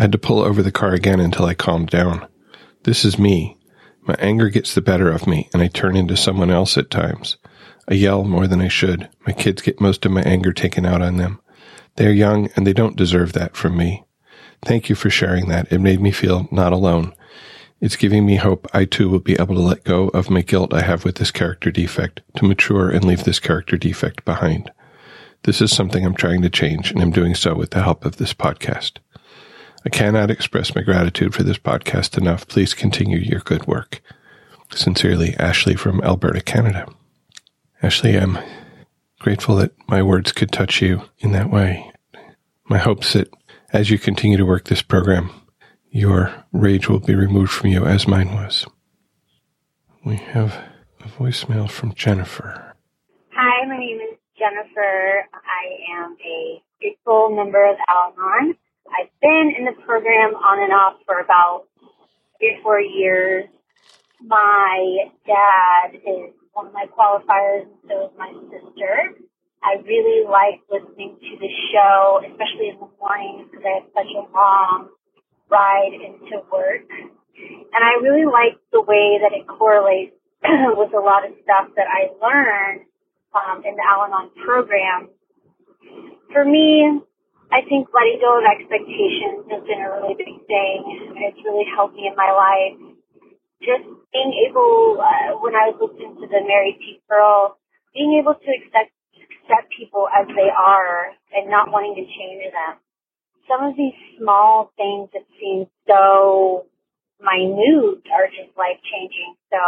I 0.02 0.06
had 0.06 0.14
to 0.14 0.18
pull 0.18 0.40
over 0.40 0.64
the 0.64 0.72
car 0.72 0.96
again 0.96 1.20
until 1.20 1.46
I 1.46 1.54
calmed 1.54 1.92
down. 1.92 2.28
This 2.86 3.06
is 3.06 3.20
me. 3.20 3.60
My 4.02 4.16
anger 4.18 4.50
gets 4.50 4.74
the 4.74 4.82
better 4.82 5.12
of 5.12 5.28
me 5.28 5.48
and 5.54 5.62
I 5.62 5.68
turn 5.68 5.96
into 5.96 6.18
someone 6.18 6.50
else 6.50 6.76
at 6.76 6.90
times. 6.90 7.38
I 7.88 7.94
yell 7.94 8.24
more 8.24 8.48
than 8.48 8.62
I 8.62 8.68
should. 8.68 9.08
My 9.28 9.34
kids 9.34 9.62
get 9.62 9.80
most 9.80 10.04
of 10.04 10.12
my 10.12 10.24
anger 10.24 10.54
taken 10.54 10.88
out 10.88 11.04
on 11.04 11.18
them. 11.18 11.40
They 11.98 12.08
are 12.08 12.12
young 12.12 12.50
and 12.56 12.66
they 12.66 12.74
don't 12.74 12.96
deserve 12.96 13.34
that 13.34 13.56
from 13.56 13.78
me. 13.78 14.04
Thank 14.66 14.90
you 14.90 14.96
for 14.96 15.12
sharing 15.12 15.50
that. 15.50 15.72
It 15.72 15.78
made 15.78 16.02
me 16.02 16.10
feel 16.10 16.48
not 16.52 16.74
alone. 16.74 17.14
It's 17.80 17.96
giving 17.96 18.26
me 18.26 18.38
hope 18.38 18.68
I 18.74 18.86
too 18.86 19.08
will 19.08 19.20
be 19.20 19.34
able 19.34 19.54
to 19.54 19.62
let 19.62 19.84
go 19.84 20.08
of 20.16 20.32
my 20.32 20.42
guilt 20.42 20.74
I 20.74 20.82
have 20.82 21.06
with 21.06 21.18
this 21.18 21.30
character 21.30 21.70
defect, 21.70 22.22
to 22.38 22.46
mature 22.46 22.90
and 22.90 23.06
leave 23.06 23.24
this 23.24 23.40
character 23.40 23.78
defect 23.78 24.26
behind. 24.26 24.72
This 25.44 25.62
is 25.62 25.72
something 25.72 26.04
I'm 26.04 26.16
trying 26.16 26.42
to 26.42 26.50
change, 26.50 26.90
and 26.90 27.04
I'm 27.04 27.12
doing 27.12 27.36
so 27.36 27.54
with 27.54 27.70
the 27.70 27.84
help 27.84 28.04
of 28.04 28.18
this 28.18 28.34
podcast. 28.34 28.98
I 29.84 29.90
cannot 29.90 30.30
express 30.30 30.76
my 30.76 30.82
gratitude 30.82 31.34
for 31.34 31.44
this 31.44 31.58
podcast 31.58 32.18
enough. 32.18 32.48
Please 32.48 32.74
continue 32.74 33.18
your 33.18 33.40
good 33.40 33.66
work. 33.66 34.02
Sincerely, 34.72 35.36
Ashley 35.38 35.76
from 35.76 36.02
Alberta, 36.02 36.42
Canada. 36.42 36.88
Ashley, 37.82 38.18
I'm 38.18 38.38
grateful 39.20 39.56
that 39.56 39.74
my 39.88 40.04
words 40.04 40.32
could 40.32 40.52
touch 40.52 40.82
you 40.82 41.04
in 41.20 41.32
that 41.32 41.50
way. 41.50 41.92
My 42.66 42.78
hopes 42.78 43.14
that 43.14 43.34
as 43.74 43.90
you 43.90 43.98
continue 43.98 44.38
to 44.38 44.46
work 44.46 44.66
this 44.66 44.82
program, 44.82 45.32
your 45.90 46.46
rage 46.52 46.88
will 46.88 47.00
be 47.00 47.16
removed 47.16 47.52
from 47.52 47.72
you 47.72 47.86
as 47.86 48.08
mine 48.08 48.34
was. 48.34 48.66
We 50.06 50.16
have 50.18 50.58
a 51.00 51.08
voicemail 51.08 51.70
from 51.70 51.94
Jennifer. 51.96 52.76
Hi, 53.34 53.66
my 53.68 53.78
name 53.78 54.00
is 54.00 54.18
Jennifer. 54.38 55.26
I 55.34 55.98
am 55.98 56.16
a 56.24 56.62
grateful 56.80 57.30
member 57.36 57.68
of 57.70 57.78
Al. 57.90 58.14
I've 58.92 59.12
been 59.22 59.54
in 59.58 59.66
the 59.66 59.76
program 59.86 60.36
on 60.36 60.64
and 60.64 60.74
off 60.74 61.00
for 61.06 61.20
about 61.20 61.66
three 62.40 62.56
or 62.56 62.62
four 62.62 62.80
years. 62.80 63.46
My 64.22 65.08
dad 65.26 65.96
is 65.96 66.34
one 66.54 66.68
of 66.68 66.74
my 66.74 66.86
qualifiers, 66.92 67.64
and 67.64 67.80
so 67.88 68.06
is 68.08 68.14
my 68.18 68.32
sister. 68.52 69.16
I 69.64 69.78
really 69.86 70.28
like 70.28 70.60
listening 70.70 71.18
to 71.22 71.38
the 71.40 71.50
show, 71.72 72.22
especially 72.26 72.70
in 72.70 72.80
the 72.82 72.90
mornings 73.00 73.48
because 73.50 73.66
I 73.66 73.80
have 73.80 73.90
such 73.94 74.12
a 74.18 74.26
long 74.34 74.90
ride 75.50 75.94
into 75.94 76.42
work. 76.52 76.90
And 76.90 77.82
I 77.82 78.02
really 78.02 78.26
like 78.26 78.58
the 78.72 78.82
way 78.82 79.20
that 79.22 79.34
it 79.34 79.48
correlates 79.48 80.16
with 80.44 80.94
a 80.94 81.00
lot 81.00 81.26
of 81.26 81.34
stuff 81.44 81.70
that 81.76 81.86
I 81.88 82.10
learned 82.20 82.82
um, 83.34 83.64
in 83.64 83.76
the 83.76 83.84
Al 83.86 84.06
Anon 84.06 84.32
program. 84.44 85.10
For 86.34 86.44
me, 86.44 87.02
I 87.52 87.62
think 87.68 87.90
letting 87.94 88.20
go 88.24 88.40
of 88.40 88.46
expectations 88.48 89.46
has 89.52 89.64
been 89.68 89.82
a 89.84 89.92
really 90.00 90.16
big 90.16 90.40
thing. 90.48 90.78
It's 91.20 91.42
really 91.44 91.68
helped 91.76 91.96
me 91.96 92.08
in 92.08 92.16
my 92.16 92.32
life. 92.32 92.80
Just 93.62 93.86
being 94.14 94.34
able, 94.50 94.98
uh, 95.00 95.38
when 95.44 95.56
I 95.56 95.70
was 95.70 95.78
listening 95.80 96.16
to 96.18 96.28
the 96.28 96.42
Mary 96.48 96.78
T. 96.80 97.02
Pearl, 97.08 97.58
being 97.94 98.18
able 98.20 98.34
to 98.36 98.50
accept, 98.58 98.92
accept 99.16 99.72
people 99.78 100.08
as 100.10 100.28
they 100.34 100.50
are 100.50 101.14
and 101.36 101.50
not 101.52 101.72
wanting 101.72 101.96
to 101.96 102.06
change 102.08 102.44
them 102.52 102.80
some 103.48 103.64
of 103.66 103.78
these 103.78 103.96
small 104.20 104.72
things 104.78 105.10
that 105.14 105.24
seem 105.40 105.68
so 105.88 106.68
minute 107.22 108.04
are 108.12 108.28
just 108.28 108.52
life 108.58 108.82
changing. 108.92 109.36
So 109.52 109.60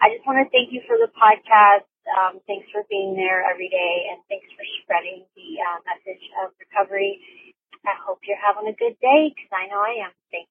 I 0.00 0.14
just 0.14 0.26
want 0.26 0.44
to 0.44 0.48
thank 0.52 0.72
you 0.72 0.82
for 0.86 0.96
the 0.96 1.10
podcast. 1.12 1.89
Um, 2.08 2.40
thanks 2.46 2.66
for 2.72 2.82
being 2.88 3.14
there 3.14 3.44
every 3.44 3.68
day 3.68 4.08
and 4.10 4.20
thanks 4.28 4.46
for 4.56 4.64
spreading 4.82 5.24
the 5.36 5.50
uh, 5.60 5.78
message 5.86 6.24
of 6.42 6.52
recovery. 6.58 7.20
I 7.86 7.94
hope 8.04 8.18
you're 8.26 8.40
having 8.40 8.68
a 8.68 8.76
good 8.76 8.96
day 9.00 9.32
because 9.34 9.50
I 9.52 9.66
know 9.68 9.80
I 9.80 10.04
am. 10.06 10.12
Thanks. 10.30 10.50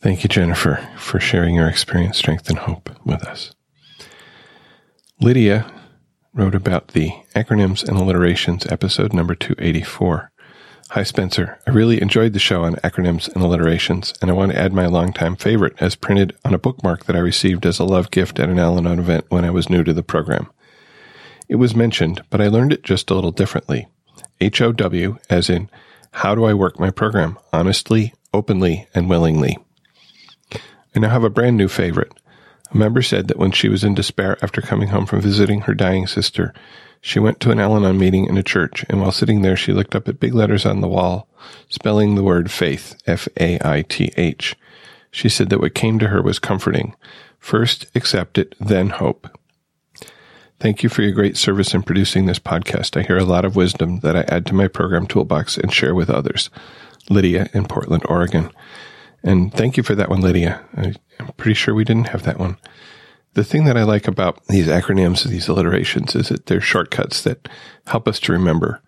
Thank 0.00 0.22
you, 0.22 0.28
Jennifer, 0.28 0.86
for 0.98 1.20
sharing 1.20 1.54
your 1.54 1.68
experience, 1.68 2.18
strength, 2.18 2.48
and 2.50 2.58
hope 2.58 2.90
with 3.04 3.24
us. 3.24 3.54
Lydia 5.20 5.70
wrote 6.34 6.54
about 6.54 6.88
the 6.88 7.10
acronyms 7.34 7.86
and 7.86 7.96
alliterations, 7.96 8.66
episode 8.66 9.12
number 9.12 9.34
284. 9.34 10.32
Hi, 10.90 11.02
Spencer. 11.02 11.58
I 11.66 11.70
really 11.70 12.00
enjoyed 12.00 12.34
the 12.34 12.38
show 12.38 12.62
on 12.62 12.76
acronyms 12.76 13.32
and 13.34 13.42
alliterations, 13.42 14.12
and 14.20 14.30
I 14.30 14.34
want 14.34 14.52
to 14.52 14.58
add 14.58 14.72
my 14.72 14.86
longtime 14.86 15.34
favorite 15.36 15.74
as 15.80 15.96
printed 15.96 16.36
on 16.44 16.54
a 16.54 16.58
bookmark 16.58 17.06
that 17.06 17.16
I 17.16 17.20
received 17.20 17.66
as 17.66 17.78
a 17.78 17.84
love 17.84 18.10
gift 18.10 18.38
at 18.38 18.48
an 18.48 18.58
Al 18.58 18.78
Anon 18.78 19.00
event 19.00 19.24
when 19.28 19.44
I 19.44 19.50
was 19.50 19.70
new 19.70 19.82
to 19.82 19.92
the 19.92 20.02
program. 20.02 20.50
It 21.48 21.56
was 21.56 21.74
mentioned, 21.74 22.22
but 22.30 22.40
I 22.40 22.48
learned 22.48 22.72
it 22.72 22.84
just 22.84 23.10
a 23.10 23.14
little 23.14 23.32
differently. 23.32 23.88
HOW, 24.40 25.18
as 25.30 25.50
in, 25.50 25.68
how 26.12 26.34
do 26.34 26.44
I 26.44 26.54
work 26.54 26.78
my 26.78 26.90
program? 26.90 27.38
Honestly, 27.52 28.12
openly, 28.32 28.86
and 28.94 29.08
willingly. 29.08 29.58
I 30.94 31.00
now 31.00 31.08
have 31.08 31.24
a 31.24 31.30
brand 31.30 31.56
new 31.56 31.66
favorite. 31.66 32.12
A 32.70 32.76
member 32.76 33.02
said 33.02 33.26
that 33.28 33.38
when 33.38 33.52
she 33.52 33.68
was 33.68 33.84
in 33.84 33.94
despair 33.94 34.38
after 34.42 34.60
coming 34.60 34.88
home 34.88 35.06
from 35.06 35.22
visiting 35.22 35.62
her 35.62 35.74
dying 35.74 36.06
sister, 36.06 36.54
she 37.06 37.18
went 37.18 37.38
to 37.38 37.50
an 37.50 37.60
Al 37.60 37.76
Anon 37.76 37.98
meeting 37.98 38.24
in 38.24 38.38
a 38.38 38.42
church, 38.42 38.82
and 38.88 38.98
while 38.98 39.12
sitting 39.12 39.42
there, 39.42 39.58
she 39.58 39.74
looked 39.74 39.94
up 39.94 40.08
at 40.08 40.18
big 40.18 40.32
letters 40.32 40.64
on 40.64 40.80
the 40.80 40.88
wall, 40.88 41.28
spelling 41.68 42.14
the 42.14 42.22
word 42.22 42.50
faith, 42.50 42.96
F 43.06 43.28
A 43.38 43.58
I 43.62 43.82
T 43.82 44.10
H. 44.16 44.56
She 45.10 45.28
said 45.28 45.50
that 45.50 45.60
what 45.60 45.74
came 45.74 45.98
to 45.98 46.08
her 46.08 46.22
was 46.22 46.38
comforting. 46.38 46.96
First, 47.38 47.94
accept 47.94 48.38
it, 48.38 48.54
then 48.58 48.88
hope. 48.88 49.28
Thank 50.58 50.82
you 50.82 50.88
for 50.88 51.02
your 51.02 51.12
great 51.12 51.36
service 51.36 51.74
in 51.74 51.82
producing 51.82 52.24
this 52.24 52.38
podcast. 52.38 52.98
I 52.98 53.02
hear 53.06 53.18
a 53.18 53.24
lot 53.24 53.44
of 53.44 53.54
wisdom 53.54 54.00
that 54.00 54.16
I 54.16 54.22
add 54.34 54.46
to 54.46 54.54
my 54.54 54.66
program 54.66 55.06
toolbox 55.06 55.58
and 55.58 55.70
share 55.70 55.94
with 55.94 56.08
others. 56.08 56.48
Lydia 57.10 57.50
in 57.52 57.66
Portland, 57.66 58.04
Oregon. 58.08 58.50
And 59.22 59.52
thank 59.52 59.76
you 59.76 59.82
for 59.82 59.94
that 59.94 60.08
one, 60.08 60.22
Lydia. 60.22 60.64
I, 60.74 60.94
am 61.20 61.32
pretty 61.36 61.52
sure 61.52 61.74
we 61.74 61.84
didn't 61.84 62.08
have 62.08 62.22
that 62.22 62.38
one. 62.38 62.56
The 63.34 63.44
thing 63.44 63.64
that 63.64 63.76
I 63.76 63.82
like 63.82 64.06
about 64.06 64.46
these 64.46 64.68
acronyms, 64.68 65.24
and 65.24 65.34
these 65.34 65.48
alliterations, 65.48 66.14
is 66.14 66.28
that 66.28 66.46
they're 66.46 66.60
shortcuts 66.60 67.22
that 67.22 67.48
help 67.86 68.06
us 68.06 68.20
to 68.20 68.32
remember 68.32 68.80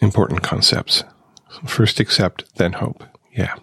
important 0.00 0.42
concepts. 0.42 1.04
First 1.66 2.00
accept, 2.00 2.44
then 2.56 2.72
hope. 2.74 3.04
Yeah. 3.32 3.54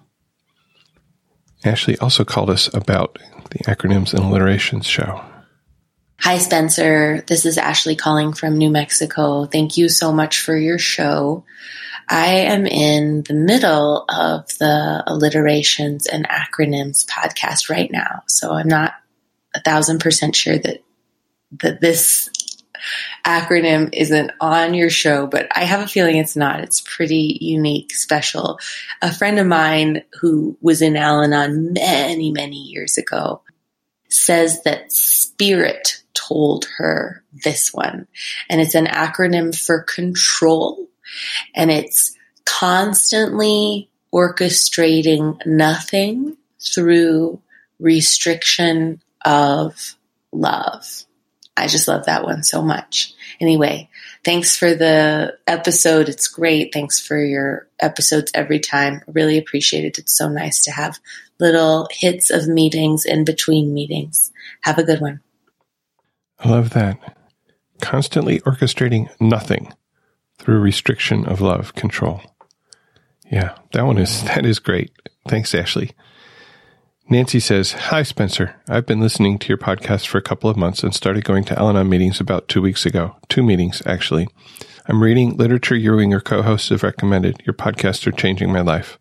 Ashley 1.66 1.98
also 1.98 2.24
called 2.24 2.50
us 2.50 2.74
about 2.74 3.20
the 3.52 3.60
acronyms 3.66 4.14
and 4.14 4.24
alliterations 4.24 4.86
show. 4.86 5.22
Hi, 6.22 6.38
Spencer. 6.38 7.24
This 7.28 7.46
is 7.46 7.58
Ashley 7.58 7.96
calling 7.96 8.34
from 8.34 8.58
New 8.58 8.70
Mexico. 8.70 9.46
Thank 9.46 9.78
you 9.78 9.90
so 9.90 10.14
much 10.14 10.40
for 10.40 10.56
your 10.56 10.78
show. 10.78 11.44
I 12.08 12.28
am 12.28 12.66
in 12.66 13.24
the 13.24 13.34
middle 13.34 14.06
of 14.10 14.48
the 14.60 15.04
alliterations 15.06 16.08
and 16.08 16.28
acronyms 16.28 17.06
podcast 17.06 17.70
right 17.70 17.92
now, 17.92 18.24
so 18.28 18.52
I'm 18.52 18.68
not 18.68 18.94
a 19.60 19.70
thousand 19.70 20.00
percent 20.00 20.36
sure 20.36 20.58
that 20.58 20.84
that 21.62 21.82
this 21.82 22.30
acronym 23.26 23.90
isn't 23.94 24.32
on 24.40 24.74
your 24.74 24.90
show, 24.90 25.28
but 25.28 25.48
I 25.56 25.66
have 25.66 25.82
a 25.82 25.88
feeling 25.88 26.18
it's 26.18 26.36
not. 26.36 26.62
It's 26.62 26.82
pretty 26.82 27.38
unique, 27.42 27.94
special. 27.94 28.60
A 29.02 29.14
friend 29.14 29.40
of 29.40 29.48
mine 29.48 30.04
who 30.22 30.58
was 30.62 30.82
in 30.82 30.96
Al 30.96 31.22
Anon 31.22 31.74
many, 31.74 32.32
many 32.32 32.58
years 32.58 32.98
ago 32.98 33.42
says 34.10 34.64
that 34.64 34.92
spirit 34.92 36.04
told 36.14 36.66
her 36.78 37.24
this 37.44 37.74
one. 37.74 38.08
And 38.50 38.62
it's 38.62 38.76
an 38.76 38.86
acronym 38.86 39.56
for 39.56 39.84
control. 39.84 40.88
And 41.56 41.70
it's 41.70 42.16
constantly 42.46 43.90
orchestrating 44.14 45.46
nothing 45.46 46.38
through 46.60 47.42
restriction 47.80 49.02
of 49.26 49.96
love. 50.32 51.06
I 51.56 51.68
just 51.68 51.88
love 51.88 52.06
that 52.06 52.24
one 52.24 52.44
so 52.44 52.62
much. 52.62 53.14
Anyway, 53.42 53.90
thanks 54.24 54.56
for 54.56 54.74
the 54.74 55.38
episode. 55.46 56.08
It's 56.08 56.28
great. 56.28 56.74
Thanks 56.74 57.06
for 57.06 57.22
your 57.22 57.68
episodes 57.80 58.32
every 58.34 58.60
time. 58.60 59.02
Really 59.08 59.38
appreciate 59.38 59.84
it. 59.84 60.00
It's 60.00 60.18
so 60.18 60.30
nice 60.30 60.64
to 60.64 60.72
have 60.72 61.00
little 61.40 61.90
hits 61.92 62.30
of 62.30 62.48
meetings 62.48 63.06
in 63.06 63.26
between 63.26 63.74
meetings. 63.74 64.32
Have 64.62 64.78
a 64.78 64.84
good 64.84 65.02
one. 65.02 65.20
I 66.40 66.50
love 66.50 66.70
that. 66.72 67.18
Constantly 67.82 68.40
orchestrating 68.42 69.10
nothing 69.20 69.74
through 70.38 70.60
restriction 70.60 71.26
of 71.26 71.42
love 71.42 71.76
control. 71.76 72.22
Yeah, 73.30 73.56
that 73.74 73.86
one 73.86 73.98
is 73.98 74.24
that 74.26 74.46
is 74.46 74.60
great. 74.60 74.92
Thanks, 75.28 75.54
Ashley. 75.54 75.92
Nancy 77.12 77.40
says, 77.40 77.72
Hi, 77.72 78.04
Spencer. 78.04 78.56
I've 78.68 78.86
been 78.86 79.00
listening 79.00 79.40
to 79.40 79.48
your 79.48 79.58
podcast 79.58 80.06
for 80.06 80.20
a 80.20 80.22
couple 80.22 80.48
of 80.48 80.56
months 80.56 80.84
and 80.84 80.94
started 80.94 81.24
going 81.24 81.44
to 81.46 81.58
Al 81.58 81.70
Anon 81.70 81.90
meetings 81.90 82.20
about 82.20 82.48
two 82.48 82.62
weeks 82.62 82.86
ago. 82.86 83.16
Two 83.30 83.42
meetings, 83.42 83.82
actually. 83.84 84.28
I'm 84.86 85.02
reading 85.02 85.36
literature 85.36 85.76
you 85.76 85.98
and 85.98 86.12
your 86.12 86.22
co 86.22 86.44
hosts 86.44 86.70
have 86.70 86.84
recommended. 86.84 87.42
Your 87.48 87.56
podcasts 87.56 88.06
are 88.06 88.12
changing 88.12 88.54
my 88.54 88.62
life. 88.62 89.00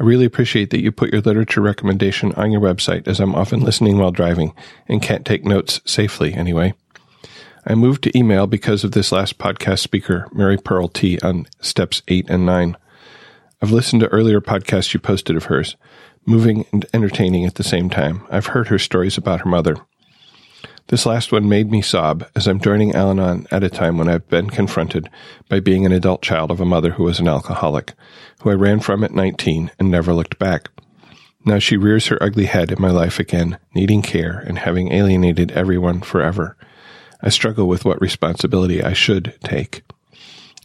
I 0.00 0.04
really 0.04 0.24
appreciate 0.24 0.70
that 0.70 0.80
you 0.80 0.90
put 0.90 1.12
your 1.12 1.20
literature 1.20 1.60
recommendation 1.60 2.32
on 2.32 2.50
your 2.50 2.62
website 2.62 3.06
as 3.06 3.20
I'm 3.20 3.34
often 3.34 3.60
listening 3.60 3.98
while 3.98 4.10
driving 4.10 4.54
and 4.88 5.02
can't 5.02 5.26
take 5.26 5.44
notes 5.44 5.82
safely 5.84 6.32
anyway. 6.32 6.72
I 7.66 7.74
moved 7.74 8.04
to 8.04 8.18
email 8.18 8.46
because 8.46 8.84
of 8.84 8.92
this 8.92 9.12
last 9.12 9.36
podcast 9.36 9.80
speaker, 9.80 10.28
Mary 10.32 10.56
Pearl 10.56 10.88
T, 10.88 11.18
on 11.20 11.46
steps 11.60 12.00
eight 12.08 12.30
and 12.30 12.46
nine. 12.46 12.78
I've 13.64 13.72
listened 13.72 14.00
to 14.00 14.08
earlier 14.08 14.42
podcasts 14.42 14.92
you 14.92 15.00
posted 15.00 15.36
of 15.36 15.44
hers 15.44 15.76
moving 16.26 16.66
and 16.70 16.84
entertaining 16.92 17.46
at 17.46 17.54
the 17.54 17.64
same 17.64 17.88
time. 17.88 18.22
I've 18.28 18.48
heard 18.48 18.68
her 18.68 18.78
stories 18.78 19.16
about 19.16 19.40
her 19.40 19.48
mother. 19.48 19.78
This 20.88 21.06
last 21.06 21.32
one 21.32 21.48
made 21.48 21.70
me 21.70 21.80
sob 21.80 22.26
as 22.36 22.46
I'm 22.46 22.60
joining 22.60 22.94
Al 22.94 23.08
Anon 23.08 23.46
at 23.50 23.64
a 23.64 23.70
time 23.70 23.96
when 23.96 24.06
I've 24.06 24.28
been 24.28 24.50
confronted 24.50 25.08
by 25.48 25.60
being 25.60 25.86
an 25.86 25.92
adult 25.92 26.20
child 26.20 26.50
of 26.50 26.60
a 26.60 26.66
mother 26.66 26.90
who 26.90 27.04
was 27.04 27.20
an 27.20 27.26
alcoholic, 27.26 27.94
who 28.42 28.50
I 28.50 28.54
ran 28.54 28.80
from 28.80 29.02
at 29.02 29.14
19 29.14 29.70
and 29.78 29.90
never 29.90 30.12
looked 30.12 30.38
back. 30.38 30.68
Now 31.46 31.58
she 31.58 31.78
rears 31.78 32.08
her 32.08 32.22
ugly 32.22 32.44
head 32.44 32.70
in 32.70 32.82
my 32.82 32.90
life 32.90 33.18
again, 33.18 33.56
needing 33.74 34.02
care 34.02 34.40
and 34.40 34.58
having 34.58 34.92
alienated 34.92 35.52
everyone 35.52 36.02
forever. 36.02 36.58
I 37.22 37.30
struggle 37.30 37.66
with 37.66 37.86
what 37.86 38.02
responsibility 38.02 38.82
I 38.82 38.92
should 38.92 39.38
take. 39.42 39.84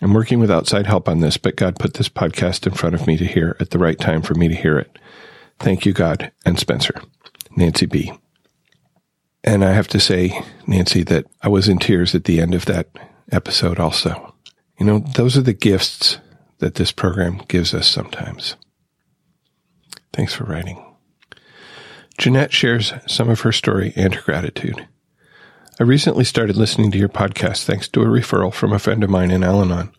I'm 0.01 0.13
working 0.13 0.39
with 0.39 0.51
outside 0.51 0.87
help 0.87 1.09
on 1.09 1.19
this, 1.19 1.37
but 1.37 1.55
God 1.55 1.77
put 1.77 1.95
this 1.95 2.09
podcast 2.09 2.65
in 2.65 2.73
front 2.73 2.95
of 2.95 3.05
me 3.05 3.17
to 3.17 3.25
hear 3.25 3.57
at 3.59 3.71
the 3.71 3.79
right 3.79 3.99
time 3.99 4.21
for 4.21 4.33
me 4.33 4.47
to 4.47 4.55
hear 4.55 4.79
it. 4.79 4.97
Thank 5.59 5.85
you, 5.85 5.91
God 5.91 6.31
and 6.45 6.57
Spencer. 6.57 7.01
Nancy 7.55 7.85
B. 7.85 8.13
And 9.43 9.63
I 9.63 9.71
have 9.71 9.87
to 9.89 9.99
say, 9.99 10.41
Nancy, 10.67 11.03
that 11.03 11.25
I 11.41 11.49
was 11.49 11.67
in 11.67 11.79
tears 11.79 12.15
at 12.15 12.25
the 12.25 12.39
end 12.39 12.53
of 12.53 12.65
that 12.65 12.87
episode 13.31 13.79
also. 13.79 14.35
You 14.79 14.85
know, 14.85 14.99
those 14.99 15.37
are 15.37 15.41
the 15.41 15.53
gifts 15.53 16.19
that 16.59 16.75
this 16.75 16.91
program 16.91 17.41
gives 17.47 17.73
us 17.73 17.87
sometimes. 17.87 18.55
Thanks 20.13 20.33
for 20.33 20.45
writing. 20.45 20.83
Jeanette 22.17 22.53
shares 22.53 22.93
some 23.07 23.29
of 23.29 23.41
her 23.41 23.51
story 23.51 23.93
and 23.95 24.13
her 24.13 24.21
gratitude. 24.21 24.87
I 25.81 25.85
recently 25.85 26.25
started 26.25 26.57
listening 26.57 26.91
to 26.91 26.97
your 26.97 27.07
podcast 27.07 27.63
thanks 27.63 27.87
to 27.87 28.01
a 28.01 28.05
referral 28.05 28.53
from 28.53 28.73
a 28.73 28.79
friend 28.79 29.01
of 29.01 29.09
mine 29.09 29.31
in 29.31 29.45
Al 29.45 29.61
Anon. 29.61 29.93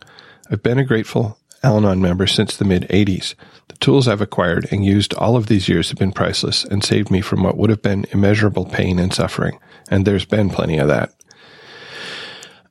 I've 0.51 0.63
been 0.63 0.79
a 0.79 0.85
grateful 0.85 1.39
Al 1.63 1.79
Anon 1.79 2.03
member 2.03 2.27
since 2.27 2.55
the 2.55 2.67
mid 2.67 2.83
80s. 2.91 3.35
The 3.69 3.77
tools 3.77 4.07
I've 4.07 4.21
acquired 4.21 4.69
and 4.71 4.85
used 4.85 5.15
all 5.15 5.37
of 5.37 5.47
these 5.47 5.71
years 5.71 5.89
have 5.89 5.99
been 5.99 6.13
priceless 6.13 6.67
and 6.67 6.85
saved 6.85 7.11
me 7.11 7.23
from 7.23 7.43
what 7.43 7.57
would 7.57 7.71
have 7.71 7.81
been 7.81 8.05
immeasurable 8.11 8.67
pain 8.67 8.99
and 8.99 9.11
suffering, 9.11 9.59
and 9.91 10.05
there's 10.05 10.27
been 10.27 10.51
plenty 10.51 10.77
of 10.77 10.89
that. 10.89 11.15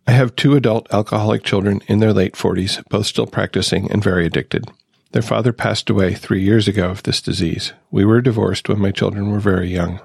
I 0.06 0.12
have 0.12 0.36
two 0.36 0.56
adult 0.56 0.86
alcoholic 0.94 1.44
children 1.44 1.82
in 1.88 1.98
their 1.98 2.14
late 2.14 2.34
40s, 2.34 2.88
both 2.90 3.08
still 3.08 3.26
practicing 3.26 3.92
and 3.92 4.04
very 4.04 4.28
addicted. 4.28 4.70
Their 5.14 5.24
father 5.24 5.52
passed 5.52 5.90
away 5.90 6.14
three 6.14 6.44
years 6.44 6.68
ago 6.68 6.92
of 6.92 7.02
this 7.02 7.24
disease. 7.24 7.74
We 7.90 8.06
were 8.06 8.22
divorced 8.22 8.70
when 8.70 8.80
my 8.80 8.92
children 8.92 9.32
were 9.32 9.40
very 9.40 9.70
young. 9.70 10.00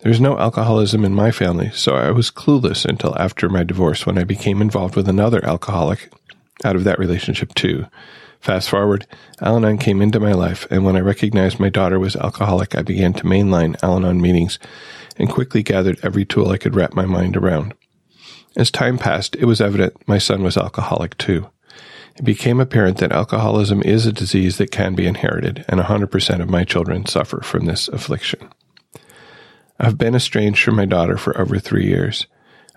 There's 0.00 0.20
no 0.20 0.38
alcoholism 0.38 1.04
in 1.04 1.14
my 1.14 1.30
family, 1.30 1.70
so 1.70 1.94
I 1.94 2.10
was 2.10 2.30
clueless 2.30 2.84
until 2.84 3.16
after 3.18 3.48
my 3.48 3.64
divorce 3.64 4.04
when 4.04 4.18
I 4.18 4.24
became 4.24 4.60
involved 4.60 4.94
with 4.94 5.08
another 5.08 5.42
alcoholic 5.44 6.12
out 6.64 6.76
of 6.76 6.84
that 6.84 6.98
relationship 6.98 7.54
too. 7.54 7.86
Fast 8.38 8.68
forward, 8.68 9.06
Al 9.40 9.56
Anon 9.56 9.78
came 9.78 10.02
into 10.02 10.20
my 10.20 10.32
life, 10.32 10.66
and 10.70 10.84
when 10.84 10.96
I 10.96 11.00
recognized 11.00 11.58
my 11.58 11.70
daughter 11.70 11.98
was 11.98 12.14
alcoholic, 12.14 12.76
I 12.76 12.82
began 12.82 13.14
to 13.14 13.24
mainline 13.24 13.82
Al 13.82 13.96
Anon 13.96 14.20
meetings 14.20 14.58
and 15.16 15.30
quickly 15.30 15.62
gathered 15.62 15.98
every 16.02 16.26
tool 16.26 16.50
I 16.50 16.58
could 16.58 16.74
wrap 16.74 16.92
my 16.92 17.06
mind 17.06 17.36
around. 17.36 17.72
As 18.54 18.70
time 18.70 18.98
passed, 18.98 19.34
it 19.36 19.46
was 19.46 19.62
evident 19.62 20.06
my 20.06 20.18
son 20.18 20.42
was 20.42 20.58
alcoholic 20.58 21.16
too. 21.16 21.48
It 22.16 22.24
became 22.24 22.60
apparent 22.60 22.98
that 22.98 23.12
alcoholism 23.12 23.82
is 23.82 24.06
a 24.06 24.12
disease 24.12 24.58
that 24.58 24.70
can 24.70 24.94
be 24.94 25.06
inherited, 25.06 25.64
and 25.68 25.80
100% 25.80 26.40
of 26.40 26.50
my 26.50 26.64
children 26.64 27.06
suffer 27.06 27.40
from 27.40 27.64
this 27.64 27.88
affliction. 27.88 28.50
I've 29.78 29.98
been 29.98 30.14
estranged 30.14 30.62
from 30.62 30.76
my 30.76 30.86
daughter 30.86 31.16
for 31.16 31.38
over 31.38 31.58
three 31.58 31.86
years. 31.86 32.26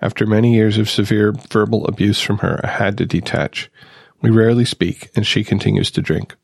After 0.02 0.26
many 0.26 0.54
years 0.54 0.78
of 0.78 0.90
severe 0.90 1.32
verbal 1.32 1.86
abuse 1.86 2.22
from 2.22 2.40
her, 2.40 2.60
I 2.64 2.68
had 2.68 2.98
to 2.98 3.06
detach. 3.06 3.70
We 4.22 4.30
rarely 4.30 4.66
speak, 4.66 5.10
and 5.16 5.26
she 5.26 5.44
continues 5.44 5.92
to 5.92 6.02
drink. 6.02 6.36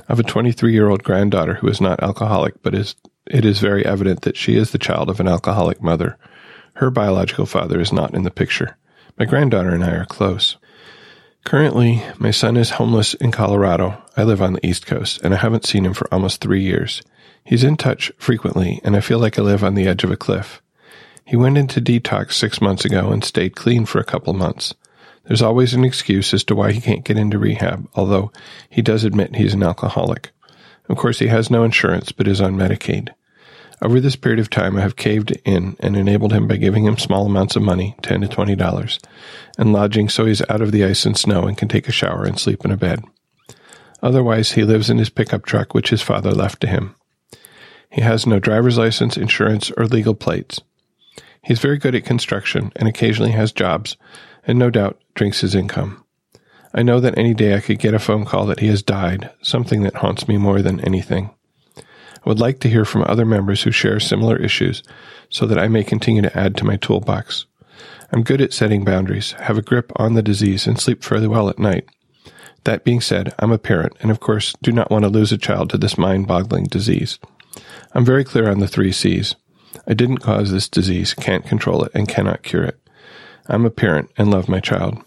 I 0.00 0.04
have 0.08 0.20
a 0.20 0.22
23 0.22 0.72
year 0.72 0.88
old 0.88 1.02
granddaughter 1.02 1.54
who 1.54 1.68
is 1.68 1.80
not 1.80 2.02
alcoholic, 2.02 2.62
but 2.62 2.74
is, 2.74 2.94
it 3.26 3.44
is 3.44 3.60
very 3.60 3.84
evident 3.84 4.22
that 4.22 4.36
she 4.36 4.56
is 4.56 4.70
the 4.70 4.78
child 4.78 5.10
of 5.10 5.20
an 5.20 5.28
alcoholic 5.28 5.82
mother. 5.82 6.16
Her 6.74 6.90
biological 6.90 7.44
father 7.44 7.80
is 7.80 7.92
not 7.92 8.14
in 8.14 8.22
the 8.22 8.30
picture. 8.30 8.76
My 9.18 9.24
granddaughter 9.24 9.70
and 9.70 9.84
I 9.84 9.90
are 9.90 10.06
close. 10.06 10.56
Currently, 11.44 12.02
my 12.18 12.30
son 12.30 12.56
is 12.56 12.70
homeless 12.70 13.14
in 13.14 13.32
Colorado. 13.32 14.02
I 14.16 14.24
live 14.24 14.40
on 14.40 14.54
the 14.54 14.66
East 14.66 14.86
Coast, 14.86 15.20
and 15.22 15.34
I 15.34 15.38
haven't 15.38 15.66
seen 15.66 15.84
him 15.84 15.94
for 15.94 16.12
almost 16.12 16.40
three 16.40 16.62
years. 16.62 17.02
He's 17.48 17.64
in 17.64 17.78
touch 17.78 18.12
frequently, 18.18 18.78
and 18.84 18.94
I 18.94 19.00
feel 19.00 19.18
like 19.18 19.38
I 19.38 19.42
live 19.42 19.64
on 19.64 19.74
the 19.74 19.88
edge 19.88 20.04
of 20.04 20.10
a 20.10 20.18
cliff. 20.18 20.60
He 21.24 21.34
went 21.34 21.56
into 21.56 21.80
detox 21.80 22.32
six 22.32 22.60
months 22.60 22.84
ago 22.84 23.10
and 23.10 23.24
stayed 23.24 23.56
clean 23.56 23.86
for 23.86 23.98
a 23.98 24.04
couple 24.04 24.34
months. 24.34 24.74
There's 25.24 25.40
always 25.40 25.72
an 25.72 25.82
excuse 25.82 26.34
as 26.34 26.44
to 26.44 26.54
why 26.54 26.72
he 26.72 26.80
can't 26.82 27.06
get 27.06 27.16
into 27.16 27.38
rehab, 27.38 27.88
although 27.94 28.32
he 28.68 28.82
does 28.82 29.02
admit 29.02 29.36
he's 29.36 29.54
an 29.54 29.62
alcoholic. 29.62 30.30
Of 30.90 30.98
course, 30.98 31.20
he 31.20 31.28
has 31.28 31.50
no 31.50 31.64
insurance 31.64 32.12
but 32.12 32.28
is 32.28 32.42
on 32.42 32.54
Medicaid. 32.54 33.14
Over 33.80 33.98
this 33.98 34.16
period 34.16 34.40
of 34.40 34.50
time, 34.50 34.76
I 34.76 34.82
have 34.82 34.96
caved 34.96 35.30
in 35.46 35.74
and 35.80 35.96
enabled 35.96 36.34
him 36.34 36.48
by 36.48 36.56
giving 36.58 36.84
him 36.84 36.98
small 36.98 37.24
amounts 37.24 37.56
of 37.56 37.62
money, 37.62 37.96
ten 38.02 38.20
to 38.20 38.28
twenty 38.28 38.56
dollars, 38.56 39.00
and 39.56 39.72
lodging 39.72 40.10
so 40.10 40.26
he's 40.26 40.42
out 40.50 40.60
of 40.60 40.70
the 40.70 40.84
ice 40.84 41.06
and 41.06 41.16
snow 41.16 41.44
and 41.44 41.56
can 41.56 41.68
take 41.68 41.88
a 41.88 41.92
shower 41.92 42.24
and 42.24 42.38
sleep 42.38 42.62
in 42.66 42.70
a 42.70 42.76
bed. 42.76 43.02
Otherwise, 44.02 44.52
he 44.52 44.64
lives 44.64 44.90
in 44.90 44.98
his 44.98 45.08
pickup 45.08 45.46
truck, 45.46 45.72
which 45.72 45.88
his 45.88 46.02
father 46.02 46.32
left 46.32 46.60
to 46.60 46.66
him. 46.66 46.94
He 47.90 48.02
has 48.02 48.26
no 48.26 48.38
driver's 48.38 48.78
license, 48.78 49.16
insurance, 49.16 49.70
or 49.76 49.86
legal 49.86 50.14
plates. 50.14 50.60
He's 51.42 51.60
very 51.60 51.78
good 51.78 51.94
at 51.94 52.04
construction 52.04 52.72
and 52.76 52.88
occasionally 52.88 53.32
has 53.32 53.52
jobs, 53.52 53.96
and 54.46 54.58
no 54.58 54.70
doubt 54.70 55.00
drinks 55.14 55.40
his 55.40 55.54
income. 55.54 56.04
I 56.74 56.82
know 56.82 57.00
that 57.00 57.16
any 57.16 57.32
day 57.32 57.54
I 57.54 57.60
could 57.60 57.78
get 57.78 57.94
a 57.94 57.98
phone 57.98 58.24
call 58.24 58.46
that 58.46 58.60
he 58.60 58.66
has 58.68 58.82
died, 58.82 59.30
something 59.40 59.82
that 59.82 59.96
haunts 59.96 60.28
me 60.28 60.36
more 60.36 60.60
than 60.60 60.80
anything. 60.80 61.30
I 61.78 62.28
would 62.28 62.40
like 62.40 62.60
to 62.60 62.68
hear 62.68 62.84
from 62.84 63.04
other 63.04 63.24
members 63.24 63.62
who 63.62 63.70
share 63.70 64.00
similar 64.00 64.36
issues 64.36 64.82
so 65.30 65.46
that 65.46 65.58
I 65.58 65.68
may 65.68 65.84
continue 65.84 66.22
to 66.22 66.38
add 66.38 66.56
to 66.56 66.64
my 66.64 66.76
toolbox. 66.76 67.46
I'm 68.12 68.22
good 68.22 68.40
at 68.40 68.52
setting 68.52 68.84
boundaries, 68.84 69.32
have 69.32 69.56
a 69.56 69.62
grip 69.62 69.92
on 69.96 70.14
the 70.14 70.22
disease, 70.22 70.66
and 70.66 70.78
sleep 70.78 71.02
fairly 71.02 71.28
well 71.28 71.48
at 71.48 71.58
night. 71.58 71.88
That 72.64 72.84
being 72.84 73.00
said, 73.00 73.34
I'm 73.38 73.52
a 73.52 73.58
parent, 73.58 73.94
and 74.00 74.10
of 74.10 74.20
course, 74.20 74.54
do 74.62 74.72
not 74.72 74.90
want 74.90 75.04
to 75.04 75.08
lose 75.08 75.32
a 75.32 75.38
child 75.38 75.70
to 75.70 75.78
this 75.78 75.96
mind 75.96 76.26
boggling 76.26 76.64
disease. 76.64 77.18
I'm 77.94 78.04
very 78.04 78.24
clear 78.24 78.48
on 78.50 78.58
the 78.58 78.68
three 78.68 78.92
C's. 78.92 79.34
I 79.86 79.94
didn't 79.94 80.18
cause 80.18 80.50
this 80.50 80.68
disease, 80.68 81.14
can't 81.14 81.46
control 81.46 81.84
it, 81.84 81.92
and 81.94 82.08
cannot 82.08 82.42
cure 82.42 82.64
it. 82.64 82.78
I'm 83.46 83.64
a 83.64 83.70
parent 83.70 84.10
and 84.16 84.30
love 84.30 84.48
my 84.48 84.60
child. 84.60 85.02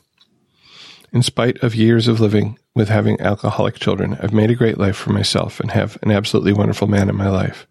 In 1.14 1.22
spite 1.22 1.62
of 1.62 1.76
years 1.76 2.08
of 2.08 2.20
living 2.20 2.58
with 2.74 2.90
having 2.90 3.20
alcoholic 3.20 3.76
children, 3.76 4.18
I've 4.22 4.34
made 4.34 4.50
a 4.50 4.56
great 4.56 4.78
life 4.78 4.96
for 4.96 5.12
myself 5.12 5.60
and 5.60 5.72
have 5.72 5.98
an 6.02 6.12
absolutely 6.12 6.54
wonderful 6.54 6.88
man 6.88 7.10
in 7.10 7.16
my 7.16 7.30
life. 7.30 7.68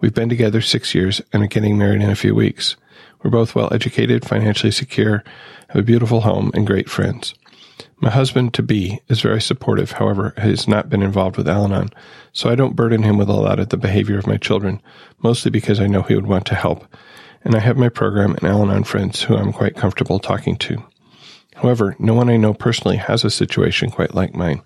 We've 0.00 0.14
been 0.14 0.28
together 0.28 0.60
six 0.60 0.94
years 0.94 1.20
and 1.32 1.42
are 1.42 1.48
getting 1.48 1.76
married 1.76 2.02
in 2.02 2.10
a 2.10 2.16
few 2.16 2.34
weeks. 2.34 2.76
We're 3.22 3.30
both 3.30 3.54
well 3.54 3.72
educated, 3.72 4.24
financially 4.24 4.70
secure, 4.70 5.22
have 5.68 5.76
a 5.76 5.82
beautiful 5.82 6.22
home, 6.22 6.50
and 6.54 6.66
great 6.66 6.88
friends. 6.88 7.34
My 8.00 8.10
husband 8.10 8.54
to 8.54 8.62
be 8.62 9.00
is 9.08 9.20
very 9.20 9.40
supportive, 9.40 9.92
however, 9.92 10.34
has 10.36 10.68
not 10.68 10.88
been 10.88 11.02
involved 11.02 11.36
with 11.36 11.48
Al 11.48 11.64
Anon, 11.64 11.90
so 12.32 12.48
I 12.48 12.54
don't 12.54 12.76
burden 12.76 13.02
him 13.02 13.18
with 13.18 13.28
a 13.28 13.34
lot 13.34 13.58
of 13.60 13.68
the 13.68 13.76
behavior 13.76 14.18
of 14.18 14.26
my 14.26 14.36
children, 14.36 14.80
mostly 15.22 15.50
because 15.50 15.80
I 15.80 15.86
know 15.86 16.02
he 16.02 16.14
would 16.14 16.26
want 16.26 16.46
to 16.46 16.54
help 16.54 16.86
and 17.44 17.54
I 17.54 17.60
have 17.60 17.76
my 17.76 17.88
program 17.88 18.34
and 18.34 18.44
Al 18.44 18.62
Anon 18.62 18.84
friends 18.84 19.22
who 19.22 19.36
I'm 19.36 19.52
quite 19.52 19.76
comfortable 19.76 20.18
talking 20.18 20.56
to. 20.58 20.82
However, 21.54 21.96
no 21.98 22.14
one 22.14 22.28
I 22.28 22.36
know 22.36 22.54
personally 22.54 22.96
has 22.96 23.24
a 23.24 23.30
situation 23.30 23.90
quite 23.90 24.14
like 24.14 24.34
mine. 24.34 24.62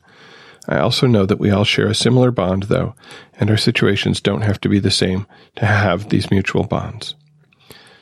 I 0.69 0.79
also 0.79 1.07
know 1.07 1.27
that 1.27 1.39
we 1.39 1.51
all 1.51 1.65
share 1.65 1.89
a 1.89 1.95
similar 1.95 2.31
bond, 2.31 2.65
though, 2.65 2.95
and 3.39 3.51
our 3.51 3.57
situations 3.57 4.21
don't 4.21 4.43
have 4.43 4.61
to 4.61 4.69
be 4.69 4.79
the 4.79 4.91
same 4.91 5.27
to 5.57 5.67
have 5.67 6.09
these 6.09 6.31
mutual 6.31 6.65
bonds. 6.65 7.15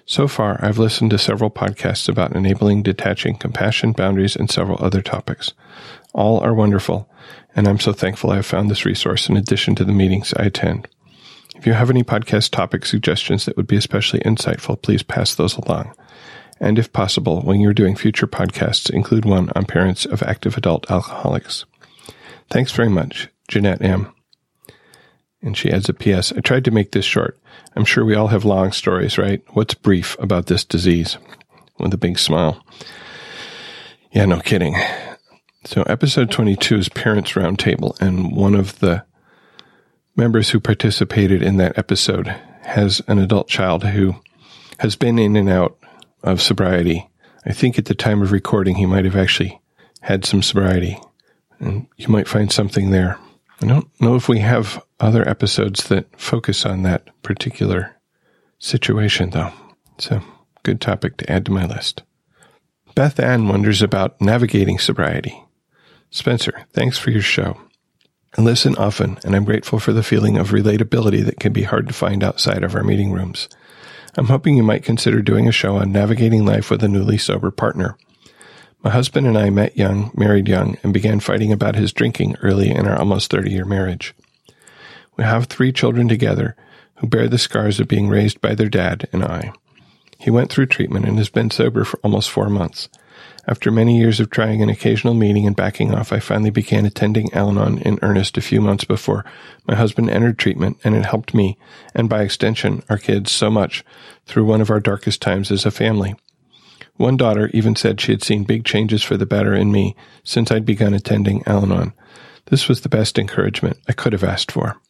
So 0.07 0.27
far, 0.27 0.59
I've 0.61 0.79
listened 0.79 1.11
to 1.11 1.19
several 1.19 1.51
podcasts 1.51 2.09
about 2.09 2.35
enabling 2.35 2.83
detaching, 2.83 3.37
compassion, 3.37 3.93
boundaries, 3.93 4.35
and 4.35 4.51
several 4.51 4.83
other 4.85 5.03
topics. 5.03 5.53
All 6.13 6.41
are 6.41 6.55
wonderful, 6.55 7.09
and 7.55 7.69
I'm 7.69 7.79
so 7.79 7.93
thankful 7.93 8.31
I 8.31 8.37
have 8.37 8.47
found 8.47 8.71
this 8.71 8.85
resource 8.85 9.29
in 9.29 9.37
addition 9.37 9.75
to 9.77 9.85
the 9.85 9.93
meetings 9.93 10.35
I 10.35 10.45
attend. 10.45 10.89
If 11.57 11.67
you 11.67 11.75
have 11.75 11.91
any 11.91 12.03
podcast 12.03 12.51
topic 12.51 12.87
suggestions 12.87 13.45
that 13.45 13.57
would 13.57 13.67
be 13.67 13.77
especially 13.77 14.21
insightful, 14.21 14.81
please 14.81 15.03
pass 15.03 15.35
those 15.35 15.57
along. 15.57 15.95
And 16.59 16.79
if 16.79 16.93
possible, 16.93 17.43
when 17.43 17.61
you're 17.61 17.73
doing 17.73 17.97
future 17.97 18.27
podcasts, 18.27 18.91
include 18.91 19.25
one 19.25 19.51
on 19.55 19.65
parents 19.65 20.05
of 20.05 20.23
active 20.23 20.57
adult 20.57 20.91
alcoholics. 20.91 21.65
Thanks 22.51 22.73
very 22.73 22.89
much, 22.89 23.29
Jeanette 23.49 23.83
M. 23.83 24.13
And 25.43 25.57
she 25.57 25.71
adds 25.71 25.89
a 25.89 25.95
PS. 25.95 26.33
I 26.33 26.41
tried 26.41 26.65
to 26.67 26.71
make 26.71 26.93
this 26.93 27.05
short. 27.05 27.39
I'm 27.75 27.85
sure 27.85 28.05
we 28.05 28.15
all 28.15 28.29
have 28.29 28.45
long 28.45 28.73
stories, 28.73 29.17
right? 29.17 29.43
What's 29.51 29.75
brief 29.75 30.17
about 30.19 30.47
this 30.47 30.65
disease? 30.65 31.17
With 31.79 31.95
a 31.95 31.99
big 31.99 32.19
smile. 32.19 32.63
Yeah, 34.13 34.27
no 34.27 34.41
kidding. 34.41 34.77
So, 35.65 35.83
episode 35.83 36.31
22 36.31 36.77
is 36.77 36.89
Parents 36.91 37.33
Roundtable, 37.33 37.99
and 38.01 38.37
one 38.37 38.55
of 38.55 38.79
the 38.81 39.05
members 40.17 40.51
who 40.51 40.61
participated 40.61 41.43
in 41.43 41.57
that 41.57 41.79
episode 41.79 42.27
has 42.63 43.01
an 43.09 43.19
adult 43.19 43.49
child 43.49 43.85
who 43.85 44.17
has 44.79 44.97
been 44.97 45.19
in 45.19 45.37
and 45.37 45.49
out 45.49 45.79
of 46.23 46.43
sobriety. 46.43 47.09
I 47.47 47.53
think 47.53 47.79
at 47.79 47.87
the 47.87 47.95
time 47.95 48.21
of 48.21 48.33
recording, 48.33 48.77
he 48.77 48.87
might 48.87 49.05
have 49.05 49.17
actually 49.17 49.61
had 50.01 50.25
some 50.25 50.43
sobriety 50.43 50.99
and 51.61 51.87
you 51.97 52.09
might 52.09 52.29
find 52.29 52.51
something 52.51 52.91
there. 52.91 53.19
I 53.63 53.67
don't 53.67 53.89
know 54.01 54.17
if 54.17 54.29
we 54.29 54.39
have 54.41 54.83
other 55.01 55.29
episodes 55.29 55.89
that 55.89 56.07
focus 56.19 56.65
on 56.65 56.83
that 56.83 57.09
particular 57.23 57.97
situation, 58.59 59.31
though. 59.31 59.53
A 60.11 60.23
good 60.63 60.81
topic 60.81 61.17
to 61.19 61.31
add 61.31 61.45
to 61.47 61.53
my 61.53 61.67
list. 61.67 62.03
Beth 62.95 63.21
Ann 63.21 63.49
wonders 63.49 63.83
about 63.83 64.21
navigating 64.21 64.79
sobriety. 64.79 65.45
Spencer, 66.11 66.67
thanks 66.73 66.99
for 66.99 67.11
your 67.11 67.23
show. 67.23 67.61
I 68.39 68.43
listen 68.43 68.77
often, 68.77 69.19
and 69.25 69.35
I'm 69.35 69.45
grateful 69.45 69.79
for 69.79 69.93
the 69.93 70.03
feeling 70.03 70.39
of 70.39 70.51
relatability 70.51 71.25
that 71.25 71.41
can 71.41 71.53
be 71.53 71.65
hard 71.65 71.89
to 71.89 71.95
find 71.95 72.23
outside 72.23 72.63
of 72.63 72.75
our 72.75 72.83
meeting 72.85 73.13
rooms. 73.13 73.49
I'm 74.17 74.27
hoping 74.27 74.57
you 74.57 74.63
might 74.63 74.85
consider 74.85 75.23
doing 75.23 75.49
a 75.49 75.53
show 75.53 75.77
on 75.77 75.93
navigating 75.93 76.45
life 76.45 76.71
with 76.71 76.83
a 76.83 76.89
newly 76.89 77.19
sober 77.19 77.51
partner. 77.51 77.97
My 78.83 78.91
husband 78.91 79.27
and 79.27 79.37
I 79.37 79.51
met 79.51 79.77
young, 79.77 80.11
married 80.15 80.49
young, 80.49 80.79
and 80.83 80.93
began 80.93 81.21
fighting 81.21 81.53
about 81.53 81.77
his 81.77 81.93
drinking 81.93 82.37
early 82.43 82.71
in 82.71 82.87
our 82.87 82.99
almost 82.99 83.31
30 83.31 83.51
year 83.51 83.65
marriage. 83.65 84.15
We 85.21 85.27
have 85.27 85.49
three 85.49 85.71
children 85.71 86.09
together 86.09 86.57
who 86.95 87.07
bear 87.07 87.29
the 87.29 87.37
scars 87.37 87.79
of 87.79 87.89
being 87.89 88.09
raised 88.09 88.41
by 88.41 88.55
their 88.55 88.71
dad 88.71 89.07
and 89.13 89.23
I. 89.23 89.53
He 90.19 90.31
went 90.31 90.51
through 90.51 90.69
treatment 90.69 91.05
and 91.05 91.19
has 91.19 91.29
been 91.29 91.51
sober 91.51 91.85
for 91.85 92.01
almost 92.03 92.31
four 92.31 92.49
months. 92.49 92.89
After 93.47 93.71
many 93.71 93.99
years 93.99 94.19
of 94.19 94.31
trying 94.31 94.63
an 94.63 94.71
occasional 94.71 95.13
meeting 95.13 95.47
and 95.47 95.55
backing 95.55 95.93
off, 95.93 96.11
I 96.11 96.21
finally 96.21 96.49
began 96.49 96.87
attending 96.87 97.31
Al 97.35 97.51
Anon 97.51 97.81
in 97.81 97.99
earnest 98.01 98.39
a 98.39 98.41
few 98.41 98.63
months 98.63 98.85
before 98.85 99.27
my 99.67 99.75
husband 99.75 100.09
entered 100.09 100.39
treatment, 100.39 100.79
and 100.85 100.97
it 100.97 101.05
helped 101.05 101.35
me, 101.35 101.59
and 101.95 102.09
by 102.09 102.23
extension, 102.23 102.83
our 102.89 102.97
kids, 102.97 103.31
so 103.31 103.51
much 103.51 103.85
through 104.25 104.47
one 104.47 104.63
of 104.63 104.71
our 104.71 104.81
darkest 104.81 105.21
times 105.21 105.51
as 105.51 105.67
a 105.67 105.71
family. 105.71 106.15
One 106.97 107.19
daughter 107.19 107.51
even 107.53 107.77
said 107.77 108.01
she 108.01 108.13
had 108.13 108.23
seen 108.23 108.45
big 108.45 108.65
changes 108.65 109.03
for 109.03 109.19
the 109.19 109.27
better 109.27 109.53
in 109.53 109.71
me 109.71 109.97
since 110.25 110.51
I'd 110.51 110.65
begun 110.65 110.95
attending 110.95 111.43
Al 111.47 111.65
Anon. 111.65 111.93
This 112.47 112.69
was 112.69 112.81
the 112.81 112.89
best 112.89 113.19
encouragement 113.19 113.77
I 113.87 113.93
could 113.93 114.15
have 114.15 114.25
asked 114.25 114.51
for. 114.51 114.81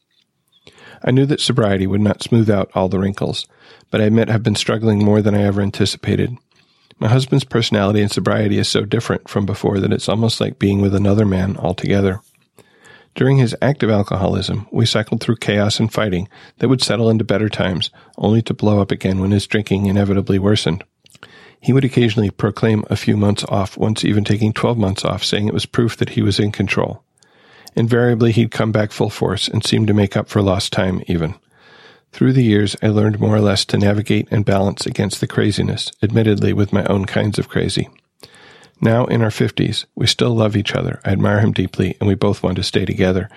I 1.03 1.11
knew 1.11 1.27
that 1.27 1.41
sobriety 1.41 1.87
would 1.87 2.01
not 2.01 2.23
smooth 2.23 2.51
out 2.51 2.71
all 2.75 2.89
the 2.89 2.99
wrinkles, 2.99 3.47
but 3.91 4.01
I 4.01 4.05
admit 4.05 4.29
I've 4.29 4.43
been 4.43 4.55
struggling 4.55 5.05
more 5.05 5.23
than 5.23 5.35
I 5.35 5.43
ever 5.43 5.63
anticipated. 5.63 6.37
My 6.99 7.09
husband's 7.09 7.45
personality 7.45 8.03
and 8.03 8.11
sobriety 8.11 8.59
is 8.59 8.69
so 8.69 8.85
different 8.85 9.29
from 9.29 9.47
before 9.47 9.81
that 9.81 9.93
it's 9.93 10.09
almost 10.09 10.41
like 10.41 10.59
being 10.59 10.83
with 10.83 10.95
another 10.95 11.25
man 11.25 11.57
altogether. 11.57 12.21
During 13.15 13.39
his 13.39 13.57
active 13.61 13.91
alcoholism, 13.91 14.69
we 14.71 14.87
cycled 14.87 15.21
through 15.21 15.37
chaos 15.37 15.81
and 15.81 15.93
fighting 15.93 16.29
that 16.59 16.69
would 16.69 16.83
settle 16.83 17.11
into 17.11 17.25
better 17.25 17.49
times, 17.49 17.91
only 18.19 18.43
to 18.43 18.55
blow 18.55 18.81
up 18.81 18.91
again 18.91 19.21
when 19.21 19.31
his 19.31 19.47
drinking 19.47 19.87
inevitably 19.87 20.39
worsened. 20.39 20.85
He 21.61 21.73
would 21.73 21.85
occasionally 21.85 22.31
proclaim 22.31 22.85
a 22.89 22.97
few 22.97 23.17
months 23.17 23.45
off, 23.49 23.77
once 23.77 24.05
even 24.05 24.25
taking 24.25 24.53
12 24.53 24.79
months 24.79 25.05
off, 25.05 25.25
saying 25.25 25.49
it 25.49 25.55
was 25.55 25.67
proof 25.67 25.97
that 25.97 26.11
he 26.11 26.23
was 26.23 26.39
in 26.39 26.53
control. 26.53 27.03
Invariably, 27.77 28.33
he'd 28.33 28.51
come 28.51 28.73
back 28.73 28.93
full 28.93 29.11
force 29.11 29.49
and 29.49 29.65
seemed 29.65 29.87
to 29.87 29.95
make 29.95 30.17
up 30.17 30.29
for 30.29 30.43
lost 30.43 30.73
time, 30.73 31.03
even. 31.07 31.35
Through 32.13 32.33
the 32.33 32.43
years, 32.43 32.77
I 32.83 32.89
learned 32.89 33.21
more 33.21 33.37
or 33.37 33.41
less 33.41 33.65
to 33.67 33.79
navigate 33.79 34.29
and 34.31 34.45
balance 34.45 34.85
against 34.87 35.21
the 35.21 35.29
craziness, 35.29 35.93
admittedly 36.03 36.53
with 36.53 36.73
my 36.73 36.85
own 36.87 37.05
kinds 37.05 37.39
of 37.39 37.49
crazy. 37.49 37.89
Now, 38.81 39.05
in 39.07 39.23
our 39.23 39.31
50s, 39.31 39.85
we 39.95 40.07
still 40.07 40.35
love 40.35 40.57
each 40.57 40.75
other. 40.75 41.01
I 41.05 41.11
admire 41.11 41.41
him 41.41 41.53
deeply, 41.53 41.97
and 42.01 42.09
we 42.09 42.15
both 42.15 42.43
want 42.43 42.57
to 42.57 42.63
stay 42.63 42.85
together. 42.85 43.29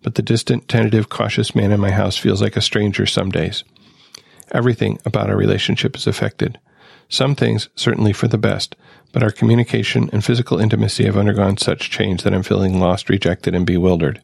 But 0.00 0.14
the 0.14 0.22
distant, 0.22 0.68
tentative, 0.68 1.08
cautious 1.08 1.54
man 1.54 1.72
in 1.72 1.80
my 1.80 1.90
house 1.90 2.16
feels 2.16 2.40
like 2.40 2.56
a 2.56 2.60
stranger 2.62 3.04
some 3.04 3.30
days. 3.30 3.64
Everything 4.52 4.98
about 5.04 5.28
our 5.28 5.36
relationship 5.36 5.96
is 5.96 6.06
affected. 6.06 6.58
Some 7.12 7.34
things 7.34 7.68
certainly 7.76 8.14
for 8.14 8.26
the 8.26 8.38
best, 8.38 8.74
but 9.12 9.22
our 9.22 9.30
communication 9.30 10.08
and 10.14 10.24
physical 10.24 10.58
intimacy 10.58 11.04
have 11.04 11.18
undergone 11.18 11.58
such 11.58 11.90
change 11.90 12.22
that 12.22 12.32
I'm 12.32 12.42
feeling 12.42 12.80
lost, 12.80 13.10
rejected, 13.10 13.54
and 13.54 13.66
bewildered. 13.66 14.22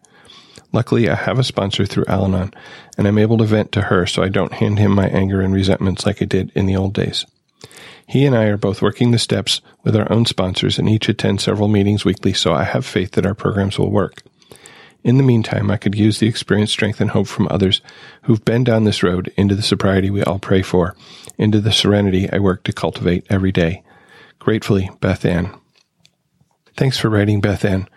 Luckily, 0.72 1.06
I 1.06 1.14
have 1.14 1.38
a 1.38 1.44
sponsor 1.44 1.84
through 1.84 2.06
Al 2.08 2.24
Anon, 2.24 2.54
and 2.96 3.06
I'm 3.06 3.18
able 3.18 3.36
to 3.36 3.44
vent 3.44 3.72
to 3.72 3.82
her 3.82 4.06
so 4.06 4.22
I 4.22 4.30
don't 4.30 4.54
hand 4.54 4.78
him 4.78 4.94
my 4.94 5.06
anger 5.06 5.42
and 5.42 5.52
resentments 5.52 6.06
like 6.06 6.22
I 6.22 6.24
did 6.24 6.50
in 6.54 6.64
the 6.64 6.76
old 6.76 6.94
days. 6.94 7.26
He 8.06 8.24
and 8.24 8.34
I 8.34 8.44
are 8.44 8.56
both 8.56 8.80
working 8.80 9.10
the 9.10 9.18
steps 9.18 9.60
with 9.84 9.94
our 9.94 10.10
own 10.10 10.24
sponsors 10.24 10.78
and 10.78 10.88
each 10.88 11.10
attend 11.10 11.42
several 11.42 11.68
meetings 11.68 12.06
weekly, 12.06 12.32
so 12.32 12.54
I 12.54 12.64
have 12.64 12.86
faith 12.86 13.12
that 13.12 13.26
our 13.26 13.34
programs 13.34 13.78
will 13.78 13.90
work. 13.90 14.22
In 15.04 15.18
the 15.18 15.22
meantime, 15.22 15.70
I 15.70 15.76
could 15.76 15.94
use 15.94 16.20
the 16.20 16.26
experience, 16.26 16.72
strength, 16.72 17.02
and 17.02 17.10
hope 17.10 17.26
from 17.26 17.48
others 17.50 17.82
who've 18.22 18.44
been 18.46 18.64
down 18.64 18.84
this 18.84 19.02
road 19.02 19.30
into 19.36 19.54
the 19.54 19.62
sobriety 19.62 20.08
we 20.08 20.22
all 20.22 20.38
pray 20.38 20.62
for, 20.62 20.96
into 21.38 21.60
the 21.60 21.72
serenity 21.72 22.30
I 22.30 22.38
work 22.38 22.64
to 22.64 22.72
cultivate 22.72 23.26
every 23.30 23.52
day. 23.52 23.82
Gratefully, 24.38 24.90
Beth 25.00 25.24
Ann. 25.24 25.54
Thanks 26.76 26.98
for 26.98 27.08
writing, 27.08 27.40
Beth 27.40 27.64
Ann. 27.64 27.88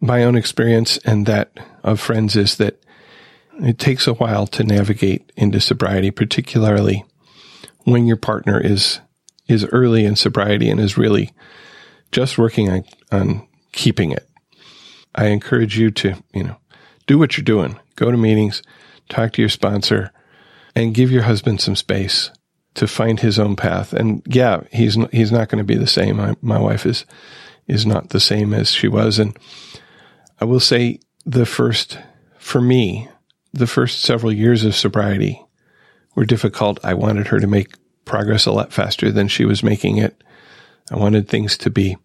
My 0.00 0.24
own 0.24 0.36
experience 0.36 0.98
and 0.98 1.26
that 1.26 1.52
of 1.82 2.00
friends 2.00 2.36
is 2.36 2.56
that 2.56 2.80
it 3.60 3.78
takes 3.78 4.06
a 4.06 4.14
while 4.14 4.46
to 4.48 4.64
navigate 4.64 5.30
into 5.36 5.60
sobriety, 5.60 6.10
particularly 6.10 7.04
when 7.84 8.06
your 8.06 8.16
partner 8.16 8.60
is 8.60 9.00
is 9.46 9.66
early 9.72 10.06
in 10.06 10.16
sobriety 10.16 10.70
and 10.70 10.80
is 10.80 10.96
really 10.96 11.30
just 12.12 12.38
working 12.38 12.70
on, 12.70 12.84
on 13.12 13.46
keeping 13.72 14.10
it 14.10 14.26
I 15.14 15.26
encourage 15.26 15.78
you 15.78 15.90
to, 15.92 16.16
you 16.32 16.42
know, 16.42 16.56
do 17.06 17.18
what 17.18 17.36
you're 17.36 17.44
doing. 17.44 17.78
Go 17.96 18.10
to 18.10 18.16
meetings, 18.16 18.62
talk 19.08 19.32
to 19.34 19.42
your 19.42 19.48
sponsor, 19.48 20.10
and 20.74 20.94
give 20.94 21.10
your 21.10 21.22
husband 21.22 21.60
some 21.60 21.76
space 21.76 22.30
to 22.74 22.86
find 22.86 23.20
his 23.20 23.38
own 23.38 23.56
path. 23.56 23.92
And 23.92 24.22
yeah, 24.26 24.62
he's 24.72 24.96
he's 25.12 25.32
not 25.32 25.48
going 25.48 25.58
to 25.58 25.64
be 25.64 25.76
the 25.76 25.86
same. 25.86 26.20
I, 26.20 26.34
my 26.42 26.58
wife 26.58 26.86
is 26.86 27.04
is 27.66 27.86
not 27.86 28.10
the 28.10 28.20
same 28.20 28.52
as 28.52 28.70
she 28.70 28.88
was, 28.88 29.18
and 29.18 29.36
I 30.40 30.44
will 30.44 30.60
say 30.60 31.00
the 31.24 31.46
first 31.46 31.98
for 32.38 32.60
me, 32.60 33.08
the 33.52 33.66
first 33.66 34.02
several 34.02 34.32
years 34.32 34.64
of 34.64 34.74
sobriety 34.74 35.44
were 36.14 36.26
difficult. 36.26 36.78
I 36.84 36.94
wanted 36.94 37.28
her 37.28 37.40
to 37.40 37.46
make 37.46 37.74
progress 38.04 38.46
a 38.46 38.52
lot 38.52 38.72
faster 38.72 39.10
than 39.10 39.28
she 39.28 39.44
was 39.44 39.62
making 39.62 39.96
it. 39.96 40.22
I 40.90 40.96
wanted 40.96 41.28
things 41.28 41.56
to 41.58 41.70
be 41.70 41.96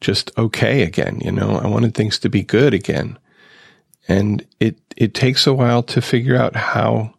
just 0.00 0.30
okay 0.36 0.82
again. 0.82 1.20
You 1.24 1.32
know, 1.32 1.56
I 1.56 1.66
wanted 1.66 1.94
things 1.94 2.18
to 2.20 2.28
be 2.28 2.42
good 2.42 2.74
again. 2.74 3.18
And 4.08 4.44
it, 4.60 4.76
it 4.96 5.14
takes 5.14 5.46
a 5.46 5.54
while 5.54 5.82
to 5.84 6.02
figure 6.02 6.36
out 6.36 6.56
how 6.56 7.14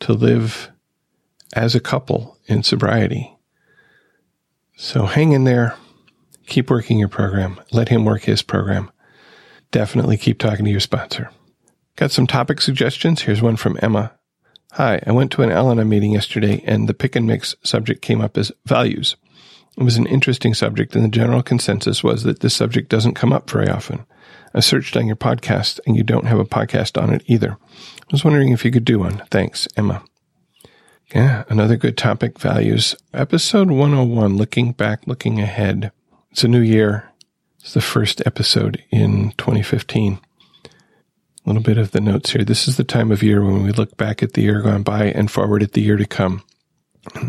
to 0.00 0.12
live 0.12 0.70
as 1.54 1.74
a 1.74 1.80
couple 1.80 2.38
in 2.46 2.62
sobriety. 2.62 3.36
So 4.76 5.06
hang 5.06 5.32
in 5.32 5.44
there. 5.44 5.74
Keep 6.46 6.70
working 6.70 6.98
your 6.98 7.08
program. 7.08 7.60
Let 7.72 7.88
him 7.88 8.04
work 8.04 8.22
his 8.22 8.42
program. 8.42 8.90
Definitely 9.70 10.16
keep 10.16 10.38
talking 10.38 10.64
to 10.64 10.70
your 10.70 10.80
sponsor. 10.80 11.30
Got 11.96 12.10
some 12.10 12.26
topic 12.26 12.60
suggestions? 12.60 13.22
Here's 13.22 13.42
one 13.42 13.56
from 13.56 13.78
Emma. 13.82 14.12
Hi, 14.72 15.00
I 15.06 15.12
went 15.12 15.32
to 15.32 15.42
an 15.42 15.50
Al 15.50 15.70
Anon 15.70 15.88
meeting 15.88 16.12
yesterday 16.12 16.62
and 16.66 16.88
the 16.88 16.94
pick 16.94 17.16
and 17.16 17.26
mix 17.26 17.54
subject 17.62 18.02
came 18.02 18.20
up 18.20 18.36
as 18.36 18.52
values. 18.66 19.16
It 19.78 19.82
was 19.82 19.96
an 19.96 20.06
interesting 20.06 20.54
subject, 20.54 20.94
and 20.94 21.04
the 21.04 21.08
general 21.08 21.42
consensus 21.42 22.02
was 22.02 22.22
that 22.22 22.40
this 22.40 22.54
subject 22.54 22.88
doesn't 22.88 23.14
come 23.14 23.32
up 23.32 23.50
very 23.50 23.68
often. 23.68 24.06
I 24.54 24.60
searched 24.60 24.96
on 24.96 25.06
your 25.06 25.16
podcast, 25.16 25.80
and 25.86 25.96
you 25.96 26.02
don't 26.02 26.26
have 26.26 26.38
a 26.38 26.46
podcast 26.46 27.00
on 27.00 27.12
it 27.12 27.22
either. 27.26 27.58
I 27.60 28.12
was 28.12 28.24
wondering 28.24 28.52
if 28.52 28.64
you 28.64 28.70
could 28.70 28.86
do 28.86 29.00
one. 29.00 29.22
Thanks, 29.30 29.68
Emma. 29.76 30.02
Yeah, 31.14 31.44
another 31.48 31.76
good 31.76 31.96
topic 31.96 32.36
values. 32.36 32.96
Episode 33.14 33.70
101 33.70 34.36
Looking 34.36 34.72
Back, 34.72 35.06
Looking 35.06 35.40
Ahead. 35.40 35.92
It's 36.32 36.42
a 36.42 36.48
new 36.48 36.60
year. 36.60 37.12
It's 37.60 37.74
the 37.74 37.80
first 37.80 38.20
episode 38.26 38.82
in 38.90 39.30
2015. 39.38 40.18
A 40.64 40.68
little 41.44 41.62
bit 41.62 41.78
of 41.78 41.92
the 41.92 42.00
notes 42.00 42.30
here. 42.30 42.42
This 42.42 42.66
is 42.66 42.76
the 42.76 42.82
time 42.82 43.12
of 43.12 43.22
year 43.22 43.44
when 43.44 43.62
we 43.62 43.70
look 43.70 43.96
back 43.96 44.20
at 44.20 44.32
the 44.32 44.42
year 44.42 44.60
gone 44.62 44.82
by 44.82 45.04
and 45.04 45.30
forward 45.30 45.62
at 45.62 45.74
the 45.74 45.80
year 45.80 45.96
to 45.96 46.06
come. 46.06 46.42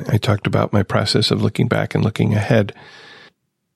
I 0.08 0.18
talked 0.18 0.48
about 0.48 0.74
my 0.74 0.82
process 0.82 1.30
of 1.30 1.44
looking 1.44 1.68
back 1.68 1.94
and 1.94 2.04
looking 2.04 2.34
ahead. 2.34 2.74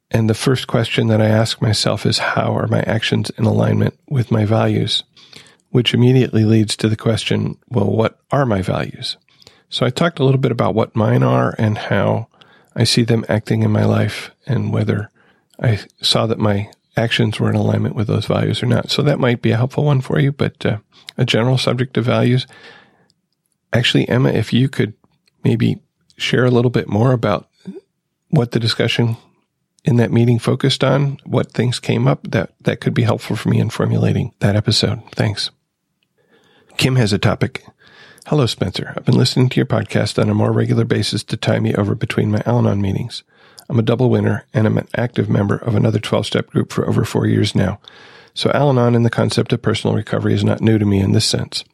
And 0.09 0.27
the 0.27 0.33
first 0.33 0.65
question 0.65 1.09
that 1.09 1.21
I 1.21 1.27
ask 1.27 1.61
myself 1.61 2.07
is 2.07 2.17
how 2.17 2.57
are 2.57 2.67
my 2.67 2.81
actions 2.87 3.29
in 3.37 3.45
alignment 3.45 3.99
with 4.09 4.31
my 4.31 4.45
values? 4.45 5.03
Which 5.69 5.93
immediately 5.93 6.43
leads 6.43 6.75
to 6.77 6.89
the 6.89 6.97
question, 6.97 7.59
well, 7.69 7.91
what 7.91 8.19
are 8.31 8.47
my 8.47 8.63
values? 8.63 9.17
So 9.71 9.85
I 9.85 9.89
talked 9.89 10.19
a 10.19 10.25
little 10.25 10.39
bit 10.39 10.51
about 10.51 10.75
what 10.75 10.95
mine 10.95 11.23
are 11.23 11.55
and 11.57 11.77
how 11.77 12.27
I 12.75 12.83
see 12.83 13.03
them 13.03 13.25
acting 13.29 13.63
in 13.63 13.71
my 13.71 13.85
life 13.85 14.31
and 14.45 14.71
whether 14.71 15.09
I 15.61 15.79
saw 16.01 16.27
that 16.27 16.39
my 16.39 16.69
actions 16.97 17.39
were 17.39 17.49
in 17.49 17.55
alignment 17.55 17.95
with 17.95 18.07
those 18.07 18.25
values 18.25 18.61
or 18.61 18.65
not. 18.65 18.91
So 18.91 19.01
that 19.01 19.17
might 19.17 19.41
be 19.41 19.51
a 19.51 19.57
helpful 19.57 19.85
one 19.85 20.01
for 20.01 20.19
you, 20.19 20.33
but 20.33 20.65
uh, 20.65 20.79
a 21.17 21.23
general 21.23 21.57
subject 21.57 21.97
of 21.97 22.03
values. 22.03 22.45
Actually, 23.71 24.09
Emma, 24.09 24.29
if 24.29 24.51
you 24.51 24.67
could 24.67 24.93
maybe 25.45 25.81
share 26.17 26.43
a 26.43 26.51
little 26.51 26.69
bit 26.69 26.89
more 26.89 27.13
about 27.13 27.47
what 28.29 28.51
the 28.51 28.59
discussion 28.59 29.15
in 29.85 29.95
that 29.95 30.11
meeting 30.11 30.37
focused 30.37 30.83
on, 30.83 31.17
what 31.23 31.53
things 31.53 31.79
came 31.79 32.09
up 32.09 32.29
that, 32.29 32.53
that 32.61 32.81
could 32.81 32.93
be 32.93 33.03
helpful 33.03 33.37
for 33.37 33.47
me 33.47 33.59
in 33.59 33.69
formulating 33.69 34.33
that 34.39 34.57
episode. 34.57 35.01
Thanks. 35.13 35.49
Kim 36.75 36.97
has 36.97 37.13
a 37.13 37.17
topic. 37.17 37.63
Hello, 38.31 38.45
Spencer. 38.45 38.93
I've 38.95 39.03
been 39.03 39.17
listening 39.17 39.49
to 39.49 39.57
your 39.57 39.65
podcast 39.65 40.17
on 40.17 40.29
a 40.29 40.33
more 40.33 40.53
regular 40.53 40.85
basis 40.85 41.21
to 41.21 41.35
tie 41.35 41.59
me 41.59 41.75
over 41.75 41.95
between 41.95 42.31
my 42.31 42.41
Al 42.45 42.59
Anon 42.59 42.81
meetings. 42.81 43.23
I'm 43.67 43.77
a 43.77 43.81
double 43.81 44.09
winner 44.09 44.45
and 44.53 44.65
I'm 44.65 44.77
an 44.77 44.87
active 44.95 45.29
member 45.29 45.57
of 45.57 45.75
another 45.75 45.99
12 45.99 46.27
step 46.27 46.47
group 46.47 46.71
for 46.71 46.87
over 46.87 47.03
four 47.03 47.25
years 47.25 47.55
now. 47.55 47.81
So 48.33 48.49
Al 48.53 48.69
Anon 48.69 48.95
and 48.95 49.05
the 49.05 49.09
concept 49.09 49.51
of 49.51 49.61
personal 49.61 49.97
recovery 49.97 50.33
is 50.33 50.45
not 50.45 50.61
new 50.61 50.79
to 50.79 50.85
me 50.85 51.01
in 51.01 51.11
this 51.11 51.25
sense. 51.25 51.65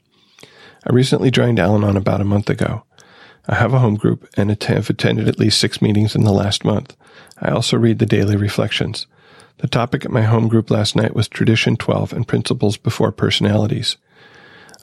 I 0.84 0.92
recently 0.92 1.30
joined 1.30 1.60
Al 1.60 1.76
Anon 1.76 1.96
about 1.96 2.22
a 2.22 2.26
month 2.26 2.50
ago. 2.50 2.86
I 3.48 3.54
have 3.54 3.76
a 3.76 3.80
home 3.80 3.94
group 3.94 4.28
and 4.36 4.50
have 4.50 4.90
attended 4.90 5.28
at 5.28 5.38
least 5.38 5.60
six 5.60 5.80
meetings 5.80 6.16
in 6.16 6.24
the 6.24 6.34
last 6.34 6.66
month. 6.66 6.98
I 7.40 7.52
also 7.52 7.78
read 7.78 8.00
the 8.00 8.08
daily 8.08 8.36
reflections. 8.36 9.06
The 9.60 9.68
topic 9.68 10.06
at 10.06 10.12
my 10.12 10.24
home 10.24 10.48
group 10.48 10.72
last 10.72 10.96
night 10.96 11.14
was 11.14 11.28
Tradition 11.28 11.78
12 11.78 12.14
and 12.14 12.28
Principles 12.28 12.78
Before 12.78 13.12
Personalities. 13.12 13.98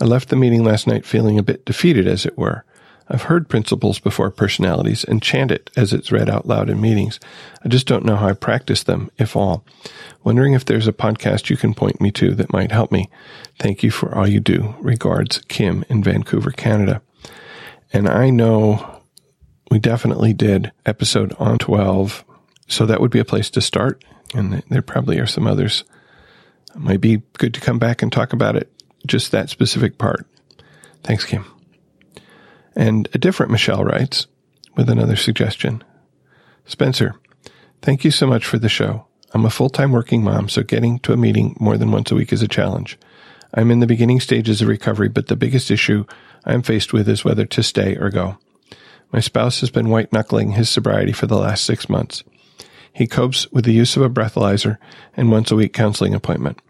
I 0.01 0.05
left 0.05 0.29
the 0.29 0.37
meeting 0.37 0.65
last 0.65 0.87
night 0.87 1.07
feeling 1.07 1.39
a 1.39 1.43
bit 1.43 1.65
defeated, 1.65 2.07
as 2.07 2.27
it 2.27 2.37
were. 2.37 2.65
I've 3.09 3.25
heard 3.25 3.51
principles 3.51 3.99
before 3.99 4.31
personalities 4.31 5.05
and 5.05 5.23
chant 5.23 5.51
it 5.51 5.71
as 5.77 5.93
it's 5.93 6.11
read 6.11 6.31
out 6.31 6.47
loud 6.47 6.71
in 6.71 6.81
meetings. 6.81 7.21
I 7.63 7.69
just 7.69 7.87
don't 7.87 8.05
know 8.05 8.17
how 8.17 8.29
I 8.29 8.33
practice 8.33 8.83
them, 8.83 9.11
if 9.19 9.37
all. 9.37 9.65
Wondering 10.23 10.55
if 10.55 10.65
there's 10.65 10.89
a 10.89 10.93
podcast 10.93 11.51
you 11.51 11.57
can 11.57 11.75
point 11.75 12.01
me 12.01 12.11
to 12.13 12.35
that 12.35 12.53
might 12.53 12.73
help 12.73 12.91
me. 12.91 13.11
Thank 13.59 13.83
you 13.83 13.91
for 13.91 14.15
all 14.15 14.27
you 14.27 14.41
do. 14.41 14.75
Regards, 14.81 15.43
Kim 15.49 15.85
in 15.91 16.03
Vancouver, 16.03 16.51
Canada. 16.51 17.03
And 17.93 18.09
I 18.09 18.31
know 18.31 19.03
we 19.71 19.79
definitely 19.79 20.33
did 20.33 20.73
episode 20.87 21.35
on 21.39 21.59
12. 21.59 22.25
So 22.69 22.87
that 22.87 23.03
would 23.03 23.11
be 23.11 23.19
a 23.19 23.25
place 23.25 23.51
to 23.51 23.61
start. 23.61 24.03
And 24.35 24.63
there 24.71 24.83
probably 24.83 25.19
are 25.19 25.27
some 25.27 25.47
others. 25.47 25.85
It 26.75 26.81
might 26.81 27.03
be 27.03 27.23
good 27.39 27.53
to 27.55 27.61
come 27.61 27.79
back 27.79 28.03
and 28.03 28.11
talk 28.11 28.33
about 28.33 28.57
it, 28.57 28.73
just 29.07 29.33
that 29.33 29.51
specific 29.51 29.99
part. 29.99 30.27
Thanks, 31.03 31.25
Kim. 31.25 31.45
And 32.77 33.09
a 33.15 33.19
different 33.19 33.53
Michelle 33.53 33.85
writes 33.85 34.27
with 34.77 34.89
another 34.89 35.17
suggestion. 35.17 35.85
Spencer, 36.67 37.15
thank 37.83 38.05
you 38.05 38.11
so 38.11 38.27
much 38.27 38.47
for 38.47 38.59
the 38.59 38.69
show. 38.69 39.07
I'm 39.33 39.45
a 39.45 39.51
full 39.51 39.69
time 39.69 39.93
working 39.93 40.23
mom, 40.23 40.49
so 40.49 40.63
getting 40.63 40.99
to 41.01 41.13
a 41.13 41.17
meeting 41.17 41.57
more 41.61 41.77
than 41.77 41.91
once 41.91 42.11
a 42.11 42.15
week 42.15 42.33
is 42.33 42.43
a 42.43 42.49
challenge. 42.49 42.99
I'm 43.53 43.71
in 43.71 43.81
the 43.81 43.87
beginning 43.87 44.21
stages 44.21 44.63
of 44.63 44.69
recovery, 44.69 45.09
but 45.09 45.29
the 45.29 45.37
biggest 45.37 45.71
issue 45.71 46.05
I 46.45 46.55
am 46.55 46.63
faced 46.63 46.93
with 46.93 47.09
is 47.09 47.25
whether 47.25 47.45
to 47.45 47.63
stay 47.63 47.97
or 47.97 48.11
go. 48.11 48.39
My 49.13 49.21
spouse 49.21 49.61
has 49.61 49.71
been 49.71 49.91
white 49.91 50.13
knuckling 50.13 50.53
his 50.53 50.69
sobriety 50.69 51.13
for 51.13 51.27
the 51.27 51.39
last 51.39 51.65
six 51.65 51.89
months. 51.89 52.25
He 52.93 53.07
copes 53.07 53.51
with 53.53 53.65
the 53.65 53.73
use 53.73 53.97
of 53.97 54.03
a 54.03 54.11
breathalyzer 54.11 54.79
and 55.17 55.31
once 55.31 55.51
a 55.51 55.57
week 55.57 55.73
counseling 55.73 56.15
appointment. 56.15 56.61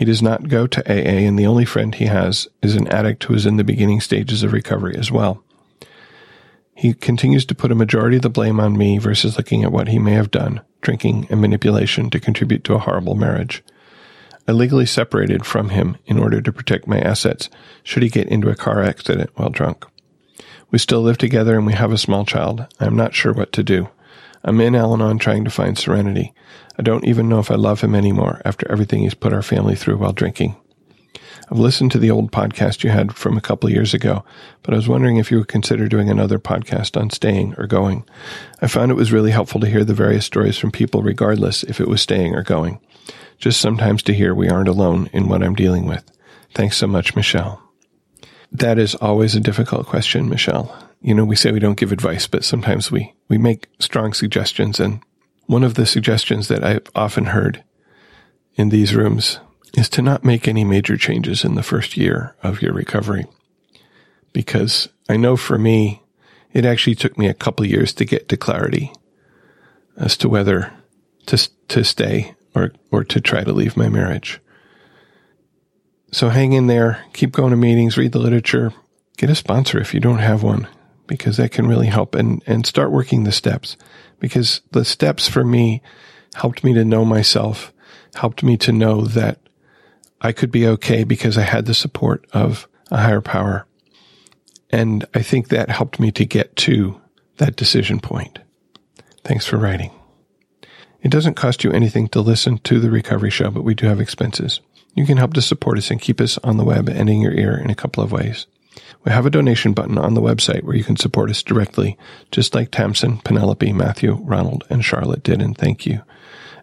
He 0.00 0.06
does 0.06 0.22
not 0.22 0.48
go 0.48 0.66
to 0.66 0.90
AA, 0.90 1.28
and 1.28 1.38
the 1.38 1.46
only 1.46 1.66
friend 1.66 1.94
he 1.94 2.06
has 2.06 2.48
is 2.62 2.74
an 2.74 2.88
addict 2.88 3.24
who 3.24 3.34
is 3.34 3.44
in 3.44 3.58
the 3.58 3.64
beginning 3.64 4.00
stages 4.00 4.42
of 4.42 4.54
recovery 4.54 4.96
as 4.96 5.12
well. 5.12 5.44
He 6.74 6.94
continues 6.94 7.44
to 7.44 7.54
put 7.54 7.70
a 7.70 7.74
majority 7.74 8.16
of 8.16 8.22
the 8.22 8.30
blame 8.30 8.60
on 8.60 8.78
me 8.78 8.96
versus 8.96 9.36
looking 9.36 9.62
at 9.62 9.72
what 9.72 9.88
he 9.88 9.98
may 9.98 10.12
have 10.12 10.30
done, 10.30 10.62
drinking 10.80 11.26
and 11.28 11.42
manipulation 11.42 12.08
to 12.08 12.18
contribute 12.18 12.64
to 12.64 12.72
a 12.72 12.78
horrible 12.78 13.14
marriage. 13.14 13.62
I 14.48 14.52
legally 14.52 14.86
separated 14.86 15.44
from 15.44 15.68
him 15.68 15.98
in 16.06 16.18
order 16.18 16.40
to 16.40 16.50
protect 16.50 16.86
my 16.86 16.98
assets 16.98 17.50
should 17.82 18.02
he 18.02 18.08
get 18.08 18.28
into 18.28 18.48
a 18.48 18.56
car 18.56 18.82
accident 18.82 19.28
while 19.34 19.50
drunk. 19.50 19.84
We 20.70 20.78
still 20.78 21.02
live 21.02 21.18
together 21.18 21.58
and 21.58 21.66
we 21.66 21.74
have 21.74 21.92
a 21.92 21.98
small 21.98 22.24
child. 22.24 22.66
I 22.80 22.86
am 22.86 22.96
not 22.96 23.14
sure 23.14 23.34
what 23.34 23.52
to 23.52 23.62
do. 23.62 23.90
I'm 24.42 24.62
in 24.62 24.74
Al 24.74 24.94
Anon 24.94 25.18
trying 25.18 25.44
to 25.44 25.50
find 25.50 25.76
serenity. 25.76 26.32
I 26.80 26.82
don't 26.82 27.04
even 27.04 27.28
know 27.28 27.40
if 27.40 27.50
I 27.50 27.56
love 27.56 27.82
him 27.82 27.94
anymore 27.94 28.40
after 28.42 28.66
everything 28.72 29.02
he's 29.02 29.12
put 29.12 29.34
our 29.34 29.42
family 29.42 29.76
through 29.76 29.98
while 29.98 30.14
drinking. 30.14 30.56
I've 31.50 31.58
listened 31.58 31.92
to 31.92 31.98
the 31.98 32.10
old 32.10 32.32
podcast 32.32 32.82
you 32.82 32.88
had 32.88 33.14
from 33.14 33.36
a 33.36 33.42
couple 33.42 33.68
years 33.68 33.92
ago, 33.92 34.24
but 34.62 34.72
I 34.72 34.78
was 34.78 34.88
wondering 34.88 35.18
if 35.18 35.30
you 35.30 35.36
would 35.36 35.48
consider 35.48 35.88
doing 35.88 36.08
another 36.08 36.38
podcast 36.38 36.98
on 36.98 37.10
staying 37.10 37.54
or 37.58 37.66
going. 37.66 38.06
I 38.62 38.66
found 38.66 38.90
it 38.90 38.94
was 38.94 39.12
really 39.12 39.30
helpful 39.30 39.60
to 39.60 39.68
hear 39.68 39.84
the 39.84 39.92
various 39.92 40.24
stories 40.24 40.56
from 40.56 40.70
people, 40.70 41.02
regardless 41.02 41.64
if 41.64 41.80
it 41.80 41.86
was 41.86 42.00
staying 42.00 42.34
or 42.34 42.42
going 42.42 42.80
just 43.36 43.60
sometimes 43.60 44.02
to 44.04 44.14
hear 44.14 44.34
we 44.34 44.48
aren't 44.48 44.66
alone 44.66 45.10
in 45.12 45.28
what 45.28 45.42
I'm 45.42 45.54
dealing 45.54 45.84
with. 45.84 46.10
Thanks 46.54 46.78
so 46.78 46.86
much, 46.86 47.14
Michelle. 47.14 47.62
That 48.52 48.78
is 48.78 48.94
always 48.94 49.34
a 49.34 49.40
difficult 49.40 49.86
question, 49.86 50.30
Michelle. 50.30 50.74
You 51.02 51.12
know, 51.12 51.26
we 51.26 51.36
say 51.36 51.52
we 51.52 51.60
don't 51.60 51.78
give 51.78 51.92
advice, 51.92 52.26
but 52.26 52.42
sometimes 52.42 52.90
we, 52.90 53.12
we 53.28 53.36
make 53.36 53.68
strong 53.80 54.14
suggestions. 54.14 54.80
And 54.80 55.02
one 55.50 55.64
of 55.64 55.74
the 55.74 55.84
suggestions 55.84 56.46
that 56.46 56.62
I've 56.62 56.86
often 56.94 57.24
heard 57.24 57.64
in 58.54 58.68
these 58.68 58.94
rooms 58.94 59.40
is 59.74 59.88
to 59.88 60.00
not 60.00 60.24
make 60.24 60.46
any 60.46 60.62
major 60.62 60.96
changes 60.96 61.44
in 61.44 61.56
the 61.56 61.62
first 61.64 61.96
year 61.96 62.36
of 62.40 62.62
your 62.62 62.72
recovery. 62.72 63.26
Because 64.32 64.88
I 65.08 65.16
know 65.16 65.36
for 65.36 65.58
me, 65.58 66.04
it 66.52 66.64
actually 66.64 66.94
took 66.94 67.18
me 67.18 67.26
a 67.26 67.34
couple 67.34 67.66
years 67.66 67.92
to 67.94 68.04
get 68.04 68.28
to 68.28 68.36
clarity 68.36 68.92
as 69.96 70.16
to 70.18 70.28
whether 70.28 70.72
to, 71.26 71.50
to 71.66 71.82
stay 71.82 72.36
or, 72.54 72.70
or 72.92 73.02
to 73.02 73.20
try 73.20 73.42
to 73.42 73.52
leave 73.52 73.76
my 73.76 73.88
marriage. 73.88 74.40
So 76.12 76.28
hang 76.28 76.52
in 76.52 76.68
there, 76.68 77.04
keep 77.12 77.32
going 77.32 77.50
to 77.50 77.56
meetings, 77.56 77.98
read 77.98 78.12
the 78.12 78.20
literature, 78.20 78.72
get 79.16 79.30
a 79.30 79.34
sponsor 79.34 79.80
if 79.80 79.94
you 79.94 79.98
don't 79.98 80.18
have 80.18 80.44
one, 80.44 80.68
because 81.08 81.38
that 81.38 81.50
can 81.50 81.66
really 81.66 81.88
help 81.88 82.14
and, 82.14 82.40
and 82.46 82.64
start 82.64 82.92
working 82.92 83.24
the 83.24 83.32
steps. 83.32 83.76
Because 84.20 84.60
the 84.70 84.84
steps 84.84 85.26
for 85.26 85.44
me 85.44 85.82
helped 86.34 86.62
me 86.62 86.72
to 86.74 86.84
know 86.84 87.04
myself, 87.04 87.72
helped 88.14 88.42
me 88.42 88.56
to 88.58 88.72
know 88.72 89.02
that 89.02 89.38
I 90.20 90.32
could 90.32 90.50
be 90.50 90.66
okay 90.66 91.04
because 91.04 91.38
I 91.38 91.42
had 91.42 91.66
the 91.66 91.74
support 91.74 92.26
of 92.32 92.68
a 92.90 92.98
higher 92.98 93.20
power. 93.20 93.66
And 94.70 95.04
I 95.14 95.22
think 95.22 95.48
that 95.48 95.70
helped 95.70 95.98
me 95.98 96.12
to 96.12 96.24
get 96.24 96.54
to 96.56 97.00
that 97.38 97.56
decision 97.56 98.00
point. 98.00 98.38
Thanks 99.24 99.46
for 99.46 99.56
writing. 99.56 99.90
It 101.02 101.10
doesn't 101.10 101.34
cost 101.34 101.64
you 101.64 101.72
anything 101.72 102.08
to 102.08 102.20
listen 102.20 102.58
to 102.58 102.78
the 102.78 102.90
recovery 102.90 103.30
show, 103.30 103.50
but 103.50 103.64
we 103.64 103.74
do 103.74 103.86
have 103.86 104.00
expenses. 104.00 104.60
You 104.94 105.06
can 105.06 105.16
help 105.16 105.34
to 105.34 105.42
support 105.42 105.78
us 105.78 105.90
and 105.90 106.00
keep 106.00 106.20
us 106.20 106.36
on 106.38 106.56
the 106.56 106.64
web 106.64 106.88
and 106.88 107.08
in 107.08 107.20
your 107.20 107.32
ear 107.32 107.56
in 107.56 107.70
a 107.70 107.74
couple 107.74 108.02
of 108.02 108.12
ways. 108.12 108.46
We 109.04 109.12
have 109.12 109.24
a 109.24 109.30
donation 109.30 109.72
button 109.72 109.96
on 109.96 110.14
the 110.14 110.20
website 110.20 110.62
where 110.62 110.76
you 110.76 110.84
can 110.84 110.96
support 110.96 111.30
us 111.30 111.42
directly, 111.42 111.96
just 112.30 112.54
like 112.54 112.70
Tamsin, 112.70 113.18
Penelope, 113.18 113.72
Matthew, 113.72 114.14
Ronald, 114.22 114.64
and 114.68 114.84
Charlotte 114.84 115.22
did, 115.22 115.40
and 115.40 115.56
thank 115.56 115.86
you 115.86 116.02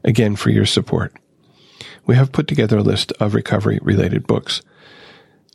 again 0.03 0.35
for 0.35 0.49
your 0.49 0.65
support. 0.65 1.13
We 2.05 2.15
have 2.15 2.31
put 2.31 2.47
together 2.47 2.77
a 2.77 2.83
list 2.83 3.11
of 3.13 3.33
recovery 3.33 3.79
related 3.81 4.27
books. 4.27 4.61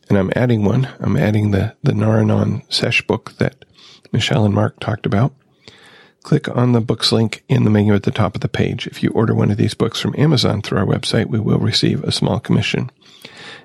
And 0.09 0.19
I'm 0.19 0.33
adding 0.37 0.65
one. 0.65 0.89
I'm 1.01 1.17
adding 1.17 1.53
the, 1.53 1.75
the 1.83 1.95
Nar-Anon 1.95 2.63
Sesh 2.69 3.07
book 3.07 3.33
that 3.39 3.65
Michele 4.13 4.45
and 4.45 4.55
Marc 4.55 4.79
talked 4.79 5.07
about. 5.07 5.33
Click 6.23 6.49
on 6.55 6.73
the 6.73 6.81
books 6.81 7.11
link 7.11 7.43
in 7.49 7.65
the 7.65 7.71
menu 7.71 7.95
at 7.95 8.03
the 8.03 8.11
top 8.11 8.35
of 8.35 8.43
the 8.43 8.49
page. 8.49 8.87
If 8.87 9.03
you 9.03 9.11
order 9.11 9.35
one 9.35 9.51
of 9.51 9.57
these 9.57 9.75
books 9.75 10.01
from 10.01 10.15
Amazon 10.19 10.63
through 10.63 10.79
our 10.79 10.87
website, 10.87 11.27
we 11.27 11.41
will 11.41 11.59
receive 11.59 12.05
a 12.05 12.13
small 12.13 12.39
commission. 12.39 12.91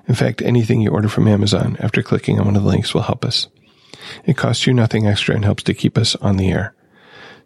In 0.08 0.14
fact, 0.14 0.40
anything 0.42 0.80
you 0.80 0.90
order 0.90 1.08
from 1.08 1.28
Amazon 1.28 1.76
after 1.80 2.02
clicking 2.02 2.40
on 2.40 2.46
one 2.46 2.56
of 2.56 2.62
the 2.62 2.68
links 2.68 2.94
will 2.94 3.02
help 3.02 3.24
us. 3.24 3.46
It 4.24 4.38
costs 4.38 4.66
you 4.66 4.72
nothing 4.72 5.06
extra 5.06 5.34
and 5.34 5.44
helps 5.44 5.62
to 5.64 5.74
keep 5.74 5.98
us 5.98 6.16
on 6.16 6.38
the 6.38 6.50
air. 6.50 6.74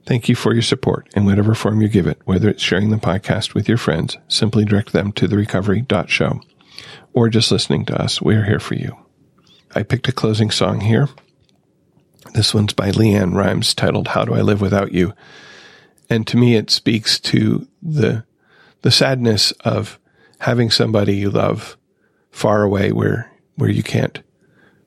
Thank 0.06 0.28
you 0.28 0.34
for 0.34 0.52
your 0.52 0.62
support 0.62 1.08
in 1.14 1.24
whatever 1.24 1.54
form 1.54 1.80
you 1.82 1.88
give 1.88 2.06
it, 2.06 2.20
whether 2.24 2.48
it's 2.48 2.62
sharing 2.62 2.90
the 2.90 2.96
podcast 2.96 3.54
with 3.54 3.68
your 3.68 3.78
friends, 3.78 4.16
simply 4.28 4.64
direct 4.64 4.92
them 4.92 5.12
to 5.12 5.28
the 5.28 5.36
recovery.show, 5.36 6.40
or 7.12 7.28
just 7.28 7.50
listening 7.52 7.84
to 7.86 8.00
us. 8.00 8.22
We 8.22 8.36
are 8.36 8.44
here 8.44 8.60
for 8.60 8.74
you. 8.74 8.96
I 9.74 9.82
picked 9.82 10.08
a 10.08 10.12
closing 10.12 10.50
song 10.50 10.80
here 10.80 11.08
This 12.34 12.54
one's 12.54 12.72
by 12.72 12.90
LeAnn 12.90 13.34
Rimes 13.34 13.74
titled 13.74 14.08
How 14.08 14.24
Do 14.24 14.34
I 14.34 14.40
Live 14.40 14.60
Without 14.60 14.92
You? 14.92 15.14
And 16.08 16.26
to 16.28 16.36
me, 16.36 16.56
it 16.56 16.70
speaks 16.70 17.18
to 17.20 17.66
the, 17.82 18.24
the 18.82 18.90
sadness 18.90 19.52
of 19.64 19.98
having 20.40 20.70
somebody 20.70 21.16
you 21.16 21.30
love 21.30 21.76
far 22.32 22.62
away 22.62 22.90
where, 22.90 23.30
where 23.54 23.70
you 23.70 23.82
can't 23.82 24.20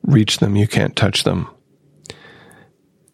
reach 0.01 0.39
them, 0.39 0.55
you 0.55 0.67
can't 0.67 0.95
touch 0.95 1.23
them. 1.23 1.47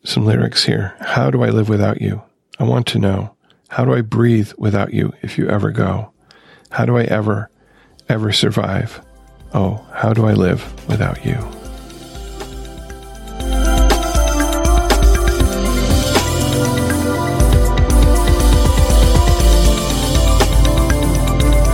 Some 0.03 0.25
lyrics 0.25 0.63
here. 0.63 0.95
How 0.99 1.29
do 1.29 1.43
I 1.43 1.49
live 1.49 1.69
without 1.69 2.01
you? 2.01 2.23
I 2.57 2.63
want 2.63 2.87
to 2.87 2.99
know. 2.99 3.35
How 3.69 3.85
do 3.85 3.93
I 3.93 4.01
breathe 4.01 4.51
without 4.57 4.93
you 4.93 5.13
if 5.21 5.37
you 5.37 5.47
ever 5.47 5.69
go? 5.69 6.11
How 6.71 6.85
do 6.85 6.97
I 6.97 7.03
ever, 7.03 7.49
ever 8.09 8.31
survive? 8.31 8.99
Oh, 9.53 9.85
how 9.93 10.13
do 10.13 10.25
I 10.25 10.33
live 10.33 10.63
without 10.87 11.23
you? 11.23 11.35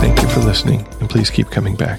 Thank 0.00 0.22
you 0.22 0.28
for 0.28 0.40
listening, 0.40 0.86
and 1.00 1.08
please 1.08 1.30
keep 1.30 1.50
coming 1.50 1.74
back. 1.74 1.98